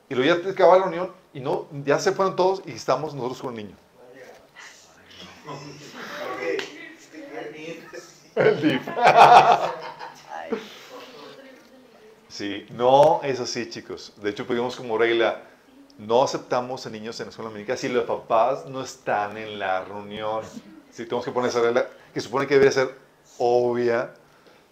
Y 0.10 0.16
luego 0.16 0.36
ya 0.36 0.42
te 0.42 0.50
acababa 0.50 0.80
la 0.80 0.86
reunión 0.86 1.12
y 1.34 1.40
no, 1.40 1.68
ya 1.86 2.00
se 2.00 2.12
fueron 2.12 2.36
todos 2.36 2.64
y 2.66 2.72
estamos 2.72 3.14
nosotros 3.14 3.42
con 3.42 3.58
el 3.58 3.66
niño. 3.66 3.78
El 8.36 8.82
Sí, 12.28 12.66
no 12.72 13.20
es 13.24 13.40
así, 13.40 13.70
chicos. 13.70 14.14
De 14.18 14.30
hecho, 14.30 14.48
pedimos 14.48 14.76
como 14.76 14.98
regla, 14.98 15.44
no 15.98 16.24
aceptamos 16.24 16.86
a 16.86 16.90
niños 16.90 17.20
en 17.20 17.26
la 17.26 17.32
escuela 17.32 17.50
dominical 17.50 17.78
si 17.78 17.90
los 17.90 18.06
papás 18.06 18.66
no 18.66 18.82
están 18.82 19.38
en 19.38 19.60
la 19.60 19.84
reunión. 19.84 20.44
Sí, 20.92 21.04
tenemos 21.04 21.26
que 21.26 21.32
poner 21.32 21.50
esa 21.50 21.62
regla 21.62 21.88
que 22.14 22.22
supone 22.22 22.48
que 22.48 22.54
debería 22.54 22.72
ser 22.72 22.96
obvia, 23.38 24.14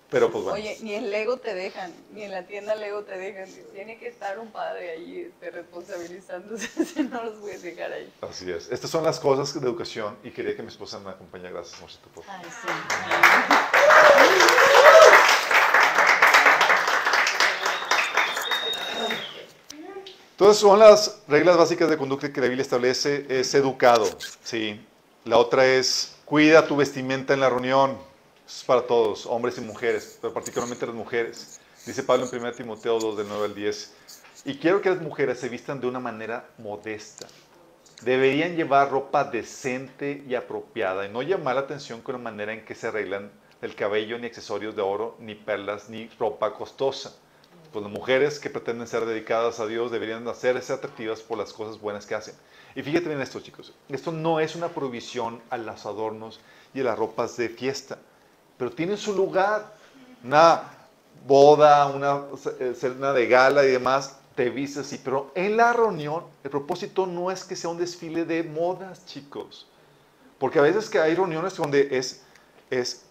pero 0.09 0.31
pues 0.31 0.43
bueno. 0.45 0.57
Oye, 0.57 0.77
ni 0.81 0.93
en 0.93 1.11
Lego 1.11 1.37
te 1.37 1.53
dejan, 1.53 1.93
ni 2.13 2.23
en 2.23 2.31
la 2.31 2.47
tienda 2.47 2.75
Lego 2.75 3.03
te 3.03 3.17
dejan. 3.17 3.49
Tiene 3.73 3.97
que 3.97 4.07
estar 4.07 4.39
un 4.39 4.51
padre 4.51 4.91
ahí 4.91 5.19
este, 5.27 5.51
responsabilizándose, 5.51 6.85
si 6.85 7.03
no 7.03 7.23
los 7.23 7.39
puedes 7.39 7.61
dejar 7.61 7.91
ahí. 7.91 8.13
Así 8.21 8.49
es. 8.49 8.71
Estas 8.71 8.89
son 8.89 9.03
las 9.03 9.19
cosas 9.19 9.53
de 9.53 9.67
educación 9.67 10.17
y 10.23 10.31
quería 10.31 10.55
que 10.55 10.61
mi 10.61 10.69
esposa 10.69 10.99
me 10.99 11.09
acompañara. 11.09 11.51
Gracias, 11.51 11.81
Marcito, 11.81 12.07
por. 12.13 12.23
Ay, 12.27 12.45
sí. 12.45 12.67
Entonces 20.31 20.61
son 20.61 20.77
las 20.77 21.23
reglas 21.27 21.57
básicas 21.57 21.89
de 21.89 21.97
conducta 21.97 22.31
que 22.31 22.39
la 22.39 22.45
Biblia 22.45 22.61
establece, 22.61 23.25
es 23.27 23.55
educado, 23.55 24.05
¿sí? 24.43 24.79
La 25.25 25.39
otra 25.39 25.65
es 25.65 26.15
cuida 26.25 26.67
tu 26.67 26.75
vestimenta 26.75 27.33
en 27.33 27.39
la 27.39 27.49
reunión, 27.49 27.97
es 28.47 28.63
para 28.63 28.81
todos, 28.81 29.25
hombres 29.25 29.57
y 29.57 29.61
mujeres, 29.61 30.17
pero 30.21 30.33
particularmente 30.33 30.85
las 30.85 30.95
mujeres. 30.95 31.59
Dice 31.85 32.01
Pablo 32.01 32.27
en 32.31 32.39
1 32.39 32.53
Timoteo 32.53 32.97
2, 32.97 33.17
del 33.17 33.27
9 33.27 33.45
al 33.45 33.55
10, 33.55 33.93
y 34.45 34.57
quiero 34.57 34.81
que 34.81 34.89
las 34.89 35.01
mujeres 35.01 35.39
se 35.39 35.49
vistan 35.49 35.81
de 35.81 35.87
una 35.87 35.99
manera 35.99 36.49
modesta. 36.57 37.27
Deberían 38.03 38.55
llevar 38.55 38.89
ropa 38.89 39.25
decente 39.25 40.23
y 40.25 40.35
apropiada 40.35 41.05
y 41.05 41.09
no 41.09 41.21
llamar 41.23 41.55
la 41.55 41.61
atención 41.61 42.01
con 42.01 42.13
la 42.13 42.19
manera 42.19 42.53
en 42.53 42.63
que 42.63 42.75
se 42.75 42.87
arreglan 42.87 43.31
el 43.61 43.75
cabello, 43.75 44.17
ni 44.17 44.27
accesorios 44.27 44.75
de 44.75 44.81
oro, 44.81 45.17
ni 45.19 45.35
perlas, 45.35 45.89
ni 45.89 46.07
ropa 46.19 46.53
costosa. 46.53 47.17
pues 47.73 47.83
las 47.83 47.91
mujeres 47.91 48.39
que 48.39 48.49
pretenden 48.49 48.87
ser 48.87 49.05
dedicadas 49.05 49.59
a 49.59 49.67
Dios 49.67 49.91
deberían 49.91 50.25
hacerse 50.27 50.71
atractivas 50.71 51.21
por 51.21 51.37
las 51.37 51.51
cosas 51.51 51.81
buenas 51.81 52.05
que 52.05 52.15
hacen. 52.15 52.35
Y 52.75 52.81
fíjate 52.81 53.09
bien 53.09 53.19
esto, 53.19 53.41
chicos. 53.41 53.73
Esto 53.89 54.11
no 54.13 54.39
es 54.39 54.55
una 54.55 54.69
prohibición 54.69 55.41
a 55.49 55.57
los 55.57 55.85
adornos 55.85 56.39
y 56.73 56.79
a 56.79 56.83
las 56.83 56.97
ropas 56.97 57.35
de 57.35 57.49
fiesta, 57.49 57.97
pero 58.57 58.71
tiene 58.71 58.97
su 58.97 59.13
lugar. 59.13 59.75
Una 60.23 60.63
boda, 61.25 61.87
una 61.87 62.23
cena 62.75 63.13
de 63.13 63.27
gala 63.27 63.63
y 63.63 63.71
demás, 63.71 64.17
te 64.35 64.49
vistes 64.49 64.85
así. 64.85 64.99
Pero 65.03 65.31
en 65.35 65.57
la 65.57 65.73
reunión, 65.73 66.23
el 66.43 66.49
propósito 66.49 67.05
no 67.05 67.31
es 67.31 67.43
que 67.43 67.55
sea 67.55 67.69
un 67.69 67.77
desfile 67.77 68.25
de 68.25 68.43
modas, 68.43 69.05
chicos. 69.05 69.67
Porque 70.39 70.59
a 70.59 70.61
veces 70.61 70.89
que 70.89 70.99
hay 70.99 71.15
reuniones 71.15 71.55
donde 71.55 71.97
es, 71.97 72.23
es 72.69 73.07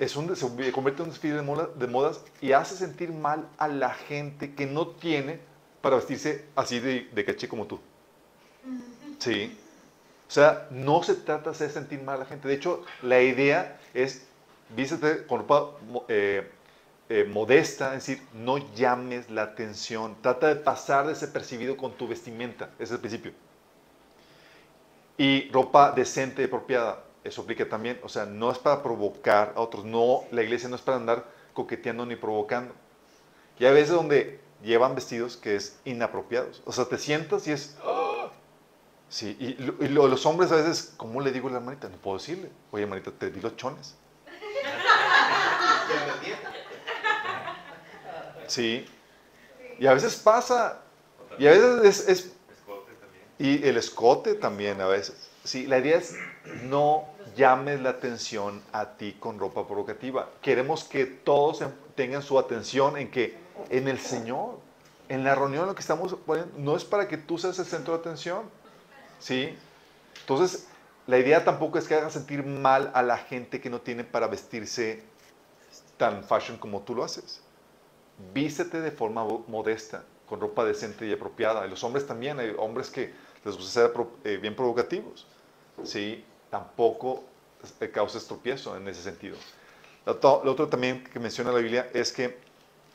es 0.00 0.16
un, 0.16 0.34
se 0.34 0.72
convierte 0.72 1.02
en 1.02 1.08
un 1.08 1.10
desfile 1.10 1.34
de, 1.76 1.86
modas 1.86 2.22
y 2.40 2.52
hace 2.52 2.74
sentir 2.74 3.12
mal 3.12 3.46
a 3.58 3.68
la 3.68 3.90
gente 3.90 4.54
que 4.54 4.64
no 4.64 4.88
tiene 4.88 5.38
para 5.82 5.96
vestirse 5.96 6.46
así 6.56 6.80
de, 6.80 7.10
de 7.12 7.24
caché 7.24 7.46
como 7.46 7.66
tú. 7.66 7.78
Sí. 9.18 9.56
O 10.30 10.32
sea, 10.32 10.68
no 10.70 11.02
se 11.02 11.16
trata 11.16 11.50
de 11.50 11.68
sentir 11.68 12.00
mal 12.02 12.14
a 12.14 12.18
la 12.20 12.24
gente. 12.24 12.46
De 12.46 12.54
hecho, 12.54 12.84
la 13.02 13.20
idea 13.20 13.80
es, 13.92 14.28
vístete 14.76 15.26
con 15.26 15.40
ropa 15.40 15.72
eh, 16.06 16.48
eh, 17.08 17.24
modesta, 17.24 17.96
es 17.96 18.06
decir, 18.06 18.22
no 18.32 18.58
llames 18.74 19.28
la 19.28 19.42
atención. 19.42 20.16
Trata 20.22 20.46
de 20.46 20.54
pasar 20.54 21.08
desapercibido 21.08 21.76
con 21.76 21.94
tu 21.94 22.06
vestimenta. 22.06 22.70
Ese 22.76 22.84
es 22.84 22.90
el 22.92 23.00
principio. 23.00 23.32
Y 25.18 25.50
ropa 25.50 25.90
decente 25.90 26.42
y 26.42 26.44
apropiada 26.44 27.02
eso 27.24 27.42
aplica 27.42 27.68
también, 27.68 28.00
o 28.02 28.08
sea, 28.08 28.24
no 28.24 28.50
es 28.50 28.58
para 28.58 28.82
provocar 28.82 29.52
a 29.54 29.60
otros, 29.60 29.84
no, 29.84 30.24
la 30.30 30.42
iglesia 30.42 30.68
no 30.68 30.76
es 30.76 30.82
para 30.82 30.96
andar 30.96 31.24
coqueteando 31.52 32.06
ni 32.06 32.16
provocando. 32.16 32.74
Y 33.58 33.66
hay 33.66 33.74
veces 33.74 33.90
donde 33.90 34.40
llevan 34.62 34.94
vestidos 34.94 35.36
que 35.36 35.56
es 35.56 35.78
inapropiados, 35.84 36.62
o 36.64 36.72
sea, 36.72 36.86
te 36.86 36.96
sientas 36.96 37.46
y 37.46 37.52
es. 37.52 37.76
Sí, 39.10 39.36
y, 39.38 39.88
los 39.88 40.24
hombres 40.24 40.50
a 40.52 40.56
veces, 40.56 40.94
¿cómo 40.96 41.20
le 41.20 41.32
digo 41.32 41.48
a 41.48 41.50
la 41.50 41.58
hermanita? 41.58 41.90
No 41.90 41.98
puedo 41.98 42.16
decirle, 42.16 42.50
oye 42.70 42.84
hermanita, 42.84 43.10
te 43.10 43.30
di 43.30 43.40
los 43.40 43.56
chones. 43.56 43.94
Sí, 48.46 48.86
y 49.78 49.86
a 49.86 49.92
veces 49.92 50.16
pasa, 50.16 50.80
y 51.38 51.46
a 51.46 51.50
veces 51.50 51.84
es, 51.84 52.08
es 52.08 52.32
y 53.40 53.66
el 53.66 53.78
escote 53.78 54.34
también 54.34 54.80
a 54.82 54.86
veces. 54.86 55.30
Sí, 55.44 55.66
la 55.66 55.78
idea 55.78 55.96
es 55.96 56.14
no 56.64 57.08
llames 57.34 57.80
la 57.80 57.90
atención 57.90 58.62
a 58.70 58.96
ti 58.96 59.16
con 59.18 59.38
ropa 59.38 59.66
provocativa. 59.66 60.28
Queremos 60.42 60.84
que 60.84 61.06
todos 61.06 61.64
tengan 61.94 62.22
su 62.22 62.38
atención 62.38 62.98
en 62.98 63.10
que 63.10 63.38
en 63.70 63.88
el 63.88 63.98
Señor, 63.98 64.58
en 65.08 65.24
la 65.24 65.34
reunión 65.34 65.66
lo 65.66 65.74
que 65.74 65.80
estamos 65.80 66.14
poniendo, 66.26 66.52
no 66.58 66.76
es 66.76 66.84
para 66.84 67.08
que 67.08 67.16
tú 67.16 67.38
seas 67.38 67.58
el 67.58 67.64
centro 67.64 67.94
de 67.94 68.00
atención. 68.00 68.42
¿Sí? 69.20 69.56
Entonces, 70.20 70.66
la 71.06 71.18
idea 71.18 71.44
tampoco 71.44 71.78
es 71.78 71.86
que 71.86 71.94
hagas 71.94 72.12
sentir 72.12 72.44
mal 72.44 72.90
a 72.94 73.02
la 73.02 73.18
gente 73.18 73.60
que 73.60 73.70
no 73.70 73.80
tiene 73.80 74.04
para 74.04 74.26
vestirse 74.26 75.02
tan 75.96 76.24
fashion 76.24 76.56
como 76.58 76.82
tú 76.82 76.94
lo 76.94 77.04
haces. 77.04 77.40
Vístete 78.34 78.80
de 78.80 78.90
forma 78.90 79.24
modesta, 79.46 80.04
con 80.28 80.40
ropa 80.40 80.64
decente 80.64 81.06
y 81.06 81.12
apropiada. 81.12 81.66
Y 81.66 81.70
los 81.70 81.82
hombres 81.84 82.06
también, 82.06 82.38
hay 82.38 82.54
hombres 82.58 82.90
que 82.90 83.12
les 83.44 83.56
gusta 83.56 83.88
ser 83.88 83.92
eh, 84.24 84.36
bien 84.36 84.54
provocativos. 84.56 85.26
¿sí? 85.84 86.24
Tampoco 86.50 87.24
causa 87.92 88.18
estropiezo 88.18 88.76
en 88.76 88.88
ese 88.88 89.02
sentido. 89.02 89.36
Lo, 90.06 90.12
otro 90.50 90.68
también 90.68 91.04
que 91.04 91.18
menciona 91.18 91.52
la 91.52 91.58
Biblia 91.58 91.90
es 91.92 92.12
que 92.12 92.38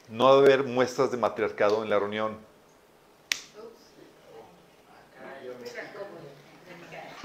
no 0.09 0.35
debe 0.35 0.53
haber 0.53 0.67
muestras 0.67 1.11
de 1.11 1.17
matriarcado 1.17 1.83
en 1.83 1.89
la 1.89 1.99
reunión. 1.99 2.37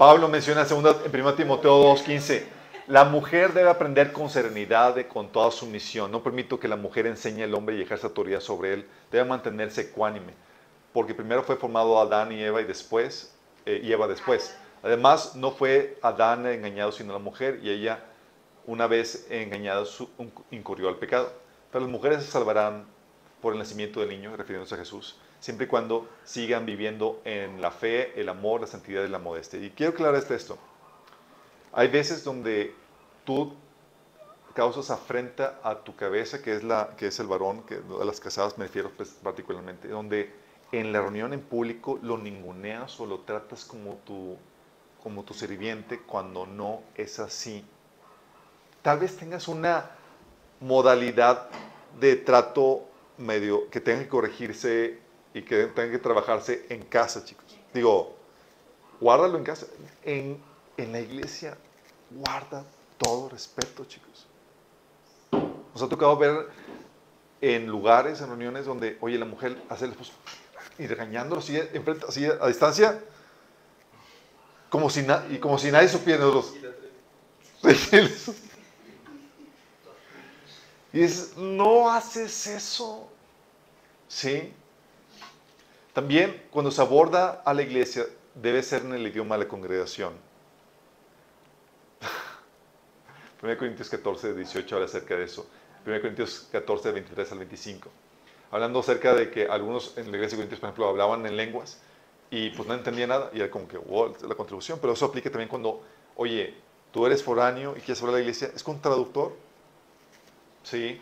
Pablo 0.01 0.27
menciona 0.27 0.65
en 0.67 0.73
1 0.73 1.33
Timoteo 1.35 1.93
2.15, 1.93 2.43
la 2.87 3.03
mujer 3.03 3.53
debe 3.53 3.69
aprender 3.69 4.11
con 4.11 4.31
serenidad 4.31 4.95
con 5.05 5.31
toda 5.31 5.51
sumisión. 5.51 6.11
No 6.11 6.23
permito 6.23 6.59
que 6.59 6.67
la 6.67 6.75
mujer 6.75 7.05
enseñe 7.05 7.43
al 7.43 7.53
hombre 7.53 7.77
y 7.77 7.83
ejerza 7.83 8.07
autoridad 8.07 8.39
sobre 8.39 8.73
él. 8.73 8.87
Debe 9.11 9.25
mantenerse 9.25 9.81
ecuánime 9.81 10.33
porque 10.91 11.13
primero 11.13 11.43
fue 11.43 11.55
formado 11.55 12.01
Adán 12.01 12.31
y 12.31 12.41
Eva 12.41 12.61
y 12.61 12.63
después, 12.63 13.35
eh, 13.67 13.79
y 13.83 13.91
Eva 13.91 14.07
después. 14.07 14.57
Además, 14.81 15.35
no 15.35 15.51
fue 15.51 15.99
Adán 16.01 16.47
engañado, 16.47 16.91
sino 16.91 17.13
la 17.13 17.19
mujer, 17.19 17.59
y 17.61 17.69
ella, 17.69 18.03
una 18.65 18.87
vez 18.87 19.27
engañada, 19.29 19.83
incurrió 20.49 20.89
al 20.89 20.97
pecado. 20.97 21.31
Pero 21.71 21.85
las 21.85 21.91
mujeres 21.91 22.23
se 22.23 22.31
salvarán 22.31 22.87
por 23.39 23.53
el 23.53 23.59
nacimiento 23.59 23.99
del 23.99 24.09
niño, 24.09 24.35
refiriéndose 24.35 24.73
a 24.73 24.79
Jesús, 24.79 25.19
siempre 25.41 25.65
y 25.65 25.69
cuando 25.69 26.07
sigan 26.23 26.65
viviendo 26.65 27.19
en 27.25 27.59
la 27.61 27.71
fe, 27.71 28.17
el 28.19 28.29
amor, 28.29 28.61
la 28.61 28.67
santidad 28.67 29.03
y 29.03 29.09
la 29.09 29.19
modestia. 29.19 29.59
Y 29.59 29.71
quiero 29.71 29.91
aclarar 29.91 30.23
esto. 30.31 30.57
Hay 31.73 31.89
veces 31.89 32.23
donde 32.23 32.73
tú 33.25 33.53
causas 34.53 34.91
afrenta 34.91 35.59
a 35.63 35.79
tu 35.79 35.95
cabeza, 35.95 36.41
que 36.41 36.55
es, 36.55 36.63
la, 36.63 36.91
que 36.95 37.07
es 37.07 37.19
el 37.19 37.27
varón, 37.27 37.63
que 37.63 37.81
a 37.99 38.05
las 38.05 38.19
casadas 38.19 38.57
me 38.57 38.65
refiero 38.65 38.91
pues, 38.95 39.09
particularmente, 39.23 39.87
donde 39.87 40.31
en 40.71 40.93
la 40.93 41.01
reunión 41.01 41.33
en 41.33 41.41
público 41.41 41.99
lo 42.03 42.17
ninguneas 42.17 42.99
o 42.99 43.05
lo 43.05 43.21
tratas 43.21 43.65
como 43.65 43.95
tu, 44.05 44.37
como 45.01 45.23
tu 45.23 45.33
sirviente 45.33 45.99
cuando 45.99 46.45
no 46.45 46.81
es 46.95 47.19
así. 47.19 47.65
Tal 48.83 48.99
vez 48.99 49.17
tengas 49.17 49.47
una 49.47 49.89
modalidad 50.59 51.49
de 51.99 52.15
trato 52.15 52.85
medio 53.17 53.69
que 53.69 53.81
tenga 53.81 54.03
que 54.03 54.07
corregirse 54.07 54.99
y 55.33 55.41
que 55.41 55.67
tenga 55.67 55.91
que 55.91 55.99
trabajarse 55.99 56.65
en 56.69 56.83
casa, 56.83 57.23
chicos. 57.23 57.57
Digo, 57.73 58.15
guárdalo 58.99 59.37
en 59.37 59.43
casa. 59.43 59.67
En, 60.03 60.41
en 60.77 60.91
la 60.91 60.99
iglesia, 60.99 61.57
guarda 62.09 62.65
todo 62.97 63.29
respeto, 63.29 63.85
chicos. 63.85 64.27
Nos 65.31 65.81
ha 65.81 65.89
tocado 65.89 66.17
ver 66.17 66.49
en 67.39 67.67
lugares, 67.67 68.21
en 68.21 68.27
reuniones 68.27 68.65
donde, 68.65 68.97
oye, 69.01 69.17
la 69.17 69.25
mujer 69.25 69.61
hace 69.69 69.85
el 69.85 69.91
esposo, 69.91 70.13
y 70.77 70.85
regañándolo 70.85 71.41
así, 71.41 71.57
enfrente, 71.73 72.05
así 72.07 72.25
a 72.25 72.47
distancia, 72.47 73.01
como 74.69 74.89
si, 74.89 75.05
y 75.29 75.37
como 75.39 75.57
si 75.57 75.71
nadie 75.71 75.89
supiera 75.89 76.23
nosotros. 76.23 76.53
y 80.93 80.99
dices, 80.99 81.37
no 81.37 81.89
haces 81.89 82.47
eso. 82.47 83.07
¿Sí? 84.07 84.53
También 85.93 86.43
cuando 86.51 86.71
se 86.71 86.81
aborda 86.81 87.41
a 87.45 87.53
la 87.53 87.61
iglesia 87.61 88.05
debe 88.35 88.63
ser 88.63 88.83
en 88.83 88.93
el 88.93 89.05
idioma 89.07 89.37
de 89.37 89.43
la 89.43 89.49
congregación. 89.49 90.13
1 93.43 93.57
Corintios 93.57 93.89
14, 93.89 94.33
18 94.33 94.75
habla 94.75 94.85
acerca 94.85 95.15
de 95.15 95.25
eso. 95.25 95.47
1 95.85 96.01
Corintios 96.01 96.47
14, 96.51 96.91
23 96.91 97.31
al 97.31 97.37
25 97.39 97.89
hablando 98.51 98.79
acerca 98.79 99.15
de 99.15 99.31
que 99.31 99.47
algunos 99.47 99.97
en 99.97 100.11
la 100.11 100.17
iglesia 100.17 100.37
de 100.37 100.43
Corintios, 100.43 100.59
por 100.59 100.69
ejemplo, 100.69 100.87
hablaban 100.89 101.25
en 101.25 101.37
lenguas 101.37 101.79
y 102.29 102.49
pues 102.51 102.67
no 102.67 102.73
entendía 102.73 103.07
nada 103.07 103.29
y 103.33 103.39
era 103.39 103.49
como 103.49 103.67
que, 103.67 103.77
wow, 103.77 104.15
la 104.27 104.35
contribución, 104.35 104.77
pero 104.79 104.93
eso 104.93 105.05
aplica 105.05 105.29
también 105.29 105.49
cuando, 105.49 105.81
oye, 106.15 106.53
tú 106.91 107.05
eres 107.05 107.23
foráneo 107.23 107.71
y 107.75 107.79
quieres 107.79 108.01
hablar 108.01 108.15
a 108.15 108.17
la 108.17 108.21
iglesia, 108.21 108.51
es 108.53 108.63
con 108.63 108.81
traductor, 108.81 109.33
¿sí? 110.63 111.01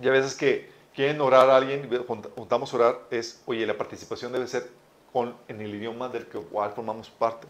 Y 0.00 0.08
a 0.08 0.10
veces 0.10 0.34
que 0.34 0.70
quieren 0.94 1.20
orar 1.20 1.50
a 1.50 1.56
alguien, 1.56 1.88
juntamos 2.36 2.72
a 2.72 2.76
orar, 2.76 3.00
es, 3.10 3.42
oye, 3.46 3.66
la 3.66 3.76
participación 3.76 4.32
debe 4.32 4.46
ser 4.46 4.70
con, 5.12 5.36
en 5.48 5.60
el 5.60 5.74
idioma 5.74 6.08
del 6.08 6.26
que 6.26 6.38
igual 6.38 6.72
formamos 6.72 7.10
parte, 7.10 7.46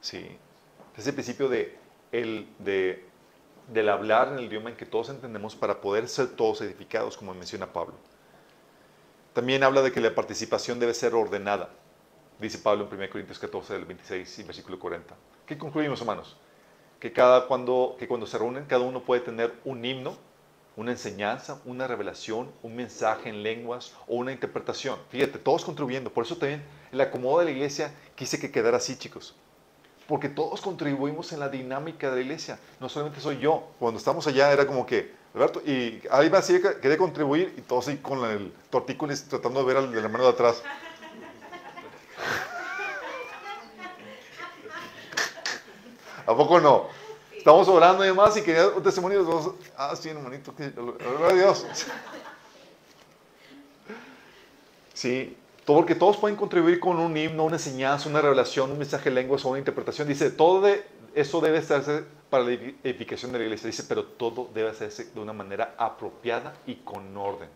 ¿sí? 0.00 0.38
Es 0.96 1.06
el 1.06 1.14
principio 1.14 1.48
de, 1.48 1.76
el, 2.12 2.48
de 2.58 3.10
del 3.68 3.88
hablar 3.88 4.28
en 4.28 4.38
el 4.38 4.44
idioma 4.46 4.70
en 4.70 4.76
que 4.76 4.86
todos 4.86 5.10
entendemos 5.10 5.54
para 5.54 5.80
poder 5.80 6.08
ser 6.08 6.28
todos 6.28 6.60
edificados, 6.60 7.16
como 7.16 7.34
menciona 7.34 7.72
Pablo. 7.72 7.94
También 9.32 9.62
habla 9.62 9.82
de 9.82 9.92
que 9.92 10.00
la 10.00 10.14
participación 10.14 10.80
debe 10.80 10.92
ser 10.92 11.14
ordenada, 11.14 11.70
dice 12.40 12.58
Pablo 12.58 12.88
en 12.90 12.98
1 12.98 13.10
Corintios 13.10 13.38
14, 13.38 13.74
del 13.74 13.84
26 13.84 14.40
y 14.40 14.42
versículo 14.42 14.78
40. 14.78 15.14
¿Qué 15.46 15.56
concluimos, 15.56 16.00
hermanos? 16.00 16.36
Que, 16.98 17.12
cada, 17.12 17.46
cuando, 17.46 17.96
que 17.98 18.08
cuando 18.08 18.26
se 18.26 18.38
reúnen, 18.38 18.64
cada 18.64 18.82
uno 18.82 19.02
puede 19.02 19.20
tener 19.20 19.54
un 19.64 19.84
himno, 19.84 20.16
una 20.80 20.92
enseñanza, 20.92 21.60
una 21.66 21.86
revelación, 21.86 22.50
un 22.62 22.74
mensaje 22.74 23.28
en 23.28 23.42
lenguas 23.42 23.92
o 24.08 24.16
una 24.16 24.32
interpretación. 24.32 24.98
Fíjate, 25.10 25.38
todos 25.38 25.62
contribuyendo. 25.62 26.10
Por 26.10 26.24
eso 26.24 26.38
también 26.38 26.62
el 26.90 27.02
acomodo 27.02 27.40
de 27.40 27.44
la 27.44 27.50
iglesia 27.50 27.92
quise 28.14 28.40
que 28.40 28.50
quedara 28.50 28.78
así, 28.78 28.96
chicos 28.96 29.36
porque 30.08 30.28
todos 30.28 30.60
contribuimos 30.60 31.32
en 31.32 31.38
la 31.38 31.48
dinámica 31.48 32.10
de 32.10 32.16
la 32.16 32.22
iglesia. 32.22 32.58
No 32.80 32.88
solamente 32.88 33.20
soy 33.20 33.38
yo. 33.38 33.68
Cuando 33.78 33.96
estamos 33.96 34.26
allá 34.26 34.50
era 34.50 34.66
como 34.66 34.84
que, 34.84 35.14
Alberto, 35.34 35.62
y 35.64 36.02
ahí 36.10 36.28
va 36.28 36.38
así, 36.38 36.60
quería 36.82 36.98
contribuir 36.98 37.54
y 37.56 37.60
todos 37.60 37.86
así 37.86 37.98
con 37.98 38.28
el 38.28 38.52
tortícolis 38.70 39.28
tratando 39.28 39.60
de 39.60 39.66
ver 39.66 39.76
al 39.76 39.92
de 39.92 40.02
la 40.02 40.08
mano 40.08 40.24
de 40.24 40.30
atrás. 40.30 40.64
¿A 46.26 46.34
poco 46.34 46.58
no? 46.58 46.88
Estamos 47.40 47.68
orando 47.68 48.04
y 48.04 48.08
demás 48.08 48.36
y 48.36 48.42
quería 48.42 48.68
un 48.68 48.82
testimonio. 48.82 49.56
ah, 49.74 49.96
sí, 49.96 50.10
hermanito, 50.10 50.52
a 51.26 51.32
Dios. 51.32 51.64
Sí, 54.92 55.38
todo 55.64 55.78
porque 55.78 55.94
todos 55.94 56.18
pueden 56.18 56.36
contribuir 56.36 56.78
con 56.78 56.98
un 56.98 57.16
himno, 57.16 57.44
una 57.44 57.56
enseñanza, 57.56 58.10
una 58.10 58.20
revelación, 58.20 58.70
un 58.70 58.76
mensaje 58.76 59.08
de 59.08 59.14
lenguas 59.14 59.42
o 59.46 59.48
una 59.48 59.58
interpretación. 59.58 60.06
Dice, 60.06 60.30
todo 60.30 60.60
de, 60.60 60.84
eso 61.14 61.40
debe 61.40 61.56
hacerse 61.56 62.04
para 62.28 62.44
la 62.44 62.50
edificación 62.52 63.32
de 63.32 63.38
la 63.38 63.44
iglesia. 63.44 63.68
Dice, 63.68 63.84
pero 63.84 64.04
todo 64.04 64.50
debe 64.52 64.68
hacerse 64.68 65.06
de 65.06 65.20
una 65.20 65.32
manera 65.32 65.74
apropiada 65.78 66.52
y 66.66 66.74
con 66.74 67.16
orden. 67.16 67.48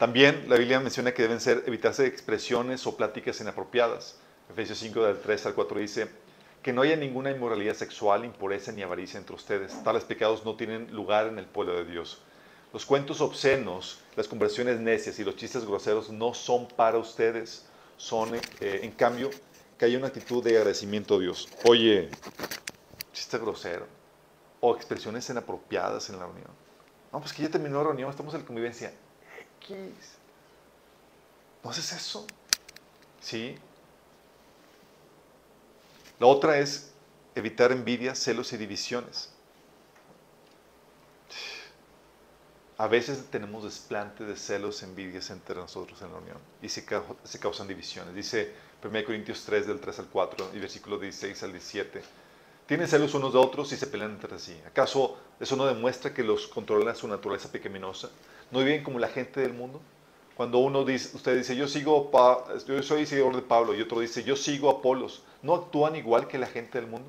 También 0.00 0.46
la 0.48 0.56
Biblia 0.56 0.80
menciona 0.80 1.14
que 1.14 1.22
deben 1.22 1.40
ser 1.40 1.62
evitarse 1.64 2.06
expresiones 2.06 2.84
o 2.88 2.96
pláticas 2.96 3.40
inapropiadas. 3.40 4.18
Efesios 4.50 4.78
5 4.78 5.04
del 5.04 5.20
3 5.20 5.46
al 5.46 5.54
4 5.54 5.78
dice 5.78 6.22
que 6.62 6.72
no 6.72 6.82
haya 6.82 6.96
ninguna 6.96 7.30
inmoralidad 7.30 7.74
sexual, 7.74 8.24
impureza 8.24 8.70
ni 8.72 8.82
avaricia 8.82 9.18
entre 9.18 9.34
ustedes. 9.34 9.82
Tales 9.82 10.04
pecados 10.04 10.44
no 10.44 10.54
tienen 10.54 10.92
lugar 10.94 11.26
en 11.26 11.38
el 11.38 11.46
pueblo 11.46 11.74
de 11.74 11.84
Dios. 11.84 12.22
Los 12.72 12.86
cuentos 12.86 13.20
obscenos, 13.20 13.98
las 14.16 14.28
conversiones 14.28 14.78
necias 14.78 15.18
y 15.18 15.24
los 15.24 15.36
chistes 15.36 15.64
groseros 15.64 16.10
no 16.10 16.32
son 16.34 16.68
para 16.68 16.98
ustedes. 16.98 17.66
Son, 17.96 18.34
eh, 18.34 18.80
en 18.82 18.92
cambio, 18.92 19.30
que 19.76 19.84
haya 19.84 19.98
una 19.98 20.06
actitud 20.06 20.42
de 20.42 20.56
agradecimiento 20.56 21.16
a 21.16 21.18
Dios. 21.18 21.48
Oye, 21.64 22.08
chiste 23.12 23.38
grosero 23.38 23.86
o 24.60 24.76
expresiones 24.76 25.28
inapropiadas 25.28 26.08
en 26.10 26.18
la 26.18 26.26
reunión. 26.26 26.50
No, 27.12 27.20
pues 27.20 27.32
que 27.32 27.42
ya 27.42 27.50
terminó 27.50 27.78
la 27.78 27.84
reunión, 27.84 28.08
estamos 28.08 28.32
en 28.34 28.40
la 28.40 28.46
convivencia. 28.46 28.92
X. 29.60 29.76
¿No 31.62 31.70
haces 31.70 31.92
eso? 31.92 32.26
¿Sí? 33.20 33.56
La 36.22 36.28
otra 36.28 36.56
es 36.60 36.92
evitar 37.34 37.72
envidia, 37.72 38.14
celos 38.14 38.52
y 38.52 38.56
divisiones. 38.56 39.32
A 42.78 42.86
veces 42.86 43.26
tenemos 43.28 43.64
desplante 43.64 44.22
de 44.24 44.36
celos, 44.36 44.84
envidias 44.84 45.30
entre 45.30 45.56
nosotros 45.56 46.00
en 46.00 46.12
la 46.12 46.18
unión 46.18 46.36
y 46.62 46.68
se, 46.68 46.86
se 47.24 47.38
causan 47.40 47.66
divisiones. 47.66 48.14
Dice 48.14 48.52
1 48.84 49.04
Corintios 49.04 49.42
3 49.44 49.66
del 49.66 49.80
3 49.80 49.98
al 49.98 50.06
4 50.06 50.50
y 50.54 50.60
versículo 50.60 50.96
16 50.96 51.42
al 51.42 51.50
17. 51.50 52.02
Tienen 52.66 52.86
celos 52.86 53.14
unos 53.14 53.32
de 53.32 53.40
otros 53.40 53.72
y 53.72 53.76
se 53.76 53.88
pelean 53.88 54.12
entre 54.12 54.38
sí. 54.38 54.56
¿Acaso 54.64 55.18
eso 55.40 55.56
no 55.56 55.66
demuestra 55.66 56.14
que 56.14 56.22
los 56.22 56.46
controla 56.46 56.94
su 56.94 57.08
naturaleza 57.08 57.50
pecaminosa? 57.50 58.10
¿No 58.52 58.60
viven 58.60 58.84
como 58.84 59.00
la 59.00 59.08
gente 59.08 59.40
del 59.40 59.54
mundo? 59.54 59.80
Cuando 60.36 60.58
uno 60.58 60.84
dice, 60.84 61.16
usted 61.16 61.36
dice, 61.36 61.56
yo 61.56 61.66
sigo, 61.66 62.12
yo 62.68 62.82
soy 62.84 63.06
seguidor 63.06 63.34
de 63.34 63.42
Pablo, 63.42 63.74
y 63.74 63.82
otro 63.82 63.98
dice, 63.98 64.22
yo 64.22 64.36
sigo 64.36 64.70
a 64.70 64.78
Apolos, 64.78 65.24
¿no 65.42 65.54
actúan 65.54 65.96
igual 65.96 66.28
que 66.28 66.38
la 66.38 66.46
gente 66.46 66.80
del 66.80 66.88
mundo? 66.88 67.08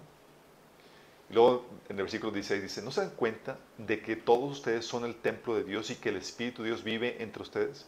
Y 1.29 1.33
luego 1.33 1.65
en 1.89 1.97
el 1.97 2.03
versículo 2.03 2.31
16 2.31 2.61
dice, 2.61 2.81
¿no 2.81 2.91
se 2.91 3.01
dan 3.01 3.11
cuenta 3.11 3.57
de 3.77 4.01
que 4.01 4.15
todos 4.15 4.51
ustedes 4.51 4.85
son 4.85 5.05
el 5.05 5.15
templo 5.15 5.55
de 5.55 5.63
Dios 5.63 5.89
y 5.89 5.95
que 5.95 6.09
el 6.09 6.17
Espíritu 6.17 6.63
de 6.63 6.69
Dios 6.69 6.83
vive 6.83 7.21
entre 7.21 7.43
ustedes? 7.43 7.85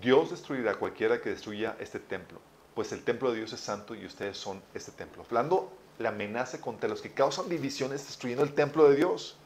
Dios 0.00 0.30
destruirá 0.30 0.72
a 0.72 0.74
cualquiera 0.74 1.20
que 1.20 1.30
destruya 1.30 1.76
este 1.80 2.00
templo, 2.00 2.40
pues 2.74 2.92
el 2.92 3.02
templo 3.04 3.30
de 3.30 3.38
Dios 3.38 3.52
es 3.52 3.60
santo 3.60 3.94
y 3.94 4.04
ustedes 4.04 4.36
son 4.36 4.62
este 4.74 4.92
templo. 4.92 5.24
Hablando 5.24 5.72
la 5.98 6.10
amenaza 6.10 6.60
contra 6.60 6.88
los 6.88 7.00
que 7.00 7.12
causan 7.12 7.48
divisiones 7.48 8.06
destruyendo 8.06 8.44
el 8.44 8.52
templo 8.52 8.88
de 8.88 8.96
Dios, 8.96 9.36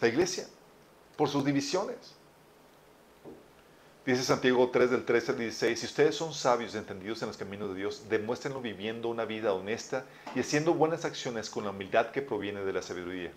la 0.00 0.08
iglesia, 0.08 0.46
por 1.16 1.28
sus 1.28 1.44
divisiones. 1.44 2.16
Dice 4.06 4.22
Santiago 4.22 4.70
3 4.70 4.90
del 4.90 5.04
13 5.04 5.32
al 5.32 5.38
16, 5.38 5.78
si 5.78 5.84
ustedes 5.84 6.14
son 6.14 6.32
sabios 6.32 6.74
y 6.74 6.78
entendidos 6.78 7.20
en 7.20 7.28
los 7.28 7.36
caminos 7.36 7.68
de 7.68 7.74
Dios, 7.74 8.08
demuéstrenlo 8.08 8.62
viviendo 8.62 9.08
una 9.08 9.26
vida 9.26 9.52
honesta 9.52 10.06
y 10.34 10.40
haciendo 10.40 10.72
buenas 10.72 11.04
acciones 11.04 11.50
con 11.50 11.64
la 11.64 11.70
humildad 11.70 12.10
que 12.10 12.22
proviene 12.22 12.64
de 12.64 12.72
la 12.72 12.80
sabiduría. 12.80 13.30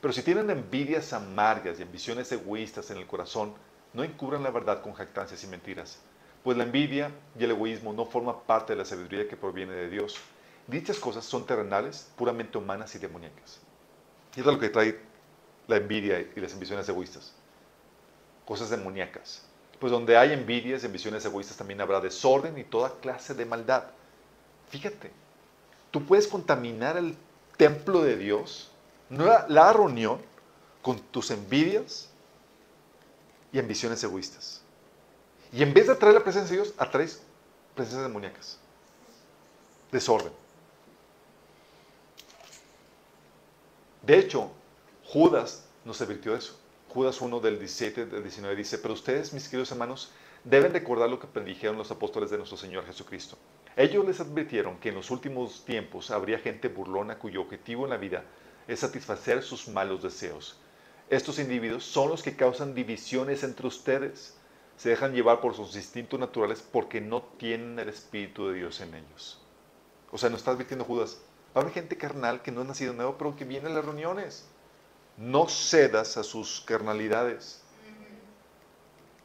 Pero 0.00 0.12
si 0.12 0.22
tienen 0.22 0.48
envidias 0.48 1.12
amargas 1.12 1.80
y 1.80 1.82
ambiciones 1.82 2.30
egoístas 2.30 2.88
en 2.92 2.98
el 2.98 3.06
corazón, 3.08 3.54
no 3.94 4.04
encubran 4.04 4.44
la 4.44 4.52
verdad 4.52 4.80
con 4.80 4.92
jactancias 4.92 5.42
y 5.42 5.48
mentiras, 5.48 5.98
pues 6.44 6.56
la 6.56 6.62
envidia 6.62 7.10
y 7.36 7.42
el 7.42 7.50
egoísmo 7.50 7.92
no 7.92 8.06
forman 8.06 8.36
parte 8.46 8.74
de 8.74 8.78
la 8.78 8.84
sabiduría 8.84 9.26
que 9.26 9.36
proviene 9.36 9.72
de 9.72 9.90
Dios. 9.90 10.14
Dichas 10.68 11.00
cosas 11.00 11.24
son 11.24 11.46
terrenales, 11.46 12.12
puramente 12.14 12.58
humanas 12.58 12.94
y 12.94 13.00
demoníacas. 13.00 13.58
Y 14.36 14.40
es 14.40 14.46
lo 14.46 14.56
que 14.56 14.68
trae 14.68 15.00
la 15.66 15.78
envidia 15.78 16.20
y 16.20 16.38
las 16.38 16.52
ambiciones 16.52 16.88
egoístas. 16.88 17.34
Cosas 18.44 18.70
demoníacas. 18.70 19.42
Pues 19.78 19.92
donde 19.92 20.16
hay 20.16 20.32
envidias 20.32 20.82
y 20.82 20.86
ambiciones 20.86 21.24
egoístas 21.24 21.56
también 21.56 21.80
habrá 21.80 22.00
desorden 22.00 22.56
y 22.58 22.64
toda 22.64 22.92
clase 23.00 23.34
de 23.34 23.44
maldad. 23.44 23.84
Fíjate, 24.70 25.10
tú 25.90 26.04
puedes 26.04 26.26
contaminar 26.26 26.96
el 26.96 27.16
templo 27.56 28.02
de 28.02 28.16
Dios, 28.16 28.70
la, 29.10 29.46
la 29.48 29.72
reunión, 29.72 30.20
con 30.82 30.98
tus 30.98 31.30
envidias 31.30 32.08
y 33.52 33.58
ambiciones 33.58 34.02
egoístas. 34.02 34.62
Y 35.52 35.62
en 35.62 35.74
vez 35.74 35.86
de 35.86 35.92
atraer 35.92 36.14
la 36.14 36.22
presencia 36.22 36.56
de 36.56 36.62
Dios, 36.62 36.74
atraes 36.78 37.22
presencias 37.74 38.06
demoníacas. 38.06 38.58
Desorden. 39.90 40.32
De 44.02 44.18
hecho, 44.18 44.50
Judas 45.04 45.64
nos 45.84 46.00
advirtió 46.00 46.34
eso. 46.36 46.56
Judas 46.96 47.20
1 47.20 47.40
del 47.40 47.58
17 47.58 48.06
del 48.06 48.22
19 48.22 48.56
dice, 48.56 48.78
pero 48.78 48.94
ustedes, 48.94 49.34
mis 49.34 49.50
queridos 49.50 49.70
hermanos, 49.70 50.12
deben 50.44 50.72
recordar 50.72 51.10
lo 51.10 51.20
que 51.20 51.26
predijeron 51.26 51.76
los 51.76 51.90
apóstoles 51.90 52.30
de 52.30 52.38
nuestro 52.38 52.56
Señor 52.56 52.86
Jesucristo. 52.86 53.36
Ellos 53.76 54.06
les 54.06 54.18
advirtieron 54.18 54.78
que 54.78 54.88
en 54.88 54.94
los 54.94 55.10
últimos 55.10 55.62
tiempos 55.66 56.10
habría 56.10 56.38
gente 56.38 56.68
burlona 56.68 57.18
cuyo 57.18 57.42
objetivo 57.42 57.84
en 57.84 57.90
la 57.90 57.98
vida 57.98 58.24
es 58.66 58.80
satisfacer 58.80 59.42
sus 59.42 59.68
malos 59.68 60.02
deseos. 60.02 60.58
Estos 61.10 61.38
individuos 61.38 61.84
son 61.84 62.08
los 62.08 62.22
que 62.22 62.34
causan 62.34 62.74
divisiones 62.74 63.42
entre 63.42 63.66
ustedes. 63.66 64.38
Se 64.78 64.88
dejan 64.88 65.12
llevar 65.12 65.42
por 65.42 65.54
sus 65.54 65.76
instintos 65.76 66.18
naturales 66.18 66.62
porque 66.62 67.02
no 67.02 67.24
tienen 67.36 67.78
el 67.78 67.90
Espíritu 67.90 68.48
de 68.48 68.54
Dios 68.54 68.80
en 68.80 68.94
ellos. 68.94 69.38
O 70.12 70.16
sea, 70.16 70.30
nos 70.30 70.38
está 70.38 70.52
advirtiendo 70.52 70.86
Judas. 70.86 71.20
Va 71.54 71.68
gente 71.68 71.98
carnal 71.98 72.40
que 72.40 72.52
no 72.52 72.62
ha 72.62 72.64
nacido 72.64 72.94
nuevo, 72.94 73.18
pero 73.18 73.36
que 73.36 73.44
viene 73.44 73.68
a 73.68 73.72
las 73.72 73.84
reuniones. 73.84 74.48
No 75.16 75.48
cedas 75.48 76.16
a 76.16 76.22
sus 76.22 76.60
carnalidades. 76.60 77.60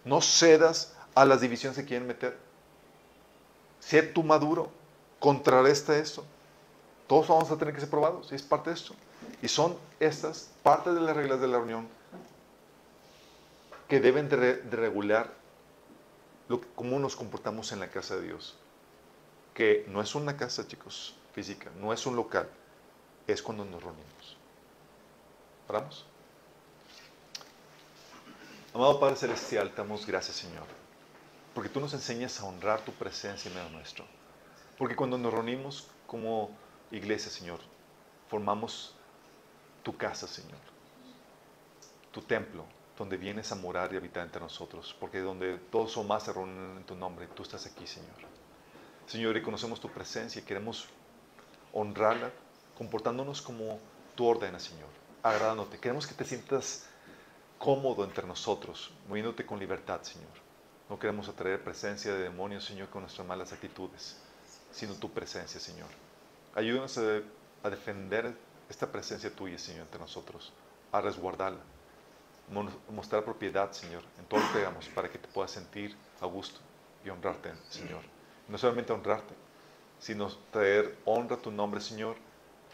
No 0.06 0.22
cedas 0.22 0.94
a 1.14 1.26
las 1.26 1.42
divisiones 1.42 1.78
que 1.78 1.86
quieren 1.86 2.08
meter. 2.08 2.38
Sé 3.80 4.04
tú 4.04 4.24
maduro. 4.24 4.72
Contrarresta 5.20 5.98
esto. 5.98 6.24
Todos 7.08 7.28
vamos 7.28 7.52
a 7.52 7.58
tener 7.58 7.74
que 7.74 7.82
ser 7.82 7.90
probados. 7.90 8.32
Es 8.32 8.42
parte 8.42 8.70
de 8.70 8.76
esto. 8.76 8.96
Y 9.42 9.48
son 9.48 9.76
estas 10.00 10.50
partes 10.64 10.94
de 10.94 11.02
las 11.02 11.16
reglas 11.16 11.42
de 11.42 11.48
la 11.48 11.58
reunión 11.58 11.88
que 13.88 14.00
deben 14.00 14.30
de, 14.30 14.62
regular 14.72 15.34
lo, 16.48 16.62
cómo 16.76 16.98
nos 16.98 17.18
comportamos 17.18 17.74
en 17.74 17.82
la 17.82 17.90
casa 17.90 18.16
de 18.16 18.22
Dios. 18.22 18.56
Que 19.54 19.86
no 19.90 20.02
es 20.02 20.16
una 20.16 20.38
casa, 20.38 20.66
chicos, 20.66 21.14
física, 21.34 21.70
no 21.80 21.92
es 21.92 22.06
un 22.06 22.16
local, 22.16 22.48
es 23.28 23.42
cuando 23.42 23.66
nos 23.66 23.84
reunimos. 23.84 24.38
¿Oramos? 25.72 26.06
Amado 28.74 29.00
Padre 29.00 29.16
Celestial, 29.16 29.72
damos 29.74 30.06
gracias, 30.06 30.36
Señor, 30.36 30.66
porque 31.54 31.70
tú 31.70 31.80
nos 31.80 31.94
enseñas 31.94 32.42
a 32.42 32.46
honrar 32.46 32.82
tu 32.82 32.92
presencia 32.92 33.48
en 33.48 33.56
medio 33.56 33.70
nuestro. 33.70 34.04
Porque 34.78 34.98
cuando 34.98 35.18
nos 35.18 35.34
reunimos 35.34 35.88
como 36.08 36.50
iglesia, 36.92 37.32
Señor, 37.32 37.62
formamos 38.28 38.94
tu 39.82 39.96
casa, 39.96 40.28
Señor, 40.28 40.60
tu 42.12 42.22
templo, 42.22 42.66
donde 42.98 43.16
vienes 43.16 43.54
a 43.54 43.56
morar 43.56 43.94
y 43.94 43.96
habitar 43.96 44.26
entre 44.26 44.42
nosotros, 44.42 44.94
porque 45.00 45.20
donde 45.20 45.58
todos 45.72 45.96
o 45.96 46.04
más 46.04 46.24
se 46.24 46.34
reúnen 46.34 46.80
en 46.80 46.84
tu 46.84 46.96
nombre, 46.96 47.28
tú 47.28 47.44
estás 47.44 47.66
aquí, 47.66 47.88
Señor. 47.88 48.18
Señor, 49.08 49.38
y 49.38 49.42
conocemos 49.42 49.80
tu 49.80 49.88
presencia 49.88 50.42
y 50.42 50.44
queremos 50.44 50.90
honrarla, 51.72 52.30
comportándonos 52.78 53.42
como 53.42 53.80
tú 54.18 54.28
ordenas, 54.28 54.64
Señor 54.64 55.01
agradándote. 55.24 55.80
Queremos 55.80 56.08
que 56.08 56.14
te 56.14 56.26
sientas 56.26 56.86
cómodo 57.58 58.04
entre 58.04 58.26
nosotros, 58.26 58.92
moviéndote 59.08 59.46
con 59.46 59.60
libertad, 59.60 60.02
Señor. 60.02 60.30
No 60.90 61.00
queremos 61.00 61.30
atraer 61.30 61.64
presencia 61.64 62.14
de 62.14 62.24
demonios, 62.24 62.66
Señor, 62.66 62.90
con 62.90 63.02
nuestras 63.04 63.26
malas 63.28 63.54
actitudes, 63.54 64.18
sino 64.72 64.94
tu 64.96 65.12
presencia, 65.12 65.60
Señor. 65.60 65.88
Ayúdanos 66.56 66.98
a, 66.98 67.70
defender 67.70 68.36
esta 68.68 68.92
presencia 68.92 69.34
tuya, 69.34 69.58
Señor, 69.58 69.84
entre 69.84 70.00
nosotros, 70.00 70.52
a 70.92 71.00
resguardarla, 71.00 71.62
mostrar 72.90 73.24
propiedad, 73.24 73.72
Señor, 73.72 74.04
en 74.18 74.26
todo 74.26 74.40
lo 74.40 74.52
que 74.52 74.60
hagamos, 74.60 74.90
para 74.90 75.10
que 75.10 75.20
te 75.20 75.28
puedas 75.28 75.52
sentir 75.52 75.96
a 76.20 76.26
gusto 76.26 76.60
y 77.06 77.10
honrarte, 77.10 77.54
Señor. 77.70 78.02
No 78.48 78.58
solamente 78.58 78.92
honrarte, 78.92 79.34
sino 80.00 80.30
traer 80.52 80.98
honra 81.06 81.36
a 81.36 81.40
tu 81.40 81.52
nombre, 81.52 81.80
Señor, 81.80 82.18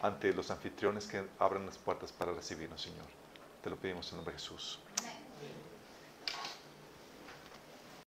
ante 0.00 0.32
los 0.32 0.50
anfitriones 0.50 1.06
que 1.06 1.24
abran 1.38 1.66
las 1.66 1.78
puertas 1.78 2.12
para 2.12 2.32
recibirnos, 2.32 2.82
Señor. 2.82 3.06
Te 3.62 3.70
lo 3.70 3.76
pedimos 3.76 4.10
en 4.10 4.16
nombre 4.16 4.34
de 4.34 4.40
Jesús. 4.40 4.80